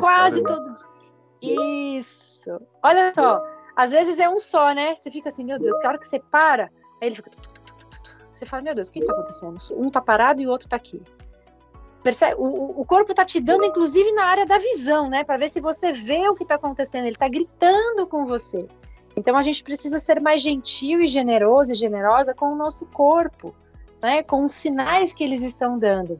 Quase 0.00 0.42
todo 0.42 0.74
dia. 0.74 1.98
Isso. 1.98 2.60
Olha 2.82 3.12
só. 3.14 3.42
Às 3.74 3.90
vezes 3.90 4.18
é 4.20 4.28
um 4.28 4.38
só, 4.38 4.74
né? 4.74 4.94
Você 4.94 5.10
fica 5.10 5.30
assim, 5.30 5.44
meu 5.44 5.58
Deus, 5.58 5.78
que 5.80 5.86
hora 5.86 5.98
que 5.98 6.06
você 6.06 6.20
para, 6.30 6.64
aí 7.00 7.08
ele 7.08 7.16
fica. 7.16 7.30
Você 8.30 8.44
fala, 8.44 8.62
meu 8.62 8.74
Deus, 8.74 8.88
o 8.88 8.92
que 8.92 9.04
tá 9.04 9.12
acontecendo? 9.12 9.56
Um 9.76 9.90
tá 9.90 10.00
parado 10.00 10.42
e 10.42 10.46
o 10.46 10.50
outro 10.50 10.68
tá 10.68 10.76
aqui. 10.76 11.00
Percebe? 12.04 12.34
O, 12.38 12.82
o 12.82 12.84
corpo 12.84 13.12
está 13.12 13.24
te 13.24 13.40
dando, 13.40 13.64
inclusive, 13.64 14.12
na 14.12 14.26
área 14.26 14.44
da 14.44 14.58
visão, 14.58 15.08
né? 15.08 15.24
Para 15.24 15.38
ver 15.38 15.48
se 15.48 15.58
você 15.58 15.90
vê 15.90 16.28
o 16.28 16.34
que 16.34 16.42
está 16.42 16.56
acontecendo. 16.56 17.04
Ele 17.04 17.14
está 17.14 17.26
gritando 17.26 18.06
com 18.06 18.26
você. 18.26 18.68
Então 19.16 19.34
a 19.34 19.42
gente 19.42 19.64
precisa 19.64 19.98
ser 19.98 20.20
mais 20.20 20.42
gentil 20.42 21.00
e 21.00 21.08
generoso 21.08 21.72
e 21.72 21.74
generosa 21.74 22.34
com 22.34 22.52
o 22.52 22.56
nosso 22.56 22.84
corpo, 22.86 23.54
né? 24.02 24.22
Com 24.22 24.44
os 24.44 24.52
sinais 24.52 25.14
que 25.14 25.24
eles 25.24 25.42
estão 25.42 25.78
dando. 25.78 26.18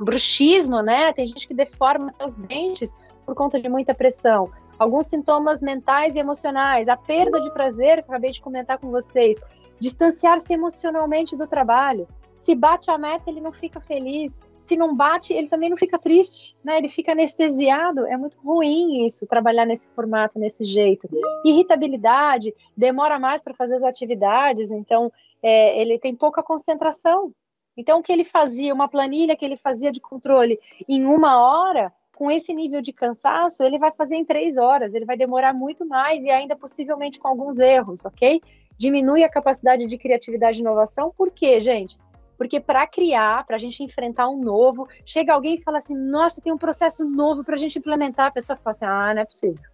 Bruxismo, 0.00 0.80
né? 0.80 1.12
Tem 1.12 1.26
gente 1.26 1.46
que 1.46 1.52
deforma 1.52 2.14
os 2.24 2.34
dentes 2.34 2.94
por 3.26 3.34
conta 3.34 3.60
de 3.60 3.68
muita 3.68 3.94
pressão. 3.94 4.50
Alguns 4.78 5.08
sintomas 5.08 5.60
mentais 5.60 6.16
e 6.16 6.20
emocionais, 6.20 6.88
a 6.88 6.96
perda 6.96 7.38
de 7.38 7.52
prazer, 7.52 8.02
que 8.02 8.10
acabei 8.10 8.30
de 8.30 8.40
comentar 8.40 8.78
com 8.78 8.90
vocês, 8.90 9.36
distanciar-se 9.78 10.54
emocionalmente 10.54 11.36
do 11.36 11.46
trabalho. 11.46 12.08
Se 12.34 12.54
bate 12.54 12.90
a 12.90 12.96
meta, 12.96 13.28
ele 13.28 13.42
não 13.42 13.52
fica 13.52 13.78
feliz 13.78 14.42
se 14.62 14.76
não 14.76 14.94
bate, 14.94 15.32
ele 15.32 15.48
também 15.48 15.68
não 15.68 15.76
fica 15.76 15.98
triste, 15.98 16.56
né? 16.62 16.78
Ele 16.78 16.88
fica 16.88 17.10
anestesiado. 17.10 18.06
É 18.06 18.16
muito 18.16 18.38
ruim 18.38 19.04
isso, 19.04 19.26
trabalhar 19.26 19.66
nesse 19.66 19.88
formato, 19.88 20.38
nesse 20.38 20.64
jeito. 20.64 21.08
Irritabilidade, 21.44 22.54
demora 22.76 23.18
mais 23.18 23.42
para 23.42 23.54
fazer 23.54 23.74
as 23.74 23.82
atividades, 23.82 24.70
então 24.70 25.12
é, 25.42 25.80
ele 25.80 25.98
tem 25.98 26.14
pouca 26.14 26.44
concentração. 26.44 27.32
Então, 27.76 27.98
o 27.98 28.02
que 28.04 28.12
ele 28.12 28.24
fazia, 28.24 28.72
uma 28.72 28.86
planilha 28.86 29.34
que 29.34 29.44
ele 29.44 29.56
fazia 29.56 29.90
de 29.90 30.00
controle 30.00 30.60
em 30.88 31.04
uma 31.04 31.42
hora, 31.42 31.92
com 32.14 32.30
esse 32.30 32.54
nível 32.54 32.80
de 32.80 32.92
cansaço, 32.92 33.64
ele 33.64 33.80
vai 33.80 33.90
fazer 33.90 34.14
em 34.14 34.24
três 34.24 34.58
horas, 34.58 34.94
ele 34.94 35.04
vai 35.04 35.16
demorar 35.16 35.52
muito 35.52 35.84
mais 35.84 36.24
e 36.24 36.30
ainda 36.30 36.54
possivelmente 36.54 37.18
com 37.18 37.26
alguns 37.26 37.58
erros, 37.58 38.04
ok? 38.04 38.40
Diminui 38.78 39.24
a 39.24 39.28
capacidade 39.28 39.84
de 39.86 39.98
criatividade 39.98 40.58
e 40.58 40.60
inovação, 40.60 41.12
por 41.16 41.32
quê, 41.32 41.58
gente? 41.58 41.98
Porque 42.36 42.60
para 42.60 42.86
criar, 42.86 43.46
para 43.46 43.56
a 43.56 43.58
gente 43.58 43.82
enfrentar 43.82 44.28
um 44.28 44.40
novo, 44.40 44.88
chega 45.04 45.32
alguém 45.32 45.54
e 45.54 45.62
fala 45.62 45.78
assim: 45.78 45.94
nossa, 45.94 46.40
tem 46.40 46.52
um 46.52 46.58
processo 46.58 47.04
novo 47.04 47.44
para 47.44 47.54
a 47.54 47.58
gente 47.58 47.78
implementar. 47.78 48.26
A 48.26 48.32
pessoa 48.32 48.56
fala 48.56 48.70
assim: 48.72 48.84
ah, 48.84 49.14
não 49.14 49.22
é 49.22 49.24
possível. 49.24 49.70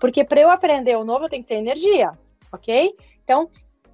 Porque 0.00 0.24
para 0.24 0.40
eu 0.40 0.50
aprender 0.50 0.96
o 0.96 1.04
novo, 1.04 1.24
eu 1.24 1.28
tenho 1.28 1.42
que 1.42 1.48
ter 1.48 1.56
energia, 1.56 2.12
ok? 2.52 2.94
Então, 3.22 3.50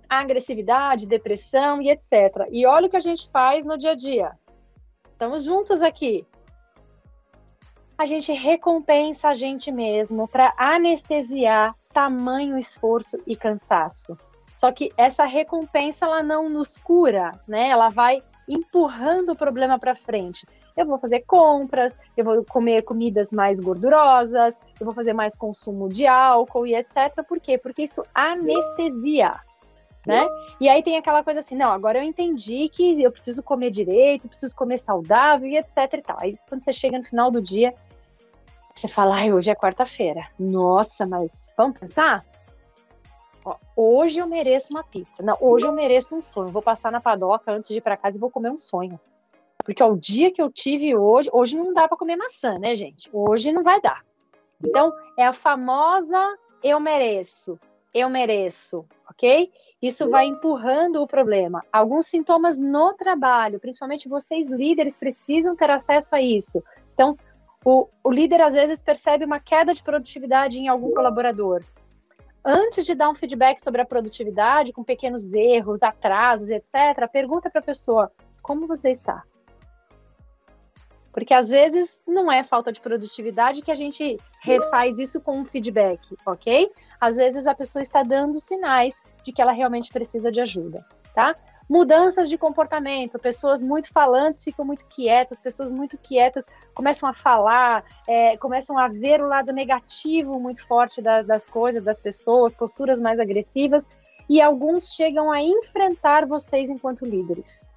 agressividade, 0.08 1.06
depressão 1.06 1.80
e 1.80 1.90
etc. 1.90 2.48
E 2.50 2.66
olha 2.66 2.86
o 2.86 2.90
que 2.90 2.96
a 2.96 3.00
gente 3.00 3.28
faz 3.30 3.64
no 3.64 3.78
dia 3.78 3.92
a 3.92 3.94
dia. 3.94 4.32
Estamos 5.12 5.44
juntos 5.44 5.82
aqui. 5.82 6.26
A 7.96 8.06
gente 8.06 8.32
recompensa 8.32 9.28
a 9.28 9.34
gente 9.34 9.70
mesmo 9.70 10.26
para 10.26 10.54
anestesiar 10.56 11.76
tamanho 11.92 12.58
esforço 12.58 13.18
e 13.26 13.36
cansaço. 13.36 14.16
Só 14.60 14.70
que 14.70 14.92
essa 14.94 15.24
recompensa 15.24 16.04
ela 16.04 16.22
não 16.22 16.46
nos 16.46 16.76
cura, 16.76 17.32
né? 17.48 17.70
Ela 17.70 17.88
vai 17.88 18.20
empurrando 18.46 19.32
o 19.32 19.34
problema 19.34 19.78
para 19.78 19.96
frente. 19.96 20.46
Eu 20.76 20.84
vou 20.84 20.98
fazer 20.98 21.20
compras, 21.20 21.98
eu 22.14 22.22
vou 22.22 22.44
comer 22.44 22.82
comidas 22.82 23.32
mais 23.32 23.58
gordurosas, 23.58 24.60
eu 24.78 24.84
vou 24.84 24.94
fazer 24.94 25.14
mais 25.14 25.34
consumo 25.34 25.88
de 25.88 26.06
álcool 26.06 26.66
e 26.66 26.74
etc. 26.74 27.24
Por 27.26 27.40
quê? 27.40 27.56
Porque 27.56 27.84
isso 27.84 28.02
anestesia, 28.14 29.32
né? 30.06 30.28
E 30.60 30.68
aí 30.68 30.82
tem 30.82 30.98
aquela 30.98 31.24
coisa 31.24 31.40
assim, 31.40 31.56
não, 31.56 31.72
agora 31.72 31.98
eu 31.98 32.02
entendi 32.02 32.68
que 32.68 33.02
eu 33.02 33.10
preciso 33.10 33.42
comer 33.42 33.70
direito, 33.70 34.28
preciso 34.28 34.54
comer 34.54 34.76
saudável 34.76 35.48
e 35.48 35.56
etc 35.56 35.94
e 35.94 36.02
tal. 36.02 36.18
Aí 36.20 36.38
quando 36.50 36.62
você 36.62 36.72
chega 36.74 36.98
no 36.98 37.04
final 37.06 37.30
do 37.30 37.40
dia, 37.40 37.72
você 38.74 38.88
fala, 38.88 39.16
ai, 39.16 39.32
hoje 39.32 39.50
é 39.50 39.54
quarta-feira. 39.54 40.28
Nossa, 40.38 41.06
mas 41.06 41.48
vamos 41.56 41.78
pensar? 41.78 42.22
Ó, 43.44 43.56
hoje 43.74 44.18
eu 44.18 44.26
mereço 44.26 44.68
uma 44.70 44.84
pizza. 44.84 45.22
Não, 45.22 45.36
hoje 45.40 45.66
eu 45.66 45.72
mereço 45.72 46.16
um 46.16 46.22
sonho. 46.22 46.48
Vou 46.48 46.62
passar 46.62 46.92
na 46.92 47.00
padoca 47.00 47.52
antes 47.52 47.68
de 47.68 47.78
ir 47.78 47.80
para 47.80 47.96
casa 47.96 48.16
e 48.16 48.20
vou 48.20 48.30
comer 48.30 48.50
um 48.50 48.58
sonho. 48.58 48.98
Porque 49.64 49.82
ó, 49.82 49.90
o 49.90 49.98
dia 49.98 50.32
que 50.32 50.40
eu 50.40 50.50
tive 50.50 50.96
hoje, 50.96 51.28
hoje 51.32 51.56
não 51.56 51.72
dá 51.72 51.86
para 51.86 51.96
comer 51.96 52.16
maçã, 52.16 52.58
né, 52.58 52.74
gente? 52.74 53.08
Hoje 53.12 53.52
não 53.52 53.62
vai 53.62 53.80
dar. 53.80 54.04
Então, 54.64 54.92
é 55.16 55.24
a 55.24 55.32
famosa 55.32 56.18
eu 56.62 56.78
mereço, 56.78 57.58
eu 57.94 58.10
mereço, 58.10 58.84
ok? 59.08 59.50
Isso 59.80 60.10
vai 60.10 60.26
empurrando 60.26 61.02
o 61.02 61.06
problema. 61.06 61.64
Alguns 61.72 62.06
sintomas 62.06 62.58
no 62.58 62.92
trabalho, 62.92 63.58
principalmente 63.58 64.08
vocês 64.08 64.46
líderes, 64.50 64.96
precisam 64.96 65.56
ter 65.56 65.70
acesso 65.70 66.14
a 66.14 66.20
isso. 66.20 66.62
Então, 66.92 67.16
o, 67.64 67.88
o 68.04 68.12
líder 68.12 68.42
às 68.42 68.52
vezes 68.52 68.82
percebe 68.82 69.24
uma 69.24 69.40
queda 69.40 69.72
de 69.72 69.82
produtividade 69.82 70.58
em 70.58 70.68
algum 70.68 70.90
colaborador 70.90 71.62
antes 72.44 72.84
de 72.86 72.94
dar 72.94 73.10
um 73.10 73.14
feedback 73.14 73.60
sobre 73.60 73.80
a 73.80 73.86
produtividade, 73.86 74.72
com 74.72 74.82
pequenos 74.82 75.34
erros, 75.34 75.82
atrasos, 75.82 76.50
etc., 76.50 77.08
pergunta 77.10 77.50
para 77.50 77.60
a 77.60 77.64
pessoa 77.64 78.10
como 78.42 78.66
você 78.66 78.90
está. 78.90 79.22
Porque 81.12 81.34
às 81.34 81.50
vezes 81.50 81.98
não 82.06 82.30
é 82.30 82.44
falta 82.44 82.70
de 82.70 82.80
produtividade 82.80 83.62
que 83.62 83.70
a 83.70 83.74
gente 83.74 84.16
refaz 84.40 84.98
isso 84.98 85.20
com 85.20 85.38
um 85.38 85.44
feedback, 85.44 86.16
ok? 86.24 86.70
Às 87.00 87.16
vezes 87.16 87.46
a 87.46 87.54
pessoa 87.54 87.82
está 87.82 88.02
dando 88.02 88.40
sinais 88.40 89.00
de 89.24 89.32
que 89.32 89.42
ela 89.42 89.52
realmente 89.52 89.90
precisa 89.90 90.30
de 90.30 90.40
ajuda, 90.40 90.86
tá? 91.12 91.34
Mudanças 91.70 92.28
de 92.28 92.36
comportamento, 92.36 93.16
pessoas 93.16 93.62
muito 93.62 93.92
falantes 93.92 94.42
ficam 94.42 94.64
muito 94.64 94.84
quietas, 94.86 95.40
pessoas 95.40 95.70
muito 95.70 95.96
quietas 95.96 96.44
começam 96.74 97.08
a 97.08 97.12
falar, 97.12 97.84
é, 98.08 98.36
começam 98.38 98.76
a 98.76 98.88
ver 98.88 99.22
o 99.22 99.28
lado 99.28 99.52
negativo 99.52 100.40
muito 100.40 100.66
forte 100.66 101.00
da, 101.00 101.22
das 101.22 101.48
coisas, 101.48 101.80
das 101.80 102.00
pessoas, 102.00 102.52
posturas 102.52 102.98
mais 102.98 103.20
agressivas, 103.20 103.88
e 104.28 104.40
alguns 104.40 104.92
chegam 104.94 105.30
a 105.30 105.40
enfrentar 105.40 106.26
vocês 106.26 106.68
enquanto 106.68 107.04
líderes. 107.04 107.68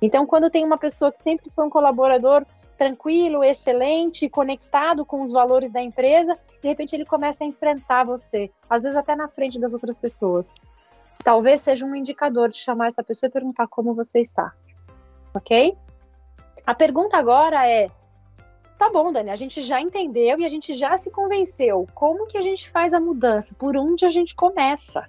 Então, 0.00 0.24
quando 0.26 0.48
tem 0.48 0.64
uma 0.64 0.78
pessoa 0.78 1.12
que 1.12 1.20
sempre 1.20 1.50
foi 1.50 1.66
um 1.66 1.70
colaborador 1.70 2.46
tranquilo, 2.78 3.44
excelente, 3.44 4.28
conectado 4.30 5.04
com 5.04 5.22
os 5.22 5.32
valores 5.32 5.70
da 5.70 5.82
empresa, 5.82 6.38
de 6.62 6.68
repente 6.68 6.94
ele 6.94 7.04
começa 7.04 7.44
a 7.44 7.46
enfrentar 7.46 8.04
você, 8.04 8.50
às 8.70 8.84
vezes 8.84 8.96
até 8.96 9.14
na 9.14 9.28
frente 9.28 9.58
das 9.58 9.74
outras 9.74 9.98
pessoas. 9.98 10.54
Talvez 11.22 11.60
seja 11.60 11.84
um 11.84 11.94
indicador 11.94 12.48
de 12.48 12.58
chamar 12.58 12.88
essa 12.88 13.02
pessoa 13.02 13.28
e 13.28 13.32
perguntar 13.32 13.66
como 13.66 13.94
você 13.94 14.20
está. 14.20 14.52
Ok? 15.34 15.76
A 16.66 16.74
pergunta 16.74 17.16
agora 17.16 17.68
é: 17.68 17.90
tá 18.78 18.90
bom, 18.90 19.12
Dani, 19.12 19.30
a 19.30 19.36
gente 19.36 19.62
já 19.62 19.80
entendeu 19.80 20.38
e 20.38 20.44
a 20.44 20.48
gente 20.48 20.72
já 20.72 20.96
se 20.96 21.10
convenceu. 21.10 21.86
Como 21.94 22.26
que 22.26 22.38
a 22.38 22.42
gente 22.42 22.68
faz 22.70 22.94
a 22.94 23.00
mudança? 23.00 23.54
Por 23.54 23.76
onde 23.76 24.04
a 24.04 24.10
gente 24.10 24.34
começa? 24.34 25.08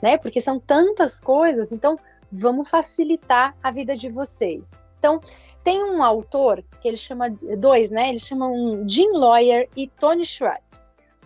Né? 0.00 0.16
Porque 0.18 0.40
são 0.40 0.58
tantas 0.58 1.20
coisas, 1.20 1.70
então 1.70 1.96
vamos 2.30 2.68
facilitar 2.68 3.54
a 3.62 3.70
vida 3.70 3.94
de 3.94 4.08
vocês. 4.08 4.72
Então, 4.98 5.20
tem 5.62 5.82
um 5.84 6.02
autor 6.02 6.64
que 6.80 6.88
ele 6.88 6.96
chama, 6.96 7.28
dois, 7.58 7.90
né? 7.90 8.08
Eles 8.08 8.22
chamam 8.22 8.84
Jim 8.88 9.10
Lawyer 9.12 9.68
e 9.76 9.86
Tony 9.88 10.24
Schwartz. 10.24 10.81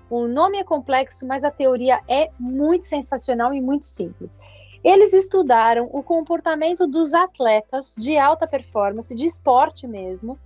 O 0.08 0.28
nome 0.28 0.58
é 0.58 0.64
complexo, 0.64 1.26
mas 1.26 1.42
a 1.42 1.50
teoria 1.50 2.00
é 2.08 2.30
muito 2.38 2.84
sensacional 2.84 3.52
e 3.52 3.60
muito 3.60 3.84
simples. 3.84 4.38
Eles 4.84 5.12
estudaram 5.12 5.88
o 5.92 6.02
comportamento 6.02 6.86
dos 6.86 7.12
atletas 7.12 7.94
de 7.98 8.16
alta 8.16 8.46
performance, 8.46 9.12
de 9.14 9.26
esporte 9.26 9.86
mesmo, 9.86 10.38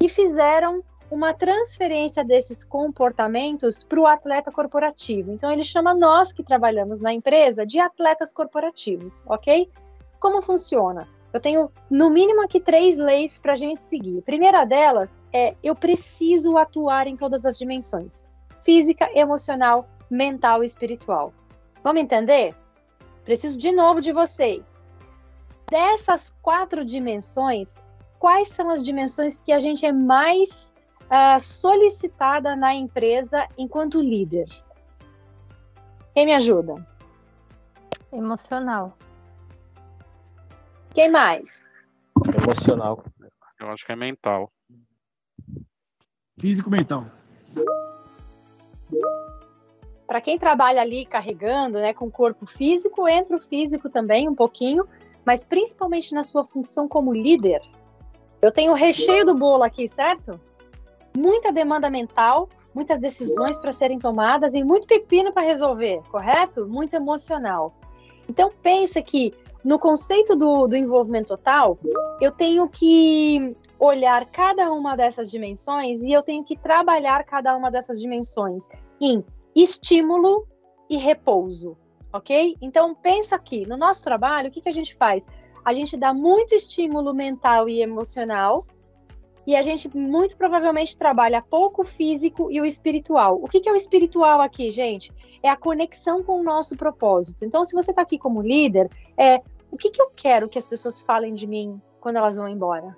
e 0.00 0.08
fizeram 0.08 0.84
uma 1.10 1.34
transferência 1.34 2.24
desses 2.24 2.62
comportamentos 2.62 3.82
para 3.82 4.00
o 4.00 4.06
atleta 4.06 4.52
corporativo. 4.52 5.32
Então, 5.32 5.50
ele 5.50 5.64
chama 5.64 5.92
nós 5.92 6.32
que 6.32 6.44
trabalhamos 6.44 7.00
na 7.00 7.12
empresa 7.12 7.66
de 7.66 7.80
atletas 7.80 8.32
corporativos, 8.32 9.24
ok? 9.26 9.68
Como 10.20 10.40
funciona? 10.40 11.08
Eu 11.32 11.40
tenho, 11.40 11.70
no 11.90 12.10
mínimo, 12.10 12.42
aqui 12.42 12.60
três 12.60 12.96
leis 12.96 13.40
para 13.40 13.54
a 13.54 13.56
gente 13.56 13.82
seguir. 13.82 14.18
A 14.18 14.22
primeira 14.22 14.64
delas 14.64 15.20
é 15.32 15.56
eu 15.62 15.74
preciso 15.74 16.56
atuar 16.56 17.06
em 17.06 17.16
todas 17.16 17.44
as 17.44 17.58
dimensões: 17.58 18.24
física, 18.62 19.08
emocional, 19.14 19.88
mental 20.10 20.62
e 20.62 20.66
espiritual. 20.66 21.32
Vamos 21.82 22.02
entender? 22.02 22.54
Preciso 23.24 23.58
de 23.58 23.72
novo 23.72 24.00
de 24.00 24.12
vocês. 24.12 24.84
Dessas 25.70 26.34
quatro 26.42 26.84
dimensões, 26.84 27.86
quais 28.18 28.48
são 28.48 28.70
as 28.70 28.82
dimensões 28.82 29.40
que 29.40 29.52
a 29.52 29.60
gente 29.60 29.86
é 29.86 29.92
mais 29.92 30.72
uh, 31.04 31.40
solicitada 31.40 32.56
na 32.56 32.74
empresa 32.74 33.46
enquanto 33.56 34.02
líder? 34.02 34.48
Quem 36.12 36.26
me 36.26 36.34
ajuda? 36.34 36.86
Emocional. 38.12 38.96
Quem 40.92 41.08
mais? 41.10 41.70
Emocional. 42.42 43.04
Eu 43.60 43.68
acho 43.70 43.86
que 43.86 43.92
é 43.92 43.96
mental. 43.96 44.50
Físico 46.38 46.68
mental. 46.68 47.04
Para 50.06 50.20
quem 50.20 50.38
trabalha 50.38 50.80
ali 50.80 51.06
carregando, 51.06 51.78
né, 51.78 51.94
com 51.94 52.06
o 52.06 52.10
corpo 52.10 52.44
físico, 52.44 53.08
entra 53.08 53.36
o 53.36 53.40
físico 53.40 53.88
também 53.88 54.28
um 54.28 54.34
pouquinho, 54.34 54.84
mas 55.24 55.44
principalmente 55.44 56.12
na 56.12 56.24
sua 56.24 56.44
função 56.44 56.88
como 56.88 57.12
líder. 57.12 57.60
Eu 58.42 58.50
tenho 58.50 58.72
o 58.72 58.74
recheio 58.74 59.24
do 59.24 59.34
bolo 59.34 59.62
aqui, 59.62 59.86
certo? 59.86 60.40
Muita 61.16 61.52
demanda 61.52 61.88
mental, 61.90 62.48
muitas 62.74 63.00
decisões 63.00 63.58
para 63.58 63.70
serem 63.70 63.98
tomadas 63.98 64.54
e 64.54 64.64
muito 64.64 64.86
pepino 64.86 65.32
para 65.32 65.42
resolver, 65.42 66.00
correto? 66.10 66.66
Muito 66.66 66.94
emocional. 66.94 67.74
Então 68.28 68.50
pensa 68.62 69.02
que 69.02 69.32
no 69.64 69.78
conceito 69.78 70.34
do, 70.34 70.66
do 70.66 70.76
envolvimento 70.76 71.28
total, 71.28 71.76
eu 72.20 72.32
tenho 72.32 72.68
que 72.68 73.54
olhar 73.78 74.24
cada 74.26 74.72
uma 74.72 74.96
dessas 74.96 75.30
dimensões 75.30 76.00
e 76.02 76.12
eu 76.12 76.22
tenho 76.22 76.44
que 76.44 76.56
trabalhar 76.56 77.24
cada 77.24 77.56
uma 77.56 77.70
dessas 77.70 78.00
dimensões 78.00 78.68
em 79.00 79.24
estímulo 79.54 80.46
e 80.88 80.96
repouso, 80.96 81.76
ok? 82.12 82.56
Então 82.60 82.94
pensa 82.94 83.36
aqui, 83.36 83.66
no 83.66 83.76
nosso 83.76 84.02
trabalho, 84.02 84.48
o 84.48 84.50
que, 84.50 84.60
que 84.60 84.68
a 84.68 84.72
gente 84.72 84.94
faz? 84.94 85.26
A 85.64 85.74
gente 85.74 85.96
dá 85.96 86.12
muito 86.12 86.54
estímulo 86.54 87.12
mental 87.12 87.68
e 87.68 87.82
emocional 87.82 88.66
e 89.50 89.56
a 89.56 89.62
gente 89.62 89.90
muito 89.96 90.36
provavelmente 90.36 90.96
trabalha 90.96 91.42
pouco 91.42 91.82
o 91.82 91.84
físico 91.84 92.52
e 92.52 92.60
o 92.60 92.64
espiritual. 92.64 93.36
O 93.42 93.48
que, 93.48 93.58
que 93.58 93.68
é 93.68 93.72
o 93.72 93.76
espiritual 93.76 94.40
aqui, 94.40 94.70
gente? 94.70 95.12
É 95.42 95.48
a 95.48 95.56
conexão 95.56 96.22
com 96.22 96.38
o 96.38 96.42
nosso 96.44 96.76
propósito. 96.76 97.44
Então, 97.44 97.64
se 97.64 97.74
você 97.74 97.90
está 97.90 98.02
aqui 98.02 98.16
como 98.16 98.40
líder, 98.40 98.88
é 99.18 99.42
o 99.68 99.76
que, 99.76 99.90
que 99.90 100.00
eu 100.00 100.08
quero 100.14 100.48
que 100.48 100.56
as 100.56 100.68
pessoas 100.68 101.00
falem 101.00 101.34
de 101.34 101.48
mim 101.48 101.82
quando 102.00 102.14
elas 102.14 102.36
vão 102.36 102.48
embora? 102.48 102.96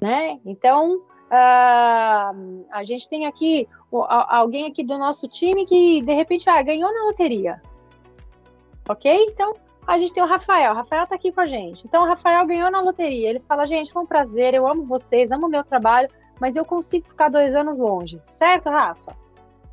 Né? 0.00 0.40
Então, 0.46 0.96
uh, 0.96 2.64
a 2.70 2.82
gente 2.82 3.06
tem 3.06 3.26
aqui 3.26 3.68
uh, 3.92 4.06
alguém 4.08 4.68
aqui 4.68 4.82
do 4.82 4.96
nosso 4.96 5.28
time 5.28 5.66
que, 5.66 6.00
de 6.00 6.14
repente, 6.14 6.48
ah, 6.48 6.62
ganhou 6.62 6.90
na 6.94 7.04
loteria. 7.04 7.60
Ok? 8.88 9.12
Então, 9.28 9.52
a 9.88 9.98
gente 9.98 10.12
tem 10.12 10.22
o 10.22 10.26
Rafael. 10.26 10.72
O 10.72 10.76
Rafael 10.76 11.04
está 11.04 11.14
aqui 11.14 11.32
com 11.32 11.40
a 11.40 11.46
gente. 11.46 11.86
Então, 11.86 12.02
o 12.02 12.06
Rafael 12.06 12.46
ganhou 12.46 12.70
na 12.70 12.82
loteria. 12.82 13.30
Ele 13.30 13.40
fala, 13.40 13.66
gente, 13.66 13.90
foi 13.90 14.02
um 14.02 14.06
prazer, 14.06 14.52
eu 14.52 14.66
amo 14.66 14.84
vocês, 14.84 15.32
amo 15.32 15.46
o 15.46 15.50
meu 15.50 15.64
trabalho, 15.64 16.10
mas 16.38 16.56
eu 16.56 16.64
consigo 16.64 17.08
ficar 17.08 17.30
dois 17.30 17.54
anos 17.54 17.78
longe. 17.78 18.20
Certo, 18.28 18.68
Rafa? 18.68 19.16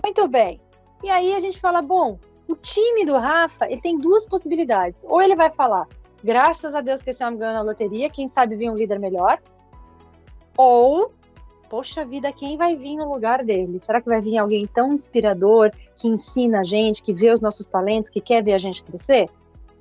Muito 0.01 0.25
bem. 0.29 0.61
E 1.03 1.09
aí 1.09 1.35
a 1.35 1.41
gente 1.41 1.59
fala, 1.59 1.81
bom, 1.81 2.17
o 2.47 2.55
time 2.55 3.05
do 3.05 3.17
Rafa, 3.17 3.69
ele 3.69 3.81
tem 3.81 3.99
duas 3.99 4.25
possibilidades. 4.25 5.03
Ou 5.03 5.21
ele 5.21 5.35
vai 5.35 5.51
falar, 5.51 5.85
graças 6.23 6.73
a 6.73 6.79
Deus 6.79 7.03
que 7.03 7.09
esse 7.09 7.21
homem 7.21 7.37
ganhou 7.37 7.53
na 7.53 7.61
loteria, 7.61 8.09
quem 8.09 8.25
sabe 8.25 8.55
vir 8.55 8.71
um 8.71 8.77
líder 8.77 8.99
melhor. 8.99 9.37
Ou, 10.57 11.11
poxa 11.69 12.05
vida, 12.05 12.31
quem 12.31 12.55
vai 12.55 12.77
vir 12.77 12.95
no 12.95 13.13
lugar 13.13 13.43
dele? 13.43 13.81
Será 13.81 13.99
que 13.99 14.07
vai 14.07 14.21
vir 14.21 14.37
alguém 14.37 14.65
tão 14.65 14.93
inspirador, 14.93 15.71
que 15.93 16.07
ensina 16.07 16.61
a 16.61 16.63
gente, 16.63 17.03
que 17.03 17.11
vê 17.11 17.31
os 17.31 17.41
nossos 17.41 17.67
talentos, 17.67 18.09
que 18.09 18.21
quer 18.21 18.41
ver 18.41 18.53
a 18.53 18.57
gente 18.57 18.81
crescer? 18.81 19.29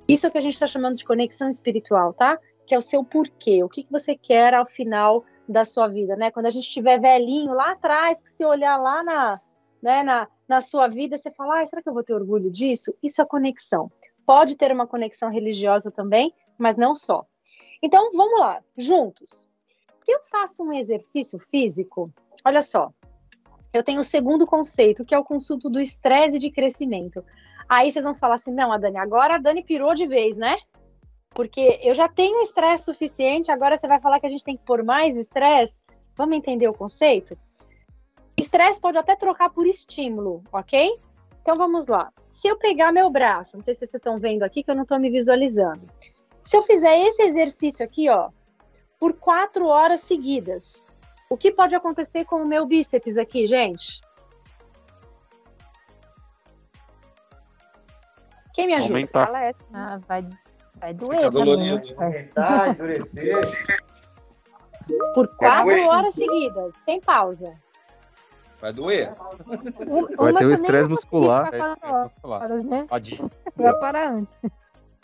Isso 0.09 0.27
é 0.27 0.29
o 0.29 0.33
que 0.33 0.39
a 0.39 0.43
gente 0.43 0.55
está 0.55 0.67
chamando 0.67 0.97
de 0.97 1.05
conexão 1.05 1.49
espiritual, 1.49 2.13
tá? 2.13 2.39
Que 2.67 2.75
é 2.75 2.79
o 2.79 2.83
seu 2.83 3.05
porquê, 3.05 3.63
o 3.63 3.69
que, 3.69 3.85
que 3.85 3.93
você 3.93 4.17
quer 4.17 4.55
ao 4.55 4.67
final 4.67 5.25
da 5.49 5.65
sua 5.65 5.89
vida, 5.89 6.17
né? 6.17 6.31
Quando 6.31 6.47
a 6.47 6.51
gente 6.51 6.65
estiver 6.65 7.01
velhinho 7.01 7.53
lá 7.53 7.73
atrás, 7.73 8.23
que 8.23 8.31
se 8.31 8.45
olhar 8.45 8.77
lá 8.77 9.03
na, 9.03 9.41
né, 9.83 10.03
na, 10.03 10.29
na 10.49 10.61
sua 10.61 10.89
vida, 10.89 11.17
você 11.17 11.31
fala, 11.31 11.61
ah, 11.61 11.67
será 11.67 11.83
que 11.83 11.89
eu 11.89 11.95
vou 11.95 12.03
ter 12.03 12.15
orgulho 12.15 12.51
disso? 12.51 12.95
Isso 13.03 13.21
é 13.21 13.25
conexão. 13.25 13.91
Pode 14.27 14.57
ter 14.57 14.73
uma 14.73 14.87
conexão 14.87 15.31
religiosa 15.31 15.91
também, 15.91 16.33
mas 16.59 16.77
não 16.77 16.95
só. 16.95 17.27
Então, 17.83 18.11
vamos 18.13 18.41
lá, 18.41 18.63
juntos. 18.79 19.47
Se 20.03 20.13
eu 20.13 20.21
faço 20.31 20.63
um 20.63 20.73
exercício 20.73 21.39
físico, 21.39 22.11
olha 22.45 22.63
só, 22.63 22.91
eu 23.73 23.83
tenho 23.83 24.01
o 24.01 24.05
segundo 24.05 24.47
conceito, 24.47 25.05
que 25.05 25.15
é 25.15 25.19
o 25.19 25.25
consulto 25.25 25.69
do 25.69 25.81
estresse 25.81 26.39
de 26.39 26.51
crescimento. 26.51 27.25
Aí 27.69 27.91
vocês 27.91 28.05
vão 28.05 28.15
falar 28.15 28.35
assim: 28.35 28.53
não, 28.53 28.73
a 28.73 28.79
Dani, 28.79 28.99
agora 28.99 29.35
a 29.35 29.39
Dani 29.39 29.63
pirou 29.63 29.95
de 29.95 30.07
vez, 30.07 30.37
né? 30.37 30.57
Porque 31.31 31.81
eu 31.83 31.95
já 31.95 32.09
tenho 32.09 32.43
estresse 32.43 32.85
suficiente, 32.85 33.51
agora 33.51 33.77
você 33.77 33.89
vai 33.89 34.01
falar 34.01 34.21
que 34.21 34.27
a 34.27 34.31
gente 34.31 34.45
tem 34.45 34.57
que 34.57 34.65
pôr 34.65 34.85
mais 34.85 35.17
estresse? 35.17 35.83
Vamos 36.17 36.37
entender 36.37 36.69
o 36.69 36.75
conceito? 36.75 37.37
Estresse 38.39 38.81
pode 38.81 38.99
até 38.99 39.17
trocar 39.17 39.51
por 39.51 39.67
estímulo, 39.67 40.43
ok? 40.53 40.97
Então 41.43 41.57
vamos 41.57 41.87
lá. 41.87 42.13
Se 42.29 42.49
eu 42.49 42.57
pegar 42.57 42.93
meu 42.93 43.11
braço, 43.11 43.57
não 43.57 43.65
sei 43.65 43.75
se 43.75 43.81
vocês 43.81 43.95
estão 43.95 44.17
vendo 44.17 44.45
aqui, 44.45 44.63
que 44.63 44.71
eu 44.71 44.75
não 44.75 44.83
estou 44.83 44.99
me 44.99 45.11
visualizando. 45.11 45.83
Se 46.41 46.57
eu 46.57 46.63
fizer 46.63 46.99
esse 47.07 47.23
exercício 47.23 47.85
aqui, 47.85 48.09
ó, 48.09 48.31
por 48.99 49.15
quatro 49.15 49.67
horas 49.67 50.01
seguidas, 50.01 50.93
o 51.29 51.37
que 51.37 51.51
pode 51.51 51.75
acontecer 51.75 52.25
com 52.25 52.37
o 52.37 52.47
meu 52.47 52.65
bíceps 52.65 53.19
aqui, 53.19 53.47
gente? 53.47 54.01
Quem 58.55 58.67
me 58.69 58.75
ajuda? 58.75 58.95
Aumentar. 58.95 59.29
Ah, 59.73 60.01
vai, 60.09 60.27
vai 60.81 60.95
doer. 60.95 61.19
Fica 61.19 61.33
também, 61.33 61.57
né? 61.57 61.57
dolorido. 61.57 61.95
Aumentar, 62.03 62.69
endurecer. 62.71 63.67
Por 65.15 65.29
quatro 65.37 65.87
horas 65.89 66.15
seguidas, 66.15 66.73
sem 66.85 67.01
pausa. 67.01 67.53
Vai 68.61 68.73
doer. 68.73 69.13
Um- 69.87 70.07
Vai 70.17 70.31
uma 70.31 70.39
ter 70.39 70.45
eu 70.45 70.49
nem 70.49 70.53
estresse 70.53 70.89
muscular. 70.89 71.51
É, 71.53 72.63
né? 72.63 72.87
Fadiga. 72.89 73.31
Vai 73.57 73.79
parar 73.79 74.11
antes. 74.13 74.35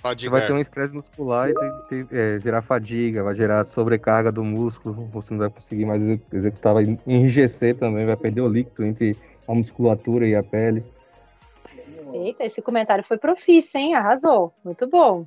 Você 0.03 0.30
vai 0.30 0.46
ter 0.46 0.53
um 0.55 0.59
estresse 0.59 0.94
muscular 0.94 1.51
e 1.51 1.55
tem, 1.55 2.05
tem- 2.07 2.18
é, 2.18 2.40
gerar 2.40 2.62
fadiga, 2.62 3.22
vai 3.22 3.34
gerar 3.34 3.66
sobrecarga 3.66 4.32
do 4.32 4.42
músculo, 4.42 4.94
você 5.12 5.34
não 5.34 5.40
vai 5.40 5.51
conseguir 5.51 5.84
mais 5.84 6.01
exec- 6.01 6.22
executar, 6.32 6.72
vai 6.72 6.98
enrijecer 7.07 7.74
também, 7.76 8.07
vai 8.07 8.16
perder 8.16 8.40
o 8.40 8.48
líquido 8.48 8.82
entre 8.86 9.14
a 9.46 9.55
musculatura 9.55 10.26
e 10.26 10.34
a 10.34 10.42
pele. 10.42 10.82
Eita, 12.13 12.45
esse 12.45 12.61
comentário 12.61 13.05
foi 13.05 13.19
profício, 13.19 13.79
hein? 13.79 13.95
Arrasou. 13.95 14.53
Muito 14.65 14.87
bom. 14.87 15.27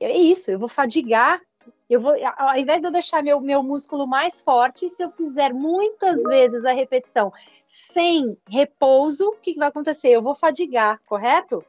É 0.00 0.16
isso, 0.16 0.50
eu 0.50 0.58
vou 0.58 0.68
fadigar. 0.68 1.40
Eu 1.88 2.00
vou, 2.00 2.14
ao 2.36 2.56
invés 2.56 2.80
de 2.80 2.86
eu 2.86 2.90
deixar 2.90 3.22
meu, 3.22 3.40
meu 3.40 3.62
músculo 3.62 4.06
mais 4.06 4.40
forte, 4.40 4.88
se 4.88 5.02
eu 5.02 5.10
fizer 5.10 5.52
muitas 5.52 6.22
vezes 6.22 6.64
a 6.64 6.72
repetição 6.72 7.32
sem 7.66 8.36
repouso, 8.48 9.28
o 9.28 9.36
que, 9.36 9.52
que 9.52 9.58
vai 9.58 9.68
acontecer? 9.68 10.08
Eu 10.08 10.22
vou 10.22 10.34
fadigar, 10.34 11.00
correto? 11.06 11.64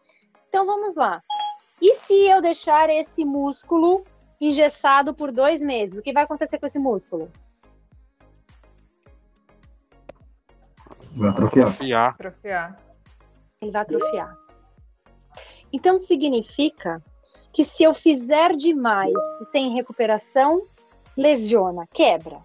Então 0.50 0.64
vamos 0.64 0.96
lá. 0.96 1.22
E 1.82 1.94
se 1.94 2.28
eu 2.28 2.42
deixar 2.42 2.90
esse 2.90 3.26
músculo 3.26 4.04
engessado 4.40 5.14
por 5.14 5.32
dois 5.32 5.64
meses, 5.64 6.00
o 6.00 6.02
que 6.02 6.14
vai 6.14 6.24
acontecer 6.24 6.58
com 6.58 6.66
esse 6.66 6.80
músculo? 6.80 7.30
Vai 11.16 11.30
atrofiar. 11.30 11.68
Atrofiar. 11.68 12.10
Atrofiar. 12.10 12.93
Ele 13.64 13.72
vai 13.72 13.82
atrofiar. 13.82 14.38
Então 15.72 15.98
significa 15.98 17.02
que 17.52 17.64
se 17.64 17.84
eu 17.84 17.94
fizer 17.94 18.56
demais 18.56 19.14
sem 19.52 19.74
recuperação, 19.74 20.68
lesiona, 21.16 21.88
quebra. 21.88 22.40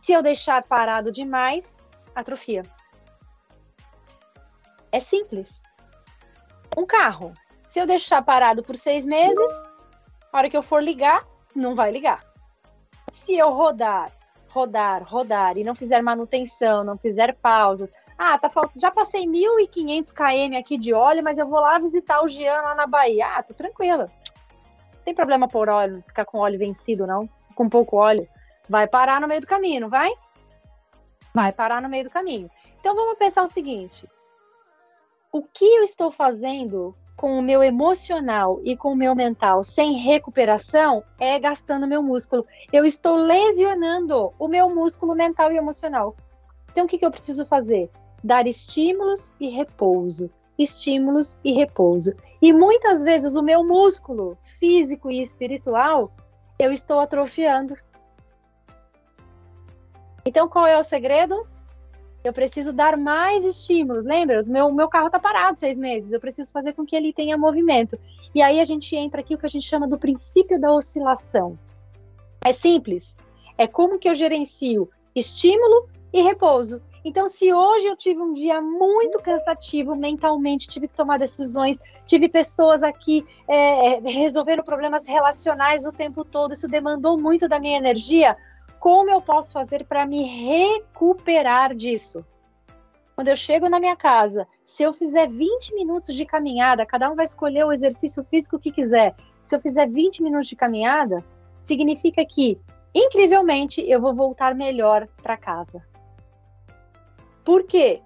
Se 0.00 0.12
eu 0.12 0.22
deixar 0.22 0.64
parado 0.66 1.12
demais, 1.12 1.86
atrofia. 2.14 2.62
É 4.90 5.00
simples. 5.00 5.62
Um 6.76 6.86
carro, 6.86 7.32
se 7.62 7.80
eu 7.80 7.86
deixar 7.86 8.22
parado 8.22 8.62
por 8.62 8.76
seis 8.76 9.04
meses, 9.04 9.50
a 10.32 10.38
hora 10.38 10.50
que 10.50 10.56
eu 10.56 10.62
for 10.62 10.82
ligar, 10.82 11.26
não 11.54 11.74
vai 11.74 11.90
ligar. 11.90 12.24
Se 13.12 13.36
eu 13.36 13.50
rodar, 13.50 14.12
rodar, 14.48 15.02
rodar 15.04 15.56
e 15.56 15.64
não 15.64 15.74
fizer 15.74 16.00
manutenção, 16.02 16.84
não 16.84 16.96
fizer 16.96 17.34
pausas, 17.36 17.92
ah, 18.16 18.38
tá 18.38 18.48
faltando. 18.48 18.80
Já 18.80 18.90
passei 18.90 19.24
1.500 19.24 20.12
km 20.12 20.56
aqui 20.56 20.78
de 20.78 20.92
óleo, 20.92 21.22
mas 21.22 21.38
eu 21.38 21.48
vou 21.48 21.60
lá 21.60 21.78
visitar 21.78 22.22
o 22.22 22.28
Jean 22.28 22.60
lá 22.62 22.74
na 22.74 22.86
Bahia. 22.86 23.26
Ah, 23.26 23.42
tô 23.42 23.54
tranquila. 23.54 24.04
Não 24.04 25.04
tem 25.04 25.14
problema 25.14 25.48
por 25.48 25.68
óleo, 25.68 26.02
ficar 26.06 26.24
com 26.24 26.38
óleo 26.38 26.58
vencido, 26.58 27.06
não. 27.06 27.28
Com 27.54 27.68
pouco 27.68 27.96
óleo. 27.96 28.28
Vai 28.68 28.86
parar 28.86 29.20
no 29.20 29.28
meio 29.28 29.40
do 29.40 29.46
caminho, 29.46 29.88
vai? 29.88 30.12
Vai 31.34 31.52
parar 31.52 31.82
no 31.82 31.88
meio 31.88 32.04
do 32.04 32.10
caminho. 32.10 32.48
Então 32.80 32.94
vamos 32.94 33.18
pensar 33.18 33.42
o 33.42 33.48
seguinte: 33.48 34.08
o 35.32 35.42
que 35.42 35.64
eu 35.64 35.82
estou 35.82 36.10
fazendo 36.10 36.94
com 37.16 37.38
o 37.38 37.42
meu 37.42 37.62
emocional 37.62 38.60
e 38.64 38.76
com 38.76 38.92
o 38.92 38.96
meu 38.96 39.14
mental 39.14 39.62
sem 39.62 39.94
recuperação 39.94 41.02
é 41.18 41.38
gastando 41.38 41.86
meu 41.86 42.02
músculo. 42.02 42.46
Eu 42.72 42.84
estou 42.84 43.16
lesionando 43.16 44.32
o 44.38 44.48
meu 44.48 44.68
músculo 44.74 45.14
mental 45.14 45.52
e 45.52 45.56
emocional. 45.56 46.16
Então, 46.70 46.86
o 46.86 46.88
que, 46.88 46.98
que 46.98 47.06
eu 47.06 47.10
preciso 47.10 47.46
fazer? 47.46 47.90
Dar 48.24 48.46
estímulos 48.46 49.34
e 49.38 49.50
repouso, 49.50 50.30
estímulos 50.58 51.38
e 51.44 51.52
repouso. 51.52 52.14
E 52.40 52.54
muitas 52.54 53.04
vezes 53.04 53.36
o 53.36 53.42
meu 53.42 53.62
músculo 53.62 54.38
físico 54.58 55.10
e 55.10 55.20
espiritual 55.20 56.10
eu 56.58 56.72
estou 56.72 57.00
atrofiando. 57.00 57.76
Então, 60.24 60.48
qual 60.48 60.66
é 60.66 60.78
o 60.78 60.82
segredo? 60.82 61.46
Eu 62.24 62.32
preciso 62.32 62.72
dar 62.72 62.96
mais 62.96 63.44
estímulos. 63.44 64.06
Lembra? 64.06 64.42
Meu, 64.42 64.72
meu 64.72 64.88
carro 64.88 65.08
está 65.08 65.18
parado 65.18 65.58
seis 65.58 65.78
meses. 65.78 66.10
Eu 66.10 66.20
preciso 66.20 66.50
fazer 66.50 66.72
com 66.72 66.86
que 66.86 66.96
ele 66.96 67.12
tenha 67.12 67.36
movimento. 67.36 67.98
E 68.34 68.40
aí 68.40 68.58
a 68.58 68.64
gente 68.64 68.96
entra 68.96 69.20
aqui 69.20 69.34
o 69.34 69.38
que 69.38 69.44
a 69.44 69.50
gente 69.50 69.68
chama 69.68 69.86
do 69.86 69.98
princípio 69.98 70.58
da 70.58 70.72
oscilação. 70.72 71.58
É 72.42 72.54
simples. 72.54 73.14
É 73.58 73.66
como 73.66 73.98
que 73.98 74.08
eu 74.08 74.14
gerencio 74.14 74.88
estímulo 75.14 75.88
e 76.10 76.22
repouso. 76.22 76.80
Então, 77.04 77.28
se 77.28 77.52
hoje 77.52 77.86
eu 77.86 77.94
tive 77.94 78.22
um 78.22 78.32
dia 78.32 78.62
muito 78.62 79.18
cansativo 79.18 79.94
mentalmente, 79.94 80.68
tive 80.68 80.88
que 80.88 80.96
tomar 80.96 81.18
decisões, 81.18 81.78
tive 82.06 82.30
pessoas 82.30 82.82
aqui 82.82 83.26
é, 83.46 84.00
resolvendo 84.00 84.64
problemas 84.64 85.06
relacionais 85.06 85.84
o 85.86 85.92
tempo 85.92 86.24
todo, 86.24 86.54
isso 86.54 86.66
demandou 86.66 87.20
muito 87.20 87.46
da 87.46 87.60
minha 87.60 87.76
energia. 87.76 88.34
Como 88.80 89.10
eu 89.10 89.20
posso 89.20 89.52
fazer 89.52 89.84
para 89.84 90.06
me 90.06 90.22
recuperar 90.22 91.74
disso? 91.74 92.24
Quando 93.14 93.28
eu 93.28 93.36
chego 93.36 93.68
na 93.68 93.78
minha 93.78 93.94
casa, 93.94 94.48
se 94.64 94.82
eu 94.82 94.92
fizer 94.94 95.28
20 95.28 95.74
minutos 95.74 96.14
de 96.14 96.24
caminhada, 96.24 96.86
cada 96.86 97.10
um 97.10 97.14
vai 97.14 97.26
escolher 97.26 97.64
o 97.64 97.72
exercício 97.72 98.24
físico 98.24 98.58
que 98.58 98.72
quiser. 98.72 99.14
Se 99.42 99.54
eu 99.54 99.60
fizer 99.60 99.86
20 99.88 100.22
minutos 100.22 100.48
de 100.48 100.56
caminhada, 100.56 101.22
significa 101.60 102.24
que, 102.24 102.58
incrivelmente, 102.94 103.82
eu 103.82 104.00
vou 104.00 104.14
voltar 104.14 104.54
melhor 104.54 105.06
para 105.22 105.36
casa. 105.36 105.82
Por 107.44 107.64
quê? 107.64 108.00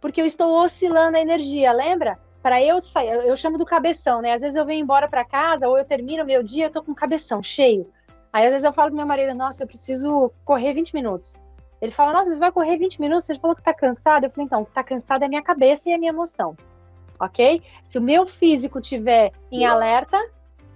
Porque 0.00 0.20
eu 0.20 0.26
estou 0.26 0.52
oscilando 0.62 1.16
a 1.16 1.20
energia, 1.20 1.72
lembra? 1.72 2.18
Para 2.42 2.62
eu 2.62 2.82
sair, 2.82 3.08
eu 3.08 3.36
chamo 3.36 3.56
do 3.56 3.64
cabeção, 3.64 4.20
né? 4.20 4.34
Às 4.34 4.42
vezes 4.42 4.56
eu 4.56 4.66
venho 4.66 4.82
embora 4.82 5.08
para 5.08 5.24
casa 5.24 5.66
ou 5.66 5.78
eu 5.78 5.84
termino 5.84 6.24
meu 6.26 6.42
dia, 6.42 6.66
eu 6.66 6.70
tô 6.70 6.82
com 6.82 6.92
o 6.92 6.94
cabeção 6.94 7.42
cheio. 7.42 7.90
Aí 8.30 8.44
às 8.44 8.50
vezes 8.50 8.64
eu 8.64 8.72
falo 8.72 8.88
pro 8.88 8.96
meu 8.96 9.06
marido, 9.06 9.34
nossa, 9.34 9.62
eu 9.62 9.66
preciso 9.66 10.30
correr 10.44 10.74
20 10.74 10.92
minutos. 10.94 11.36
Ele 11.80 11.92
fala, 11.92 12.12
nossa, 12.12 12.28
mas 12.28 12.38
vai 12.38 12.52
correr 12.52 12.76
20 12.76 13.00
minutos? 13.00 13.24
Você 13.24 13.38
falou 13.38 13.56
que 13.56 13.62
tá 13.62 13.72
cansado? 13.72 14.24
Eu 14.24 14.30
falei, 14.30 14.46
então, 14.46 14.62
o 14.62 14.66
que 14.66 14.72
tá 14.72 14.82
cansado 14.82 15.22
é 15.22 15.26
a 15.26 15.28
minha 15.28 15.42
cabeça 15.42 15.88
e 15.88 15.92
a 15.92 15.98
minha 15.98 16.10
emoção. 16.10 16.56
Ok? 17.18 17.62
Se 17.84 17.98
o 17.98 18.02
meu 18.02 18.26
físico 18.26 18.80
tiver 18.80 19.32
em 19.50 19.64
alerta, 19.64 20.18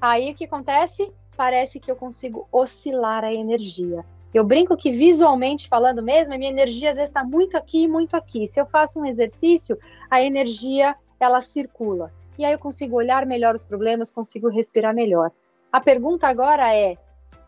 aí 0.01 0.31
o 0.31 0.35
que 0.35 0.45
acontece? 0.45 1.13
Parece 1.37 1.81
que 1.81 1.91
eu 1.91 1.97
consigo 1.97 2.49
oscilar 2.53 3.25
a 3.25 3.33
energia. 3.33 4.05
Eu 4.33 4.45
brinco 4.45 4.77
que 4.77 4.91
visualmente 4.91 5.69
falando 5.69 6.03
mesmo, 6.03 6.35
a 6.35 6.39
minha 6.39 6.51
energia 6.51 6.91
às 6.91 6.97
vezes 6.97 7.11
está 7.11 7.25
muito 7.25 7.57
aqui 7.57 7.85
e 7.85 7.89
muito 7.89 8.17
aqui. 8.17 8.47
Se 8.47 8.61
eu 8.61 8.67
faço 8.67 9.01
um 9.01 9.07
exercício, 9.07 9.79
a 10.11 10.23
energia 10.23 10.95
ela 11.19 11.41
circula. 11.41 12.13
E 12.39 12.45
aí 12.45 12.53
eu 12.53 12.59
consigo 12.59 12.97
olhar 12.97 13.27
melhor 13.27 13.55
os 13.55 13.65
problemas, 13.65 14.11
consigo 14.11 14.49
respirar 14.49 14.95
melhor. 14.95 15.31
A 15.73 15.81
pergunta 15.81 16.29
agora 16.29 16.73
é: 16.75 16.97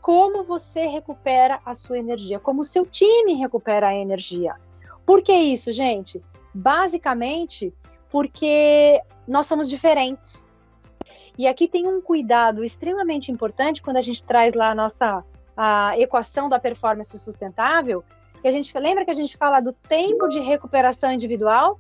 como 0.01 0.43
você 0.43 0.87
recupera 0.87 1.61
a 1.65 1.75
sua 1.75 1.99
energia? 1.99 2.41
Como 2.41 2.63
o 2.63 2.65
seu 2.65 2.87
time 2.87 3.35
recupera 3.35 3.89
a 3.89 3.95
energia? 3.95 4.55
Por 5.05 5.23
que 5.23 5.33
isso, 5.33 5.71
gente? 5.73 6.23
Basicamente, 6.53 7.73
porque 8.11 9.01
nós 9.29 9.47
somos 9.47 9.69
diferentes. 9.69 10.51
E 11.39 11.47
aqui 11.47 11.69
tem 11.69 11.87
um 11.87 12.01
cuidado 12.01 12.65
extremamente 12.65 13.31
importante 13.31 13.83
quando 13.83 13.97
a 13.97 14.03
gente 14.03 14.25
traz 14.25 14.55
lá 14.55 14.71
a 14.71 14.75
nossa 14.75 15.25
a 15.63 15.99
equação 15.99 16.49
da 16.49 16.59
performance 16.59 17.19
sustentável, 17.19 18.03
e 18.43 18.49
a 18.49 18.51
gente 18.51 18.77
lembra 18.79 19.05
que 19.05 19.11
a 19.11 19.15
gente 19.15 19.37
fala 19.37 19.61
do 19.61 19.75
tempo 19.75 20.27
de 20.27 20.41
recuperação 20.41 21.13
individual? 21.13 21.79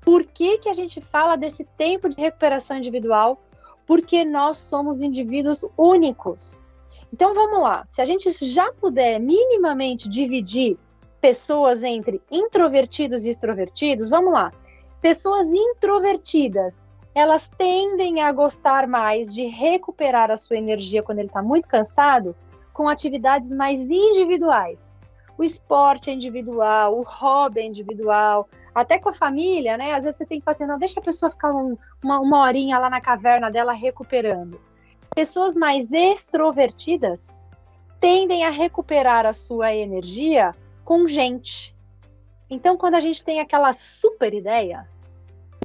Por 0.00 0.24
que, 0.24 0.58
que 0.58 0.68
a 0.68 0.72
gente 0.72 1.00
fala 1.00 1.36
desse 1.36 1.62
tempo 1.62 2.08
de 2.08 2.20
recuperação 2.20 2.78
individual? 2.78 3.40
Porque 3.86 4.24
nós 4.24 4.58
somos 4.58 5.02
indivíduos 5.02 5.64
únicos. 5.76 6.64
Então 7.12 7.32
vamos 7.32 7.62
lá, 7.62 7.86
se 7.86 8.02
a 8.02 8.04
gente 8.04 8.28
já 8.44 8.72
puder 8.72 9.20
minimamente 9.20 10.08
dividir 10.08 10.76
pessoas 11.20 11.84
entre 11.84 12.20
introvertidos 12.28 13.24
e 13.24 13.30
extrovertidos, 13.30 14.08
vamos 14.08 14.32
lá. 14.32 14.52
Pessoas 15.00 15.46
introvertidas, 15.46 16.84
elas 17.18 17.48
tendem 17.58 18.22
a 18.22 18.30
gostar 18.30 18.86
mais 18.86 19.34
de 19.34 19.44
recuperar 19.46 20.30
a 20.30 20.36
sua 20.36 20.56
energia 20.56 21.02
quando 21.02 21.18
ele 21.18 21.26
está 21.26 21.42
muito 21.42 21.68
cansado 21.68 22.36
com 22.72 22.88
atividades 22.88 23.52
mais 23.52 23.90
individuais. 23.90 25.00
O 25.36 25.42
esporte 25.42 26.10
é 26.10 26.12
individual, 26.12 26.96
o 26.96 27.02
hobby 27.02 27.58
é 27.58 27.66
individual, 27.66 28.48
até 28.72 29.00
com 29.00 29.08
a 29.08 29.12
família, 29.12 29.76
né? 29.76 29.94
Às 29.94 30.04
vezes 30.04 30.16
você 30.16 30.26
tem 30.26 30.38
que 30.38 30.44
fazer, 30.44 30.64
não, 30.64 30.78
deixa 30.78 31.00
a 31.00 31.02
pessoa 31.02 31.28
ficar 31.28 31.52
um, 31.52 31.76
uma, 32.00 32.20
uma 32.20 32.40
horinha 32.42 32.78
lá 32.78 32.88
na 32.88 33.00
caverna 33.00 33.50
dela 33.50 33.72
recuperando. 33.72 34.60
Pessoas 35.12 35.56
mais 35.56 35.92
extrovertidas 35.92 37.44
tendem 38.00 38.44
a 38.44 38.50
recuperar 38.50 39.26
a 39.26 39.32
sua 39.32 39.74
energia 39.74 40.54
com 40.84 41.08
gente. 41.08 41.74
Então, 42.48 42.76
quando 42.76 42.94
a 42.94 43.00
gente 43.00 43.24
tem 43.24 43.40
aquela 43.40 43.72
super 43.72 44.32
ideia, 44.32 44.86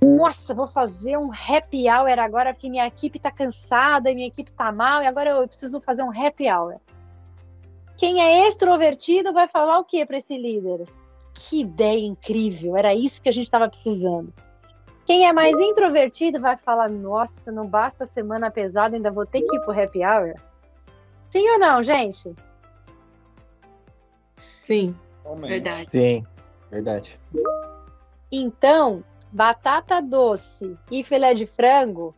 nossa, 0.04 0.54
vou 0.54 0.68
fazer 0.68 1.18
um 1.18 1.32
happy 1.32 1.90
hour 1.90 2.20
agora 2.20 2.54
porque 2.54 2.70
minha 2.70 2.86
equipe 2.86 3.20
tá 3.20 3.32
cansada 3.32 4.12
e 4.12 4.16
minha 4.16 4.28
equipe 4.28 4.52
tá 4.52 4.72
mal 4.72 5.02
e 5.02 5.08
agora 5.08 5.32
eu 5.32 5.48
preciso 5.48 5.80
fazer 5.82 6.04
um 6.04 6.12
happy 6.12 6.52
hour. 6.52 6.76
Quem 7.98 8.22
é 8.22 8.48
extrovertido 8.48 9.32
vai 9.32 9.48
falar 9.48 9.80
o 9.80 9.86
que 9.86 10.06
para 10.06 10.18
esse 10.18 10.38
líder? 10.38 10.88
Que 11.34 11.62
ideia 11.62 12.06
incrível, 12.06 12.76
era 12.78 12.94
isso 12.94 13.22
que 13.22 13.30
a 13.30 13.32
gente 13.32 13.46
estava 13.46 13.70
precisando. 13.70 14.34
Quem 15.06 15.28
é 15.28 15.34
mais 15.34 15.60
introvertido 15.60 16.40
vai 16.40 16.56
falar: 16.56 16.90
Nossa, 16.90 17.52
não 17.52 17.68
basta 17.68 18.06
semana 18.06 18.50
pesada, 18.50 18.96
ainda 18.96 19.12
vou 19.12 19.26
ter 19.26 19.42
que 19.42 19.56
ir 19.56 19.60
pro 19.62 19.80
happy 19.80 20.00
hour. 20.00 20.36
Sim 21.30 21.50
ou 21.50 21.60
não, 21.60 21.84
gente? 21.84 22.34
Sim. 24.66 24.96
Verdade. 25.42 25.90
Sim, 25.90 26.26
verdade. 26.70 27.20
Então, 28.32 29.04
batata 29.34 30.00
doce 30.00 30.78
e 30.92 31.04
filé 31.04 31.34
de 31.34 31.48
frango 31.48 32.14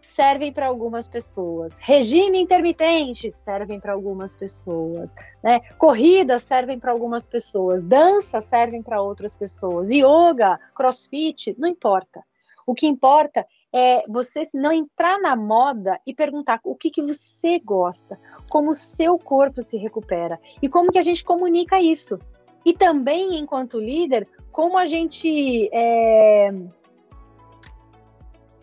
servem 0.00 0.52
para 0.52 0.66
algumas 0.66 1.08
pessoas. 1.08 1.78
Regime 1.78 2.40
intermitente 2.40 3.30
servem 3.30 3.78
para 3.78 3.92
algumas 3.92 4.34
pessoas. 4.34 5.14
Né? 5.42 5.60
Corridas 5.78 6.42
servem 6.42 6.78
para 6.78 6.90
algumas 6.90 7.26
pessoas. 7.26 7.82
Dança 7.82 8.40
servem 8.40 8.82
para 8.82 9.00
outras 9.00 9.34
pessoas. 9.34 9.90
Yoga, 9.90 10.58
crossfit, 10.74 11.54
não 11.58 11.68
importa. 11.68 12.24
O 12.66 12.74
que 12.74 12.86
importa 12.86 13.46
é 13.72 14.02
você 14.08 14.42
não 14.54 14.72
entrar 14.72 15.20
na 15.20 15.36
moda 15.36 16.00
e 16.04 16.14
perguntar 16.14 16.60
o 16.64 16.74
que, 16.74 16.90
que 16.90 17.02
você 17.02 17.60
gosta, 17.60 18.18
como 18.48 18.70
o 18.70 18.74
seu 18.74 19.18
corpo 19.18 19.62
se 19.62 19.76
recupera 19.76 20.40
e 20.60 20.68
como 20.68 20.90
que 20.90 20.98
a 20.98 21.02
gente 21.02 21.24
comunica 21.24 21.80
isso. 21.80 22.18
E 22.66 22.72
também, 22.72 23.38
enquanto 23.38 23.78
líder, 23.78 24.26
como 24.50 24.76
a 24.76 24.86
gente 24.86 25.70
é, 25.72 26.52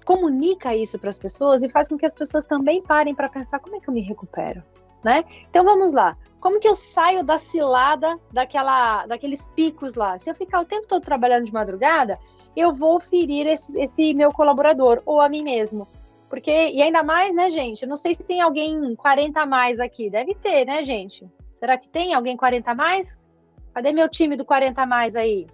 comunica 0.03 0.75
isso 0.75 0.99
para 0.99 1.09
as 1.09 1.17
pessoas 1.17 1.63
e 1.63 1.69
faz 1.69 1.87
com 1.87 1.97
que 1.97 2.05
as 2.05 2.13
pessoas 2.13 2.45
também 2.45 2.83
parem 2.83 3.15
para 3.15 3.29
pensar 3.29 3.59
como 3.59 3.77
é 3.77 3.79
que 3.79 3.87
eu 3.87 3.93
me 3.93 4.01
recupero, 4.01 4.61
né? 5.01 5.23
Então 5.49 5.63
vamos 5.63 5.93
lá. 5.93 6.17
Como 6.41 6.59
que 6.59 6.67
eu 6.67 6.75
saio 6.75 7.23
da 7.23 7.39
cilada 7.39 8.19
daquela, 8.29 9.05
daqueles 9.05 9.47
picos 9.55 9.93
lá? 9.93 10.19
Se 10.19 10.29
eu 10.29 10.35
ficar 10.35 10.59
o 10.59 10.65
tempo 10.65 10.85
todo 10.85 11.01
trabalhando 11.01 11.45
de 11.45 11.53
madrugada, 11.53 12.19
eu 12.57 12.73
vou 12.73 12.99
ferir 12.99 13.47
esse, 13.47 13.73
esse 13.79 14.13
meu 14.13 14.33
colaborador 14.33 15.01
ou 15.05 15.21
a 15.21 15.29
mim 15.29 15.43
mesmo. 15.43 15.87
Porque, 16.29 16.51
e 16.51 16.81
ainda 16.81 17.03
mais, 17.03 17.33
né, 17.33 17.49
gente? 17.49 17.83
Eu 17.83 17.87
não 17.87 17.95
sei 17.95 18.13
se 18.15 18.23
tem 18.23 18.41
alguém 18.41 18.95
40 18.97 19.39
a 19.39 19.45
mais 19.45 19.79
aqui. 19.79 20.09
Deve 20.09 20.35
ter, 20.35 20.65
né, 20.65 20.83
gente? 20.83 21.25
Será 21.53 21.77
que 21.77 21.87
tem 21.87 22.13
alguém 22.13 22.35
40 22.35 22.69
a 22.69 22.75
mais? 22.75 23.31
Cadê 23.73 23.91
meu 23.91 24.07
time 24.07 24.37
do 24.37 24.45
40 24.45 24.81
a 24.81 24.85
mais 24.85 25.15
aí? 25.15 25.47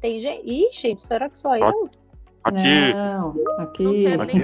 Tem 0.00 0.20
gente. 0.20 0.46
Ih, 0.46 0.68
gente, 0.72 1.02
será 1.02 1.28
que 1.28 1.38
só 1.38 1.56
eu? 1.56 1.90
Aqui. 2.44 2.92
Não, 2.92 3.34
aqui. 3.58 4.16
Não 4.16 4.26
quer 4.26 4.38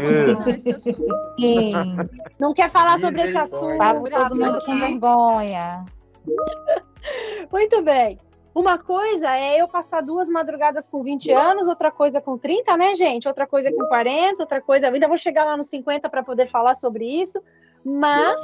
nem 1.38 1.72
Não 2.40 2.54
quer 2.54 2.70
falar 2.70 2.98
sobre 2.98 3.22
esse 3.22 3.36
assunto. 3.36 3.78
Tava 3.78 4.02
todo 4.08 4.36
mundo 4.36 4.58
com 4.64 4.78
vergonha. 4.78 5.84
Muito 7.52 7.82
bem. 7.82 8.18
Uma 8.54 8.78
coisa 8.78 9.36
é 9.36 9.60
eu 9.60 9.68
passar 9.68 10.00
duas 10.00 10.28
madrugadas 10.28 10.88
com 10.88 11.02
20 11.02 11.30
anos, 11.30 11.68
outra 11.68 11.90
coisa 11.90 12.20
com 12.20 12.36
30, 12.36 12.76
né, 12.76 12.94
gente? 12.94 13.28
Outra 13.28 13.46
coisa 13.46 13.70
com 13.70 13.86
40, 13.86 14.42
outra 14.42 14.60
coisa. 14.60 14.88
Ainda 14.88 15.06
vou 15.06 15.16
chegar 15.16 15.44
lá 15.44 15.56
nos 15.56 15.68
50 15.68 16.08
para 16.08 16.22
poder 16.22 16.48
falar 16.48 16.74
sobre 16.74 17.04
isso. 17.04 17.40
Mas 17.84 18.40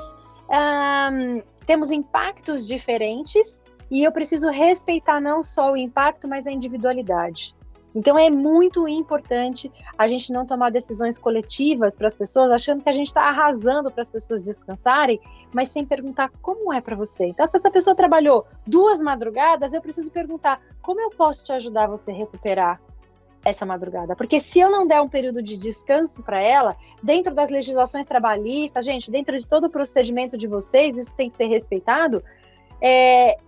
um, 0.49 1.43
temos 1.67 1.91
impactos 1.91 2.67
diferentes 2.67 3.61
e 3.91 4.03
eu 4.05 4.12
preciso 4.12 4.49
respeitar 4.49 5.21
não 5.21 5.43
só 5.43 5.73
o 5.73 5.77
impacto, 5.77 6.27
mas 6.27 6.47
a 6.47 6.53
individualidade. 6.53 7.55
Então 7.95 8.19
é 8.19 8.29
muito 8.31 8.87
importante 8.87 9.73
a 9.97 10.07
gente 10.07 10.31
não 10.31 10.45
tomar 10.45 10.71
decisões 10.71 11.19
coletivas 11.19 11.97
para 11.97 12.07
as 12.07 12.14
pessoas, 12.14 12.51
achando 12.51 12.83
que 12.83 12.91
a 12.91 12.93
gente 12.93 13.07
está 13.07 13.23
arrasando 13.23 13.91
para 13.91 14.03
as 14.03 14.11
pessoas 14.11 14.45
descansarem, 14.45 15.19
mas 15.55 15.71
sem 15.71 15.83
perguntar 15.83 16.31
como 16.43 16.71
é 16.75 16.81
para 16.81 16.95
você. 16.95 17.25
Então, 17.29 17.47
se 17.47 17.57
essa 17.57 17.71
pessoa 17.71 17.97
trabalhou 17.97 18.47
duas 18.67 19.01
madrugadas, 19.01 19.73
eu 19.73 19.81
preciso 19.81 20.12
perguntar 20.12 20.61
como 20.83 21.01
eu 21.01 21.09
posso 21.09 21.43
te 21.43 21.53
ajudar 21.55 21.85
a 21.85 21.89
você 21.89 22.12
recuperar 22.12 22.79
essa 23.49 23.64
madrugada. 23.64 24.16
Porque 24.16 24.40
se 24.40 24.59
eu 24.59 24.70
não 24.70 24.86
der 24.86 25.01
um 25.01 25.09
período 25.09 25.42
de 25.42 25.57
descanso 25.57 26.22
para 26.22 26.42
ela, 26.42 26.76
dentro 27.03 27.34
das 27.34 27.51
legislações 27.51 28.07
trabalhistas, 28.07 28.84
gente, 28.84 29.11
dentro 29.11 29.38
de 29.38 29.47
todo 29.47 29.66
o 29.66 29.70
procedimento 29.70 30.36
de 30.36 30.47
vocês, 30.47 30.97
isso 30.97 31.14
tem 31.14 31.30
que 31.30 31.36
ser 31.36 31.47
respeitado. 31.47 32.22
É, 32.80 33.38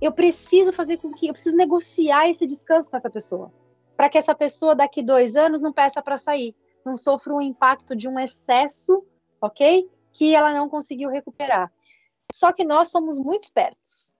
eu 0.00 0.12
preciso 0.12 0.72
fazer 0.72 0.98
com 0.98 1.10
que 1.10 1.26
eu 1.26 1.32
preciso 1.32 1.56
negociar 1.56 2.28
esse 2.28 2.46
descanso 2.46 2.90
com 2.90 2.96
essa 2.96 3.10
pessoa 3.10 3.52
para 3.98 4.08
que 4.08 4.16
essa 4.16 4.32
pessoa 4.32 4.76
daqui 4.76 5.02
dois 5.02 5.34
anos 5.34 5.60
não 5.60 5.72
peça 5.72 6.00
para 6.00 6.16
sair, 6.16 6.54
não 6.86 6.96
sofra 6.96 7.34
um 7.34 7.40
impacto 7.40 7.96
de 7.96 8.08
um 8.08 8.16
excesso, 8.16 9.04
ok? 9.40 9.90
Que 10.12 10.36
ela 10.36 10.54
não 10.54 10.68
conseguiu 10.68 11.10
recuperar. 11.10 11.68
Só 12.32 12.52
que 12.52 12.62
nós 12.62 12.90
somos 12.90 13.18
muito 13.18 13.42
espertos. 13.42 14.16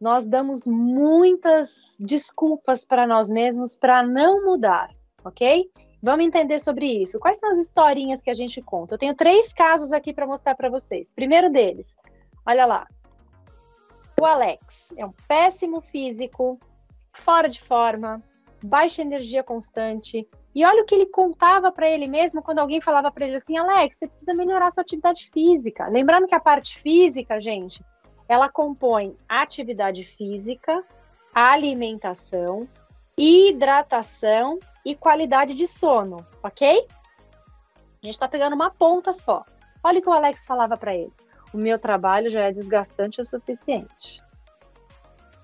Nós 0.00 0.26
damos 0.26 0.66
muitas 0.66 1.96
desculpas 1.98 2.84
para 2.84 3.06
nós 3.06 3.30
mesmos 3.30 3.76
para 3.76 4.02
não 4.02 4.44
mudar, 4.44 4.90
ok? 5.24 5.70
Vamos 6.02 6.26
entender 6.26 6.58
sobre 6.58 6.86
isso. 6.86 7.18
Quais 7.18 7.38
são 7.38 7.50
as 7.50 7.58
historinhas 7.58 8.20
que 8.20 8.30
a 8.30 8.34
gente 8.34 8.60
conta? 8.60 8.94
Eu 8.94 8.98
tenho 8.98 9.14
três 9.14 9.52
casos 9.52 9.92
aqui 9.92 10.12
para 10.12 10.26
mostrar 10.26 10.54
para 10.54 10.68
vocês. 10.68 11.10
Primeiro 11.10 11.50
deles, 11.50 11.96
olha 12.46 12.66
lá. 12.66 12.86
O 14.20 14.24
Alex 14.24 14.92
é 14.96 15.04
um 15.04 15.12
péssimo 15.26 15.80
físico, 15.80 16.58
fora 17.12 17.48
de 17.48 17.60
forma, 17.60 18.22
baixa 18.62 19.02
energia 19.02 19.42
constante. 19.42 20.28
E 20.54 20.64
olha 20.64 20.82
o 20.82 20.86
que 20.86 20.94
ele 20.94 21.06
contava 21.06 21.70
para 21.72 21.90
ele 21.90 22.06
mesmo 22.06 22.42
quando 22.42 22.60
alguém 22.60 22.80
falava 22.80 23.10
para 23.10 23.26
ele 23.26 23.36
assim: 23.36 23.56
Alex, 23.56 23.98
você 23.98 24.06
precisa 24.06 24.32
melhorar 24.32 24.70
sua 24.70 24.82
atividade 24.82 25.30
física. 25.32 25.88
Lembrando 25.88 26.26
que 26.26 26.34
a 26.34 26.40
parte 26.40 26.78
física, 26.78 27.40
gente, 27.40 27.84
ela 28.28 28.48
compõe 28.48 29.16
atividade 29.28 30.04
física, 30.04 30.82
alimentação, 31.34 32.68
hidratação 33.16 34.58
e 34.84 34.94
qualidade 34.94 35.54
de 35.54 35.66
sono, 35.66 36.26
ok? 36.42 36.86
A 38.02 38.06
gente 38.06 38.14
está 38.14 38.28
pegando 38.28 38.54
uma 38.54 38.70
ponta 38.70 39.12
só. 39.12 39.44
Olha 39.82 39.98
o 39.98 40.02
que 40.02 40.08
o 40.08 40.12
Alex 40.12 40.46
falava 40.46 40.76
para 40.76 40.94
ele: 40.94 41.12
o 41.52 41.58
meu 41.58 41.78
trabalho 41.78 42.30
já 42.30 42.44
é 42.44 42.52
desgastante 42.52 43.20
o 43.20 43.24
suficiente. 43.24 44.22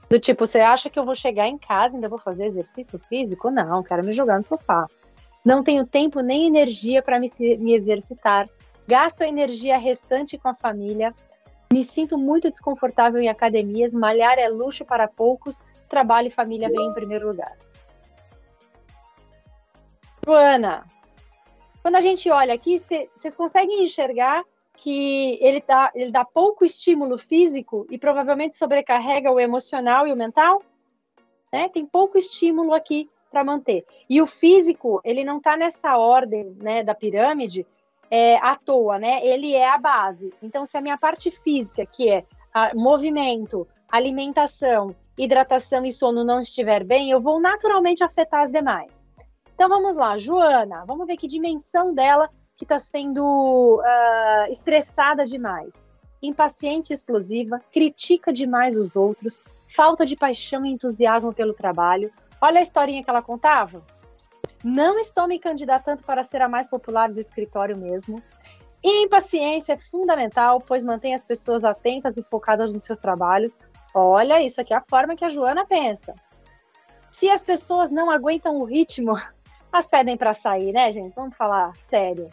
Do 0.09 0.21
tipo, 0.21 0.47
você 0.47 0.61
acha 0.61 0.91
que 0.91 0.99
eu 0.99 1.07
vou 1.07 1.15
chegar 1.15 1.49
em 1.49 1.57
casa 1.57 1.95
e 1.95 1.97
ainda 1.97 2.09
vou 2.09 2.19
fazer 2.19 2.45
exercício 2.45 2.99
físico? 3.09 3.51
Não, 3.51 3.83
quero 3.83 4.05
me 4.05 4.13
jogar 4.13 4.39
no 4.39 4.45
sofá. 4.45 4.87
Não 5.45 5.63
tenho 5.63 5.87
tempo 5.87 6.21
nem 6.21 6.47
energia 6.47 7.03
para 7.03 7.19
me, 7.19 7.29
me 7.59 7.75
exercitar. 7.75 8.47
Gasto 8.87 9.23
a 9.23 9.27
energia 9.27 9.79
restante 9.79 10.37
com 10.37 10.49
a 10.49 10.55
família. 10.55 11.15
Me 11.73 11.83
sinto 11.83 12.19
muito 12.19 12.51
desconfortável 12.51 13.19
em 13.19 13.31
academias. 13.31 13.95
Malhar 13.95 14.39
é 14.39 14.47
luxo 14.47 14.85
para 14.85 15.09
poucos. 15.09 15.63
Trabalho 15.89 16.29
e 16.29 16.31
família 16.31 16.69
vem 16.69 16.87
em 16.87 16.93
primeiro 16.93 17.29
lugar. 17.29 17.57
Joana, 20.25 20.85
quando 21.81 21.97
a 21.97 22.01
gente 22.03 22.31
olha 22.31 22.53
aqui, 22.53 22.79
vocês 22.79 23.35
conseguem 23.35 23.85
enxergar 23.85 24.45
que 24.77 25.39
ele 25.41 25.65
dá, 25.67 25.91
ele 25.95 26.13
dá 26.13 26.27
pouco 26.27 26.63
estímulo 26.63 27.17
físico 27.17 27.87
e 27.91 27.97
provavelmente 27.99 28.55
sobrecarrega 28.55 29.33
o 29.33 29.41
emocional 29.41 30.07
e 30.07 30.13
o 30.13 30.17
mental? 30.17 30.63
Né? 31.51 31.71
Tem 31.71 31.87
pouco 31.87 32.19
estímulo 32.19 32.75
aqui 32.75 33.09
para 33.31 33.43
manter. 33.43 33.87
E 34.11 34.21
o 34.21 34.27
físico, 34.27 35.01
ele 35.03 35.25
não 35.25 35.39
está 35.39 35.57
nessa 35.57 35.97
ordem 35.97 36.55
né, 36.61 36.85
da 36.85 36.95
pirâmide 36.95 37.67
é, 38.15 38.37
à 38.37 38.55
toa, 38.55 38.99
né? 38.99 39.27
Ele 39.27 39.55
é 39.55 39.67
a 39.67 39.79
base. 39.79 40.31
Então, 40.43 40.67
se 40.67 40.77
a 40.77 40.83
minha 40.83 40.99
parte 40.99 41.31
física, 41.31 41.87
que 41.87 42.11
é 42.11 42.27
movimento, 42.75 43.67
alimentação, 43.91 44.95
hidratação 45.17 45.83
e 45.87 45.91
sono 45.91 46.23
não 46.23 46.39
estiver 46.39 46.85
bem, 46.85 47.11
eu 47.11 47.23
vou 47.23 47.41
naturalmente 47.41 48.05
afetar 48.05 48.45
as 48.45 48.53
demais. 48.53 49.09
Então 49.55 49.67
vamos 49.67 49.97
lá, 49.97 50.19
Joana, 50.19 50.85
vamos 50.87 51.07
ver 51.07 51.17
que 51.17 51.27
dimensão 51.27 51.95
dela 51.95 52.29
que 52.55 52.65
está 52.65 52.79
sendo 52.79 53.81
uh, 53.81 54.51
estressada 54.51 55.25
demais, 55.25 55.87
impaciente 56.23 56.93
explosiva, 56.93 57.63
critica 57.73 58.31
demais 58.31 58.77
os 58.77 58.95
outros, 58.95 59.43
falta 59.67 60.05
de 60.05 60.17
paixão 60.17 60.67
e 60.67 60.71
entusiasmo 60.71 61.33
pelo 61.33 61.55
trabalho. 61.55 62.13
Olha 62.43 62.59
a 62.59 62.63
historinha 62.63 63.03
que 63.03 63.09
ela 63.09 63.23
contava. 63.23 63.83
Não 64.63 64.99
estou 64.99 65.27
me 65.27 65.39
candidatando 65.39 66.03
para 66.03 66.23
ser 66.23 66.41
a 66.41 66.49
mais 66.49 66.69
popular 66.69 67.11
do 67.11 67.19
escritório 67.19 67.77
mesmo. 67.77 68.23
E 68.83 69.05
impaciência 69.05 69.75
é 69.75 69.79
fundamental, 69.79 70.61
pois 70.61 70.83
mantém 70.83 71.15
as 71.15 71.25
pessoas 71.25 71.65
atentas 71.65 72.17
e 72.17 72.23
focadas 72.23 72.73
nos 72.73 72.85
seus 72.85 72.99
trabalhos. 72.99 73.59
Olha, 73.95 74.43
isso 74.43 74.61
aqui 74.61 74.73
é 74.73 74.77
a 74.77 74.83
forma 74.83 75.15
que 75.15 75.25
a 75.25 75.29
Joana 75.29 75.67
pensa. 75.67 76.15
Se 77.11 77.29
as 77.29 77.45
pessoas 77.45 77.91
não 77.91 78.11
aguentam 78.11 78.59
o 78.59 78.65
ritmo, 78.65 79.17
elas 79.73 79.87
pedem 79.87 80.17
para 80.17 80.33
sair, 80.33 80.73
né, 80.73 80.91
gente? 80.91 81.15
Vamos 81.15 81.37
falar 81.37 81.75
sério. 81.77 82.31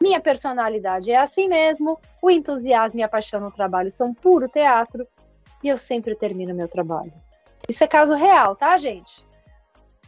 Minha 0.00 0.20
personalidade 0.20 1.10
é 1.10 1.16
assim 1.16 1.48
mesmo, 1.48 1.98
o 2.22 2.30
entusiasmo 2.30 3.00
e 3.00 3.02
a 3.02 3.08
paixão 3.08 3.40
no 3.40 3.50
trabalho 3.50 3.90
são 3.90 4.14
puro 4.14 4.48
teatro 4.48 5.06
e 5.62 5.68
eu 5.68 5.76
sempre 5.76 6.14
termino 6.14 6.54
meu 6.54 6.68
trabalho. 6.68 7.12
Isso 7.68 7.82
é 7.82 7.88
caso 7.88 8.14
real, 8.14 8.54
tá, 8.54 8.78
gente? 8.78 9.26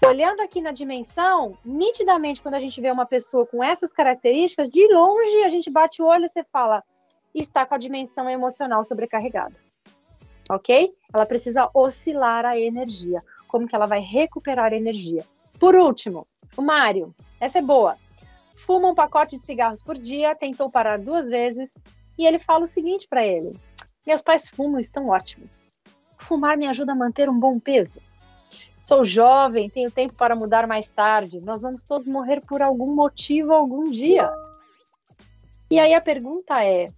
Olhando 0.07 0.41
aqui 0.41 0.61
na 0.61 0.73
dimensão, 0.73 1.57
nitidamente, 1.65 2.41
quando 2.41 2.55
a 2.55 2.61
gente 2.61 2.81
vê 2.81 2.91
uma 2.91 3.07
pessoa 3.07 3.47
com 3.47 3.63
essas 3.63 3.93
características, 3.93 4.71
de 4.71 4.87
longe 4.93 5.43
a 5.45 5.49
gente 5.49 5.71
bate 5.71 6.03
o 6.03 6.07
olho 6.07 6.25
e 6.25 6.29
você 6.29 6.43
fala, 6.45 6.83
está 7.35 7.67
com 7.67 7.75
a 7.75 7.79
dimensão 7.79 8.29
emocional 8.29 8.83
sobrecarregada. 8.83 9.55
Ok? 10.51 10.95
Ela 11.13 11.27
precisa 11.27 11.71
oscilar 11.75 12.45
a 12.45 12.59
energia. 12.59 13.23
Como 13.47 13.69
que 13.69 13.75
ela 13.75 13.87
vai 13.87 14.01
recuperar 14.01 14.73
a 14.73 14.77
energia? 14.77 15.25
Por 15.59 15.75
último, 15.75 16.27
o 16.57 16.63
Mário. 16.63 17.15
Essa 17.39 17.59
é 17.59 17.63
boa 17.63 17.97
fuma 18.61 18.89
um 18.89 18.95
pacote 18.95 19.37
de 19.37 19.43
cigarros 19.43 19.83
por 19.83 19.97
dia, 19.97 20.35
tentou 20.35 20.71
parar 20.71 20.99
duas 20.99 21.29
vezes, 21.29 21.75
e 22.19 22.27
ele 22.27 22.39
fala 22.39 22.65
o 22.65 22.69
seguinte 22.69 23.09
para 23.09 23.25
ele: 23.25 23.59
Meus 24.07 24.23
pais 24.23 24.49
fumam 24.49 24.79
estão 24.79 25.09
ótimos. 25.09 25.79
Fumar 26.19 26.57
me 26.57 26.67
ajuda 26.67 26.93
a 26.93 26.97
manter 26.97 27.29
um 27.29 27.39
bom 27.39 27.59
peso. 27.59 28.01
Sou 28.81 29.05
jovem, 29.05 29.69
tenho 29.69 29.91
tempo 29.91 30.15
para 30.15 30.35
mudar 30.35 30.67
mais 30.67 30.91
tarde. 30.91 31.39
Nós 31.41 31.61
vamos 31.61 31.83
todos 31.83 32.07
morrer 32.07 32.41
por 32.41 32.63
algum 32.63 32.95
motivo 32.95 33.53
algum 33.53 33.91
dia. 33.91 34.33
E 35.71 35.79
aí 35.79 35.93
a 35.93 36.01
pergunta 36.01 36.65
é: 36.65 36.91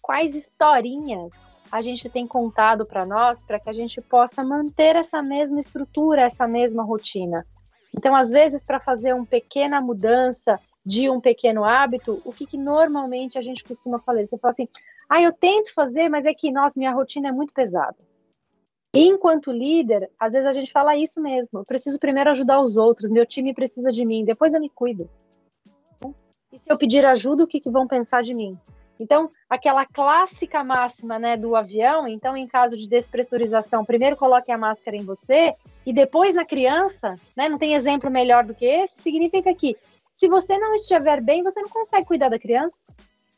quais 0.00 0.36
historinhas 0.36 1.60
a 1.70 1.82
gente 1.82 2.08
tem 2.08 2.28
contado 2.28 2.86
para 2.86 3.04
nós 3.04 3.42
para 3.42 3.58
que 3.58 3.68
a 3.68 3.72
gente 3.72 4.00
possa 4.00 4.44
manter 4.44 4.94
essa 4.94 5.20
mesma 5.20 5.58
estrutura, 5.58 6.22
essa 6.22 6.46
mesma 6.46 6.84
rotina? 6.84 7.44
Então, 7.92 8.14
às 8.14 8.30
vezes, 8.30 8.64
para 8.64 8.78
fazer 8.78 9.12
uma 9.12 9.26
pequena 9.26 9.80
mudança 9.80 10.60
de 10.84 11.10
um 11.10 11.20
pequeno 11.20 11.64
hábito, 11.64 12.22
o 12.24 12.32
que, 12.32 12.46
que 12.46 12.56
normalmente 12.56 13.36
a 13.36 13.42
gente 13.42 13.64
costuma 13.64 13.98
fazer? 13.98 14.26
Você 14.26 14.38
fala 14.38 14.52
assim, 14.52 14.68
ah, 15.08 15.20
eu 15.20 15.32
tento 15.32 15.74
fazer, 15.74 16.08
mas 16.08 16.24
é 16.24 16.32
que, 16.32 16.52
nossa, 16.52 16.78
minha 16.78 16.92
rotina 16.92 17.30
é 17.30 17.32
muito 17.32 17.52
pesada. 17.52 17.96
Enquanto 18.98 19.52
líder, 19.52 20.10
às 20.18 20.32
vezes 20.32 20.48
a 20.48 20.52
gente 20.54 20.72
fala 20.72 20.96
isso 20.96 21.20
mesmo. 21.20 21.58
Eu 21.58 21.64
preciso 21.66 21.98
primeiro 21.98 22.30
ajudar 22.30 22.62
os 22.62 22.78
outros, 22.78 23.10
meu 23.10 23.26
time 23.26 23.52
precisa 23.52 23.92
de 23.92 24.06
mim, 24.06 24.24
depois 24.24 24.54
eu 24.54 24.60
me 24.60 24.70
cuido. 24.70 25.06
E 26.50 26.58
se 26.58 26.64
eu 26.66 26.78
pedir 26.78 27.04
ajuda, 27.04 27.44
o 27.44 27.46
que, 27.46 27.60
que 27.60 27.68
vão 27.68 27.86
pensar 27.86 28.22
de 28.22 28.32
mim? 28.32 28.58
Então, 28.98 29.30
aquela 29.50 29.84
clássica 29.84 30.64
máxima 30.64 31.18
né, 31.18 31.36
do 31.36 31.54
avião, 31.54 32.08
então, 32.08 32.34
em 32.34 32.46
caso 32.46 32.74
de 32.74 32.88
despressurização, 32.88 33.84
primeiro 33.84 34.16
coloque 34.16 34.50
a 34.50 34.56
máscara 34.56 34.96
em 34.96 35.04
você 35.04 35.54
e 35.84 35.92
depois 35.92 36.34
na 36.34 36.46
criança, 36.46 37.16
né? 37.36 37.50
Não 37.50 37.58
tem 37.58 37.74
exemplo 37.74 38.10
melhor 38.10 38.46
do 38.46 38.54
que 38.54 38.64
esse, 38.64 39.02
significa 39.02 39.54
que 39.54 39.76
se 40.10 40.26
você 40.26 40.56
não 40.56 40.72
estiver 40.72 41.20
bem, 41.20 41.42
você 41.42 41.60
não 41.60 41.68
consegue 41.68 42.06
cuidar 42.06 42.30
da 42.30 42.38
criança. 42.38 42.86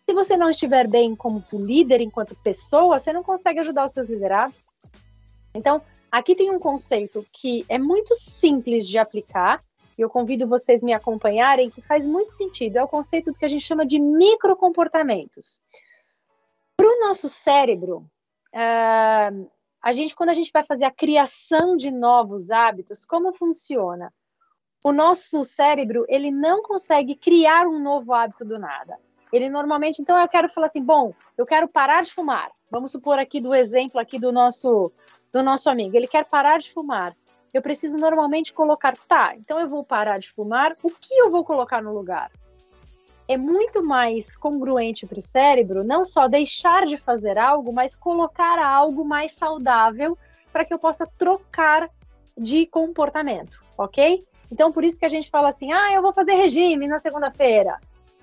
Se 0.08 0.14
você 0.14 0.36
não 0.36 0.48
estiver 0.48 0.86
bem 0.86 1.16
como 1.16 1.44
líder, 1.52 2.00
enquanto 2.00 2.36
pessoa, 2.36 3.00
você 3.00 3.12
não 3.12 3.24
consegue 3.24 3.58
ajudar 3.58 3.86
os 3.86 3.92
seus 3.92 4.06
liderados. 4.06 4.68
Então, 5.54 5.82
aqui 6.10 6.34
tem 6.34 6.50
um 6.50 6.58
conceito 6.58 7.26
que 7.32 7.64
é 7.68 7.78
muito 7.78 8.14
simples 8.14 8.86
de 8.86 8.98
aplicar, 8.98 9.62
e 9.96 10.02
eu 10.02 10.08
convido 10.08 10.46
vocês 10.46 10.82
me 10.82 10.92
acompanharem, 10.92 11.70
que 11.70 11.82
faz 11.82 12.06
muito 12.06 12.30
sentido. 12.30 12.76
É 12.76 12.84
o 12.84 12.88
conceito 12.88 13.32
do 13.32 13.38
que 13.38 13.44
a 13.44 13.48
gente 13.48 13.64
chama 13.64 13.84
de 13.84 13.98
microcomportamentos. 13.98 15.60
Para 16.76 16.86
o 16.86 17.00
nosso 17.00 17.28
cérebro, 17.28 18.08
uh, 18.54 19.50
a 19.82 19.92
gente, 19.92 20.14
quando 20.14 20.30
a 20.30 20.34
gente 20.34 20.52
vai 20.52 20.64
fazer 20.64 20.84
a 20.84 20.92
criação 20.92 21.76
de 21.76 21.90
novos 21.90 22.52
hábitos, 22.52 23.04
como 23.04 23.32
funciona? 23.32 24.12
O 24.84 24.92
nosso 24.92 25.44
cérebro, 25.44 26.04
ele 26.08 26.30
não 26.30 26.62
consegue 26.62 27.16
criar 27.16 27.66
um 27.66 27.80
novo 27.80 28.14
hábito 28.14 28.44
do 28.44 28.58
nada. 28.58 28.96
Ele 29.32 29.48
normalmente, 29.50 30.00
então 30.00 30.16
eu 30.16 30.28
quero 30.28 30.48
falar 30.48 30.66
assim, 30.66 30.80
bom, 30.80 31.12
eu 31.36 31.44
quero 31.44 31.68
parar 31.68 32.02
de 32.02 32.12
fumar. 32.12 32.50
Vamos 32.70 32.92
supor 32.92 33.18
aqui 33.18 33.40
do 33.40 33.54
exemplo 33.54 34.00
aqui 34.00 34.18
do 34.18 34.30
nosso 34.30 34.92
do 35.32 35.42
nosso 35.42 35.68
amigo. 35.70 35.96
Ele 35.96 36.06
quer 36.06 36.24
parar 36.24 36.58
de 36.58 36.72
fumar. 36.72 37.16
Eu 37.52 37.62
preciso 37.62 37.96
normalmente 37.96 38.52
colocar, 38.52 38.96
tá, 39.08 39.34
então 39.36 39.58
eu 39.58 39.68
vou 39.68 39.82
parar 39.82 40.18
de 40.18 40.30
fumar, 40.30 40.76
o 40.82 40.90
que 40.90 41.14
eu 41.14 41.30
vou 41.30 41.44
colocar 41.44 41.82
no 41.82 41.94
lugar? 41.94 42.30
É 43.26 43.36
muito 43.36 43.82
mais 43.82 44.36
congruente 44.36 45.06
para 45.06 45.18
o 45.18 45.22
cérebro 45.22 45.84
não 45.84 46.04
só 46.04 46.28
deixar 46.28 46.86
de 46.86 46.96
fazer 46.96 47.38
algo, 47.38 47.72
mas 47.72 47.96
colocar 47.96 48.58
algo 48.58 49.04
mais 49.04 49.32
saudável 49.32 50.16
para 50.52 50.64
que 50.64 50.72
eu 50.72 50.78
possa 50.78 51.06
trocar 51.18 51.88
de 52.36 52.66
comportamento, 52.66 53.62
ok? 53.76 54.24
Então, 54.50 54.72
por 54.72 54.84
isso 54.84 54.98
que 54.98 55.04
a 55.04 55.10
gente 55.10 55.30
fala 55.30 55.48
assim: 55.48 55.72
ah, 55.72 55.92
eu 55.92 56.00
vou 56.00 56.12
fazer 56.12 56.34
regime 56.34 56.86
na 56.86 56.98
segunda-feira. 56.98 57.78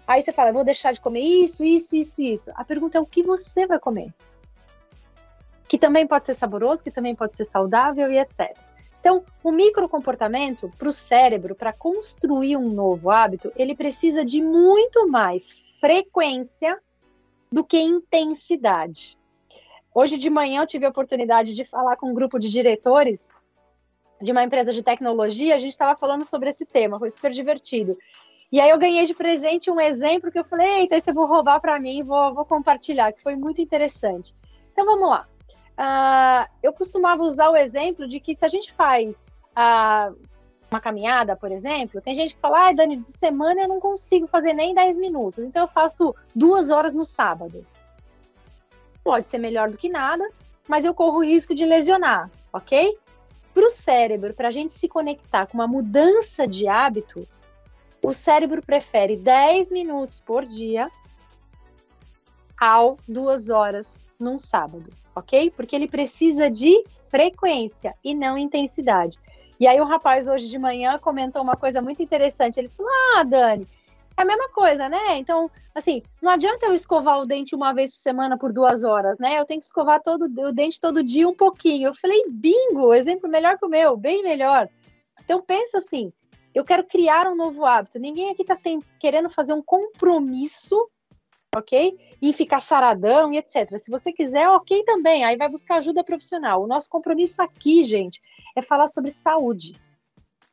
Aí 0.07 0.21
você 0.21 0.31
fala, 0.31 0.51
vou 0.51 0.63
deixar 0.63 0.91
de 0.91 1.01
comer 1.01 1.21
isso, 1.21 1.63
isso, 1.63 1.95
isso, 1.95 2.21
isso. 2.21 2.51
A 2.55 2.63
pergunta 2.63 2.97
é 2.97 3.01
o 3.01 3.05
que 3.05 3.23
você 3.23 3.65
vai 3.65 3.79
comer? 3.79 4.13
Que 5.67 5.77
também 5.77 6.05
pode 6.05 6.25
ser 6.25 6.35
saboroso, 6.35 6.83
que 6.83 6.91
também 6.91 7.15
pode 7.15 7.35
ser 7.35 7.45
saudável 7.45 8.11
e 8.11 8.17
etc. 8.17 8.57
Então, 8.99 9.23
o 9.43 9.51
microcomportamento 9.51 10.71
para 10.79 10.89
o 10.89 10.91
cérebro, 10.91 11.53
para 11.53 11.71
construir 11.71 12.57
um 12.57 12.69
novo 12.69 13.11
hábito, 13.11 13.51
ele 13.55 13.75
precisa 13.75 14.25
de 14.25 14.41
muito 14.41 15.07
mais 15.07 15.53
frequência 15.79 16.79
do 17.51 17.63
que 17.63 17.79
intensidade. 17.79 19.17
Hoje 19.93 20.17
de 20.17 20.29
manhã 20.29 20.61
eu 20.61 20.67
tive 20.67 20.85
a 20.85 20.89
oportunidade 20.89 21.53
de 21.53 21.63
falar 21.63 21.95
com 21.97 22.09
um 22.09 22.13
grupo 22.13 22.39
de 22.39 22.49
diretores 22.49 23.33
de 24.21 24.31
uma 24.31 24.43
empresa 24.43 24.73
de 24.73 24.81
tecnologia, 24.81 25.55
a 25.55 25.59
gente 25.59 25.73
estava 25.73 25.95
falando 25.95 26.25
sobre 26.25 26.49
esse 26.49 26.65
tema, 26.65 26.97
foi 26.97 27.09
super 27.09 27.31
divertido. 27.31 27.95
E 28.51 28.59
aí 28.59 28.69
eu 28.69 28.77
ganhei 28.77 29.05
de 29.05 29.13
presente 29.13 29.69
um 29.69 29.79
exemplo 29.79 30.31
que 30.31 30.39
eu 30.39 30.43
falei, 30.43 30.81
eita, 30.81 30.95
esse 30.95 31.11
eu 31.11 31.13
vou 31.13 31.27
roubar 31.27 31.59
para 31.59 31.79
mim 31.79 32.03
vou, 32.03 32.33
vou 32.33 32.45
compartilhar, 32.45 33.11
que 33.13 33.21
foi 33.21 33.35
muito 33.35 33.61
interessante. 33.61 34.33
Então 34.71 34.85
vamos 34.85 35.09
lá. 35.09 35.27
Uh, 35.77 36.47
eu 36.63 36.71
costumava 36.71 37.21
usar 37.23 37.49
o 37.49 37.55
exemplo 37.55 38.07
de 38.07 38.19
que 38.19 38.33
se 38.33 38.45
a 38.45 38.47
gente 38.47 38.71
faz 38.71 39.25
uh, 39.51 40.17
uma 40.71 40.79
caminhada, 40.79 41.35
por 41.35 41.51
exemplo, 41.51 42.01
tem 42.01 42.15
gente 42.15 42.35
que 42.35 42.41
fala, 42.41 42.69
ah, 42.69 42.73
Dani, 42.73 42.95
de 42.95 43.11
semana 43.11 43.61
eu 43.61 43.67
não 43.67 43.79
consigo 43.79 44.25
fazer 44.25 44.53
nem 44.53 44.73
10 44.73 44.97
minutos, 44.97 45.45
então 45.45 45.63
eu 45.63 45.67
faço 45.67 46.15
duas 46.33 46.71
horas 46.71 46.93
no 46.93 47.03
sábado. 47.03 47.65
Pode 49.03 49.27
ser 49.27 49.37
melhor 49.37 49.69
do 49.69 49.77
que 49.77 49.89
nada, 49.89 50.27
mas 50.67 50.85
eu 50.85 50.93
corro 50.93 51.17
o 51.17 51.23
risco 51.23 51.53
de 51.53 51.65
lesionar, 51.65 52.31
ok? 52.53 52.97
Para 53.53 53.65
o 53.65 53.69
cérebro, 53.69 54.33
para 54.33 54.47
a 54.47 54.51
gente 54.51 54.73
se 54.73 54.87
conectar 54.87 55.45
com 55.45 55.55
uma 55.55 55.67
mudança 55.67 56.47
de 56.47 56.67
hábito, 56.67 57.27
o 58.01 58.13
cérebro 58.13 58.61
prefere 58.61 59.17
10 59.17 59.71
minutos 59.71 60.19
por 60.19 60.45
dia 60.45 60.89
ao 62.57 62.97
duas 63.07 63.49
horas 63.49 64.04
num 64.19 64.37
sábado, 64.39 64.89
ok? 65.15 65.49
Porque 65.51 65.75
ele 65.75 65.87
precisa 65.87 66.49
de 66.49 66.83
frequência 67.09 67.93
e 68.03 68.13
não 68.13 68.37
intensidade. 68.37 69.17
E 69.59 69.67
aí 69.67 69.79
o 69.79 69.85
rapaz 69.85 70.27
hoje 70.27 70.49
de 70.49 70.59
manhã 70.59 70.97
comentou 70.99 71.41
uma 71.41 71.55
coisa 71.55 71.81
muito 71.81 72.01
interessante. 72.01 72.57
Ele 72.57 72.69
falou: 72.69 72.91
Ah, 73.15 73.23
Dani, 73.23 73.67
é 74.17 74.21
a 74.21 74.25
mesma 74.25 74.49
coisa, 74.49 74.87
né? 74.87 75.17
Então, 75.17 75.49
assim, 75.73 76.01
não 76.21 76.31
adianta 76.31 76.65
eu 76.65 76.73
escovar 76.73 77.19
o 77.19 77.25
dente 77.25 77.53
uma 77.53 77.73
vez 77.73 77.91
por 77.91 77.97
semana 77.97 78.37
por 78.37 78.51
duas 78.51 78.83
horas, 78.83 79.17
né? 79.19 79.39
Eu 79.39 79.45
tenho 79.45 79.59
que 79.59 79.65
escovar 79.65 80.01
todo 80.01 80.23
o 80.23 80.51
dente 80.51 80.79
todo 80.79 81.03
dia 81.03 81.27
um 81.27 81.35
pouquinho. 81.35 81.89
Eu 81.89 81.93
falei, 81.93 82.23
bingo, 82.31 82.93
exemplo 82.93 83.29
melhor 83.29 83.57
que 83.57 83.65
o 83.65 83.69
meu, 83.69 83.97
bem 83.97 84.23
melhor. 84.23 84.69
Então, 85.23 85.41
pensa 85.41 85.79
assim, 85.79 86.13
eu 86.53 86.63
quero 86.63 86.85
criar 86.85 87.27
um 87.27 87.35
novo 87.35 87.65
hábito. 87.65 87.99
Ninguém 87.99 88.29
aqui 88.29 88.41
está 88.41 88.57
querendo 88.99 89.29
fazer 89.29 89.53
um 89.53 89.61
compromisso, 89.61 90.89
ok? 91.55 91.97
E 92.21 92.33
ficar 92.33 92.59
saradão 92.59 93.33
e 93.33 93.37
etc. 93.37 93.77
Se 93.77 93.89
você 93.89 94.11
quiser, 94.11 94.47
ok 94.49 94.83
também. 94.83 95.23
Aí 95.23 95.37
vai 95.37 95.49
buscar 95.49 95.77
ajuda 95.77 96.03
profissional. 96.03 96.63
O 96.63 96.67
nosso 96.67 96.89
compromisso 96.89 97.41
aqui, 97.41 97.83
gente, 97.83 98.21
é 98.55 98.61
falar 98.61 98.87
sobre 98.87 99.11
saúde. 99.11 99.79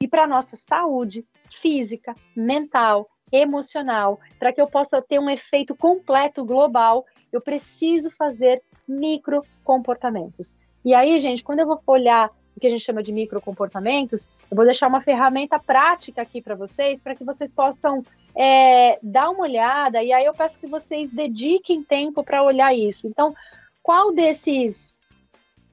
E 0.01 0.09
para 0.09 0.27
nossa 0.27 0.57
saúde 0.57 1.27
física, 1.51 2.15
mental, 2.37 3.09
emocional, 3.31 4.21
para 4.39 4.53
que 4.53 4.61
eu 4.61 4.67
possa 4.67 5.01
ter 5.01 5.19
um 5.19 5.31
efeito 5.31 5.75
completo 5.77 6.45
global, 6.45 7.07
eu 7.33 7.41
preciso 7.41 8.11
fazer 8.11 8.63
micro 8.87 9.43
comportamentos. 9.65 10.59
E 10.85 10.93
aí, 10.95 11.19
gente, 11.19 11.45
quando 11.45 11.61
eu 11.61 11.67
vou 11.67 11.81
olhar 11.87 12.31
o 12.57 12.61
que 12.61 12.67
a 12.67 12.71
gente 12.71 12.85
chama 12.85 13.03
de 13.03 13.13
micro 13.13 13.41
comportamentos, 13.41 14.29
eu 14.51 14.57
vou 14.57 14.65
deixar 14.65 14.89
uma 14.89 15.01
ferramenta 15.01 15.59
prática 15.59 16.23
aqui 16.23 16.41
para 16.43 16.55
vocês, 16.55 17.01
para 17.01 17.15
que 17.15 17.25
vocês 17.25 17.53
possam 17.53 18.05
é, 18.35 18.99
dar 19.03 19.31
uma 19.31 19.43
olhada, 19.43 20.03
e 20.03 20.13
aí 20.13 20.25
eu 20.25 20.35
peço 20.35 20.61
que 20.61 20.67
vocês 20.67 21.11
dediquem 21.11 21.83
tempo 21.83 22.23
para 22.23 22.43
olhar 22.43 22.75
isso. 22.75 23.07
Então, 23.07 23.35
qual 23.83 24.13
desses 24.13 25.01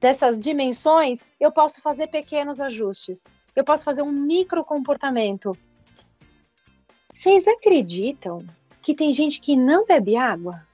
dessas 0.00 0.40
dimensões 0.40 1.28
eu 1.38 1.52
posso 1.52 1.82
fazer 1.82 2.06
pequenos 2.06 2.60
ajustes? 2.60 3.42
Eu 3.54 3.64
posso 3.64 3.84
fazer 3.84 4.00
um 4.02 4.10
micro 4.10 4.64
comportamento 4.64 5.52
vocês 7.20 7.46
acreditam 7.46 8.42
que 8.80 8.94
tem 8.94 9.12
gente 9.12 9.42
que 9.42 9.54
não 9.54 9.84
bebe 9.84 10.16
água? 10.16 10.66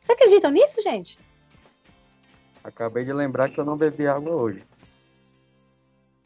Vocês 0.00 0.18
acreditam 0.18 0.50
nisso, 0.50 0.82
gente? 0.82 1.16
Acabei 2.62 3.04
de 3.04 3.12
lembrar 3.12 3.48
que 3.48 3.58
eu 3.58 3.64
não 3.64 3.76
bebi 3.76 4.06
água 4.06 4.34
hoje. 4.34 4.64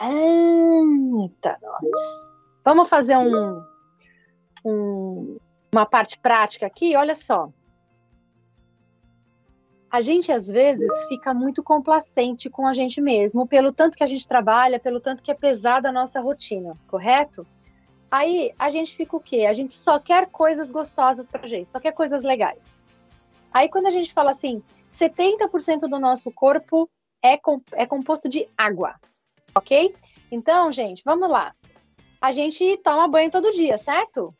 Eita, 0.00 1.58
nós. 1.62 2.26
Vamos 2.64 2.88
fazer 2.88 3.16
um, 3.16 3.62
um, 4.64 5.38
uma 5.72 5.86
parte 5.86 6.18
prática 6.18 6.66
aqui? 6.66 6.96
Olha 6.96 7.14
só. 7.14 7.50
A 9.90 10.00
gente, 10.00 10.32
às 10.32 10.48
vezes, 10.48 10.90
fica 11.08 11.34
muito 11.34 11.62
complacente 11.62 12.48
com 12.48 12.66
a 12.66 12.72
gente 12.72 13.00
mesmo, 13.00 13.46
pelo 13.46 13.72
tanto 13.72 13.96
que 13.96 14.02
a 14.02 14.06
gente 14.06 14.26
trabalha, 14.26 14.80
pelo 14.80 15.00
tanto 15.00 15.22
que 15.22 15.30
é 15.30 15.34
pesada 15.34 15.90
a 15.90 15.92
nossa 15.92 16.18
rotina, 16.18 16.76
correto? 16.88 17.46
Aí 18.10 18.54
a 18.58 18.70
gente 18.70 18.96
fica 18.96 19.16
o 19.16 19.20
quê? 19.20 19.44
A 19.44 19.52
gente 19.52 19.74
só 19.74 19.98
quer 19.98 20.28
coisas 20.30 20.70
gostosas 20.70 21.28
pra 21.28 21.46
gente, 21.46 21.70
só 21.70 21.78
quer 21.78 21.92
coisas 21.92 22.22
legais. 22.22 22.82
Aí 23.52 23.68
quando 23.68 23.86
a 23.86 23.90
gente 23.90 24.12
fala 24.14 24.30
assim, 24.30 24.62
70% 24.93 25.80
do 25.88 25.99
nosso 25.99 26.30
corpo 26.30 26.88
é, 27.24 27.38
é 27.72 27.86
composto 27.86 28.28
de 28.28 28.49
água, 28.57 28.95
ok? 29.55 29.95
Então, 30.30 30.70
gente, 30.70 31.03
vamos 31.05 31.28
lá. 31.28 31.55
A 32.20 32.30
gente 32.30 32.76
toma 32.78 33.09
banho 33.09 33.30
todo 33.30 33.51
dia, 33.51 33.78
certo? 33.78 34.34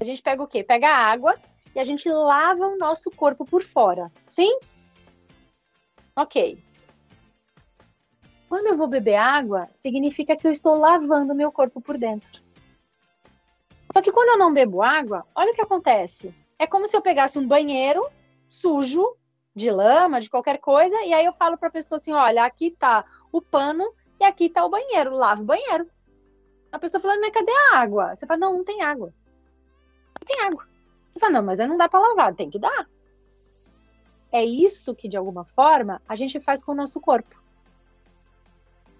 A 0.00 0.04
gente 0.04 0.20
pega 0.20 0.42
o 0.42 0.46
quê? 0.46 0.62
Pega 0.64 0.88
a 0.88 0.98
água 0.98 1.38
e 1.74 1.78
a 1.78 1.84
gente 1.84 2.08
lava 2.08 2.66
o 2.66 2.76
nosso 2.76 3.10
corpo 3.10 3.44
por 3.44 3.62
fora. 3.62 4.12
Sim? 4.26 4.58
Ok. 6.16 6.62
Quando 8.48 8.66
eu 8.66 8.76
vou 8.76 8.86
beber 8.86 9.16
água, 9.16 9.68
significa 9.72 10.36
que 10.36 10.46
eu 10.46 10.52
estou 10.52 10.74
lavando 10.74 11.34
meu 11.34 11.50
corpo 11.50 11.80
por 11.80 11.96
dentro. 11.98 12.42
Só 13.92 14.02
que 14.02 14.12
quando 14.12 14.30
eu 14.30 14.38
não 14.38 14.52
bebo 14.52 14.82
água, 14.82 15.24
olha 15.34 15.52
o 15.52 15.54
que 15.54 15.60
acontece. 15.60 16.34
É 16.58 16.66
como 16.66 16.86
se 16.86 16.96
eu 16.96 17.02
pegasse 17.02 17.38
um 17.38 17.46
banheiro 17.46 18.04
sujo, 18.54 19.16
de 19.54 19.70
lama, 19.70 20.20
de 20.20 20.30
qualquer 20.30 20.58
coisa, 20.58 20.96
e 21.02 21.12
aí 21.12 21.24
eu 21.24 21.32
falo 21.32 21.56
para 21.56 21.68
a 21.68 21.72
pessoa 21.72 21.96
assim: 21.96 22.12
olha, 22.12 22.44
aqui 22.44 22.70
tá 22.70 23.04
o 23.30 23.40
pano 23.40 23.84
e 24.20 24.24
aqui 24.24 24.46
está 24.46 24.64
o 24.64 24.70
banheiro, 24.70 25.14
lava 25.14 25.42
o 25.42 25.44
banheiro. 25.44 25.88
A 26.72 26.78
pessoa 26.78 27.00
fala, 27.00 27.20
mas 27.20 27.30
cadê 27.30 27.52
a 27.52 27.76
água? 27.78 28.16
Você 28.16 28.26
fala, 28.26 28.40
não, 28.40 28.54
não 28.54 28.64
tem 28.64 28.82
água. 28.82 29.12
Não 30.20 30.26
tem 30.26 30.44
água. 30.44 30.66
Você 31.08 31.20
fala, 31.20 31.34
não, 31.34 31.42
mas 31.44 31.58
não 31.60 31.76
dá 31.76 31.88
para 31.88 32.00
lavar, 32.00 32.34
tem 32.34 32.50
que 32.50 32.58
dar. 32.58 32.88
É 34.32 34.44
isso 34.44 34.94
que, 34.94 35.08
de 35.08 35.16
alguma 35.16 35.44
forma, 35.44 36.02
a 36.08 36.16
gente 36.16 36.40
faz 36.40 36.64
com 36.64 36.72
o 36.72 36.74
nosso 36.74 37.00
corpo. 37.00 37.40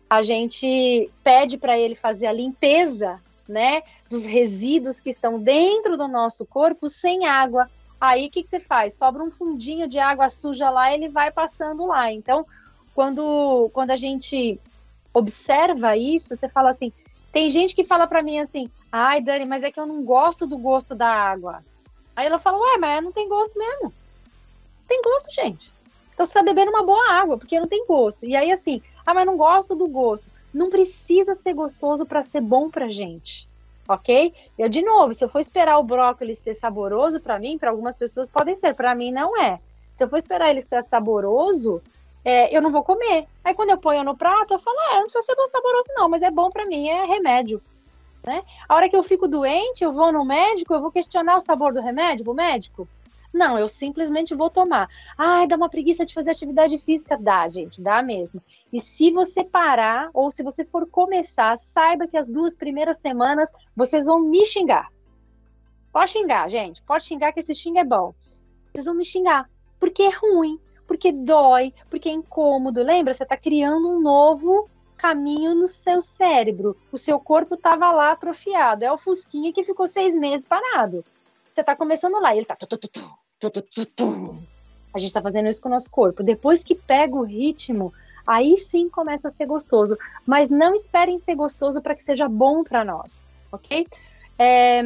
A 0.09 0.23
gente 0.23 1.11
pede 1.25 1.59
para 1.59 1.77
ele 1.77 1.97
fazer 1.97 2.27
a 2.27 2.33
limpeza, 2.33 3.21
né, 3.49 3.83
dos 4.09 4.25
resíduos 4.25 5.01
que 5.01 5.11
estão 5.11 5.41
dentro 5.41 5.97
do 5.97 6.07
nosso 6.07 6.47
corpo 6.47 6.89
sem 6.89 7.27
água. 7.27 7.69
Aí 8.07 8.27
o 8.27 8.31
que, 8.31 8.43
que 8.43 8.51
você 8.51 8.61
faz? 8.61 8.95
Sobra 8.95 9.23
um 9.23 9.31
fundinho 9.31 9.89
de 9.89 9.99
água 9.99 10.29
suja 10.29 10.69
lá, 10.69 10.93
ele 10.93 11.09
vai 11.09 11.31
passando 11.33 11.87
lá. 11.87 12.13
Então, 12.13 12.47
quando, 12.95 13.71
quando 13.73 13.93
a 13.93 13.97
gente 13.97 14.61
observa 15.13 15.97
isso, 15.97 16.37
você 16.37 16.47
fala 16.47 16.69
assim: 16.69 16.93
tem 17.33 17.49
gente 17.49 17.75
que 17.75 17.83
fala 17.83 18.07
para 18.07 18.23
mim 18.23 18.39
assim, 18.39 18.69
ai, 18.93 19.23
Dani, 19.23 19.47
mas 19.47 19.65
é 19.65 19.71
que 19.71 19.81
eu 19.81 19.87
não 19.87 20.03
gosto 20.03 20.47
do 20.47 20.59
gosto 20.59 20.95
da 20.95 21.09
água. 21.09 21.65
Aí 22.15 22.27
ela 22.27 22.39
fala, 22.39 22.59
ué, 22.59 22.77
mas 22.77 23.03
não 23.03 23.11
tem 23.11 23.27
gosto 23.27 23.59
mesmo. 23.59 23.91
Tem 24.87 25.01
gosto, 25.01 25.33
gente. 25.33 25.73
Então 26.13 26.27
você 26.27 26.35
tá 26.35 26.43
bebendo 26.43 26.71
uma 26.71 26.85
boa 26.85 27.11
água, 27.11 27.39
porque 27.39 27.59
não 27.59 27.67
tem 27.67 27.87
gosto. 27.87 28.27
E 28.27 28.37
aí, 28.37 28.53
assim, 28.53 28.83
ah, 29.07 29.15
mas 29.15 29.25
não 29.25 29.39
gosto 29.39 29.75
do 29.75 29.89
gosto. 29.89 30.31
Não 30.53 30.69
precisa 30.69 31.35
ser 31.35 31.55
gostoso 31.55 32.05
para 32.05 32.23
ser 32.23 32.43
bom 32.43 32.69
pra 32.69 32.91
gente. 32.91 33.49
Ok? 33.89 34.33
Eu, 34.59 34.69
de 34.69 34.83
novo, 34.83 35.13
se 35.13 35.25
eu 35.25 35.29
for 35.29 35.41
esperar 35.41 35.79
o 35.79 35.83
brócolis 35.83 36.39
ser 36.39 36.55
saboroso 36.55 37.21
para 37.21 37.39
mim, 37.39 37.59
para 37.59 37.71
algumas 37.71 37.97
pessoas 37.97 38.29
podem 38.29 38.57
ser, 38.57 38.75
para 38.75 38.95
mim 38.95 39.13
não 39.13 39.37
é. 39.41 39.61
Se 39.95 40.05
eu 40.05 40.09
for 40.09 40.17
esperar 40.17 40.51
ele 40.51 40.63
ser 40.63 40.83
saboroso, 40.83 41.83
é, 42.25 42.57
eu 42.57 42.63
não 42.63 42.73
vou 42.73 42.83
comer. 42.83 43.27
Aí 43.45 43.55
quando 43.55 43.71
eu 43.71 43.79
ponho 43.79 44.03
no 44.03 44.17
prato, 44.17 44.55
eu 44.55 44.59
falo, 44.59 44.77
é, 44.93 44.97
não 44.97 45.03
precisa 45.03 45.23
ser 45.23 45.37
bom 45.37 45.47
saboroso 45.47 45.89
não, 45.95 46.09
mas 46.09 46.23
é 46.23 46.31
bom 46.31 46.51
para 46.51 46.65
mim, 46.67 46.89
é 46.89 47.05
remédio. 47.05 47.63
Né? 48.27 48.43
A 48.67 48.75
hora 48.75 48.89
que 48.89 48.97
eu 48.97 49.03
fico 49.03 49.29
doente, 49.29 49.85
eu 49.85 49.93
vou 49.93 50.11
no 50.11 50.25
médico, 50.25 50.73
eu 50.73 50.81
vou 50.81 50.91
questionar 50.91 51.37
o 51.37 51.41
sabor 51.41 51.75
do 51.75 51.83
remédio 51.83 52.25
pro 52.25 52.33
médico? 52.33 52.89
Não, 53.35 53.59
eu 53.59 53.69
simplesmente 53.69 54.33
vou 54.33 54.49
tomar. 54.49 54.89
Ai, 55.19 55.47
dá 55.49 55.57
uma 55.57 55.69
preguiça 55.69 56.07
de 56.07 56.15
fazer 56.15 56.31
atividade 56.31 56.79
física? 56.79 57.19
Dá, 57.21 57.49
gente, 57.49 57.83
dá 57.83 58.01
mesmo. 58.01 58.41
E 58.75 58.81
se 58.81 59.11
você 59.11 59.45
parar, 59.45 60.11
ou 60.13 60.31
se 60.31 60.43
você 60.43 60.65
for 60.65 60.87
começar, 60.87 61.57
saiba 61.57 62.07
que 62.07 62.17
as 62.17 62.29
duas 62.29 62.55
primeiras 62.55 62.99
semanas 62.99 63.51
vocês 63.75 64.05
vão 64.05 64.21
me 64.21 64.45
xingar. 64.45 64.89
Pode 65.93 66.11
xingar, 66.11 66.51
gente. 66.51 66.83
Pode 66.83 67.05
xingar 67.05 67.33
que 67.33 67.41
esse 67.41 67.55
xinga 67.55 67.81
é 67.81 67.85
bom. 67.85 68.13
Vocês 68.73 68.85
vão 68.85 68.95
me 68.95 69.05
xingar. 69.05 69.49
Porque 69.79 70.03
é 70.03 70.11
ruim 70.11 70.59
porque 70.87 71.13
dói, 71.13 71.73
porque 71.91 72.09
é 72.09 72.13
incômodo. 72.13 72.83
Lembra? 72.83 73.15
Você 73.15 73.23
está 73.23 73.37
criando 73.37 73.89
um 73.89 74.01
novo 74.01 74.69
caminho 74.97 75.55
no 75.55 75.67
seu 75.67 76.01
cérebro. 76.01 76.77
O 76.93 76.99
seu 76.99 77.19
corpo 77.19 77.55
estava 77.55 77.91
lá 77.93 78.13
atrofiado. 78.13 78.85
É 78.85 78.93
o 78.93 78.99
Fusquinha 78.99 79.53
que 79.53 79.65
ficou 79.65 79.87
seis 79.87 80.17
meses 80.17 80.47
parado. 80.47 81.05
Você 81.53 81.61
está 81.61 81.77
começando 81.77 82.21
lá 82.21 82.35
e 82.35 82.39
ele 82.39 82.47
está. 82.49 82.57
A 84.95 84.99
gente 84.99 85.09
está 85.09 85.21
fazendo 85.21 85.49
isso 85.49 85.61
com 85.61 85.69
o 85.69 85.73
nosso 85.73 85.91
corpo. 85.91 86.23
Depois 86.23 86.63
que 86.63 86.75
pega 86.75 87.15
o 87.17 87.25
ritmo, 87.25 87.93
aí 88.27 88.57
sim 88.57 88.89
começa 88.89 89.29
a 89.29 89.31
ser 89.31 89.47
gostoso. 89.47 89.97
Mas 90.27 90.51
não 90.51 90.75
esperem 90.75 91.19
ser 91.19 91.35
gostoso 91.35 91.81
para 91.81 91.95
que 91.95 92.03
seja 92.03 92.29
bom 92.29 92.63
para 92.63 92.85
nós, 92.85 93.31
ok? 93.51 93.87
É... 94.39 94.81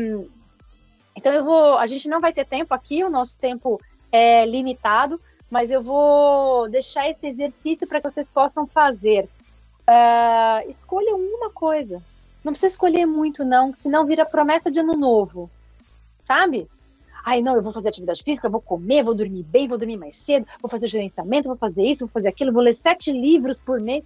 Então 1.17 1.33
eu 1.33 1.45
vou. 1.45 1.79
A 1.79 1.87
gente 1.87 2.09
não 2.09 2.21
vai 2.21 2.33
ter 2.33 2.45
tempo 2.45 2.73
aqui, 2.73 3.03
o 3.03 3.11
nosso 3.11 3.37
tempo 3.39 3.81
é 4.13 4.47
limitado 4.47 5.21
mas 5.51 5.71
eu 5.71 5.83
vou 5.83 6.69
deixar 6.69 7.09
esse 7.09 7.27
exercício 7.27 7.87
para 7.87 8.01
que 8.01 8.11
vocês 8.11 8.31
possam 8.31 8.67
fazer. 8.67 9.29
Uh, 9.89 10.69
escolha 10.69 11.15
uma 11.17 11.51
coisa. 11.51 12.03
Não 12.45 12.53
precisa 12.53 12.73
escolher 12.73 13.07
muito, 13.07 13.45
não, 13.45 13.75
senão 13.75 14.07
vira 14.07 14.27
promessa 14.27 14.71
de 14.71 14.79
ano 14.81 14.95
novo. 14.95 15.51
Sabe? 16.25 16.69
Ai, 17.25 17.41
não, 17.41 17.57
eu 17.57 17.63
vou 17.63 17.73
fazer 17.73 17.89
atividade 17.89 18.23
física, 18.23 18.49
vou 18.49 18.61
comer, 18.61 19.03
vou 19.03 19.15
dormir 19.15 19.43
bem, 19.43 19.67
vou 19.67 19.79
dormir 19.79 19.97
mais 19.97 20.15
cedo, 20.17 20.47
vou 20.61 20.71
fazer 20.71 20.87
gerenciamento, 20.87 21.49
vou 21.49 21.57
fazer 21.57 21.85
isso, 21.85 22.07
vou 22.07 22.13
fazer 22.13 22.29
aquilo, 22.29 22.53
vou 22.53 22.63
ler 22.63 22.73
sete 22.73 23.13
livros 23.13 23.59
por 23.59 23.81
mês. 23.81 24.05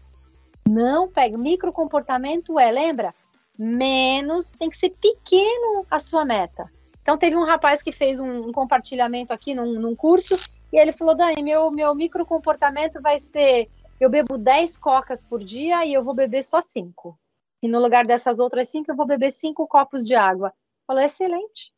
Não 0.68 1.08
pega. 1.08 1.36
Microcomportamento 1.36 2.58
é, 2.58 2.70
lembra? 2.70 3.14
Menos, 3.58 4.52
tem 4.52 4.70
que 4.70 4.76
ser 4.76 4.90
pequeno 4.90 5.84
a 5.90 5.98
sua 5.98 6.24
meta. 6.24 6.70
Então, 7.00 7.18
teve 7.18 7.36
um 7.36 7.44
rapaz 7.44 7.82
que 7.82 7.92
fez 7.92 8.20
um, 8.20 8.48
um 8.48 8.52
compartilhamento 8.52 9.32
aqui 9.32 9.54
num, 9.54 9.78
num 9.78 9.94
curso 9.94 10.36
e 10.72 10.78
ele 10.78 10.92
falou, 10.92 11.14
Dani, 11.14 11.42
meu, 11.42 11.70
meu 11.70 11.94
microcomportamento 11.94 13.02
vai 13.02 13.18
ser, 13.18 13.68
eu 14.00 14.08
bebo 14.08 14.38
10 14.38 14.78
cocas 14.78 15.22
por 15.22 15.42
dia 15.42 15.84
e 15.84 15.92
eu 15.92 16.02
vou 16.02 16.14
beber 16.14 16.42
só 16.42 16.60
5. 16.60 17.18
E 17.62 17.68
no 17.68 17.80
lugar 17.80 18.06
dessas 18.06 18.38
outras 18.38 18.68
5, 18.68 18.90
eu 18.90 18.96
vou 18.96 19.06
beber 19.06 19.30
5 19.30 19.66
copos 19.66 20.06
de 20.06 20.14
água. 20.14 20.52
Falou, 20.86 21.02
excelente. 21.02 21.72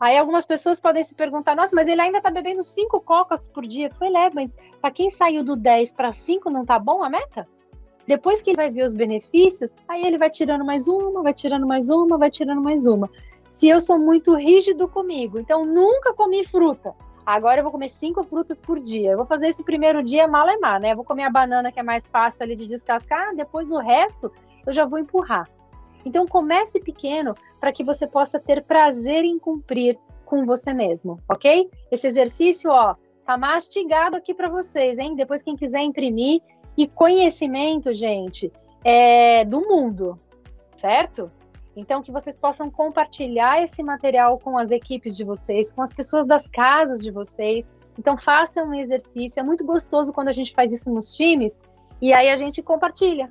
Aí 0.00 0.18
algumas 0.18 0.44
pessoas 0.44 0.78
podem 0.78 1.02
se 1.02 1.14
perguntar, 1.14 1.56
nossa, 1.56 1.74
mas 1.74 1.88
ele 1.88 2.00
ainda 2.00 2.20
tá 2.20 2.30
bebendo 2.30 2.62
5 2.62 3.00
cocas 3.00 3.48
por 3.48 3.66
dia. 3.66 3.90
Falei, 3.98 4.14
é, 4.14 4.30
mas 4.30 4.56
para 4.80 4.90
quem 4.90 5.08
saiu 5.08 5.42
do 5.42 5.56
10 5.56 5.92
para 5.92 6.12
5 6.12 6.50
não 6.50 6.66
tá 6.66 6.78
bom 6.78 7.02
a 7.02 7.08
meta? 7.08 7.48
Depois 8.06 8.42
que 8.42 8.50
ele 8.50 8.56
vai 8.56 8.70
ver 8.70 8.84
os 8.84 8.94
benefícios, 8.94 9.74
aí 9.88 10.04
ele 10.04 10.18
vai 10.18 10.30
tirando 10.30 10.64
mais 10.64 10.86
uma, 10.86 11.22
vai 11.22 11.32
tirando 11.32 11.66
mais 11.66 11.88
uma, 11.88 12.18
vai 12.18 12.30
tirando 12.30 12.60
mais 12.60 12.86
uma. 12.86 13.10
Se 13.44 13.68
eu 13.68 13.80
sou 13.80 13.98
muito 13.98 14.34
rígido 14.34 14.86
comigo, 14.86 15.38
então 15.38 15.64
nunca 15.64 16.12
comi 16.12 16.44
fruta, 16.44 16.94
Agora 17.26 17.58
eu 17.58 17.64
vou 17.64 17.72
comer 17.72 17.88
cinco 17.88 18.22
frutas 18.22 18.60
por 18.60 18.78
dia. 18.78 19.10
Eu 19.10 19.16
vou 19.16 19.26
fazer 19.26 19.48
isso 19.48 19.60
o 19.60 19.64
primeiro 19.64 20.00
dia 20.00 20.28
mal 20.28 20.48
é 20.48 20.56
má, 20.58 20.78
né? 20.78 20.92
Eu 20.92 20.96
vou 20.96 21.04
comer 21.04 21.24
a 21.24 21.30
banana 21.30 21.72
que 21.72 21.80
é 21.80 21.82
mais 21.82 22.08
fácil 22.08 22.44
ali 22.44 22.54
de 22.54 22.68
descascar, 22.68 23.34
depois 23.34 23.68
o 23.72 23.78
resto 23.78 24.32
eu 24.64 24.72
já 24.72 24.84
vou 24.84 25.00
empurrar. 25.00 25.48
Então 26.06 26.24
comece 26.24 26.78
pequeno 26.78 27.34
para 27.58 27.72
que 27.72 27.82
você 27.82 28.06
possa 28.06 28.38
ter 28.38 28.62
prazer 28.62 29.24
em 29.24 29.40
cumprir 29.40 29.98
com 30.24 30.46
você 30.46 30.72
mesmo, 30.72 31.18
ok? 31.28 31.68
Esse 31.90 32.06
exercício, 32.06 32.70
ó, 32.70 32.94
tá 33.24 33.36
mastigado 33.36 34.16
aqui 34.16 34.32
para 34.32 34.48
vocês, 34.48 35.00
hein? 35.00 35.16
Depois 35.16 35.42
quem 35.42 35.56
quiser 35.56 35.82
imprimir 35.82 36.40
e 36.76 36.86
conhecimento, 36.86 37.92
gente, 37.92 38.52
é 38.84 39.44
do 39.44 39.62
mundo, 39.62 40.16
certo? 40.76 41.28
Então, 41.74 42.00
que 42.00 42.12
vocês 42.12 42.38
possam 42.38 42.70
compartilhar 42.70 43.62
esse 43.62 43.82
material 43.82 44.38
com 44.38 44.56
as 44.56 44.70
equipes 44.70 45.16
de 45.16 45.24
vocês, 45.24 45.72
com 45.72 45.82
as 45.82 45.92
pessoas 45.92 46.24
das 46.24 46.46
casas 46.46 47.00
de 47.02 47.10
vocês. 47.10 47.70
Então, 47.98 48.16
façam 48.16 48.68
um 48.68 48.74
exercício. 48.74 49.40
É 49.40 49.42
muito 49.42 49.64
gostoso 49.64 50.12
quando 50.12 50.28
a 50.28 50.32
gente 50.32 50.54
faz 50.54 50.72
isso 50.72 50.88
nos 50.88 51.14
times 51.14 51.60
e 52.00 52.14
aí 52.14 52.30
a 52.30 52.36
gente 52.36 52.62
compartilha. 52.62 53.28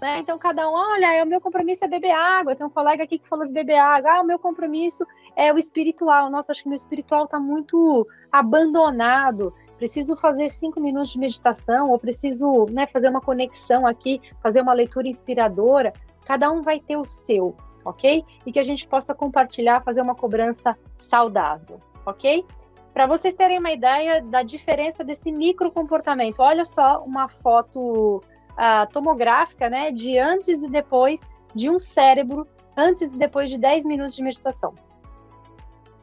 Né? 0.00 0.18
Então, 0.20 0.38
cada 0.38 0.68
um, 0.68 0.72
olha, 0.72 1.22
o 1.22 1.26
meu 1.26 1.40
compromisso 1.40 1.84
é 1.84 1.88
beber 1.88 2.12
água. 2.12 2.56
Tem 2.56 2.66
um 2.66 2.70
colega 2.70 3.04
aqui 3.04 3.18
que 3.18 3.28
falou 3.28 3.46
de 3.46 3.52
beber 3.52 3.78
água. 3.78 4.12
Ah, 4.12 4.20
o 4.22 4.24
meu 4.24 4.38
compromisso 4.38 5.06
é 5.36 5.52
o 5.52 5.58
espiritual. 5.58 6.30
Nossa, 6.30 6.52
acho 6.52 6.62
que 6.62 6.68
meu 6.68 6.76
espiritual 6.76 7.24
está 7.24 7.38
muito 7.38 8.06
abandonado. 8.32 9.52
Preciso 9.76 10.16
fazer 10.16 10.48
cinco 10.50 10.80
minutos 10.80 11.10
de 11.10 11.18
meditação, 11.18 11.90
ou 11.90 11.98
preciso 11.98 12.66
né, 12.70 12.86
fazer 12.86 13.08
uma 13.08 13.20
conexão 13.20 13.86
aqui, 13.86 14.20
fazer 14.42 14.62
uma 14.62 14.72
leitura 14.72 15.06
inspiradora. 15.06 15.92
Cada 16.24 16.50
um 16.50 16.62
vai 16.62 16.80
ter 16.80 16.96
o 16.96 17.04
seu 17.04 17.54
ok? 17.84 18.24
E 18.44 18.52
que 18.52 18.58
a 18.58 18.64
gente 18.64 18.86
possa 18.86 19.14
compartilhar, 19.14 19.82
fazer 19.82 20.02
uma 20.02 20.14
cobrança 20.14 20.76
saudável, 20.98 21.80
ok? 22.04 22.44
Para 22.92 23.06
vocês 23.06 23.34
terem 23.34 23.58
uma 23.58 23.70
ideia 23.70 24.20
da 24.22 24.42
diferença 24.42 25.04
desse 25.04 25.30
micro 25.30 25.70
comportamento, 25.70 26.40
olha 26.40 26.64
só 26.64 27.02
uma 27.04 27.28
foto 27.28 28.22
uh, 28.52 28.90
tomográfica, 28.92 29.68
né, 29.68 29.90
de 29.90 30.18
antes 30.18 30.62
e 30.62 30.70
depois 30.70 31.28
de 31.54 31.68
um 31.68 31.78
cérebro, 31.78 32.46
antes 32.76 33.12
e 33.12 33.18
depois 33.18 33.50
de 33.50 33.58
10 33.58 33.84
minutos 33.84 34.14
de 34.14 34.22
meditação. 34.22 34.74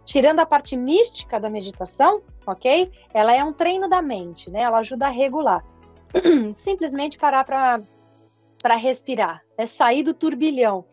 Tirando 0.05 0.39
a 0.39 0.45
parte 0.45 0.75
mística 0.77 1.39
da 1.39 1.49
meditação, 1.49 2.21
ok? 2.45 2.91
Ela 3.13 3.35
é 3.35 3.43
um 3.43 3.51
treino 3.51 3.89
da 3.89 4.01
mente, 4.01 4.49
né? 4.49 4.61
Ela 4.61 4.79
ajuda 4.79 5.07
a 5.07 5.09
regular. 5.09 5.63
Simplesmente 6.53 7.17
parar 7.17 7.43
para 7.43 8.75
respirar, 8.75 9.43
é 9.57 9.65
sair 9.65 10.03
do 10.03 10.13
turbilhão 10.13 10.85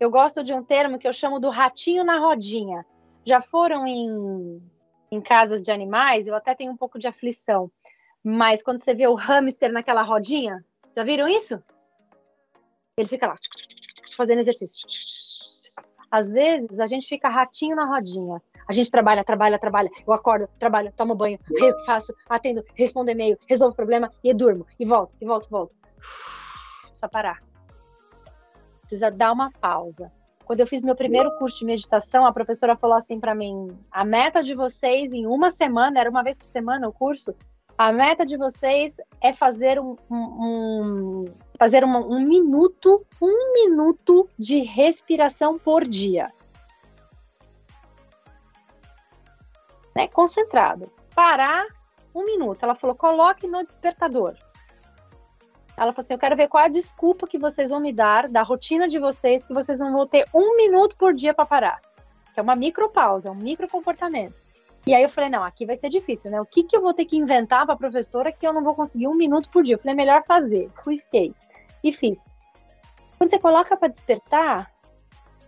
eu 0.00 0.10
gosto 0.10 0.44
de 0.44 0.54
um 0.54 0.62
termo 0.62 0.98
que 0.98 1.08
eu 1.08 1.12
chamo 1.12 1.40
do 1.40 1.50
ratinho 1.50 2.04
na 2.04 2.18
rodinha. 2.18 2.86
Já 3.24 3.42
foram 3.42 3.84
em, 3.84 4.62
em 5.10 5.20
casas 5.20 5.60
de 5.60 5.72
animais? 5.72 6.28
Eu 6.28 6.36
até 6.36 6.54
tenho 6.54 6.70
um 6.70 6.76
pouco 6.76 6.98
de 6.98 7.08
aflição. 7.08 7.70
Mas 8.22 8.62
quando 8.62 8.80
você 8.80 8.94
vê 8.94 9.08
o 9.08 9.14
hamster 9.14 9.72
naquela 9.72 10.02
rodinha, 10.02 10.64
já 10.96 11.04
viram 11.04 11.28
isso? 11.28 11.62
Ele 12.96 13.08
fica 13.08 13.26
lá 13.26 13.36
fazendo 14.16 14.40
exercício. 14.40 14.86
Às 16.10 16.32
vezes 16.32 16.80
a 16.80 16.86
gente 16.86 17.06
fica 17.06 17.28
ratinho 17.28 17.76
na 17.76 17.84
rodinha. 17.84 18.42
A 18.68 18.72
gente 18.72 18.90
trabalha, 18.90 19.24
trabalha, 19.24 19.58
trabalha. 19.58 19.90
Eu 20.06 20.12
acordo, 20.12 20.48
trabalho, 20.58 20.92
tomo 20.96 21.14
banho, 21.14 21.38
faço, 21.86 22.12
atendo, 22.28 22.64
respondo 22.74 23.10
e-mail, 23.10 23.38
resolvo 23.46 23.76
problema 23.76 24.10
e 24.22 24.34
durmo. 24.34 24.66
E 24.78 24.84
volto, 24.84 25.14
e 25.20 25.24
volto, 25.24 25.48
volto. 25.48 25.74
Precisa 26.90 27.08
parar 27.08 27.48
precisa 28.88 29.10
dar 29.10 29.32
uma 29.32 29.52
pausa. 29.52 30.10
Quando 30.46 30.60
eu 30.60 30.66
fiz 30.66 30.82
meu 30.82 30.96
primeiro 30.96 31.30
curso 31.36 31.58
de 31.58 31.66
meditação, 31.66 32.24
a 32.24 32.32
professora 32.32 32.74
falou 32.74 32.96
assim 32.96 33.20
para 33.20 33.34
mim: 33.34 33.68
a 33.90 34.02
meta 34.02 34.42
de 34.42 34.54
vocês 34.54 35.12
em 35.12 35.26
uma 35.26 35.50
semana, 35.50 36.00
era 36.00 36.08
uma 36.08 36.24
vez 36.24 36.38
por 36.38 36.46
semana 36.46 36.88
o 36.88 36.92
curso, 36.92 37.34
A 37.78 37.92
meta 37.92 38.26
de 38.26 38.36
vocês 38.36 38.96
é 39.20 39.32
fazer 39.32 39.78
um, 39.78 39.96
um, 40.10 40.16
um 40.16 41.24
fazer 41.56 41.84
uma, 41.84 42.00
um 42.00 42.18
minuto, 42.18 43.06
um 43.22 43.52
minuto 43.52 44.28
de 44.36 44.62
respiração 44.62 45.56
por 45.56 45.86
dia. 45.86 46.26
Né? 49.94 50.08
Concentrado. 50.08 50.90
Parar 51.14 51.68
um 52.12 52.24
minuto. 52.24 52.64
Ela 52.64 52.74
falou, 52.74 52.96
coloque 52.96 53.46
no 53.46 53.64
despertador. 53.64 54.34
Ela 55.76 55.92
falou 55.92 56.04
assim: 56.04 56.14
Eu 56.14 56.18
quero 56.18 56.36
ver 56.36 56.48
qual 56.48 56.64
a 56.64 56.68
desculpa 56.68 57.28
que 57.28 57.38
vocês 57.38 57.70
vão 57.70 57.78
me 57.78 57.92
dar 57.92 58.28
da 58.28 58.42
rotina 58.42 58.88
de 58.88 58.98
vocês, 58.98 59.44
que 59.44 59.54
vocês 59.54 59.78
não 59.78 59.92
vão 59.92 60.04
ter 60.04 60.24
um 60.34 60.56
minuto 60.56 60.96
por 60.96 61.14
dia 61.14 61.32
para 61.32 61.46
parar. 61.46 61.80
Que 62.34 62.40
é 62.40 62.42
uma 62.42 62.56
micropausa, 62.56 63.28
é 63.28 63.32
um 63.32 63.36
micro 63.36 63.68
comportamento. 63.68 64.47
E 64.88 64.94
aí 64.94 65.02
eu 65.02 65.10
falei: 65.10 65.28
Não, 65.28 65.44
aqui 65.44 65.66
vai 65.66 65.76
ser 65.76 65.90
difícil, 65.90 66.30
né? 66.30 66.40
O 66.40 66.46
que, 66.46 66.64
que 66.64 66.74
eu 66.74 66.80
vou 66.80 66.94
ter 66.94 67.04
que 67.04 67.14
inventar 67.14 67.66
para 67.66 67.74
a 67.74 67.78
professora 67.78 68.32
que 68.32 68.46
eu 68.46 68.54
não 68.54 68.64
vou 68.64 68.74
conseguir 68.74 69.06
um 69.06 69.14
minuto 69.14 69.50
por 69.50 69.62
dia? 69.62 69.74
Eu 69.74 69.78
falei: 69.78 69.92
é 69.92 69.96
Melhor 69.96 70.24
fazer. 70.26 70.70
Fui, 70.82 70.98
fez. 71.10 71.46
E 71.84 71.92
fiz. 71.92 72.26
Quando 73.18 73.28
você 73.28 73.38
coloca 73.38 73.76
para 73.76 73.88
despertar, 73.88 74.72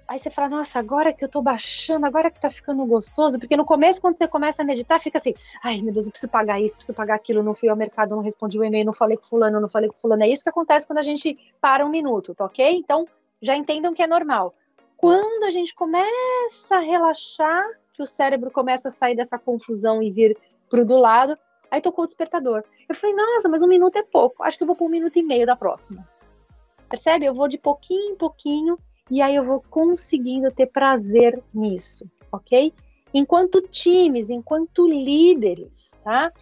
Aí 0.06 0.18
você 0.18 0.28
fala, 0.28 0.48
nossa, 0.48 0.76
agora 0.76 1.12
que 1.12 1.24
eu 1.24 1.28
tô 1.28 1.40
baixando, 1.40 2.04
agora 2.04 2.32
que 2.32 2.40
tá 2.40 2.50
ficando 2.50 2.84
gostoso, 2.84 3.38
porque 3.38 3.56
no 3.56 3.64
começo, 3.64 4.00
quando 4.00 4.16
você 4.16 4.26
começa 4.26 4.60
a 4.60 4.64
meditar, 4.64 5.00
fica 5.00 5.18
assim, 5.18 5.32
ai 5.62 5.80
meu 5.80 5.92
Deus, 5.92 6.06
eu 6.06 6.10
preciso 6.10 6.28
pagar 6.28 6.60
isso, 6.60 6.74
preciso 6.74 6.96
pagar 6.96 7.14
aquilo, 7.14 7.44
não 7.44 7.54
fui 7.54 7.68
ao 7.68 7.76
mercado, 7.76 8.16
não 8.16 8.20
respondi 8.20 8.58
o 8.58 8.64
e-mail, 8.64 8.84
não 8.84 8.92
falei 8.92 9.16
com 9.16 9.22
fulano, 9.22 9.60
não 9.60 9.68
falei 9.68 9.88
com 9.88 9.94
fulano. 10.02 10.24
É 10.24 10.28
isso 10.28 10.42
que 10.42 10.48
acontece 10.48 10.84
quando 10.84 10.98
a 10.98 11.04
gente 11.04 11.38
para 11.60 11.86
um 11.86 11.88
minuto, 11.88 12.34
tá 12.34 12.44
ok? 12.44 12.76
Então, 12.76 13.06
já 13.40 13.54
entendam 13.54 13.94
que 13.94 14.02
é 14.02 14.06
normal. 14.08 14.52
Quando 14.96 15.44
a 15.44 15.50
gente 15.50 15.72
começa 15.76 16.74
a 16.74 16.80
relaxar, 16.80 17.64
que 18.00 18.04
o 18.04 18.06
cérebro 18.06 18.50
começa 18.50 18.88
a 18.88 18.90
sair 18.90 19.14
dessa 19.14 19.38
confusão 19.38 20.02
e 20.02 20.10
vir 20.10 20.34
pro 20.70 20.86
do 20.86 20.96
lado, 20.96 21.36
aí 21.70 21.82
tocou 21.82 22.04
o 22.04 22.06
despertador. 22.06 22.64
Eu 22.88 22.94
falei, 22.94 23.14
nossa, 23.14 23.46
mas 23.46 23.62
um 23.62 23.68
minuto 23.68 23.96
é 23.96 24.02
pouco, 24.02 24.42
acho 24.42 24.56
que 24.56 24.62
eu 24.62 24.66
vou 24.66 24.74
por 24.74 24.86
um 24.86 24.90
minuto 24.90 25.18
e 25.18 25.22
meio 25.22 25.44
da 25.44 25.54
próxima. 25.54 26.08
Percebe? 26.88 27.26
Eu 27.26 27.34
vou 27.34 27.46
de 27.46 27.58
pouquinho 27.58 28.14
em 28.14 28.16
pouquinho 28.16 28.78
e 29.10 29.20
aí 29.20 29.36
eu 29.36 29.44
vou 29.44 29.62
conseguindo 29.68 30.50
ter 30.50 30.66
prazer 30.66 31.42
nisso, 31.52 32.10
ok? 32.32 32.72
Enquanto 33.12 33.60
times, 33.68 34.30
enquanto 34.30 34.88
líderes, 34.88 35.92
tá? 36.02 36.32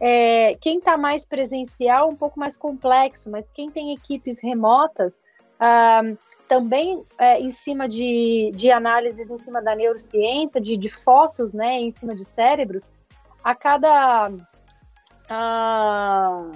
É, 0.00 0.54
quem 0.60 0.78
está 0.78 0.96
mais 0.96 1.26
presencial, 1.26 2.08
um 2.08 2.14
pouco 2.16 2.38
mais 2.38 2.56
complexo, 2.56 3.28
mas 3.28 3.50
quem 3.50 3.70
tem 3.70 3.92
equipes 3.92 4.40
remotas, 4.40 5.20
ah, 5.58 6.02
também 6.48 7.04
é, 7.18 7.40
em 7.40 7.50
cima 7.50 7.88
de, 7.88 8.50
de 8.54 8.70
análises 8.70 9.30
em 9.30 9.38
cima 9.38 9.60
da 9.62 9.74
neurociência, 9.74 10.60
de, 10.60 10.76
de 10.76 10.88
fotos, 10.88 11.52
né, 11.52 11.80
em 11.80 11.90
cima 11.90 12.14
de 12.14 12.24
cérebros, 12.24 12.90
a 13.42 13.54
cada. 13.54 14.30
Ah, 15.28 16.50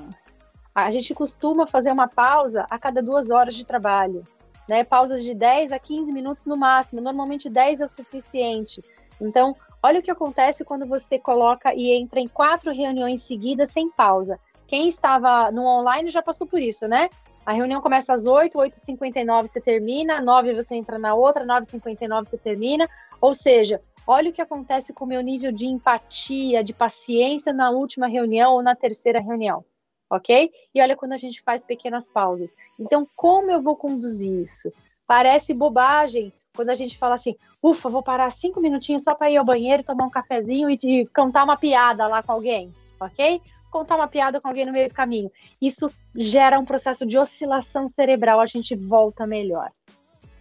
a 0.74 0.90
gente 0.90 1.14
costuma 1.14 1.66
fazer 1.66 1.92
uma 1.92 2.08
pausa 2.08 2.66
a 2.70 2.78
cada 2.78 3.02
duas 3.02 3.30
horas 3.30 3.54
de 3.54 3.66
trabalho 3.66 4.24
né? 4.68 4.84
Pausas 4.84 5.22
de 5.22 5.34
10 5.34 5.72
a 5.72 5.78
15 5.78 6.12
minutos 6.12 6.44
no 6.44 6.56
máximo, 6.56 7.00
normalmente 7.00 7.48
10 7.48 7.80
é 7.80 7.84
o 7.84 7.88
suficiente. 7.88 8.82
Então, 9.20 9.54
olha 9.82 10.00
o 10.00 10.02
que 10.02 10.10
acontece 10.10 10.64
quando 10.64 10.86
você 10.86 11.18
coloca 11.18 11.74
e 11.74 11.92
entra 11.92 12.20
em 12.20 12.28
quatro 12.28 12.72
reuniões 12.72 13.22
seguidas 13.22 13.70
sem 13.70 13.90
pausa. 13.90 14.38
Quem 14.66 14.88
estava 14.88 15.50
no 15.50 15.64
online 15.64 16.10
já 16.10 16.22
passou 16.22 16.46
por 16.46 16.60
isso, 16.60 16.88
né? 16.88 17.10
A 17.44 17.52
reunião 17.52 17.80
começa 17.80 18.12
às 18.12 18.26
8, 18.26 18.56
8h59 18.56 19.46
você 19.46 19.60
termina, 19.60 20.20
9 20.20 20.54
você 20.54 20.76
entra 20.76 20.98
na 20.98 21.14
outra, 21.14 21.44
9h59 21.44 22.24
você 22.24 22.38
termina. 22.38 22.88
Ou 23.20 23.34
seja, 23.34 23.80
olha 24.06 24.30
o 24.30 24.32
que 24.32 24.40
acontece 24.40 24.92
com 24.92 25.04
o 25.04 25.08
meu 25.08 25.20
nível 25.20 25.50
de 25.50 25.66
empatia, 25.66 26.62
de 26.62 26.72
paciência 26.72 27.52
na 27.52 27.70
última 27.70 28.06
reunião 28.06 28.52
ou 28.52 28.62
na 28.62 28.74
terceira 28.74 29.20
reunião 29.20 29.64
ok? 30.12 30.50
E 30.74 30.82
olha 30.82 30.94
quando 30.94 31.12
a 31.12 31.16
gente 31.16 31.40
faz 31.40 31.64
pequenas 31.64 32.10
pausas. 32.10 32.54
Então, 32.78 33.08
como 33.16 33.50
eu 33.50 33.62
vou 33.62 33.74
conduzir 33.74 34.30
isso? 34.42 34.70
Parece 35.06 35.54
bobagem 35.54 36.32
quando 36.54 36.68
a 36.68 36.74
gente 36.74 36.98
fala 36.98 37.14
assim, 37.14 37.34
ufa, 37.62 37.88
vou 37.88 38.02
parar 38.02 38.30
cinco 38.30 38.60
minutinhos 38.60 39.04
só 39.04 39.14
para 39.14 39.30
ir 39.30 39.38
ao 39.38 39.44
banheiro, 39.44 39.82
tomar 39.82 40.04
um 40.04 40.10
cafezinho 40.10 40.68
e, 40.68 41.06
contar 41.06 41.44
uma 41.44 41.56
piada 41.56 42.06
lá 42.06 42.22
com 42.22 42.32
alguém, 42.32 42.74
ok? 43.00 43.40
Contar 43.72 43.96
uma 43.96 44.06
piada 44.06 44.38
com 44.38 44.46
alguém 44.46 44.66
no 44.66 44.72
meio 44.72 44.88
do 44.88 44.94
caminho. 44.94 45.32
Isso 45.60 45.90
gera 46.14 46.60
um 46.60 46.64
processo 46.64 47.06
de 47.06 47.16
oscilação 47.16 47.88
cerebral, 47.88 48.38
a 48.38 48.44
gente 48.44 48.76
volta 48.76 49.26
melhor, 49.26 49.72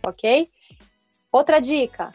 ok? 0.06 0.50
Outra 1.32 1.62
dica: 1.62 2.12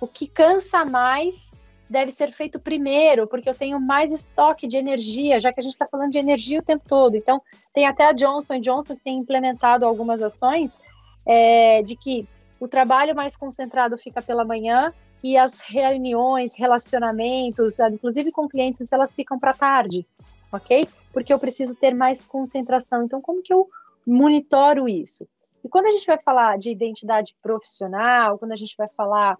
o 0.00 0.06
que 0.06 0.28
cansa 0.28 0.84
mais 0.84 1.60
deve 1.90 2.12
ser 2.12 2.30
feito 2.30 2.60
primeiro, 2.60 3.26
porque 3.26 3.50
eu 3.50 3.54
tenho 3.54 3.80
mais 3.80 4.12
estoque 4.12 4.68
de 4.68 4.76
energia, 4.76 5.40
já 5.40 5.52
que 5.52 5.58
a 5.58 5.62
gente 5.62 5.72
está 5.72 5.88
falando 5.88 6.12
de 6.12 6.18
energia 6.18 6.60
o 6.60 6.64
tempo 6.64 6.84
todo. 6.86 7.16
Então, 7.16 7.42
tem 7.74 7.84
até 7.84 8.04
a 8.04 8.12
Johnson 8.12 8.60
Johnson 8.60 8.94
que 8.94 9.02
tem 9.02 9.18
implementado 9.18 9.84
algumas 9.84 10.22
ações 10.22 10.78
é, 11.26 11.82
de 11.82 11.96
que 11.96 12.28
o 12.60 12.68
trabalho 12.68 13.12
mais 13.16 13.34
concentrado 13.34 13.98
fica 13.98 14.22
pela 14.22 14.44
manhã 14.44 14.94
e 15.20 15.36
as 15.36 15.58
reuniões, 15.60 16.54
relacionamentos, 16.56 17.80
inclusive 17.80 18.30
com 18.30 18.48
clientes, 18.48 18.92
elas 18.92 19.14
ficam 19.14 19.38
para 19.38 19.52
tarde, 19.52 20.06
ok? 20.52 20.86
Porque 21.12 21.32
eu 21.32 21.38
preciso 21.38 21.74
ter 21.74 21.94
mais 21.94 22.26
concentração. 22.26 23.02
Então, 23.04 23.20
como 23.20 23.42
que 23.42 23.52
eu 23.52 23.68
monitoro 24.06 24.88
isso? 24.88 25.26
E 25.64 25.68
quando 25.68 25.86
a 25.86 25.90
gente 25.90 26.06
vai 26.06 26.18
falar 26.18 26.58
de 26.58 26.70
identidade 26.70 27.36
profissional, 27.42 28.38
quando 28.38 28.52
a 28.52 28.56
gente 28.56 28.74
vai 28.76 28.88
falar 28.88 29.36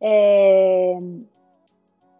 é, 0.00 0.98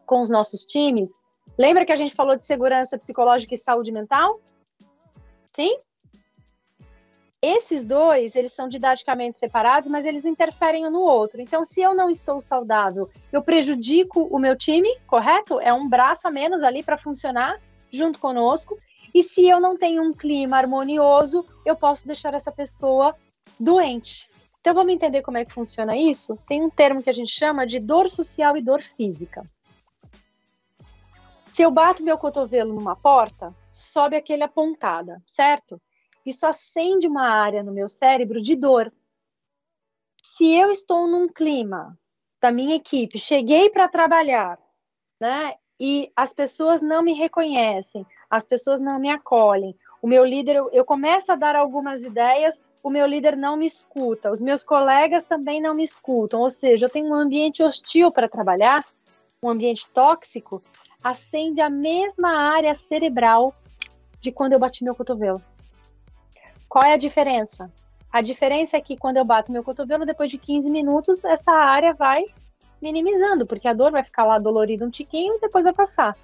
com 0.06 0.20
os 0.20 0.30
nossos 0.30 0.64
times. 0.64 1.22
Lembra 1.58 1.84
que 1.84 1.92
a 1.92 1.96
gente 1.96 2.14
falou 2.14 2.36
de 2.36 2.42
segurança 2.42 2.98
psicológica 2.98 3.54
e 3.54 3.58
saúde 3.58 3.92
mental? 3.92 4.40
Sim? 5.52 5.78
Esses 7.40 7.84
dois, 7.84 8.34
eles 8.34 8.54
são 8.54 8.68
didaticamente 8.68 9.36
separados, 9.36 9.90
mas 9.90 10.06
eles 10.06 10.24
interferem 10.24 10.86
um 10.86 10.90
no 10.90 11.02
outro. 11.02 11.42
Então, 11.42 11.62
se 11.62 11.82
eu 11.82 11.94
não 11.94 12.08
estou 12.08 12.40
saudável, 12.40 13.10
eu 13.30 13.42
prejudico 13.42 14.22
o 14.22 14.38
meu 14.38 14.56
time, 14.56 14.88
correto? 15.06 15.60
É 15.60 15.72
um 15.72 15.86
braço 15.86 16.26
a 16.26 16.30
menos 16.30 16.62
ali 16.62 16.82
para 16.82 16.96
funcionar 16.96 17.60
junto 17.96 18.18
conosco. 18.18 18.78
E 19.14 19.22
se 19.22 19.48
eu 19.48 19.60
não 19.60 19.76
tenho 19.76 20.02
um 20.02 20.12
clima 20.12 20.58
harmonioso, 20.58 21.46
eu 21.64 21.76
posso 21.76 22.06
deixar 22.06 22.34
essa 22.34 22.50
pessoa 22.50 23.14
doente. 23.58 24.28
Então, 24.60 24.74
vamos 24.74 24.92
entender 24.92 25.22
como 25.22 25.36
é 25.36 25.44
que 25.44 25.52
funciona 25.52 25.96
isso? 25.96 26.36
Tem 26.48 26.62
um 26.62 26.70
termo 26.70 27.02
que 27.02 27.10
a 27.10 27.12
gente 27.12 27.30
chama 27.30 27.66
de 27.66 27.78
dor 27.78 28.08
social 28.08 28.56
e 28.56 28.62
dor 28.62 28.80
física. 28.80 29.48
Se 31.52 31.62
eu 31.62 31.70
bato 31.70 32.02
meu 32.02 32.18
cotovelo 32.18 32.74
numa 32.74 32.96
porta, 32.96 33.54
sobe 33.70 34.16
aquele 34.16 34.42
apontada, 34.42 35.22
certo? 35.26 35.80
Isso 36.26 36.46
acende 36.46 37.06
uma 37.06 37.28
área 37.28 37.62
no 37.62 37.72
meu 37.72 37.88
cérebro 37.88 38.40
de 38.40 38.56
dor. 38.56 38.90
Se 40.22 40.52
eu 40.52 40.70
estou 40.70 41.06
num 41.06 41.28
clima 41.28 41.96
da 42.40 42.50
minha 42.50 42.74
equipe, 42.74 43.18
cheguei 43.18 43.70
para 43.70 43.86
trabalhar, 43.86 44.58
né? 45.20 45.54
E 45.78 46.12
as 46.14 46.32
pessoas 46.32 46.80
não 46.80 47.02
me 47.02 47.12
reconhecem, 47.12 48.06
as 48.30 48.46
pessoas 48.46 48.80
não 48.80 48.98
me 48.98 49.10
acolhem. 49.10 49.74
O 50.00 50.06
meu 50.06 50.24
líder, 50.24 50.56
eu, 50.56 50.70
eu 50.72 50.84
começo 50.84 51.32
a 51.32 51.36
dar 51.36 51.56
algumas 51.56 52.02
ideias, 52.04 52.62
o 52.82 52.90
meu 52.90 53.06
líder 53.06 53.36
não 53.36 53.56
me 53.56 53.66
escuta, 53.66 54.30
os 54.30 54.40
meus 54.40 54.62
colegas 54.62 55.24
também 55.24 55.60
não 55.60 55.74
me 55.74 55.82
escutam, 55.82 56.40
ou 56.40 56.50
seja, 56.50 56.86
eu 56.86 56.90
tenho 56.90 57.08
um 57.08 57.14
ambiente 57.14 57.62
hostil 57.62 58.12
para 58.12 58.28
trabalhar, 58.28 58.84
um 59.42 59.48
ambiente 59.48 59.88
tóxico, 59.88 60.62
acende 61.02 61.60
a 61.60 61.70
mesma 61.70 62.30
área 62.30 62.74
cerebral 62.74 63.54
de 64.20 64.30
quando 64.30 64.52
eu 64.52 64.58
bati 64.58 64.84
meu 64.84 64.94
cotovelo. 64.94 65.42
Qual 66.68 66.84
é 66.84 66.92
a 66.92 66.98
diferença? 66.98 67.70
A 68.12 68.20
diferença 68.20 68.76
é 68.76 68.80
que 68.80 68.96
quando 68.96 69.16
eu 69.16 69.24
bato 69.24 69.50
meu 69.50 69.64
cotovelo, 69.64 70.06
depois 70.06 70.30
de 70.30 70.38
15 70.38 70.70
minutos, 70.70 71.24
essa 71.24 71.52
área 71.52 71.92
vai 71.94 72.24
minimizando, 72.84 73.46
porque 73.46 73.66
a 73.66 73.72
dor 73.72 73.90
vai 73.90 74.04
ficar 74.04 74.24
lá 74.24 74.38
dolorida 74.38 74.84
um 74.84 74.90
tiquinho 74.90 75.34
e 75.36 75.40
depois 75.40 75.64
vai 75.64 75.72
passar. 75.72 76.16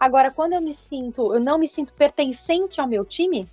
Agora, 0.00 0.30
quando 0.30 0.54
eu 0.54 0.60
me 0.60 0.72
sinto, 0.72 1.34
eu 1.34 1.40
não 1.40 1.58
me 1.58 1.68
sinto 1.68 1.94
pertencente 1.94 2.80
ao 2.80 2.88
meu 2.88 3.04
time, 3.04 3.46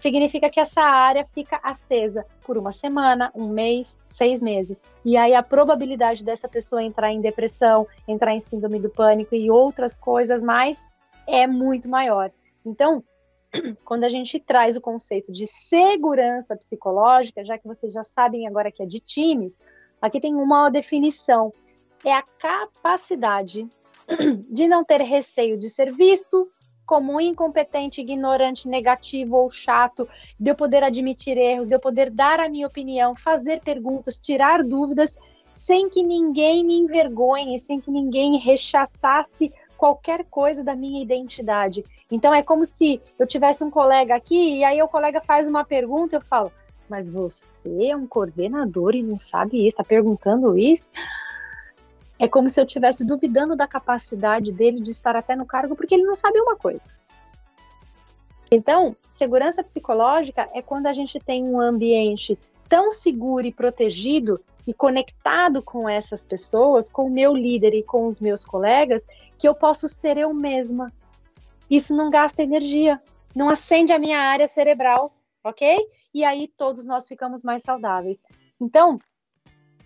significa 0.00 0.50
que 0.50 0.58
essa 0.58 0.80
área 0.80 1.24
fica 1.24 1.60
acesa 1.62 2.26
por 2.44 2.58
uma 2.58 2.72
semana, 2.72 3.30
um 3.34 3.48
mês, 3.48 3.98
seis 4.08 4.42
meses. 4.42 4.82
E 5.04 5.16
aí 5.16 5.34
a 5.34 5.42
probabilidade 5.42 6.24
dessa 6.24 6.48
pessoa 6.48 6.82
entrar 6.82 7.12
em 7.12 7.20
depressão, 7.20 7.86
entrar 8.08 8.34
em 8.34 8.40
síndrome 8.40 8.80
do 8.80 8.90
pânico 8.90 9.34
e 9.34 9.50
outras 9.50 9.98
coisas 9.98 10.42
mais 10.42 10.86
é 11.26 11.46
muito 11.46 11.88
maior. 11.88 12.32
Então, 12.64 13.04
quando 13.84 14.04
a 14.04 14.08
gente 14.08 14.40
traz 14.40 14.76
o 14.76 14.80
conceito 14.80 15.30
de 15.30 15.46
segurança 15.46 16.56
psicológica, 16.56 17.44
já 17.44 17.56
que 17.58 17.68
vocês 17.68 17.92
já 17.92 18.02
sabem 18.02 18.46
agora 18.46 18.72
que 18.72 18.82
é 18.82 18.86
de 18.86 19.00
times, 19.00 19.60
aqui 20.02 20.20
tem 20.20 20.34
uma 20.34 20.68
definição: 20.68 21.52
é 22.04 22.12
a 22.12 22.22
capacidade 22.38 23.66
de 24.50 24.66
não 24.66 24.84
ter 24.84 25.00
receio 25.00 25.56
de 25.56 25.70
ser 25.70 25.92
visto, 25.92 26.50
como 26.84 27.20
incompetente, 27.20 28.00
ignorante, 28.00 28.68
negativo 28.68 29.36
ou 29.36 29.48
chato, 29.48 30.08
de 30.38 30.50
eu 30.50 30.56
poder 30.56 30.82
admitir 30.82 31.38
erros, 31.38 31.68
de 31.68 31.74
eu 31.74 31.80
poder 31.80 32.10
dar 32.10 32.40
a 32.40 32.48
minha 32.48 32.66
opinião, 32.66 33.14
fazer 33.14 33.60
perguntas, 33.60 34.18
tirar 34.18 34.62
dúvidas, 34.62 35.16
sem 35.52 35.88
que 35.88 36.02
ninguém 36.02 36.64
me 36.64 36.76
envergonhe, 36.78 37.58
sem 37.58 37.80
que 37.80 37.90
ninguém 37.90 38.36
rechaçasse 38.38 39.52
qualquer 39.76 40.24
coisa 40.24 40.62
da 40.62 40.74
minha 40.74 41.02
identidade. 41.02 41.84
Então 42.10 42.32
é 42.34 42.42
como 42.42 42.64
se 42.64 43.00
eu 43.18 43.26
tivesse 43.26 43.64
um 43.64 43.70
colega 43.70 44.14
aqui 44.14 44.58
e 44.58 44.64
aí 44.64 44.82
o 44.82 44.88
colega 44.88 45.20
faz 45.20 45.48
uma 45.48 45.64
pergunta, 45.64 46.16
eu 46.16 46.20
falo: 46.20 46.52
"Mas 46.92 47.08
você 47.08 47.86
é 47.86 47.96
um 47.96 48.06
coordenador 48.06 48.94
e 48.94 49.02
não 49.02 49.16
sabe 49.16 49.56
isso, 49.56 49.68
está 49.68 49.82
perguntando 49.82 50.58
isso?" 50.58 50.86
É 52.18 52.28
como 52.28 52.50
se 52.50 52.60
eu 52.60 52.64
estivesse 52.66 53.02
duvidando 53.04 53.56
da 53.56 53.66
capacidade 53.66 54.52
dele 54.52 54.80
de 54.80 54.90
estar 54.90 55.16
até 55.16 55.34
no 55.34 55.46
cargo 55.46 55.74
porque 55.74 55.94
ele 55.94 56.04
não 56.04 56.14
sabe 56.14 56.38
uma 56.38 56.54
coisa. 56.54 56.92
Então, 58.50 58.94
segurança 59.08 59.64
psicológica 59.64 60.46
é 60.52 60.60
quando 60.60 60.86
a 60.86 60.92
gente 60.92 61.18
tem 61.18 61.42
um 61.42 61.58
ambiente 61.58 62.38
tão 62.68 62.92
seguro 62.92 63.46
e 63.46 63.52
protegido 63.52 64.38
e 64.66 64.74
conectado 64.74 65.62
com 65.62 65.88
essas 65.88 66.24
pessoas, 66.26 66.90
com 66.90 67.06
o 67.06 67.10
meu 67.10 67.34
líder 67.34 67.72
e 67.74 67.82
com 67.82 68.06
os 68.06 68.20
meus 68.20 68.44
colegas, 68.44 69.06
que 69.38 69.48
eu 69.48 69.54
posso 69.54 69.88
ser 69.88 70.18
eu 70.18 70.32
mesma. 70.34 70.92
Isso 71.70 71.96
não 71.96 72.10
gasta 72.10 72.42
energia, 72.42 73.00
não 73.34 73.48
acende 73.48 73.92
a 73.92 73.98
minha 73.98 74.20
área 74.20 74.46
cerebral, 74.46 75.12
ok? 75.42 75.76
E 76.14 76.24
aí 76.24 76.48
todos 76.56 76.84
nós 76.84 77.08
ficamos 77.08 77.42
mais 77.42 77.62
saudáveis. 77.62 78.22
Então, 78.60 78.98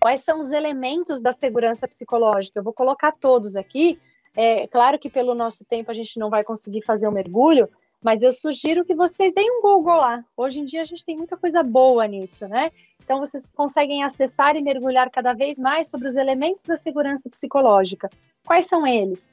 quais 0.00 0.22
são 0.22 0.40
os 0.40 0.50
elementos 0.52 1.20
da 1.20 1.32
segurança 1.32 1.86
psicológica? 1.86 2.58
Eu 2.58 2.64
vou 2.64 2.72
colocar 2.72 3.12
todos 3.12 3.56
aqui. 3.56 3.98
É 4.34 4.66
claro 4.66 4.98
que 4.98 5.08
pelo 5.08 5.34
nosso 5.34 5.64
tempo 5.64 5.90
a 5.90 5.94
gente 5.94 6.18
não 6.18 6.28
vai 6.28 6.44
conseguir 6.44 6.82
fazer 6.82 7.08
um 7.08 7.12
mergulho, 7.12 7.68
mas 8.02 8.22
eu 8.22 8.30
sugiro 8.30 8.84
que 8.84 8.94
vocês 8.94 9.32
deem 9.32 9.50
um 9.50 9.62
Google 9.62 9.96
lá. 9.96 10.24
Hoje 10.36 10.60
em 10.60 10.64
dia 10.64 10.82
a 10.82 10.84
gente 10.84 11.04
tem 11.04 11.16
muita 11.16 11.36
coisa 11.36 11.62
boa 11.62 12.06
nisso, 12.06 12.46
né? 12.46 12.70
Então 13.02 13.18
vocês 13.18 13.46
conseguem 13.46 14.04
acessar 14.04 14.56
e 14.56 14.62
mergulhar 14.62 15.10
cada 15.10 15.32
vez 15.32 15.58
mais 15.58 15.88
sobre 15.88 16.06
os 16.06 16.16
elementos 16.16 16.62
da 16.64 16.76
segurança 16.76 17.30
psicológica. 17.30 18.10
Quais 18.44 18.66
são 18.66 18.86
eles? 18.86 19.28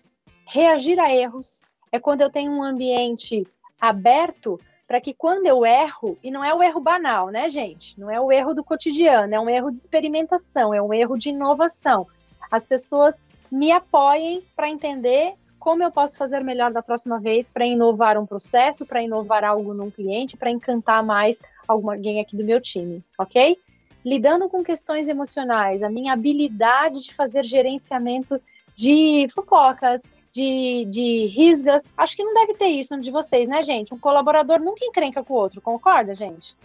Reagir 0.48 0.99
a 0.99 1.14
erros 1.14 1.64
é 1.91 1.99
quando 1.99 2.22
eu 2.22 2.30
tenho 2.30 2.52
um 2.52 2.64
ambiente 2.64 3.45
aberto 3.80 4.60
para 4.94 5.02
que 5.02 5.11
quando 5.11 5.48
eu 5.48 5.65
erro, 5.65 6.20
e 6.24 6.30
não 6.30 6.44
é 6.44 6.53
o 6.53 6.61
erro 6.61 6.80
banal, 6.80 7.30
né, 7.30 7.49
gente? 7.49 7.99
Não 7.99 8.11
é 8.11 8.22
o 8.22 8.32
erro 8.32 8.53
do 8.53 8.64
cotidiano, 8.64 9.34
é 9.34 9.40
um 9.40 9.49
erro 9.49 9.72
de 9.72 9.80
experimentação, 9.80 10.72
é 10.72 10.80
um 10.80 10.94
erro 10.94 11.18
de 11.18 11.30
inovação. 11.30 12.06
As 12.52 12.68
pessoas 12.68 13.26
me 13.52 13.72
apoiem 13.72 14.44
para 14.56 14.70
entender 14.70 15.34
como 15.57 15.82
eu 15.82 15.90
posso 15.90 16.15
fazer 16.15 16.44
melhor 16.44 16.72
da 16.72 16.84
próxima 16.84 17.20
vez 17.20 17.49
para 17.49 17.65
inovar 17.65 18.20
um 18.20 18.26
processo, 18.28 18.86
para 18.86 19.02
inovar 19.02 19.44
algo 19.44 19.74
num 19.74 19.90
cliente, 19.90 20.38
para 20.38 20.52
encantar 20.52 21.03
mais 21.03 21.41
alguém 21.68 22.22
aqui 22.22 22.38
do 22.38 22.44
meu 22.44 22.61
time, 22.61 23.03
ok? 23.18 23.57
Lidando 24.06 24.48
com 24.48 24.64
questões 24.64 25.10
emocionais, 25.10 25.82
a 25.82 25.90
minha 25.90 26.14
habilidade 26.14 27.02
de 27.02 27.15
fazer 27.15 27.45
gerenciamento 27.45 28.40
de 28.76 29.28
fofocas, 29.34 30.03
de, 30.34 30.86
de 30.86 31.28
risgas, 31.28 31.84
acho 31.96 32.16
que 32.16 32.24
não 32.24 32.34
deve 32.34 32.56
ter 32.56 32.66
isso 32.66 33.00
de 33.00 33.12
vocês, 33.12 33.48
né, 33.48 33.62
gente? 33.62 33.94
Um 33.94 34.00
colaborador 34.00 34.60
nunca 34.60 34.84
encrenca 34.84 35.24
com 35.24 35.34
o 35.34 35.38
outro, 35.38 35.62
concorda, 35.62 36.16
gente? 36.16 36.58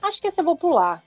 Acho 0.00 0.20
que 0.20 0.28
esse 0.28 0.40
eu 0.40 0.44
vou 0.44 0.56
pular. 0.56 1.02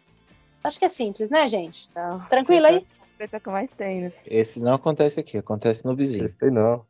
Acho 0.61 0.77
que 0.77 0.83
é 0.83 0.89
simples, 0.89 1.29
né, 1.29 1.47
gente? 1.47 1.89
Não, 1.95 2.19
Tranquilo 2.25 2.65
aí? 2.65 2.85
É 3.17 3.39
que 3.39 3.49
mais 3.49 3.69
tem, 3.71 4.01
né? 4.01 4.13
Esse 4.25 4.61
não 4.61 4.73
acontece 4.73 5.19
aqui, 5.19 5.37
acontece 5.37 5.85
no 5.85 5.95
vizinho. 5.95 6.25
Esse 6.25 6.51
não. 6.51 6.85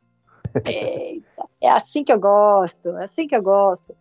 Eita, 0.65 1.45
é 1.61 1.69
assim 1.69 2.03
que 2.03 2.11
eu 2.11 2.19
gosto, 2.19 2.89
é 2.97 3.03
assim 3.03 3.27
que 3.27 3.35
eu 3.35 3.41
gosto. 3.41 3.95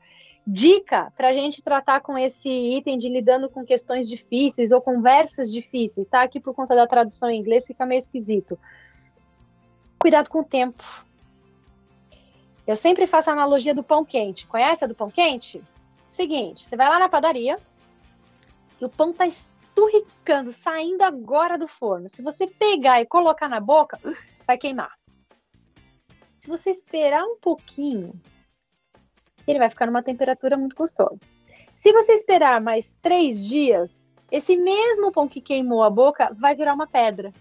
Dica 0.47 1.13
para 1.15 1.29
a 1.29 1.35
gente 1.35 1.61
tratar 1.61 2.01
com 2.01 2.17
esse 2.17 2.49
item 2.49 2.97
de 2.99 3.11
lidando 3.11 3.51
com 3.51 3.67
questões 3.67 4.09
difíceis 4.09 4.73
ou 4.73 4.81
conversas 4.81 5.53
difíceis, 5.53 6.09
tá? 6.09 6.23
Aqui 6.23 6.41
por 6.41 6.55
conta 6.55 6.75
da 6.75 6.87
tradução 6.87 7.29
em 7.29 7.39
inglês 7.39 7.67
fica 7.67 7.85
meio 7.85 7.99
esquisito. 7.99 8.59
Cuidado 9.99 10.31
com 10.31 10.41
o 10.41 10.45
tempo. 10.45 10.83
Eu 12.69 12.77
sempre 12.77 13.09
faço 13.09 13.31
a 13.31 13.33
analogia 13.33 13.75
do 13.75 13.83
pão 13.83 14.05
quente. 14.05 14.47
Conhece 14.47 14.85
a 14.85 14.87
do 14.87 14.95
pão 14.95 15.11
quente? 15.11 15.61
Seguinte, 16.07 16.65
você 16.65 16.77
vai 16.77 16.89
lá 16.89 17.01
na 17.01 17.09
padaria 17.09 17.59
e 18.81 18.85
o 18.85 18.89
pão 18.89 19.13
tá 19.13 19.27
esturricando, 19.27 20.53
saindo 20.53 21.03
agora 21.03 21.59
do 21.59 21.67
forno. 21.67 22.09
Se 22.09 22.23
você 22.23 22.47
pegar 22.47 23.01
e 23.01 23.07
colocar 23.07 23.49
na 23.49 23.59
boca, 23.59 23.99
vai 24.47 24.57
queimar 24.57 24.93
se 26.49 26.49
você 26.49 26.71
esperar 26.71 27.23
um 27.25 27.37
pouquinho, 27.37 28.19
ele 29.47 29.59
vai 29.59 29.69
ficar 29.69 29.85
numa 29.85 30.03
temperatura 30.03 30.57
muito 30.57 30.75
gostosa. 30.75 31.31
Se 31.75 31.93
você 31.93 32.13
esperar 32.13 32.59
mais 32.59 32.97
três 33.03 33.47
dias, 33.47 34.17
esse 34.31 34.57
mesmo 34.57 35.13
pão 35.13 35.29
que 35.29 35.43
queimou 35.43 35.83
a 35.83 35.91
boca 35.91 36.35
vai 36.39 36.57
virar 36.57 36.73
uma 36.73 36.87
pedra. 36.87 37.35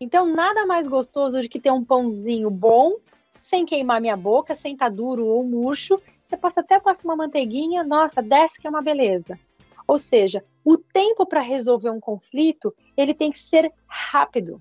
Então, 0.00 0.26
nada 0.26 0.64
mais 0.64 0.88
gostoso 0.88 1.40
do 1.40 1.48
que 1.48 1.60
ter 1.60 1.70
um 1.70 1.84
pãozinho 1.84 2.50
bom, 2.50 2.96
sem 3.38 3.64
queimar 3.64 4.00
minha 4.00 4.16
boca, 4.16 4.54
sem 4.54 4.72
estar 4.72 4.90
tá 4.90 4.94
duro 4.94 5.26
ou 5.26 5.44
murcho. 5.44 6.00
Você 6.22 6.36
passa 6.36 6.60
até 6.60 6.78
passa 6.80 7.04
uma 7.04 7.16
manteiguinha, 7.16 7.84
nossa, 7.84 8.22
desce 8.22 8.60
que 8.60 8.66
é 8.66 8.70
uma 8.70 8.82
beleza. 8.82 9.38
Ou 9.86 9.98
seja, 9.98 10.44
o 10.64 10.76
tempo 10.76 11.24
para 11.24 11.40
resolver 11.40 11.90
um 11.90 12.00
conflito, 12.00 12.74
ele 12.96 13.14
tem 13.14 13.30
que 13.30 13.38
ser 13.38 13.72
rápido. 13.86 14.60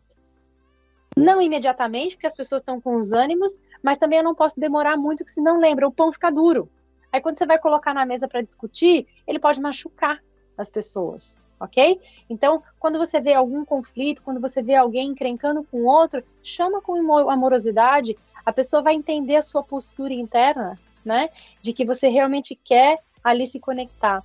Não 1.17 1.41
imediatamente, 1.41 2.15
porque 2.15 2.27
as 2.27 2.35
pessoas 2.35 2.61
estão 2.61 2.79
com 2.79 2.95
os 2.95 3.13
ânimos, 3.13 3.59
mas 3.81 3.97
também 3.97 4.19
eu 4.19 4.23
não 4.23 4.35
posso 4.35 4.59
demorar 4.59 4.97
muito, 4.97 5.19
porque 5.19 5.31
senão 5.31 5.57
lembra, 5.57 5.87
o 5.87 5.91
pão 5.91 6.11
fica 6.11 6.29
duro. 6.29 6.69
Aí 7.11 7.21
quando 7.21 7.37
você 7.37 7.45
vai 7.45 7.57
colocar 7.57 7.93
na 7.93 8.05
mesa 8.05 8.27
para 8.27 8.41
discutir, 8.41 9.07
ele 9.25 9.39
pode 9.39 9.61
machucar 9.61 10.21
as 10.57 10.69
pessoas, 10.69 11.39
ok? 11.59 11.99
Então, 12.29 12.61
quando 12.77 12.97
você 12.97 13.21
vê 13.21 13.33
algum 13.33 13.63
conflito, 13.63 14.21
quando 14.21 14.41
você 14.41 14.61
vê 14.61 14.75
alguém 14.75 15.09
encrencando 15.09 15.63
com 15.63 15.85
outro, 15.85 16.21
chama 16.43 16.81
com 16.81 16.95
amorosidade, 17.29 18.17
a 18.45 18.53
pessoa 18.53 18.81
vai 18.81 18.93
entender 18.93 19.35
a 19.35 19.41
sua 19.41 19.63
postura 19.63 20.13
interna, 20.13 20.79
né? 21.03 21.29
De 21.61 21.73
que 21.73 21.85
você 21.85 22.07
realmente 22.07 22.55
quer 22.55 22.99
ali 23.23 23.47
se 23.47 23.59
conectar. 23.59 24.23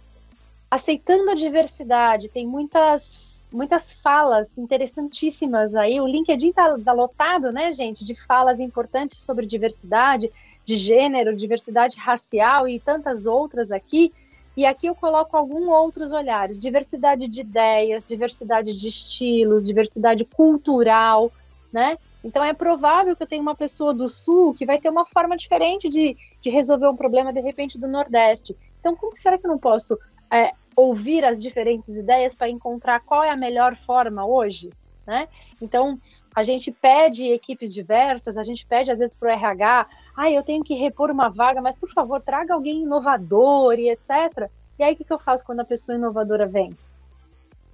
Aceitando 0.70 1.30
a 1.30 1.34
diversidade, 1.34 2.28
tem 2.28 2.46
muitas 2.46 3.30
muitas 3.52 3.92
falas 3.92 4.56
interessantíssimas 4.56 5.74
aí. 5.74 6.00
O 6.00 6.06
LinkedIn 6.06 6.52
tá, 6.52 6.78
tá 6.78 6.92
lotado, 6.92 7.50
né, 7.50 7.72
gente, 7.72 8.04
de 8.04 8.14
falas 8.14 8.60
importantes 8.60 9.18
sobre 9.18 9.44
diversidade 9.44 10.30
de 10.64 10.76
gênero, 10.76 11.34
diversidade 11.34 11.96
racial 11.98 12.68
e 12.68 12.78
tantas 12.78 13.26
outras 13.26 13.72
aqui. 13.72 14.12
E 14.56 14.64
aqui 14.64 14.86
eu 14.86 14.94
coloco 14.94 15.36
alguns 15.36 15.66
outros 15.68 16.12
olhares: 16.12 16.58
diversidade 16.58 17.26
de 17.26 17.40
ideias, 17.40 18.06
diversidade 18.06 18.76
de 18.76 18.88
estilos, 18.88 19.64
diversidade 19.64 20.24
cultural, 20.24 21.32
né? 21.72 21.98
Então 22.22 22.44
é 22.44 22.52
provável 22.52 23.16
que 23.16 23.22
eu 23.22 23.26
tenha 23.26 23.40
uma 23.40 23.54
pessoa 23.54 23.94
do 23.94 24.08
sul 24.08 24.54
que 24.54 24.66
vai 24.66 24.78
ter 24.78 24.90
uma 24.90 25.04
forma 25.04 25.36
diferente 25.36 25.88
de, 25.88 26.16
de 26.42 26.50
resolver 26.50 26.88
um 26.88 26.96
problema 26.96 27.32
de 27.32 27.40
repente 27.40 27.78
do 27.78 27.88
Nordeste. 27.88 28.56
Então, 28.78 28.94
como 28.94 29.16
será 29.16 29.38
que 29.38 29.46
eu 29.46 29.50
não 29.50 29.58
posso 29.58 29.98
é, 30.30 30.52
ouvir 30.76 31.24
as 31.24 31.40
diferentes 31.40 31.88
ideias 31.88 32.36
para 32.36 32.48
encontrar 32.48 33.00
qual 33.00 33.22
é 33.22 33.30
a 33.30 33.36
melhor 33.36 33.76
forma 33.76 34.24
hoje, 34.24 34.70
né? 35.06 35.28
Então, 35.60 35.98
a 36.34 36.42
gente 36.42 36.70
pede 36.70 37.24
equipes 37.32 37.72
diversas, 37.72 38.36
a 38.36 38.42
gente 38.42 38.66
pede 38.66 38.90
às 38.90 38.98
vezes 38.98 39.16
para 39.16 39.28
o 39.28 39.32
RH, 39.32 39.86
ah, 40.16 40.30
eu 40.30 40.42
tenho 40.42 40.62
que 40.62 40.74
repor 40.74 41.10
uma 41.10 41.28
vaga, 41.28 41.60
mas 41.60 41.76
por 41.76 41.90
favor, 41.90 42.20
traga 42.20 42.54
alguém 42.54 42.82
inovador 42.82 43.78
e 43.78 43.90
etc. 43.90 44.48
E 44.78 44.82
aí, 44.82 44.94
o 44.94 44.96
que, 44.96 45.04
que 45.04 45.12
eu 45.12 45.18
faço 45.18 45.44
quando 45.44 45.60
a 45.60 45.64
pessoa 45.64 45.96
inovadora 45.96 46.46
vem? 46.46 46.76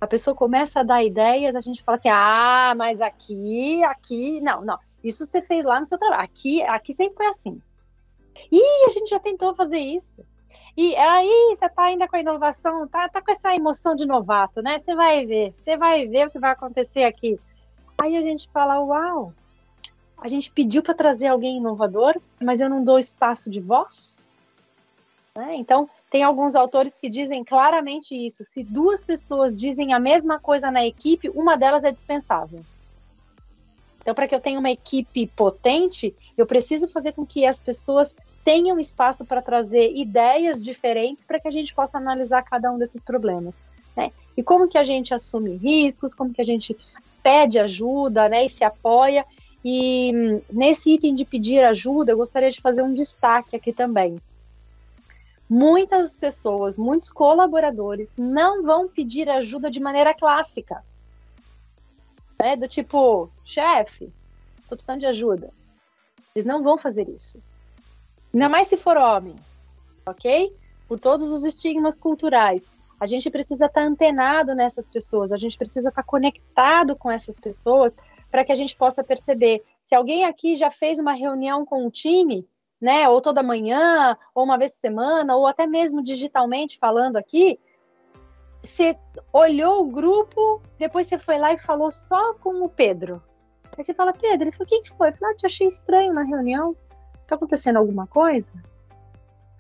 A 0.01 0.06
pessoa 0.06 0.36
começa 0.36 0.81
a 0.81 0.82
dar 0.82 1.02
ideias, 1.02 1.55
a 1.55 1.60
gente 1.60 1.82
fala 1.82 1.97
assim, 1.97 2.10
ah, 2.10 2.74
mas 2.77 3.01
aqui, 3.01 3.82
aqui, 3.85 4.40
não, 4.40 4.62
não, 4.62 4.78
isso 5.02 5.24
você 5.24 5.40
fez 5.40 5.64
lá 5.64 5.81
no 5.81 5.86
seu 5.86 5.98
trabalho, 5.98 6.23
aqui, 6.23 6.62
aqui 6.62 6.93
sempre 6.93 7.16
foi 7.16 7.27
assim. 7.27 7.62
Ih, 8.52 8.86
a 8.86 8.90
gente 8.90 9.09
já 9.09 9.18
tentou 9.18 9.55
fazer 9.55 9.78
isso. 9.78 10.23
E 10.77 10.94
aí 10.94 11.55
você 11.56 11.68
tá 11.70 11.85
ainda 11.85 12.06
com 12.06 12.16
a 12.16 12.20
inovação, 12.20 12.86
tá, 12.86 13.09
tá 13.09 13.23
com 13.23 13.32
essa 13.32 13.55
emoção 13.55 13.94
de 13.94 14.06
novato, 14.06 14.60
né? 14.60 14.78
Você 14.78 14.94
vai 14.94 15.24
ver, 15.24 15.55
você 15.64 15.77
vai 15.77 16.06
ver 16.06 16.27
o 16.27 16.31
que 16.31 16.39
vai 16.39 16.51
acontecer 16.51 17.05
aqui. 17.05 17.40
Aí 18.02 18.14
a 18.14 18.20
gente 18.20 18.47
fala, 18.52 18.78
uau, 18.81 19.32
a 20.18 20.28
gente 20.28 20.51
pediu 20.51 20.82
para 20.82 20.93
trazer 20.93 21.28
alguém 21.28 21.56
inovador, 21.56 22.14
mas 22.43 22.60
eu 22.60 22.68
não 22.68 22.85
dou 22.85 22.98
espaço 22.98 23.48
de 23.48 23.59
voz? 23.59 24.27
Né? 25.35 25.55
Então, 25.56 25.89
tem 26.16 26.22
alguns 26.22 26.55
autores 26.55 26.98
que 26.98 27.10
dizem 27.10 27.44
claramente 27.44 28.14
isso. 28.14 28.43
Se 28.43 28.64
duas 28.64 29.05
pessoas 29.05 29.55
dizem 29.55 29.93
a 29.93 30.01
mesma 30.01 30.40
coisa 30.40 30.70
na 30.70 30.82
equipe, 30.82 31.28
uma 31.28 31.59
delas 31.59 31.84
é 31.84 31.93
dispensável. 31.93 32.60
Então, 34.01 34.14
para 34.14 34.26
que 34.26 34.34
eu 34.34 34.40
tenha 34.40 34.59
uma 34.59 34.70
equipe 34.70 35.26
potente, 35.26 36.16
eu 36.34 36.47
preciso 36.47 36.88
fazer 36.88 37.12
com 37.12 37.26
que 37.26 37.44
as 37.44 37.60
pessoas 37.60 38.16
tenham 38.43 38.80
espaço 38.80 39.26
para 39.26 39.43
trazer 39.43 39.93
ideias 39.94 40.64
diferentes 40.64 41.26
para 41.26 41.38
que 41.38 41.48
a 41.48 41.51
gente 41.51 41.74
possa 41.74 41.98
analisar 41.98 42.43
cada 42.44 42.72
um 42.72 42.78
desses 42.78 43.02
problemas. 43.02 43.62
Né? 43.94 44.10
E 44.34 44.43
como 44.43 44.70
que 44.70 44.78
a 44.78 44.84
gente 44.84 45.12
assume 45.12 45.55
riscos, 45.56 46.14
como 46.14 46.32
que 46.32 46.40
a 46.40 46.47
gente 46.47 46.74
pede 47.22 47.59
ajuda 47.59 48.26
né, 48.26 48.47
e 48.47 48.48
se 48.48 48.64
apoia. 48.64 49.22
E 49.62 50.12
hum, 50.14 50.40
nesse 50.51 50.94
item 50.94 51.14
de 51.14 51.26
pedir 51.26 51.62
ajuda, 51.62 52.12
eu 52.12 52.16
gostaria 52.16 52.51
de 52.51 52.62
fazer 52.62 52.80
um 52.80 52.94
destaque 52.94 53.55
aqui 53.55 53.70
também. 53.70 54.16
Muitas 55.48 56.16
pessoas, 56.16 56.77
muitos 56.77 57.12
colaboradores 57.12 58.12
não 58.16 58.64
vão 58.64 58.89
pedir 58.89 59.28
ajuda 59.28 59.70
de 59.70 59.78
maneira 59.78 60.12
clássica. 60.12 60.85
Né? 62.40 62.56
Do 62.56 62.66
tipo, 62.66 63.31
chefe, 63.44 64.12
estou 64.60 64.77
precisando 64.77 65.01
de 65.01 65.06
ajuda. 65.06 65.52
Eles 66.35 66.47
não 66.47 66.62
vão 66.62 66.77
fazer 66.77 67.09
isso. 67.09 67.40
Ainda 68.35 68.48
mais 68.48 68.66
se 68.66 68.77
for 68.77 68.97
homem, 68.97 69.36
ok? 70.05 70.55
Por 70.89 70.98
todos 70.98 71.31
os 71.31 71.44
estigmas 71.44 71.98
culturais. 71.98 72.68
A 72.98 73.06
gente 73.06 73.31
precisa 73.31 73.66
estar 73.66 73.82
tá 73.82 73.86
antenado 73.86 74.55
nessas 74.55 74.89
pessoas, 74.89 75.31
a 75.31 75.36
gente 75.36 75.56
precisa 75.56 75.90
estar 75.90 76.02
tá 76.02 76.06
conectado 76.06 76.97
com 76.97 77.10
essas 77.10 77.39
pessoas 77.39 77.97
para 78.31 78.44
que 78.44 78.52
a 78.52 78.55
gente 78.55 78.77
possa 78.77 79.05
perceber 79.05 79.62
se 79.82 79.94
alguém 79.94 80.24
aqui 80.24 80.56
já 80.56 80.70
fez 80.70 80.98
uma 80.98 81.12
reunião 81.12 81.64
com 81.64 81.86
o 81.86 81.90
time, 81.90 82.47
né, 82.81 83.09
ou 83.09 83.20
toda 83.20 83.43
manhã, 83.43 84.16
ou 84.35 84.44
uma 84.44 84.59
vez 84.59 84.73
por 84.73 84.81
semana, 84.81 85.36
ou 85.36 85.47
até 85.47 85.66
mesmo 85.66 86.03
digitalmente 86.03 86.78
falando 86.78 87.16
aqui, 87.16 87.59
você 88.62 88.98
olhou 89.32 89.81
o 89.81 89.90
grupo, 89.90 90.61
depois 90.78 91.07
você 91.07 91.19
foi 91.19 91.39
lá 91.39 91.53
e 91.53 91.59
falou 91.59 91.90
só 91.90 92.35
com 92.35 92.62
o 92.62 92.69
Pedro. 92.69 93.23
Aí 93.77 93.85
você 93.85 93.94
fala, 93.94 94.12
Pedro, 94.12 94.44
ele 94.44 94.53
falou, 94.53 94.66
o 94.66 94.69
que, 94.69 94.81
que 94.82 94.97
foi? 94.97 95.09
Eu 95.09 95.12
falei, 95.15 95.35
ah, 95.35 95.36
te 95.36 95.47
achei 95.47 95.69
estranho 95.69 96.12
na 96.12 96.23
reunião. 96.23 96.74
Tá 97.27 97.35
acontecendo 97.35 97.77
alguma 97.77 98.07
coisa? 98.07 98.53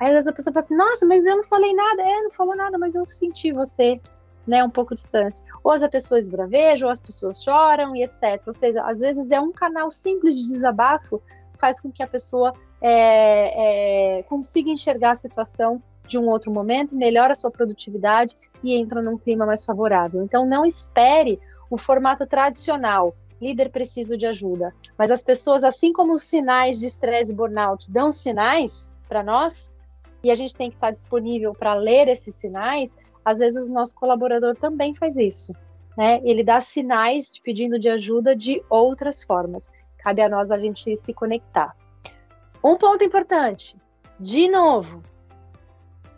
Aí 0.00 0.16
a 0.16 0.32
pessoa 0.32 0.52
fala 0.52 0.58
assim, 0.58 0.76
nossa, 0.76 1.06
mas 1.06 1.24
eu 1.24 1.36
não 1.36 1.44
falei 1.44 1.74
nada. 1.74 2.02
É, 2.02 2.22
não 2.22 2.30
falou 2.30 2.56
nada, 2.56 2.78
mas 2.78 2.94
eu 2.94 3.04
senti 3.06 3.52
você, 3.52 4.00
né, 4.46 4.64
um 4.64 4.70
pouco 4.70 4.94
distante. 4.94 5.42
Ou 5.62 5.72
as 5.72 5.86
pessoas 5.88 6.24
esbravejam, 6.24 6.88
ou 6.88 6.92
as 6.92 7.00
pessoas 7.00 7.42
choram 7.42 7.94
e 7.94 8.02
etc. 8.02 8.42
Ou 8.46 8.52
seja, 8.52 8.82
às 8.82 9.00
vezes 9.00 9.30
é 9.30 9.40
um 9.40 9.52
canal 9.52 9.90
simples 9.90 10.34
de 10.34 10.46
desabafo 10.46 11.22
faz 11.58 11.80
com 11.80 11.90
que 11.90 12.02
a 12.02 12.06
pessoa 12.06 12.52
é, 12.80 14.18
é, 14.18 14.22
consiga 14.24 14.70
enxergar 14.70 15.12
a 15.12 15.16
situação 15.16 15.82
de 16.06 16.18
um 16.18 16.28
outro 16.28 16.50
momento, 16.50 16.94
melhora 16.94 17.32
a 17.32 17.34
sua 17.34 17.50
produtividade 17.50 18.36
e 18.62 18.74
entra 18.74 19.02
num 19.02 19.18
clima 19.18 19.44
mais 19.44 19.64
favorável. 19.64 20.22
Então, 20.22 20.46
não 20.46 20.64
espere 20.64 21.40
o 21.68 21.76
formato 21.76 22.26
tradicional, 22.26 23.14
líder 23.40 23.70
preciso 23.70 24.16
de 24.16 24.26
ajuda. 24.26 24.72
Mas 24.96 25.10
as 25.10 25.22
pessoas, 25.22 25.64
assim 25.64 25.92
como 25.92 26.12
os 26.12 26.22
sinais 26.22 26.78
de 26.78 26.86
estresse 26.86 27.32
e 27.32 27.34
burnout 27.34 27.90
dão 27.90 28.12
sinais 28.12 28.96
para 29.08 29.22
nós, 29.22 29.70
e 30.22 30.30
a 30.30 30.34
gente 30.34 30.56
tem 30.56 30.70
que 30.70 30.76
estar 30.76 30.90
disponível 30.90 31.54
para 31.54 31.74
ler 31.74 32.08
esses 32.08 32.34
sinais, 32.34 32.96
às 33.24 33.38
vezes 33.40 33.68
o 33.68 33.72
nosso 33.72 33.94
colaborador 33.94 34.56
também 34.56 34.94
faz 34.94 35.16
isso. 35.16 35.52
Né? 35.96 36.20
Ele 36.24 36.44
dá 36.44 36.60
sinais 36.60 37.30
de 37.30 37.40
pedindo 37.40 37.78
de 37.78 37.88
ajuda 37.88 38.34
de 38.34 38.62
outras 38.68 39.22
formas. 39.22 39.70
Cabe 39.98 40.22
a 40.22 40.28
nós 40.28 40.50
a 40.50 40.58
gente 40.58 40.96
se 40.96 41.12
conectar. 41.12 41.74
Um 42.66 42.76
ponto 42.76 43.04
importante, 43.04 43.80
de 44.18 44.50
novo, 44.50 45.00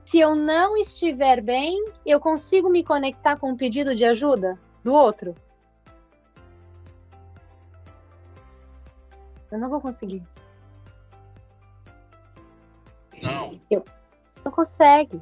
se 0.03 0.19
eu 0.19 0.35
não 0.35 0.79
estiver 0.79 1.43
bem, 1.43 1.93
eu 2.07 2.19
consigo 2.19 2.71
me 2.71 2.83
conectar 2.83 3.37
com 3.37 3.49
o 3.49 3.53
um 3.53 3.57
pedido 3.57 3.95
de 3.95 4.07
ajuda 4.07 4.59
do 4.83 4.95
outro? 4.95 5.35
Eu 9.53 9.59
não 9.59 9.69
vou 9.69 9.79
conseguir. 9.79 10.27
Não. 13.23 13.61
Eu 13.71 13.85
não 14.43 14.51
consegue. 14.51 15.21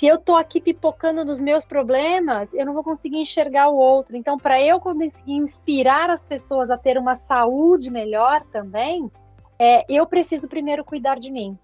Se 0.00 0.06
eu 0.06 0.16
tô 0.16 0.34
aqui 0.34 0.62
pipocando 0.62 1.26
nos 1.26 1.42
meus 1.42 1.66
problemas, 1.66 2.54
eu 2.54 2.64
não 2.64 2.72
vou 2.72 2.82
conseguir 2.82 3.18
enxergar 3.18 3.68
o 3.68 3.76
outro. 3.76 4.16
Então, 4.16 4.38
para 4.38 4.58
eu 4.58 4.80
conseguir 4.80 5.34
inspirar 5.34 6.08
as 6.08 6.26
pessoas 6.26 6.70
a 6.70 6.78
ter 6.78 6.96
uma 6.96 7.14
saúde 7.14 7.90
melhor 7.90 8.42
também, 8.50 9.10
é, 9.58 9.84
eu 9.90 10.06
preciso 10.06 10.48
primeiro 10.48 10.86
cuidar 10.86 11.20
de 11.20 11.30
mim 11.30 11.58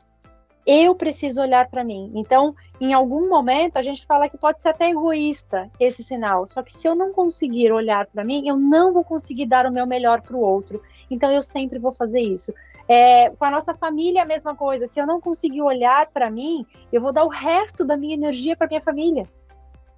eu 0.66 0.96
preciso 0.96 1.40
olhar 1.40 1.70
para 1.70 1.84
mim. 1.84 2.10
Então, 2.16 2.52
em 2.80 2.92
algum 2.92 3.28
momento, 3.28 3.76
a 3.76 3.82
gente 3.82 4.04
fala 4.04 4.28
que 4.28 4.36
pode 4.36 4.60
ser 4.60 4.70
até 4.70 4.90
egoísta 4.90 5.70
esse 5.78 6.02
sinal. 6.02 6.44
Só 6.48 6.60
que 6.60 6.72
se 6.72 6.88
eu 6.88 6.94
não 6.94 7.12
conseguir 7.12 7.70
olhar 7.70 8.06
para 8.06 8.24
mim, 8.24 8.48
eu 8.48 8.56
não 8.56 8.92
vou 8.92 9.04
conseguir 9.04 9.46
dar 9.46 9.64
o 9.64 9.70
meu 9.70 9.86
melhor 9.86 10.20
para 10.20 10.36
o 10.36 10.40
outro. 10.40 10.82
Então, 11.08 11.30
eu 11.30 11.40
sempre 11.40 11.78
vou 11.78 11.92
fazer 11.92 12.20
isso. 12.20 12.52
É, 12.88 13.30
com 13.30 13.44
a 13.44 13.50
nossa 13.50 13.74
família, 13.74 14.22
a 14.22 14.26
mesma 14.26 14.54
coisa. 14.54 14.86
Se 14.86 15.00
eu 15.00 15.06
não 15.06 15.20
conseguir 15.20 15.62
olhar 15.62 16.06
para 16.08 16.30
mim, 16.30 16.64
eu 16.92 17.00
vou 17.00 17.12
dar 17.12 17.24
o 17.24 17.28
resto 17.28 17.84
da 17.84 17.96
minha 17.96 18.14
energia 18.14 18.56
para 18.56 18.68
minha 18.68 18.80
família. 18.80 19.28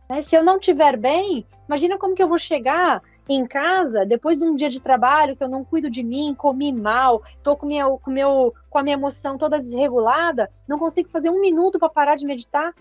Né? 0.09 0.23
Se 0.23 0.35
eu 0.35 0.43
não 0.43 0.56
estiver 0.56 0.97
bem, 0.97 1.47
imagina 1.66 1.98
como 1.98 2.15
que 2.15 2.23
eu 2.23 2.28
vou 2.28 2.39
chegar 2.39 3.02
em 3.28 3.44
casa, 3.44 4.06
depois 4.06 4.39
de 4.39 4.47
um 4.47 4.55
dia 4.55 4.70
de 4.70 4.81
trabalho 4.81 5.36
que 5.36 5.44
eu 5.44 5.48
não 5.48 5.62
cuido 5.62 5.90
de 5.90 6.02
mim, 6.02 6.35
comi 6.35 6.73
mal, 6.73 7.23
tô 7.43 7.55
com, 7.56 7.66
minha, 7.66 7.86
com, 7.86 8.10
meu, 8.10 8.55
com 8.70 8.78
a 8.78 8.82
minha 8.82 8.94
emoção 8.94 9.36
toda 9.36 9.59
desregulada, 9.59 10.51
não 10.66 10.78
consigo 10.78 11.10
fazer 11.10 11.28
um 11.28 11.40
minuto 11.40 11.78
para 11.78 11.90
parar 11.90 12.15
de 12.15 12.24
meditar. 12.24 12.74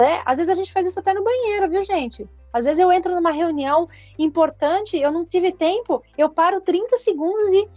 Né? 0.00 0.22
Às 0.24 0.38
vezes 0.38 0.52
a 0.52 0.54
gente 0.54 0.72
faz 0.72 0.86
isso 0.86 1.00
até 1.00 1.12
no 1.12 1.24
banheiro, 1.24 1.68
viu, 1.68 1.82
gente? 1.82 2.28
Às 2.52 2.64
vezes 2.64 2.80
eu 2.80 2.90
entro 2.90 3.14
numa 3.14 3.32
reunião 3.32 3.88
importante, 4.18 4.96
eu 4.96 5.10
não 5.10 5.24
tive 5.24 5.52
tempo, 5.52 6.02
eu 6.16 6.28
paro 6.28 6.60
30 6.60 6.96
segundos 6.96 7.52
e 7.52 7.68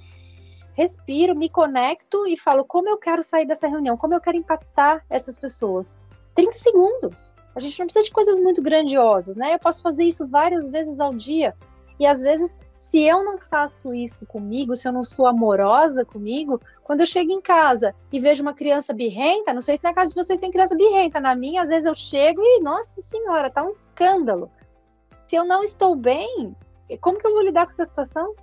respiro, 0.74 1.36
me 1.36 1.50
conecto 1.50 2.28
e 2.28 2.38
falo 2.38 2.66
como 2.66 2.90
eu 2.90 2.98
quero 2.98 3.24
sair 3.24 3.46
dessa 3.46 3.68
reunião, 3.68 3.98
como 3.98 4.14
eu 4.14 4.22
quero 4.22 4.38
impactar 4.38 5.04
essas 5.10 5.38
pessoas. 5.38 6.00
30 6.36 6.54
segundos. 6.54 7.36
A 7.56 7.60
gente 7.60 7.78
não 7.78 7.86
precisa 7.86 8.06
de 8.06 8.12
coisas 8.12 8.40
muito 8.40 8.62
grandiosas, 8.62 9.36
né? 9.36 9.54
Eu 9.54 9.60
posso 9.60 9.82
fazer 9.82 10.04
isso 10.04 10.26
várias 10.26 10.68
vezes 10.68 11.00
ao 11.00 11.14
dia. 11.14 11.56
E 12.00 12.06
às 12.06 12.22
vezes, 12.22 12.60
se 12.76 13.04
eu 13.04 13.24
não 13.24 13.38
faço 13.38 13.94
isso 13.94 14.26
comigo, 14.26 14.76
se 14.76 14.88
eu 14.88 14.92
não 14.92 15.04
sou 15.04 15.28
amorosa 15.28 16.04
comigo, 16.04 16.60
quando 16.84 17.02
eu 17.02 17.06
chego 17.06 17.32
em 17.32 17.40
casa 17.40 17.94
e 18.12 18.20
vejo 18.20 18.42
uma 18.42 18.54
criança 18.54 18.94
birrenta, 18.94 19.54
não 19.54 19.62
sei 19.62 19.78
se 19.78 19.84
na 19.84 19.94
casa 19.94 20.10
de 20.10 20.16
vocês 20.16 20.40
tem 20.40 20.52
criança 20.52 20.76
birrenta, 20.76 21.20
na 21.20 21.36
minha, 21.36 21.62
às 21.62 21.70
vezes 21.70 21.86
eu 21.86 21.94
chego 21.94 22.42
e, 22.42 22.62
nossa 22.62 23.00
senhora, 23.02 23.52
tá 23.52 23.64
um 23.64 23.70
escândalo. 23.70 24.50
Se 25.28 25.36
eu 25.36 25.46
não 25.46 25.64
estou 25.64 25.96
bem, 25.96 26.56
como 27.00 27.20
que 27.20 27.28
eu 27.28 27.34
vou 27.34 27.44
lidar 27.44 27.66
com 27.66 27.72
essa 27.72 27.86
situação? 27.86 28.36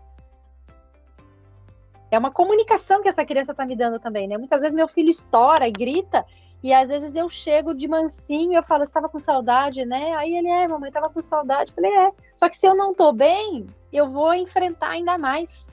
É 2.10 2.18
uma 2.18 2.30
comunicação 2.30 3.02
que 3.02 3.08
essa 3.08 3.24
criança 3.24 3.52
está 3.52 3.64
me 3.64 3.76
dando 3.76 4.00
também, 4.00 4.26
né? 4.26 4.36
Muitas 4.36 4.62
vezes 4.62 4.74
meu 4.74 4.88
filho 4.88 5.08
estoura 5.08 5.68
e 5.68 5.72
grita, 5.72 6.26
e 6.62 6.72
às 6.72 6.88
vezes 6.88 7.14
eu 7.16 7.28
chego 7.30 7.72
de 7.72 7.88
mansinho 7.88 8.52
e 8.52 8.56
eu 8.56 8.62
falo, 8.62 8.82
estava 8.82 9.08
com 9.08 9.18
saudade, 9.18 9.84
né? 9.84 10.14
Aí 10.14 10.36
ele 10.36 10.48
é, 10.48 10.68
mamãe 10.68 10.88
estava 10.88 11.08
com 11.08 11.20
saudade. 11.20 11.70
Eu 11.70 11.76
falei, 11.76 11.90
é. 11.90 12.12
Só 12.36 12.48
que 12.48 12.56
se 12.56 12.66
eu 12.66 12.74
não 12.74 12.92
tô 12.92 13.12
bem, 13.12 13.66
eu 13.92 14.08
vou 14.08 14.34
enfrentar 14.34 14.90
ainda 14.90 15.16
mais. 15.16 15.70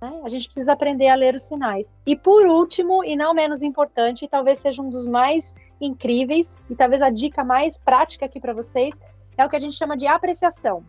Né? 0.00 0.20
A 0.24 0.28
gente 0.28 0.44
precisa 0.44 0.72
aprender 0.72 1.08
a 1.08 1.16
ler 1.16 1.34
os 1.34 1.42
sinais. 1.42 1.96
E 2.06 2.16
por 2.16 2.46
último, 2.46 3.04
e 3.04 3.16
não 3.16 3.34
menos 3.34 3.62
importante, 3.62 4.24
e 4.24 4.28
talvez 4.28 4.58
seja 4.58 4.80
um 4.80 4.88
dos 4.88 5.06
mais 5.06 5.52
incríveis, 5.80 6.60
e 6.70 6.76
talvez 6.76 7.02
a 7.02 7.10
dica 7.10 7.42
mais 7.42 7.78
prática 7.78 8.26
aqui 8.26 8.38
para 8.38 8.52
vocês, 8.52 8.94
é 9.36 9.44
o 9.44 9.48
que 9.48 9.56
a 9.56 9.60
gente 9.60 9.76
chama 9.76 9.96
de 9.96 10.06
apreciação. 10.06 10.84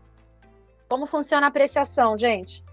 Como 0.87 1.05
funciona 1.05 1.47
a 1.47 1.49
apreciação, 1.49 2.17
gente? 2.17 2.63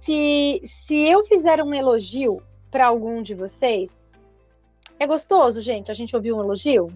Se, 0.00 0.62
se 0.64 0.96
eu 0.96 1.22
fizer 1.24 1.62
um 1.62 1.74
elogio 1.74 2.42
para 2.70 2.86
algum 2.86 3.22
de 3.22 3.34
vocês, 3.34 4.20
é 4.98 5.06
gostoso, 5.06 5.60
gente, 5.60 5.90
a 5.90 5.94
gente 5.94 6.16
ouvir 6.16 6.32
um 6.32 6.40
elogio? 6.40 6.88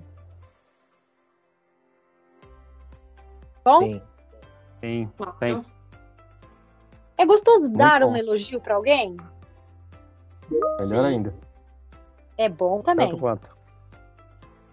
Bom? 3.64 3.80
Sim. 3.82 4.02
Sim, 4.80 5.10
sim. 5.38 5.64
É 7.16 7.24
gostoso 7.24 7.66
Muito 7.66 7.78
dar 7.78 8.00
bom. 8.00 8.10
um 8.10 8.16
elogio 8.16 8.60
para 8.60 8.74
alguém? 8.74 9.16
Melhor 10.50 10.86
Sim. 10.86 10.96
ainda. 10.96 11.34
É 12.36 12.48
bom 12.48 12.82
também. 12.82 13.08
Tanto 13.08 13.20
quanto. 13.20 13.56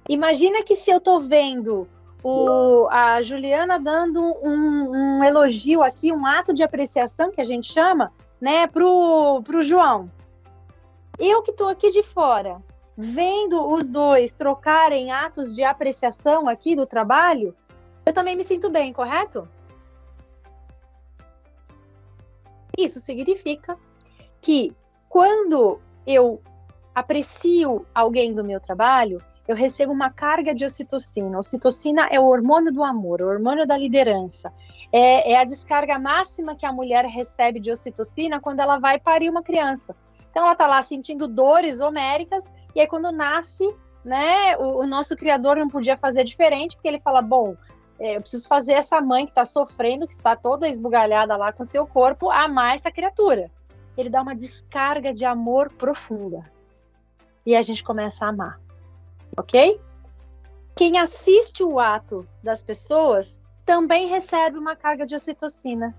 Imagina 0.09 0.63
que 0.63 0.75
se 0.75 0.89
eu 0.89 0.99
tô 0.99 1.19
vendo 1.19 1.87
o, 2.23 2.87
a 2.89 3.21
Juliana 3.21 3.79
dando 3.79 4.21
um, 4.21 5.17
um, 5.19 5.23
elogio 5.23 5.81
aqui, 5.81 6.11
um 6.11 6.25
ato 6.25 6.53
de 6.53 6.63
apreciação 6.63 7.31
que 7.31 7.41
a 7.41 7.45
gente 7.45 7.71
chama, 7.71 8.11
né, 8.39 8.67
pro, 8.67 9.41
pro 9.43 9.63
João. 9.63 10.11
Eu 11.17 11.41
que 11.41 11.51
tô 11.51 11.67
aqui 11.67 11.89
de 11.89 12.03
fora, 12.03 12.61
vendo 12.97 13.67
os 13.71 13.87
dois 13.87 14.33
trocarem 14.33 15.11
atos 15.11 15.53
de 15.53 15.63
apreciação 15.63 16.47
aqui 16.47 16.75
do 16.75 16.85
trabalho, 16.85 17.55
eu 18.05 18.13
também 18.13 18.35
me 18.35 18.43
sinto 18.43 18.69
bem, 18.69 18.91
correto? 18.91 19.47
Isso 22.77 22.99
significa 22.99 23.77
que 24.41 24.75
quando 25.09 25.79
eu 26.05 26.41
aprecio 26.95 27.85
alguém 27.93 28.33
do 28.33 28.43
meu 28.43 28.59
trabalho, 28.59 29.21
eu 29.47 29.55
recebo 29.55 29.91
uma 29.91 30.09
carga 30.09 30.53
de 30.53 30.63
ocitocina. 30.63 31.37
Ocitocina 31.37 32.07
é 32.11 32.19
o 32.19 32.25
hormônio 32.25 32.71
do 32.71 32.83
amor, 32.83 33.21
o 33.21 33.27
hormônio 33.27 33.67
da 33.67 33.77
liderança. 33.77 34.51
É, 34.91 35.33
é 35.33 35.39
a 35.39 35.43
descarga 35.43 35.97
máxima 35.97 36.55
que 36.55 36.65
a 36.65 36.71
mulher 36.71 37.05
recebe 37.05 37.59
de 37.59 37.71
ocitocina 37.71 38.39
quando 38.39 38.59
ela 38.59 38.77
vai 38.77 38.99
parir 38.99 39.29
uma 39.29 39.43
criança. 39.43 39.95
Então 40.29 40.43
ela 40.43 40.53
está 40.53 40.67
lá 40.67 40.81
sentindo 40.81 41.27
dores 41.27 41.81
homéricas 41.81 42.49
e 42.73 42.79
aí, 42.79 42.87
quando 42.87 43.11
nasce, 43.11 43.75
né, 44.03 44.57
o, 44.57 44.81
o 44.81 44.87
nosso 44.87 45.15
criador 45.15 45.57
não 45.57 45.69
podia 45.69 45.97
fazer 45.97 46.23
diferente, 46.23 46.75
porque 46.75 46.87
ele 46.87 46.99
fala: 46.99 47.21
bom, 47.21 47.55
é, 47.99 48.17
eu 48.17 48.21
preciso 48.21 48.47
fazer 48.47 48.73
essa 48.73 49.01
mãe 49.01 49.25
que 49.25 49.31
está 49.31 49.45
sofrendo, 49.45 50.07
que 50.07 50.13
está 50.13 50.35
toda 50.35 50.67
esbugalhada 50.67 51.35
lá 51.35 51.51
com 51.51 51.65
seu 51.65 51.85
corpo, 51.85 52.29
amar 52.29 52.75
essa 52.75 52.91
criatura. 52.91 53.51
Ele 53.97 54.09
dá 54.09 54.21
uma 54.21 54.35
descarga 54.35 55.13
de 55.13 55.25
amor 55.25 55.69
profunda. 55.73 56.49
E 57.45 57.55
a 57.55 57.61
gente 57.61 57.83
começa 57.83 58.25
a 58.25 58.29
amar. 58.29 58.59
Ok? 59.37 59.79
Quem 60.75 60.97
assiste 60.97 61.63
o 61.63 61.79
ato 61.79 62.27
das 62.43 62.63
pessoas 62.63 63.39
também 63.65 64.07
recebe 64.07 64.57
uma 64.57 64.75
carga 64.75 65.05
de 65.05 65.15
ocitocina. 65.15 65.95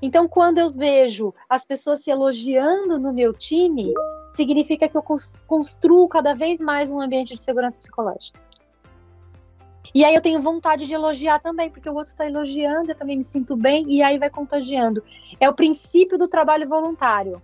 Então, 0.00 0.28
quando 0.28 0.58
eu 0.58 0.70
vejo 0.70 1.32
as 1.48 1.64
pessoas 1.64 2.00
se 2.00 2.10
elogiando 2.10 2.98
no 2.98 3.12
meu 3.12 3.32
time, 3.32 3.94
significa 4.28 4.88
que 4.88 4.96
eu 4.96 5.02
construo 5.46 6.06
cada 6.08 6.34
vez 6.34 6.60
mais 6.60 6.90
um 6.90 7.00
ambiente 7.00 7.34
de 7.34 7.40
segurança 7.40 7.80
psicológica. 7.80 8.38
E 9.94 10.04
aí 10.04 10.14
eu 10.14 10.20
tenho 10.20 10.42
vontade 10.42 10.86
de 10.86 10.92
elogiar 10.92 11.40
também, 11.40 11.70
porque 11.70 11.88
o 11.88 11.94
outro 11.94 12.12
está 12.12 12.26
elogiando, 12.26 12.90
eu 12.90 12.94
também 12.94 13.16
me 13.16 13.22
sinto 13.22 13.56
bem, 13.56 13.86
e 13.88 14.02
aí 14.02 14.18
vai 14.18 14.28
contagiando. 14.28 15.02
É 15.40 15.48
o 15.48 15.54
princípio 15.54 16.18
do 16.18 16.28
trabalho 16.28 16.68
voluntário. 16.68 17.40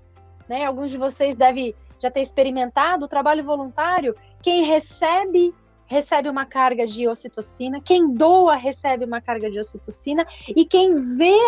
Né? 0.47 0.67
Alguns 0.67 0.91
de 0.91 0.99
vocês 0.99 1.35
devem 1.35 1.75
já 2.03 2.11
ter 2.11 2.21
experimentado 2.21 3.05
o 3.05 3.09
trabalho 3.09 3.45
voluntário. 3.45 4.15
Quem 4.43 4.65
recebe 4.65 5.55
recebe 5.87 6.29
uma 6.29 6.47
carga 6.47 6.87
de 6.87 7.07
ocitocina, 7.07 7.79
quem 7.81 8.15
doa 8.15 8.57
recebe 8.57 9.05
uma 9.05 9.21
carga 9.21 9.51
de 9.51 9.61
ocitocina, 9.61 10.27
e 10.49 10.65
quem 10.65 11.17
vê 11.17 11.39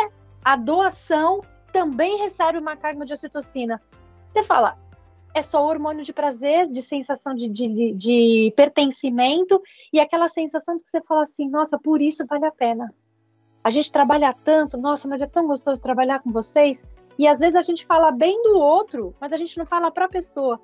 a 0.45 0.55
doação 0.55 1.41
também 1.73 2.19
recebe 2.19 2.59
uma 2.59 2.77
carga 2.77 3.07
de 3.07 3.13
ocitocina. 3.15 3.81
Você 4.27 4.43
fala, 4.43 4.77
é 5.33 5.41
só 5.41 5.67
hormônio 5.67 6.05
de 6.05 6.13
prazer, 6.13 6.69
de 6.69 6.83
sensação 6.83 7.35
de, 7.35 7.49
de, 7.49 7.93
de 7.93 8.53
pertencimento 8.55 9.61
e 9.93 9.99
aquela 9.99 10.29
sensação 10.29 10.77
de 10.77 10.85
que 10.85 10.91
você 10.91 11.01
fala 11.01 11.23
assim, 11.23 11.49
nossa, 11.49 11.79
por 11.79 12.03
isso 12.03 12.27
vale 12.27 12.45
a 12.45 12.53
pena. 12.53 12.95
A 13.63 13.71
gente 13.71 13.91
trabalha 13.91 14.37
tanto, 14.45 14.77
nossa, 14.77 15.09
mas 15.09 15.23
é 15.23 15.27
tão 15.27 15.47
gostoso 15.47 15.81
trabalhar 15.81 16.21
com 16.21 16.31
vocês. 16.31 16.85
E 17.19 17.27
às 17.27 17.39
vezes 17.39 17.57
a 17.57 17.63
gente 17.63 17.87
fala 17.87 18.11
bem 18.11 18.43
do 18.43 18.59
outro, 18.59 19.15
mas 19.21 19.33
a 19.33 19.37
gente 19.37 19.57
não 19.57 19.67
fala 19.67 19.91
para 19.91 20.07
a 20.07 20.09
pessoa. 20.09 20.61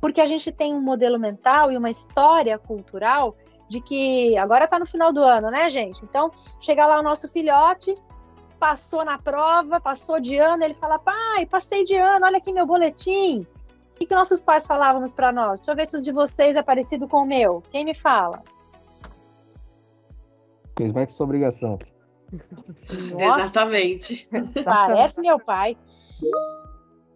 Porque 0.00 0.20
a 0.20 0.26
gente 0.26 0.52
tem 0.52 0.74
um 0.74 0.80
modelo 0.80 1.18
mental 1.18 1.70
e 1.70 1.76
uma 1.76 1.90
história 1.90 2.58
cultural 2.58 3.36
de 3.68 3.80
que 3.80 4.36
agora 4.36 4.64
está 4.64 4.78
no 4.78 4.86
final 4.86 5.12
do 5.12 5.22
ano, 5.22 5.50
né, 5.50 5.68
gente? 5.70 6.04
Então, 6.04 6.30
chega 6.60 6.86
lá 6.86 7.00
o 7.00 7.02
nosso 7.02 7.28
filhote, 7.28 7.94
passou 8.58 9.04
na 9.04 9.18
prova, 9.18 9.80
passou 9.80 10.20
de 10.20 10.38
ano, 10.38 10.64
ele 10.64 10.74
fala: 10.74 10.98
pai, 10.98 11.46
passei 11.46 11.84
de 11.84 11.96
ano, 11.96 12.26
olha 12.26 12.38
aqui 12.38 12.52
meu 12.52 12.66
boletim. 12.66 13.46
O 13.92 13.98
que, 13.98 14.06
que 14.06 14.14
nossos 14.14 14.42
pais 14.42 14.66
falávamos 14.66 15.14
para 15.14 15.32
nós? 15.32 15.58
Deixa 15.58 15.72
eu 15.72 15.76
ver 15.76 15.86
se 15.86 15.96
o 15.96 16.02
de 16.02 16.12
vocês 16.12 16.54
é 16.54 16.62
parecido 16.62 17.08
com 17.08 17.22
o 17.22 17.26
meu. 17.26 17.62
Quem 17.70 17.84
me 17.84 17.94
fala? 17.94 18.42
Fez 20.76 20.92
mais 20.92 21.06
que 21.06 21.14
sua 21.14 21.24
obrigação. 21.24 21.78
Nossa, 23.12 23.40
Exatamente. 23.40 24.28
Parece 24.64 25.20
meu 25.20 25.38
pai. 25.38 25.76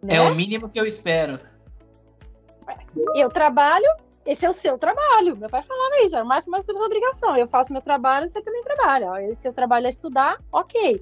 Né? 0.03 0.16
É 0.16 0.20
o 0.20 0.35
mínimo 0.35 0.69
que 0.69 0.81
eu 0.81 0.87
espero. 0.87 1.39
Eu 3.15 3.28
trabalho, 3.28 3.87
esse 4.24 4.45
é 4.45 4.51
o 4.51 4.55
seu 4.55 4.78
trabalho. 4.78 5.37
Meu 5.37 5.49
pai 5.49 5.62
falava 5.62 6.03
isso, 6.03 6.16
é 6.16 6.23
o 6.23 6.27
máximo 6.27 6.57
da 6.57 6.62
sua 6.62 6.85
obrigação. 6.85 7.37
Eu 7.37 7.47
faço 7.47 7.73
meu 7.73 7.82
trabalho, 7.82 8.28
você 8.28 8.41
também 8.43 8.62
trabalha. 8.62 9.23
Esse 9.24 9.43
seu 9.43 9.53
trabalho 9.53 9.87
é 9.87 9.91
estudar, 9.91 10.39
ok. 10.53 11.01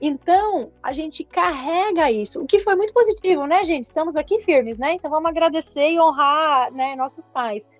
Então, 0.00 0.72
a 0.82 0.92
gente 0.92 1.22
carrega 1.22 2.10
isso, 2.10 2.42
o 2.42 2.46
que 2.46 2.58
foi 2.58 2.74
muito 2.74 2.92
positivo, 2.92 3.46
né, 3.46 3.64
gente? 3.64 3.84
Estamos 3.84 4.16
aqui 4.16 4.40
firmes, 4.40 4.76
né? 4.76 4.94
Então, 4.94 5.08
vamos 5.08 5.30
agradecer 5.30 5.92
e 5.92 6.00
honrar 6.00 6.72
né, 6.72 6.96
nossos 6.96 7.28
pais. 7.28 7.70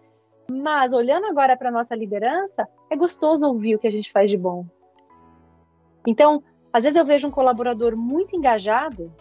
Mas, 0.48 0.92
olhando 0.92 1.26
agora 1.26 1.56
para 1.56 1.70
nossa 1.70 1.96
liderança, 1.96 2.68
é 2.88 2.96
gostoso 2.96 3.46
ouvir 3.48 3.74
o 3.74 3.78
que 3.78 3.88
a 3.88 3.90
gente 3.90 4.12
faz 4.12 4.30
de 4.30 4.36
bom. 4.36 4.64
Então, 6.06 6.42
às 6.72 6.84
vezes 6.84 6.98
eu 6.98 7.04
vejo 7.04 7.28
um 7.28 7.30
colaborador 7.30 7.96
muito 7.96 8.36
engajado 8.36 9.12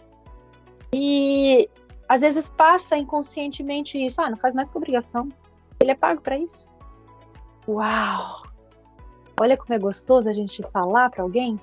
e 0.92 1.68
às 2.08 2.20
vezes 2.20 2.48
passa 2.48 2.96
inconscientemente 2.96 3.98
isso. 3.98 4.20
Ah, 4.20 4.30
não 4.30 4.36
faz 4.36 4.54
mais 4.54 4.70
que 4.70 4.76
obrigação. 4.76 5.28
Ele 5.80 5.90
é 5.90 5.94
pago 5.94 6.20
para 6.20 6.38
isso. 6.38 6.72
Uau! 7.68 8.42
Olha 9.40 9.56
como 9.56 9.74
é 9.74 9.78
gostoso 9.78 10.28
a 10.28 10.32
gente 10.32 10.62
falar 10.72 11.10
para 11.10 11.22
alguém, 11.22 11.58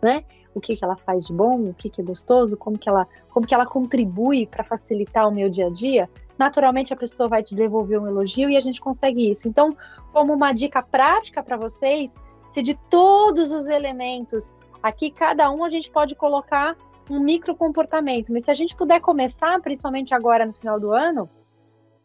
né? 0.00 0.24
o 0.54 0.60
que, 0.60 0.76
que 0.76 0.84
ela 0.84 0.96
faz 0.96 1.26
de 1.26 1.32
bom, 1.32 1.70
o 1.70 1.74
que, 1.74 1.88
que 1.88 2.00
é 2.00 2.04
gostoso, 2.04 2.56
como 2.56 2.78
que 2.78 2.88
ela, 2.88 3.06
como 3.30 3.46
que 3.46 3.54
ela 3.54 3.66
contribui 3.66 4.46
para 4.46 4.64
facilitar 4.64 5.28
o 5.28 5.34
meu 5.34 5.48
dia 5.48 5.66
a 5.66 5.70
dia, 5.70 6.08
naturalmente 6.38 6.92
a 6.92 6.96
pessoa 6.96 7.28
vai 7.28 7.42
te 7.42 7.54
devolver 7.54 8.00
um 8.00 8.06
elogio 8.06 8.50
e 8.50 8.56
a 8.56 8.60
gente 8.60 8.80
consegue 8.80 9.30
isso. 9.30 9.48
Então, 9.48 9.70
como 10.12 10.32
uma 10.32 10.52
dica 10.52 10.82
prática 10.82 11.42
para 11.42 11.56
vocês, 11.56 12.22
se 12.52 12.62
de 12.62 12.74
todos 12.90 13.50
os 13.50 13.66
elementos 13.66 14.54
aqui, 14.82 15.10
cada 15.10 15.50
um 15.50 15.64
a 15.64 15.70
gente 15.70 15.90
pode 15.90 16.14
colocar 16.14 16.76
um 17.10 17.18
micro 17.18 17.56
comportamento, 17.56 18.30
mas 18.30 18.44
se 18.44 18.50
a 18.50 18.54
gente 18.54 18.76
puder 18.76 19.00
começar, 19.00 19.58
principalmente 19.60 20.14
agora 20.14 20.44
no 20.44 20.52
final 20.52 20.78
do 20.78 20.92
ano, 20.92 21.28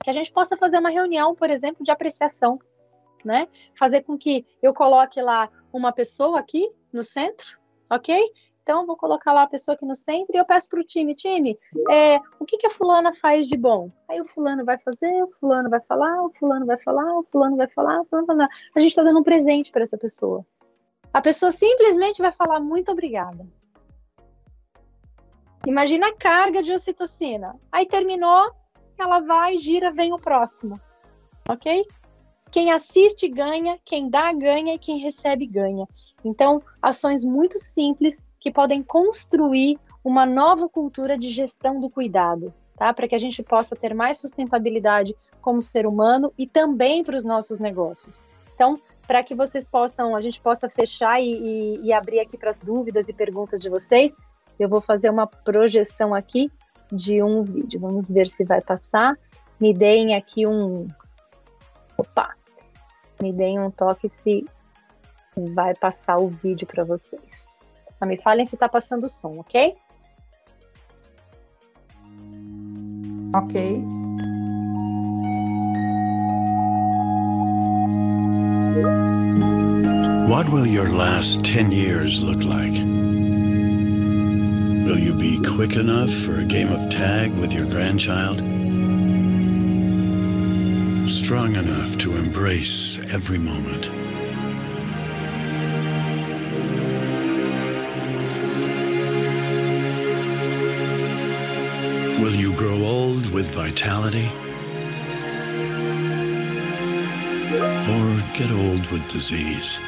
que 0.02 0.10
a 0.10 0.14
gente 0.14 0.32
possa 0.32 0.56
fazer 0.56 0.80
uma 0.80 0.90
reunião, 0.90 1.36
por 1.36 1.50
exemplo, 1.50 1.84
de 1.84 1.92
apreciação, 1.92 2.58
né? 3.26 3.48
Fazer 3.78 4.04
com 4.04 4.18
que 4.18 4.46
eu 4.62 4.74
coloque 4.74 5.22
lá 5.22 5.50
uma 5.72 5.92
pessoa 5.92 6.40
aqui 6.40 6.72
no 6.94 7.04
centro, 7.04 7.58
ok? 7.90 8.18
Então, 8.68 8.86
vou 8.86 8.98
colocar 8.98 9.32
lá 9.32 9.44
a 9.44 9.48
pessoa 9.48 9.76
aqui 9.76 9.86
no 9.86 9.96
centro 9.96 10.36
e 10.36 10.38
eu 10.38 10.44
peço 10.44 10.68
para 10.68 10.82
o 10.82 10.84
time, 10.84 11.16
time, 11.16 11.58
é, 11.90 12.20
o 12.38 12.44
que, 12.44 12.58
que 12.58 12.68
a 12.68 12.70
fulana 12.70 13.16
faz 13.16 13.48
de 13.48 13.56
bom? 13.56 13.90
Aí 14.10 14.20
o 14.20 14.26
fulano 14.26 14.66
vai 14.66 14.78
fazer, 14.78 15.24
o 15.24 15.32
fulano 15.32 15.70
vai 15.70 15.80
falar, 15.80 16.22
o 16.22 16.30
fulano 16.34 16.66
vai 16.66 16.78
falar, 16.78 17.18
o 17.18 17.24
fulano 17.24 17.56
vai 17.56 17.70
falar, 17.70 18.02
o 18.02 18.04
fulano 18.04 18.28
vai 18.28 18.36
falar. 18.36 18.50
A 18.76 18.80
gente 18.82 18.90
está 18.90 19.04
dando 19.04 19.22
um 19.22 19.24
presente 19.24 19.72
para 19.72 19.84
essa 19.84 19.98
pessoa. 19.98 20.46
A 21.14 21.22
pessoa 21.22 21.50
simplesmente 21.50 22.22
vai 22.22 22.34
falar 22.34 22.60
muito 22.60 22.92
obrigada. 22.92 23.48
Imagina 25.66 26.10
a 26.10 26.18
carga 26.18 26.62
de 26.62 26.74
ocitocina. 26.74 27.56
Aí 27.72 27.86
terminou, 27.86 28.52
ela 29.00 29.22
vai, 29.22 29.58
gira, 29.58 29.94
vem 29.94 30.12
o 30.12 30.20
próximo. 30.20 30.78
Ok? 31.48 31.86
Quem 32.52 32.74
assiste 32.74 33.30
ganha, 33.30 33.80
quem 33.86 34.10
dá 34.10 34.34
ganha 34.34 34.74
e 34.74 34.80
quem 34.80 35.00
recebe 35.00 35.46
ganha. 35.48 35.88
Então, 36.22 36.62
ações 36.82 37.24
muito 37.24 37.58
simples 37.60 38.27
que 38.40 38.52
podem 38.52 38.84
construir 38.84 39.80
uma 40.04 40.26
nova 40.26 40.70
cultura 40.70 41.18
de 41.18 41.30
gestão 41.30 41.80
do 41.80 41.90
cuidado, 41.90 42.54
tá? 42.78 42.94
Para 42.94 43.08
que 43.08 43.16
a 43.16 43.20
gente 43.20 43.44
possa 43.44 43.76
ter 43.76 43.94
mais 43.94 44.18
sustentabilidade 44.18 45.16
como 45.42 45.62
ser 45.62 45.86
humano 45.86 46.32
e 46.38 46.48
também 46.48 47.04
para 47.04 47.18
os 47.18 47.24
nossos 47.24 47.60
negócios. 47.60 48.24
Então, 48.54 48.80
para 49.06 49.24
que 49.24 49.36
vocês 49.36 49.68
possam, 49.68 50.16
a 50.16 50.22
gente 50.22 50.42
possa 50.42 50.70
fechar 50.70 51.22
e, 51.22 51.26
e, 51.26 51.86
e 51.86 51.94
abrir 51.94 52.20
aqui 52.20 52.38
para 52.38 52.50
as 52.50 52.60
dúvidas 52.60 53.08
e 53.08 53.14
perguntas 53.14 53.62
de 53.62 53.70
vocês, 53.70 54.16
eu 54.60 54.68
vou 54.68 54.82
fazer 54.82 55.10
uma 55.10 55.28
projeção 55.28 56.14
aqui 56.14 56.52
de 56.92 57.22
um 57.22 57.44
vídeo. 57.44 57.80
Vamos 57.80 58.10
ver 58.10 58.28
se 58.28 58.44
vai 58.44 58.62
passar. 58.62 59.18
Me 59.60 59.74
deem 59.74 60.16
aqui 60.16 60.48
um. 60.48 60.88
Opa! 61.98 62.36
Me 63.22 63.34
deem 63.34 63.60
um 63.60 63.72
toque 63.72 64.10
se 64.10 64.46
vai 65.36 65.74
passar 65.76 66.18
o 66.18 66.28
vídeo 66.28 66.68
para 66.68 66.84
vocês. 66.84 67.67
Só 67.98 68.06
me 68.06 68.16
falem 68.16 68.46
se 68.46 68.56
está 68.56 68.70
passando 68.70 69.06
o 69.06 69.10
som, 69.10 69.40
ok? 69.40 69.76
Ok. 73.36 73.82
What 80.28 80.48
will 80.50 80.68
your 80.68 80.90
last 80.90 81.44
10 81.44 81.72
years 81.72 82.22
look 82.22 82.44
like? 82.44 82.74
Will 84.86 85.00
you 85.00 85.14
be 85.14 85.40
quick 85.40 85.76
enough 85.76 86.12
for 86.12 86.40
a 86.40 86.46
game 86.46 86.72
of 86.72 86.90
tag 86.90 87.34
with 87.40 87.52
your 87.52 87.66
grandchild? 87.66 88.38
Strong 91.10 91.56
enough 91.56 91.98
to 91.98 92.16
embrace 92.16 93.00
every 93.12 93.40
moment? 93.40 94.07
Will 102.28 102.36
you 102.36 102.52
grow 102.52 102.84
old 102.84 103.32
with 103.32 103.48
vitality? 103.56 104.28
Or 107.96 108.08
get 108.38 108.52
old 108.52 108.86
with 108.92 109.08
disease? 109.08 109.80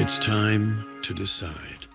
It's 0.00 0.18
time 0.18 0.84
to 1.02 1.14
decide. 1.14 1.86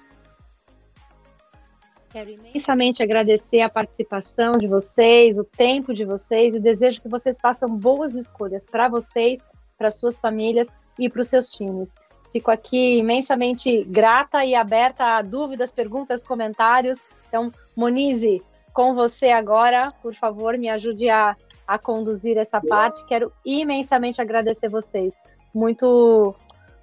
Quero 2.14 2.30
imensamente 2.30 3.04
agradecer 3.04 3.60
a 3.60 3.70
participação 3.70 4.54
de 4.54 4.68
vocês, 4.68 5.38
o 5.38 5.44
tempo 5.44 5.94
de 5.94 6.06
vocês 6.06 6.56
e 6.56 6.62
desejo 6.62 7.02
que 7.02 7.10
vocês 7.10 7.42
façam 7.42 7.70
boas 7.78 8.16
escolhas 8.16 8.66
para 8.66 8.88
vocês 8.88 9.46
para 9.82 9.90
suas 9.90 10.20
famílias 10.20 10.72
e 11.00 11.10
para 11.10 11.22
os 11.22 11.28
seus 11.28 11.50
times. 11.50 11.96
Fico 12.32 12.52
aqui 12.52 13.00
imensamente 13.00 13.84
grata 13.86 14.46
e 14.46 14.54
aberta 14.54 15.18
a 15.18 15.22
dúvidas, 15.24 15.72
perguntas, 15.72 16.24
comentários. 16.24 17.00
Então, 17.28 17.52
Monize, 17.76 18.44
com 18.72 18.94
você 18.94 19.32
agora, 19.32 19.92
por 20.04 20.14
favor, 20.14 20.56
me 20.56 20.70
ajude 20.70 21.10
a, 21.10 21.36
a 21.68 21.80
conduzir 21.80 22.38
essa 22.38 22.62
parte. 22.62 23.04
Quero 23.06 23.34
imensamente 23.44 24.22
agradecer 24.22 24.70
vocês. 24.70 25.20
Muito, 25.52 26.36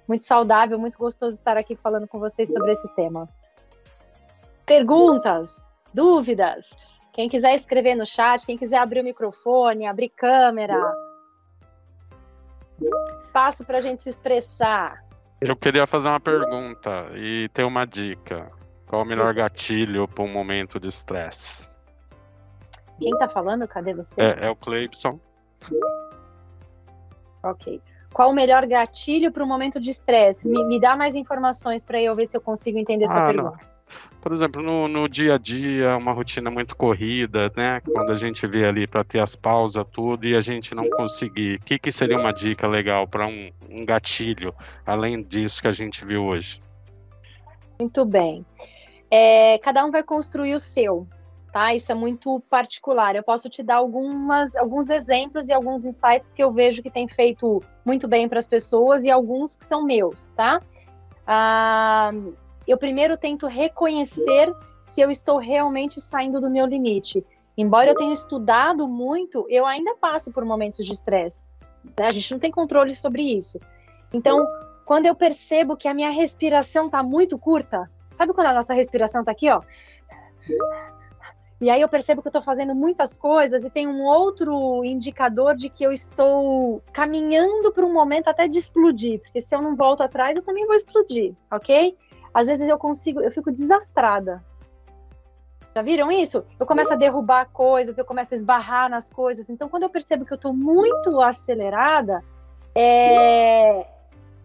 muito 0.05 0.25
saudável, 0.25 0.77
muito 0.77 0.97
gostoso 0.97 1.37
estar 1.37 1.55
aqui 1.55 1.77
falando 1.77 2.05
com 2.05 2.19
vocês 2.19 2.51
sobre 2.51 2.73
esse 2.73 2.87
tema. 2.95 3.29
Perguntas, 4.65 5.65
dúvidas, 5.93 6.69
Quem 7.13 7.29
quiser 7.29 7.55
escrever 7.55 7.95
no 7.95 8.05
chat, 8.05 8.45
quem 8.45 8.57
quiser 8.57 8.77
abrir 8.77 8.99
o 8.99 9.03
microfone, 9.03 9.87
abrir 9.87 10.09
câmera. 10.09 11.08
Passo 13.33 13.65
para 13.65 13.79
a 13.79 13.81
gente 13.81 14.01
se 14.01 14.09
expressar. 14.09 15.03
Eu 15.41 15.55
queria 15.55 15.87
fazer 15.87 16.09
uma 16.09 16.19
pergunta 16.19 17.07
e 17.15 17.49
ter 17.49 17.63
uma 17.63 17.85
dica. 17.85 18.51
Qual 18.85 19.03
o 19.03 19.05
melhor 19.05 19.33
gatilho 19.33 20.07
para 20.07 20.23
um 20.23 20.31
momento 20.31 20.79
de 20.79 20.87
estresse? 20.87 21.77
Quem 22.99 23.11
está 23.11 23.29
falando? 23.29 23.67
Cadê 23.67 23.93
você? 23.93 24.21
É, 24.21 24.47
é 24.47 24.49
o 24.49 24.55
Cleibson. 24.55 25.19
Ok. 27.43 27.81
Qual 28.11 28.31
o 28.31 28.33
melhor 28.33 28.65
gatilho 28.65 29.31
para 29.31 29.43
um 29.43 29.47
momento 29.47 29.79
de 29.79 29.91
estresse? 29.91 30.47
Me, 30.47 30.65
me, 30.65 30.79
dá 30.79 30.95
mais 30.95 31.15
informações 31.15 31.83
para 31.83 32.01
eu 32.01 32.15
ver 32.15 32.27
se 32.27 32.35
eu 32.35 32.41
consigo 32.41 32.77
entender 32.77 33.07
sua 33.07 33.23
ah, 33.23 33.27
pergunta. 33.27 33.57
Não. 33.61 33.78
Por 34.21 34.33
exemplo, 34.33 34.61
no, 34.61 34.87
no, 34.87 35.07
dia 35.07 35.35
a 35.35 35.37
dia, 35.37 35.95
uma 35.97 36.11
rotina 36.11 36.51
muito 36.51 36.75
corrida, 36.75 37.51
né? 37.55 37.79
Quando 37.81 38.11
a 38.11 38.15
gente 38.15 38.45
vê 38.45 38.65
ali 38.65 38.85
para 38.85 39.03
ter 39.03 39.19
as 39.19 39.35
pausas, 39.35 39.85
tudo, 39.91 40.27
e 40.27 40.35
a 40.35 40.41
gente 40.41 40.75
não 40.75 40.89
conseguir. 40.89 41.57
O 41.57 41.63
que, 41.63 41.79
que 41.79 41.91
seria 41.91 42.17
uma 42.17 42.33
dica 42.33 42.67
legal 42.67 43.07
para 43.07 43.25
um, 43.27 43.49
um 43.69 43.85
gatilho, 43.85 44.53
além 44.85 45.23
disso 45.23 45.61
que 45.61 45.67
a 45.67 45.71
gente 45.71 46.05
viu 46.05 46.25
hoje? 46.25 46.61
Muito 47.79 48.03
bem. 48.03 48.45
É, 49.09 49.57
cada 49.59 49.85
um 49.85 49.91
vai 49.91 50.03
construir 50.03 50.53
o 50.53 50.59
seu, 50.59 51.05
tá? 51.51 51.73
Isso 51.73 51.91
é 51.91 51.95
muito 51.95 52.41
particular. 52.49 53.15
Eu 53.15 53.23
posso 53.23 53.49
te 53.49 53.63
dar 53.63 53.77
algumas, 53.77 54.55
alguns 54.55 54.89
exemplos 54.89 55.47
e 55.47 55.53
alguns 55.53 55.85
insights 55.85 56.33
que 56.33 56.43
eu 56.43 56.51
vejo 56.51 56.83
que 56.83 56.91
tem 56.91 57.07
feito 57.07 57.63
muito 57.85 58.07
bem 58.07 58.27
para 58.27 58.39
as 58.39 58.47
pessoas 58.47 59.05
e 59.05 59.09
alguns 59.09 59.55
que 59.55 59.65
são 59.65 59.83
meus, 59.83 60.29
tá? 60.31 60.61
Ah, 61.25 62.11
eu 62.71 62.77
primeiro 62.77 63.17
tento 63.17 63.47
reconhecer 63.47 64.53
se 64.81 65.01
eu 65.01 65.09
estou 65.09 65.37
realmente 65.37 65.99
saindo 65.99 66.39
do 66.39 66.49
meu 66.49 66.65
limite. 66.65 67.25
Embora 67.57 67.89
eu 67.89 67.95
tenha 67.95 68.13
estudado 68.13 68.87
muito, 68.87 69.45
eu 69.49 69.65
ainda 69.65 69.95
passo 69.95 70.31
por 70.31 70.45
momentos 70.45 70.85
de 70.85 70.93
estresse. 70.93 71.49
Né? 71.97 72.05
A 72.05 72.11
gente 72.11 72.31
não 72.31 72.39
tem 72.39 72.51
controle 72.51 72.95
sobre 72.95 73.23
isso. 73.23 73.59
Então, 74.13 74.45
quando 74.85 75.05
eu 75.05 75.15
percebo 75.15 75.75
que 75.75 75.87
a 75.87 75.93
minha 75.93 76.09
respiração 76.09 76.85
está 76.85 77.03
muito 77.03 77.37
curta, 77.37 77.89
sabe 78.11 78.33
quando 78.33 78.47
a 78.47 78.53
nossa 78.53 78.73
respiração 78.73 79.21
está 79.21 79.31
aqui, 79.31 79.49
ó? 79.49 79.61
E 81.61 81.69
aí 81.69 81.81
eu 81.81 81.89
percebo 81.89 82.21
que 82.21 82.27
eu 82.27 82.31
estou 82.31 82.41
fazendo 82.41 82.73
muitas 82.73 83.17
coisas 83.17 83.65
e 83.65 83.69
tem 83.69 83.87
um 83.87 84.03
outro 84.03 84.83
indicador 84.85 85.55
de 85.55 85.69
que 85.69 85.83
eu 85.83 85.91
estou 85.91 86.81
caminhando 86.93 87.71
para 87.73 87.85
um 87.85 87.91
momento 87.91 88.29
até 88.29 88.47
de 88.47 88.57
explodir, 88.57 89.19
porque 89.21 89.41
se 89.41 89.53
eu 89.53 89.61
não 89.61 89.75
volto 89.75 90.01
atrás, 90.01 90.37
eu 90.37 90.43
também 90.43 90.65
vou 90.65 90.75
explodir, 90.75 91.33
ok? 91.51 91.97
Às 92.33 92.47
vezes 92.47 92.67
eu 92.67 92.77
consigo, 92.77 93.21
eu 93.21 93.31
fico 93.31 93.51
desastrada. 93.51 94.43
Já 95.75 95.81
viram 95.81 96.11
isso? 96.11 96.43
Eu 96.59 96.65
começo 96.65 96.91
a 96.91 96.95
derrubar 96.95 97.49
coisas, 97.51 97.97
eu 97.97 98.05
começo 98.05 98.33
a 98.33 98.37
esbarrar 98.37 98.89
nas 98.89 99.11
coisas. 99.11 99.49
Então, 99.49 99.69
quando 99.69 99.83
eu 99.83 99.89
percebo 99.89 100.25
que 100.25 100.33
eu 100.33 100.35
estou 100.35 100.53
muito 100.53 101.21
acelerada, 101.21 102.23
é, 102.73 103.85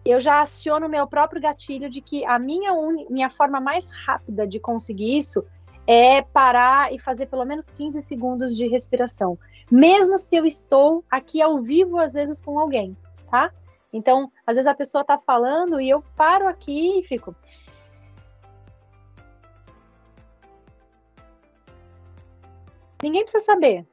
eu 0.05 0.19
já 0.19 0.41
aciono 0.41 0.85
o 0.85 0.89
meu 0.89 1.07
próprio 1.07 1.41
gatilho 1.41 1.89
de 1.89 1.99
que 1.99 2.23
a 2.25 2.37
minha, 2.37 2.73
un... 2.73 3.07
minha 3.09 3.29
forma 3.29 3.59
mais 3.59 3.89
rápida 3.91 4.47
de 4.47 4.59
conseguir 4.59 5.17
isso 5.17 5.43
é 5.87 6.21
parar 6.21 6.93
e 6.93 6.99
fazer 6.99 7.25
pelo 7.25 7.45
menos 7.45 7.71
15 7.71 8.01
segundos 8.01 8.55
de 8.55 8.67
respiração. 8.67 9.37
Mesmo 9.71 10.17
se 10.17 10.35
eu 10.35 10.45
estou 10.45 11.03
aqui 11.09 11.41
ao 11.41 11.59
vivo, 11.61 11.97
às 11.97 12.13
vezes, 12.13 12.39
com 12.39 12.59
alguém, 12.59 12.95
tá? 13.31 13.51
Então, 13.91 14.31
às 14.45 14.55
vezes 14.55 14.67
a 14.67 14.75
pessoa 14.75 15.01
está 15.01 15.17
falando 15.17 15.79
e 15.79 15.89
eu 15.89 16.03
paro 16.15 16.47
aqui 16.47 16.99
e 16.99 17.03
fico. 17.03 17.35
Ninguém 23.05 23.21
precisa 23.21 23.45
saber, 23.45 23.85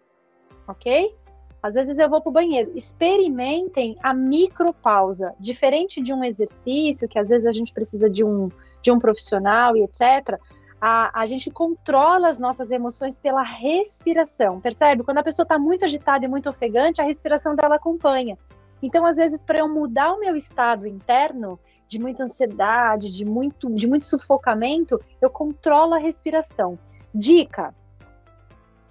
ok? 0.66 1.14
Às 1.62 1.74
vezes 1.74 1.98
eu 1.98 2.08
vou 2.08 2.22
para 2.22 2.30
o 2.30 2.32
banheiro. 2.32 2.72
Experimentem 2.74 3.94
a 4.02 4.14
micropausa. 4.14 5.34
Diferente 5.38 6.00
de 6.00 6.14
um 6.14 6.24
exercício, 6.24 7.06
que 7.06 7.18
às 7.18 7.28
vezes 7.28 7.46
a 7.46 7.52
gente 7.52 7.74
precisa 7.74 8.08
de 8.08 8.24
um, 8.24 8.48
de 8.80 8.90
um 8.90 8.98
profissional 8.98 9.76
e 9.76 9.82
etc., 9.82 10.40
a, 10.80 11.20
a 11.20 11.26
gente 11.26 11.50
controla 11.50 12.30
as 12.30 12.38
nossas 12.38 12.70
emoções 12.72 13.18
pela 13.18 13.42
respiração. 13.42 14.60
Percebe? 14.62 15.04
Quando 15.04 15.18
a 15.18 15.22
pessoa 15.22 15.44
está 15.44 15.58
muito 15.58 15.84
agitada 15.84 16.24
e 16.24 16.28
muito 16.28 16.48
ofegante, 16.48 17.02
a 17.02 17.04
respiração 17.04 17.54
dela 17.54 17.76
acompanha. 17.76 18.38
Então, 18.82 19.04
às 19.04 19.18
vezes, 19.18 19.44
para 19.44 19.58
eu 19.58 19.68
mudar 19.68 20.14
o 20.14 20.20
meu 20.20 20.34
estado 20.34 20.88
interno, 20.88 21.60
de 21.86 21.98
muita 21.98 22.24
ansiedade, 22.24 23.10
de 23.10 23.26
muito, 23.26 23.70
de 23.74 23.86
muito 23.86 24.06
sufocamento, 24.06 24.98
eu 25.20 25.28
controlo 25.28 25.92
a 25.92 25.98
respiração. 25.98 26.78
Dica: 27.14 27.74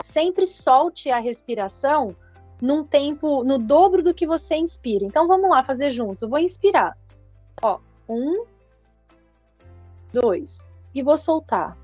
sempre 0.04 0.46
solte 0.46 1.10
a 1.10 1.20
respiração 1.20 2.16
num 2.62 2.84
tempo, 2.84 3.44
no 3.44 3.58
dobro 3.58 4.04
do 4.04 4.14
que 4.14 4.28
você 4.28 4.56
inspira. 4.56 5.06
Então 5.06 5.28
vamos 5.28 5.50
lá 5.50 5.64
fazer 5.64 5.90
juntos. 5.92 6.22
Eu 6.22 6.30
vou 6.30 6.40
inspirar. 6.40 6.98
Ó, 7.64 7.80
um, 8.08 8.46
dois. 10.14 10.76
E 10.94 11.02
vou 11.02 11.18
soltar. 11.18 11.78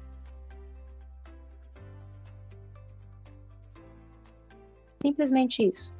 Simplesmente 5.01 5.63
isso. 5.63 5.95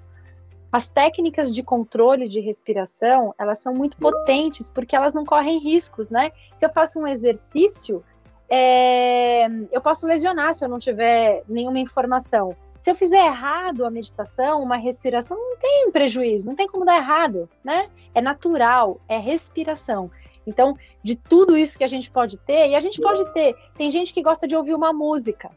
As 0.71 0.87
técnicas 0.87 1.53
de 1.55 1.63
controle 1.63 2.27
de 2.27 2.39
respiração, 2.41 3.33
elas 3.37 3.59
são 3.59 3.73
muito 3.73 3.97
potentes 3.97 4.69
porque 4.69 4.95
elas 4.95 5.13
não 5.13 5.25
correm 5.25 5.59
riscos, 5.59 6.09
né? 6.09 6.31
Se 6.55 6.65
eu 6.65 6.69
faço 6.73 6.99
um 6.99 7.07
exercício, 7.07 8.03
é, 8.49 9.47
eu 9.71 9.81
posso 9.81 10.07
lesionar 10.07 10.53
se 10.53 10.63
eu 10.63 10.69
não 10.69 10.79
tiver 10.79 11.43
nenhuma 11.47 11.79
informação. 11.79 12.55
Se 12.79 12.91
eu 12.91 12.95
fizer 12.95 13.25
errado 13.25 13.85
a 13.85 13.89
meditação, 13.89 14.61
uma 14.61 14.77
respiração, 14.77 15.35
não 15.35 15.57
tem 15.57 15.91
prejuízo, 15.91 16.47
não 16.47 16.55
tem 16.55 16.67
como 16.67 16.85
dar 16.85 16.97
errado, 16.97 17.49
né? 17.63 17.89
É 18.13 18.21
natural, 18.21 19.01
é 19.07 19.17
respiração. 19.17 20.11
Então, 20.45 20.77
de 21.03 21.15
tudo 21.15 21.57
isso 21.57 21.77
que 21.77 21.83
a 21.83 21.87
gente 21.87 22.09
pode 22.09 22.37
ter, 22.37 22.69
e 22.69 22.75
a 22.75 22.79
gente 22.79 23.01
pode 23.01 23.25
ter, 23.33 23.55
tem 23.75 23.91
gente 23.91 24.13
que 24.13 24.21
gosta 24.21 24.47
de 24.47 24.55
ouvir 24.55 24.75
uma 24.75 24.93
música. 24.93 25.49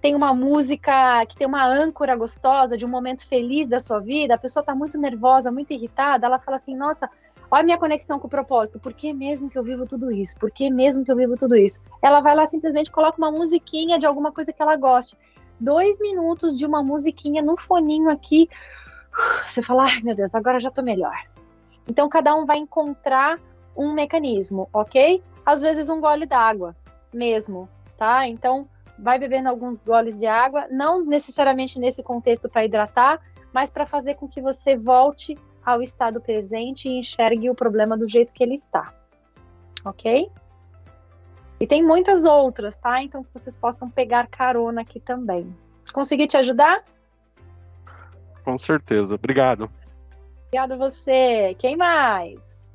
Tem 0.00 0.14
uma 0.14 0.32
música 0.32 1.26
que 1.26 1.36
tem 1.36 1.46
uma 1.46 1.66
âncora 1.66 2.16
gostosa 2.16 2.76
de 2.76 2.86
um 2.86 2.88
momento 2.88 3.26
feliz 3.26 3.66
da 3.66 3.80
sua 3.80 3.98
vida, 3.98 4.34
a 4.34 4.38
pessoa 4.38 4.62
está 4.62 4.74
muito 4.74 4.96
nervosa, 4.96 5.50
muito 5.50 5.72
irritada, 5.72 6.24
ela 6.24 6.38
fala 6.38 6.56
assim: 6.56 6.74
"Nossa, 6.74 7.10
Olha 7.50 7.62
a 7.62 7.64
minha 7.64 7.78
conexão 7.78 8.18
com 8.18 8.26
o 8.26 8.30
propósito. 8.30 8.78
Por 8.78 8.92
que 8.92 9.12
mesmo 9.12 9.48
que 9.48 9.58
eu 9.58 9.62
vivo 9.62 9.86
tudo 9.86 10.12
isso? 10.12 10.36
Por 10.38 10.50
que 10.50 10.70
mesmo 10.70 11.04
que 11.04 11.10
eu 11.10 11.16
vivo 11.16 11.36
tudo 11.36 11.56
isso? 11.56 11.80
Ela 12.02 12.20
vai 12.20 12.34
lá 12.34 12.46
simplesmente 12.46 12.90
coloca 12.90 13.16
uma 13.16 13.30
musiquinha 13.30 13.98
de 13.98 14.06
alguma 14.06 14.30
coisa 14.30 14.52
que 14.52 14.60
ela 14.60 14.76
goste. 14.76 15.16
Dois 15.58 15.98
minutos 15.98 16.56
de 16.56 16.66
uma 16.66 16.82
musiquinha 16.82 17.42
no 17.42 17.56
foninho 17.56 18.10
aqui. 18.10 18.48
Você 19.48 19.62
fala, 19.62 19.84
ai 19.84 20.00
meu 20.02 20.14
Deus, 20.14 20.34
agora 20.34 20.60
já 20.60 20.70
tô 20.70 20.82
melhor. 20.82 21.16
Então 21.88 22.08
cada 22.08 22.34
um 22.36 22.44
vai 22.44 22.58
encontrar 22.58 23.40
um 23.74 23.92
mecanismo, 23.92 24.68
ok? 24.72 25.22
Às 25.44 25.62
vezes 25.62 25.88
um 25.88 26.00
gole 26.00 26.26
d'água 26.26 26.76
mesmo, 27.12 27.68
tá? 27.96 28.28
Então 28.28 28.68
vai 28.98 29.18
bebendo 29.18 29.48
alguns 29.48 29.82
goles 29.84 30.18
de 30.18 30.26
água, 30.26 30.66
não 30.70 31.04
necessariamente 31.04 31.78
nesse 31.78 32.02
contexto 32.02 32.48
para 32.48 32.64
hidratar, 32.64 33.20
mas 33.52 33.70
para 33.70 33.86
fazer 33.86 34.16
com 34.16 34.28
que 34.28 34.40
você 34.40 34.76
volte 34.76 35.38
ao 35.68 35.82
estado 35.82 36.18
presente 36.18 36.88
e 36.88 36.98
enxergue 36.98 37.50
o 37.50 37.54
problema 37.54 37.94
do 37.94 38.08
jeito 38.08 38.32
que 38.32 38.42
ele 38.42 38.54
está. 38.54 38.90
Ok? 39.84 40.30
E 41.60 41.66
tem 41.66 41.84
muitas 41.84 42.24
outras, 42.24 42.78
tá? 42.78 43.02
Então 43.02 43.22
que 43.22 43.30
vocês 43.34 43.54
possam 43.54 43.90
pegar 43.90 44.28
carona 44.28 44.80
aqui 44.80 44.98
também. 44.98 45.54
Consegui 45.92 46.26
te 46.26 46.38
ajudar? 46.38 46.82
Com 48.42 48.56
certeza. 48.56 49.14
Obrigado. 49.14 49.70
Obrigada 50.46 50.74
a 50.74 50.78
você. 50.78 51.54
Quem 51.58 51.76
mais? 51.76 52.72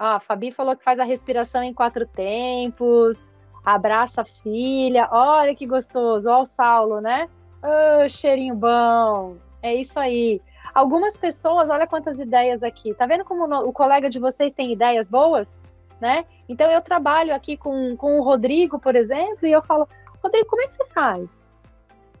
Ó, 0.00 0.04
a 0.04 0.20
Fabi 0.20 0.50
falou 0.50 0.76
que 0.76 0.82
faz 0.82 0.98
a 0.98 1.04
respiração 1.04 1.62
em 1.62 1.72
quatro 1.72 2.06
tempos 2.06 3.32
abraça 3.66 4.22
a 4.22 4.24
filha, 4.24 5.08
olha 5.10 5.52
que 5.52 5.66
gostoso, 5.66 6.30
olha 6.30 6.42
o 6.42 6.46
Saulo, 6.46 7.00
né? 7.00 7.28
Oh, 7.60 8.08
cheirinho 8.08 8.54
bom, 8.54 9.36
é 9.60 9.74
isso 9.74 9.98
aí. 9.98 10.40
Algumas 10.72 11.18
pessoas, 11.18 11.68
olha 11.68 11.86
quantas 11.86 12.20
ideias 12.20 12.62
aqui, 12.62 12.94
tá 12.94 13.06
vendo 13.06 13.24
como 13.24 13.44
o 13.66 13.72
colega 13.72 14.08
de 14.08 14.20
vocês 14.20 14.52
tem 14.52 14.72
ideias 14.72 15.10
boas? 15.10 15.60
Né? 16.00 16.26
Então 16.48 16.70
eu 16.70 16.80
trabalho 16.80 17.34
aqui 17.34 17.56
com, 17.56 17.96
com 17.96 18.20
o 18.20 18.22
Rodrigo, 18.22 18.78
por 18.78 18.94
exemplo, 18.94 19.48
e 19.48 19.52
eu 19.52 19.62
falo, 19.62 19.88
Rodrigo, 20.22 20.46
como 20.46 20.62
é 20.62 20.68
que 20.68 20.76
você 20.76 20.86
faz 20.86 21.56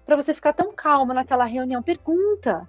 para 0.04 0.16
você 0.16 0.32
ficar 0.32 0.52
tão 0.52 0.72
calmo 0.72 1.12
naquela 1.12 1.44
reunião? 1.44 1.82
Pergunta. 1.82 2.66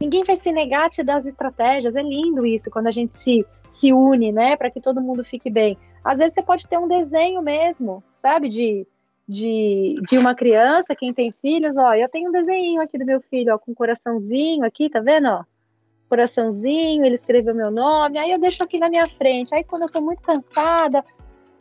Ninguém 0.00 0.24
vai 0.24 0.36
se 0.36 0.52
negar 0.52 0.86
a 0.86 0.90
te 0.90 1.02
dar 1.02 1.16
as 1.16 1.26
estratégias. 1.26 1.96
É 1.96 2.02
lindo 2.02 2.46
isso 2.46 2.70
quando 2.70 2.86
a 2.86 2.90
gente 2.90 3.16
se, 3.16 3.44
se 3.66 3.92
une, 3.92 4.30
né, 4.30 4.54
para 4.56 4.70
que 4.70 4.80
todo 4.80 5.00
mundo 5.00 5.24
fique 5.24 5.50
bem. 5.50 5.76
Às 6.06 6.18
vezes 6.18 6.34
você 6.34 6.42
pode 6.42 6.66
ter 6.68 6.78
um 6.78 6.88
desenho 6.88 7.42
mesmo, 7.42 8.02
sabe? 8.12 8.48
De, 8.48 8.86
de, 9.28 10.00
de 10.08 10.18
uma 10.18 10.34
criança, 10.34 10.94
quem 10.94 11.12
tem 11.12 11.32
filhos, 11.32 11.76
ó, 11.76 11.94
eu 11.94 12.08
tenho 12.08 12.28
um 12.28 12.32
desenho 12.32 12.80
aqui 12.80 12.96
do 12.96 13.04
meu 13.04 13.20
filho, 13.20 13.54
ó, 13.54 13.58
com 13.58 13.72
um 13.72 13.74
coraçãozinho 13.74 14.64
aqui, 14.64 14.88
tá 14.88 15.00
vendo, 15.00 15.28
ó? 15.28 15.44
Coraçãozinho, 16.08 17.04
ele 17.04 17.16
escreveu 17.16 17.54
meu 17.54 17.70
nome, 17.70 18.18
aí 18.18 18.30
eu 18.30 18.38
deixo 18.38 18.62
aqui 18.62 18.78
na 18.78 18.88
minha 18.88 19.08
frente. 19.08 19.52
Aí 19.54 19.64
quando 19.64 19.82
eu 19.82 19.88
tô 19.88 20.00
muito 20.00 20.22
cansada, 20.22 21.04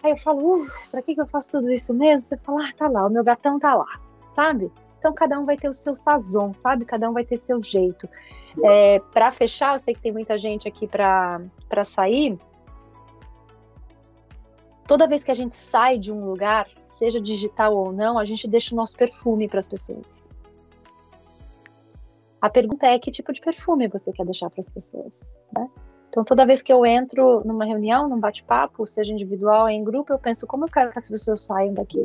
Aí 0.06 0.12
eu 0.12 0.18
falo, 0.18 0.60
uff, 0.60 0.90
pra 0.92 1.02
que, 1.02 1.16
que 1.16 1.22
eu 1.22 1.26
faço 1.26 1.54
tudo 1.54 1.72
isso 1.72 1.92
mesmo? 1.92 2.24
Você 2.24 2.38
fala, 2.38 2.68
ah, 2.68 2.74
tá 2.78 2.88
lá, 2.88 3.08
o 3.08 3.10
meu 3.10 3.24
gatão 3.24 3.60
tá 3.60 3.74
lá, 3.74 4.00
sabe? 4.34 4.72
Então 5.00 5.12
cada 5.12 5.40
um 5.40 5.46
vai 5.46 5.58
ter 5.58 5.68
o 5.68 5.74
seu 5.74 5.96
sazon, 5.96 6.54
sabe? 6.54 6.86
Cada 6.86 7.10
um 7.10 7.14
vai 7.14 7.26
ter 7.26 7.38
seu 7.38 7.60
jeito. 7.60 8.08
É, 8.64 9.00
para 9.12 9.32
fechar, 9.32 9.74
eu 9.74 9.80
sei 9.80 9.96
que 9.96 10.02
tem 10.02 10.12
muita 10.12 10.38
gente 10.38 10.68
aqui 10.68 10.88
para 10.88 11.40
sair. 11.84 12.38
Toda 14.88 15.08
vez 15.08 15.24
que 15.24 15.32
a 15.32 15.36
gente 15.36 15.56
sai 15.56 15.98
de 15.98 16.12
um 16.12 16.20
lugar, 16.20 16.68
seja 16.86 17.20
digital 17.20 17.76
ou 17.76 17.92
não, 17.92 18.20
a 18.20 18.26
gente 18.26 18.48
deixa 18.48 18.74
o 18.74 18.78
nosso 18.78 18.96
perfume 18.96 19.48
para 19.48 19.60
as 19.60 19.68
pessoas. 19.68 20.30
A 22.40 22.50
pergunta 22.50 22.86
é 22.86 23.00
que 23.00 23.10
tipo 23.10 23.34
de 23.34 23.42
perfume 23.42 23.88
você 23.88 24.12
quer 24.12 24.26
deixar 24.26 24.50
para 24.52 24.60
as 24.60 24.70
pessoas, 24.70 25.28
né? 25.52 25.68
Então, 26.10 26.24
toda 26.24 26.46
vez 26.46 26.62
que 26.62 26.72
eu 26.72 26.86
entro 26.86 27.42
numa 27.44 27.66
reunião, 27.66 28.08
num 28.08 28.20
bate-papo, 28.20 28.86
seja 28.86 29.12
individual 29.12 29.64
ou 29.64 29.70
em 29.70 29.84
grupo, 29.84 30.14
eu 30.14 30.20
penso 30.20 30.46
como 30.46 30.66
eu 30.66 30.70
quero 30.70 30.92
que 30.92 31.00
as 31.00 31.10
pessoas 31.10 31.42
saiam 31.42 31.74
daqui. 31.74 32.02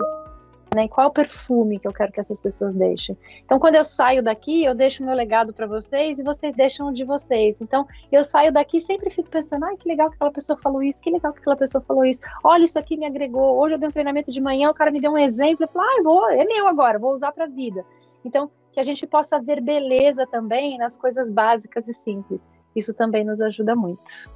Né? 0.75 0.85
E 0.85 0.89
qual 0.89 1.09
o 1.09 1.13
perfume 1.13 1.81
que 1.81 1.89
eu 1.89 1.93
quero 1.93 2.13
que 2.13 2.21
essas 2.21 2.41
pessoas 2.41 2.75
deixem. 2.75 3.19
Então, 3.45 3.59
quando 3.59 3.75
eu 3.75 3.83
saio 3.83 4.23
daqui, 4.23 4.65
eu 4.65 4.75
deixo 4.75 5.05
meu 5.05 5.15
legado 5.15 5.53
para 5.53 5.67
vocês 5.67 6.19
e 6.19 6.23
vocês 6.23 6.55
deixam 6.55 6.93
de 6.93 7.03
vocês. 7.03 7.61
Então, 7.61 7.87
eu 8.13 8.23
saio 8.23 8.53
daqui 8.53 8.77
e 8.77 8.81
sempre 8.81 9.11
fico 9.11 9.29
pensando: 9.29 9.65
ai, 9.65 9.77
que 9.77 9.89
legal 9.89 10.09
que 10.09 10.15
aquela 10.15 10.31
pessoa 10.31 10.57
falou 10.59 10.83
isso, 10.83 11.03
que 11.03 11.11
legal 11.11 11.33
que 11.33 11.41
aquela 11.41 11.57
pessoa 11.57 11.83
falou 11.83 12.05
isso. 12.05 12.21
Olha, 12.45 12.65
isso 12.65 12.79
aqui 12.79 12.97
me 12.97 13.05
agregou. 13.05 13.59
Hoje 13.59 13.75
eu 13.75 13.79
dei 13.79 13.89
um 13.89 13.93
treinamento 13.93 14.31
de 14.31 14.41
manhã, 14.41 14.71
o 14.71 14.75
cara 14.75 14.93
me 14.93 15.01
deu 15.01 15.13
um 15.13 15.19
exemplo. 15.19 15.65
Eu 15.65 15.69
falei: 15.69 15.89
ah, 15.99 16.03
vou, 16.05 16.31
é 16.31 16.45
meu 16.45 16.69
agora, 16.69 16.99
vou 16.99 17.13
usar 17.13 17.33
para 17.33 17.47
vida. 17.47 17.85
Então, 18.25 18.49
que 18.73 18.79
a 18.79 18.83
gente 18.85 19.07
possa 19.07 19.41
ver 19.41 19.61
beleza 19.61 20.27
também 20.27 20.79
nas 20.79 20.97
coisas 20.97 21.31
básicas 21.31 21.89
e 21.89 21.93
simples. 21.93 22.49
Isso 22.75 22.95
também 22.95 23.25
nos 23.25 23.41
ajuda 23.41 23.75
muito. 23.75 24.31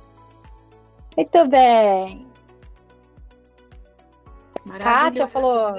Muito 1.16 1.46
bem. 1.46 2.33
Kátia 4.78 5.28
falou. 5.28 5.74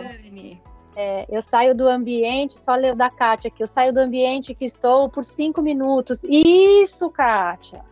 É, 0.96 1.26
eu 1.30 1.42
saio 1.42 1.76
do 1.76 1.88
ambiente, 1.88 2.58
só 2.58 2.74
leu 2.74 2.96
da 2.96 3.10
Kátia 3.10 3.50
aqui, 3.50 3.62
eu 3.62 3.68
saio 3.68 3.92
do 3.92 4.00
ambiente 4.00 4.56
que 4.56 4.64
estou 4.64 5.10
por 5.10 5.26
cinco 5.26 5.62
minutos. 5.62 6.24
Isso, 6.24 7.10
Kátia! 7.10 7.84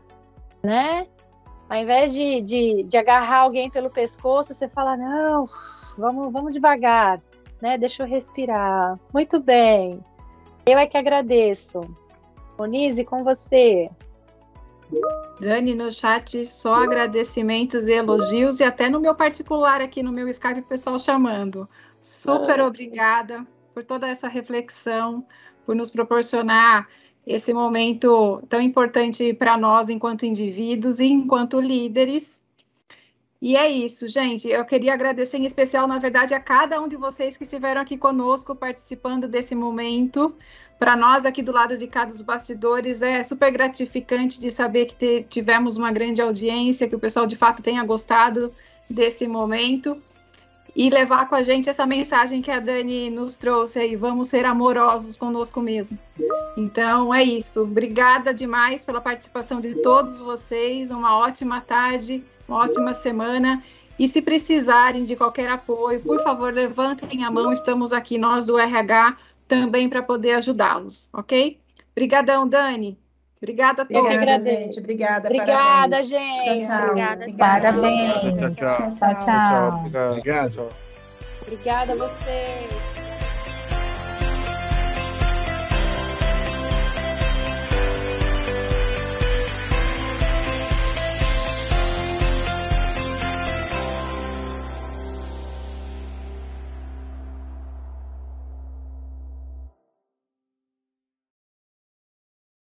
Né? 0.63 1.07
Ao 1.69 1.77
invés 1.77 2.13
de, 2.13 2.41
de, 2.41 2.83
de 2.83 2.97
agarrar 2.97 3.39
alguém 3.39 3.69
pelo 3.69 3.89
pescoço, 3.89 4.53
você 4.53 4.69
fala, 4.69 4.95
não, 4.95 5.45
vamos, 5.97 6.31
vamos 6.31 6.53
devagar, 6.53 7.19
né? 7.61 7.77
Deixa 7.77 8.03
eu 8.03 8.07
respirar. 8.07 8.97
Muito 9.13 9.39
bem. 9.39 9.99
Eu 10.65 10.77
é 10.77 10.87
que 10.87 10.97
agradeço. 10.97 11.81
Monize, 12.57 13.03
com 13.03 13.23
você. 13.23 13.89
Dani, 15.39 15.75
no 15.75 15.91
chat, 15.91 16.45
só 16.45 16.75
agradecimentos 16.75 17.87
e 17.87 17.93
elogios, 17.93 18.59
e 18.59 18.63
até 18.63 18.89
no 18.89 18.99
meu 18.99 19.15
particular 19.15 19.81
aqui 19.81 20.01
no 20.01 20.11
meu 20.11 20.29
Skype, 20.29 20.61
o 20.61 20.63
pessoal 20.63 20.99
chamando. 20.99 21.67
Super 21.99 22.59
ah. 22.59 22.67
obrigada 22.67 23.45
por 23.73 23.83
toda 23.83 24.07
essa 24.07 24.27
reflexão, 24.27 25.25
por 25.65 25.75
nos 25.75 25.89
proporcionar 25.89 26.87
esse 27.25 27.53
momento 27.53 28.43
tão 28.49 28.61
importante 28.61 29.33
para 29.33 29.57
nós 29.57 29.89
enquanto 29.89 30.25
indivíduos 30.25 30.99
e 30.99 31.05
enquanto 31.05 31.59
líderes. 31.59 32.43
E 33.41 33.57
é 33.57 33.69
isso, 33.69 34.07
gente. 34.07 34.47
Eu 34.47 34.63
queria 34.63 34.93
agradecer 34.93 35.37
em 35.37 35.45
especial, 35.45 35.85
na 35.85 35.99
verdade, 35.99 36.33
a 36.33 36.39
cada 36.39 36.81
um 36.81 36.87
de 36.87 36.95
vocês 36.95 37.35
que 37.35 37.43
estiveram 37.43 37.81
aqui 37.81 37.97
conosco 37.97 38.55
participando 38.55 39.27
desse 39.27 39.53
momento 39.53 40.33
para 40.83 40.97
nós 40.97 41.25
aqui 41.25 41.41
do 41.41 41.53
lado 41.53 41.77
de 41.77 41.87
cá 41.87 42.03
dos 42.03 42.21
bastidores 42.21 43.01
é 43.01 43.23
super 43.23 43.49
gratificante 43.49 44.37
de 44.37 44.51
saber 44.51 44.87
que 44.87 45.23
tivemos 45.29 45.77
uma 45.77 45.93
grande 45.93 46.21
audiência, 46.21 46.89
que 46.89 46.95
o 46.95 46.99
pessoal 46.99 47.25
de 47.25 47.37
fato 47.37 47.63
tenha 47.63 47.81
gostado 47.85 48.53
desse 48.89 49.25
momento 49.25 49.95
e 50.75 50.89
levar 50.89 51.29
com 51.29 51.35
a 51.35 51.41
gente 51.41 51.69
essa 51.69 51.85
mensagem 51.85 52.41
que 52.41 52.51
a 52.51 52.59
Dani 52.59 53.09
nos 53.09 53.37
trouxe 53.37 53.79
aí, 53.79 53.95
vamos 53.95 54.27
ser 54.27 54.43
amorosos 54.43 55.15
conosco 55.15 55.61
mesmo. 55.61 55.97
Então 56.57 57.15
é 57.15 57.23
isso. 57.23 57.61
Obrigada 57.61 58.33
demais 58.33 58.83
pela 58.83 58.99
participação 58.99 59.61
de 59.61 59.75
todos 59.75 60.17
vocês. 60.17 60.91
Uma 60.91 61.17
ótima 61.17 61.61
tarde, 61.61 62.21
uma 62.45 62.57
ótima 62.57 62.93
semana. 62.93 63.63
E 63.97 64.05
se 64.05 64.21
precisarem 64.21 65.03
de 65.03 65.15
qualquer 65.15 65.49
apoio, 65.49 66.01
por 66.01 66.21
favor, 66.21 66.51
levantem 66.51 67.23
a 67.23 67.31
mão. 67.31 67.53
Estamos 67.53 67.93
aqui 67.93 68.17
nós 68.17 68.47
do 68.47 68.59
RH 68.59 69.15
também 69.61 69.89
para 69.89 70.03
poder 70.03 70.33
ajudá-los, 70.33 71.09
ok? 71.13 71.59
Obrigadão, 71.91 72.47
Dani. 72.47 72.97
Obrigada 73.37 73.81
a 73.81 73.85
todos. 73.85 74.01
Obrigada, 74.01 74.39
gente. 74.39 74.79
Obrigada. 74.79 75.27
Obrigada, 75.27 75.97
parabéns. 75.97 76.07
gente. 76.07 76.67
Tchau, 76.67 76.95
tchau. 76.95 77.13
Obrigada, 77.13 77.33
parabéns. 77.37 78.37
Tchau, 78.37 78.53
tchau. 78.55 78.93
Tchau, 78.95 79.19
tchau. 79.19 80.11
Obrigado. 80.11 80.69
Obrigada 81.41 81.93
a 81.93 81.95
vocês. 81.95 82.92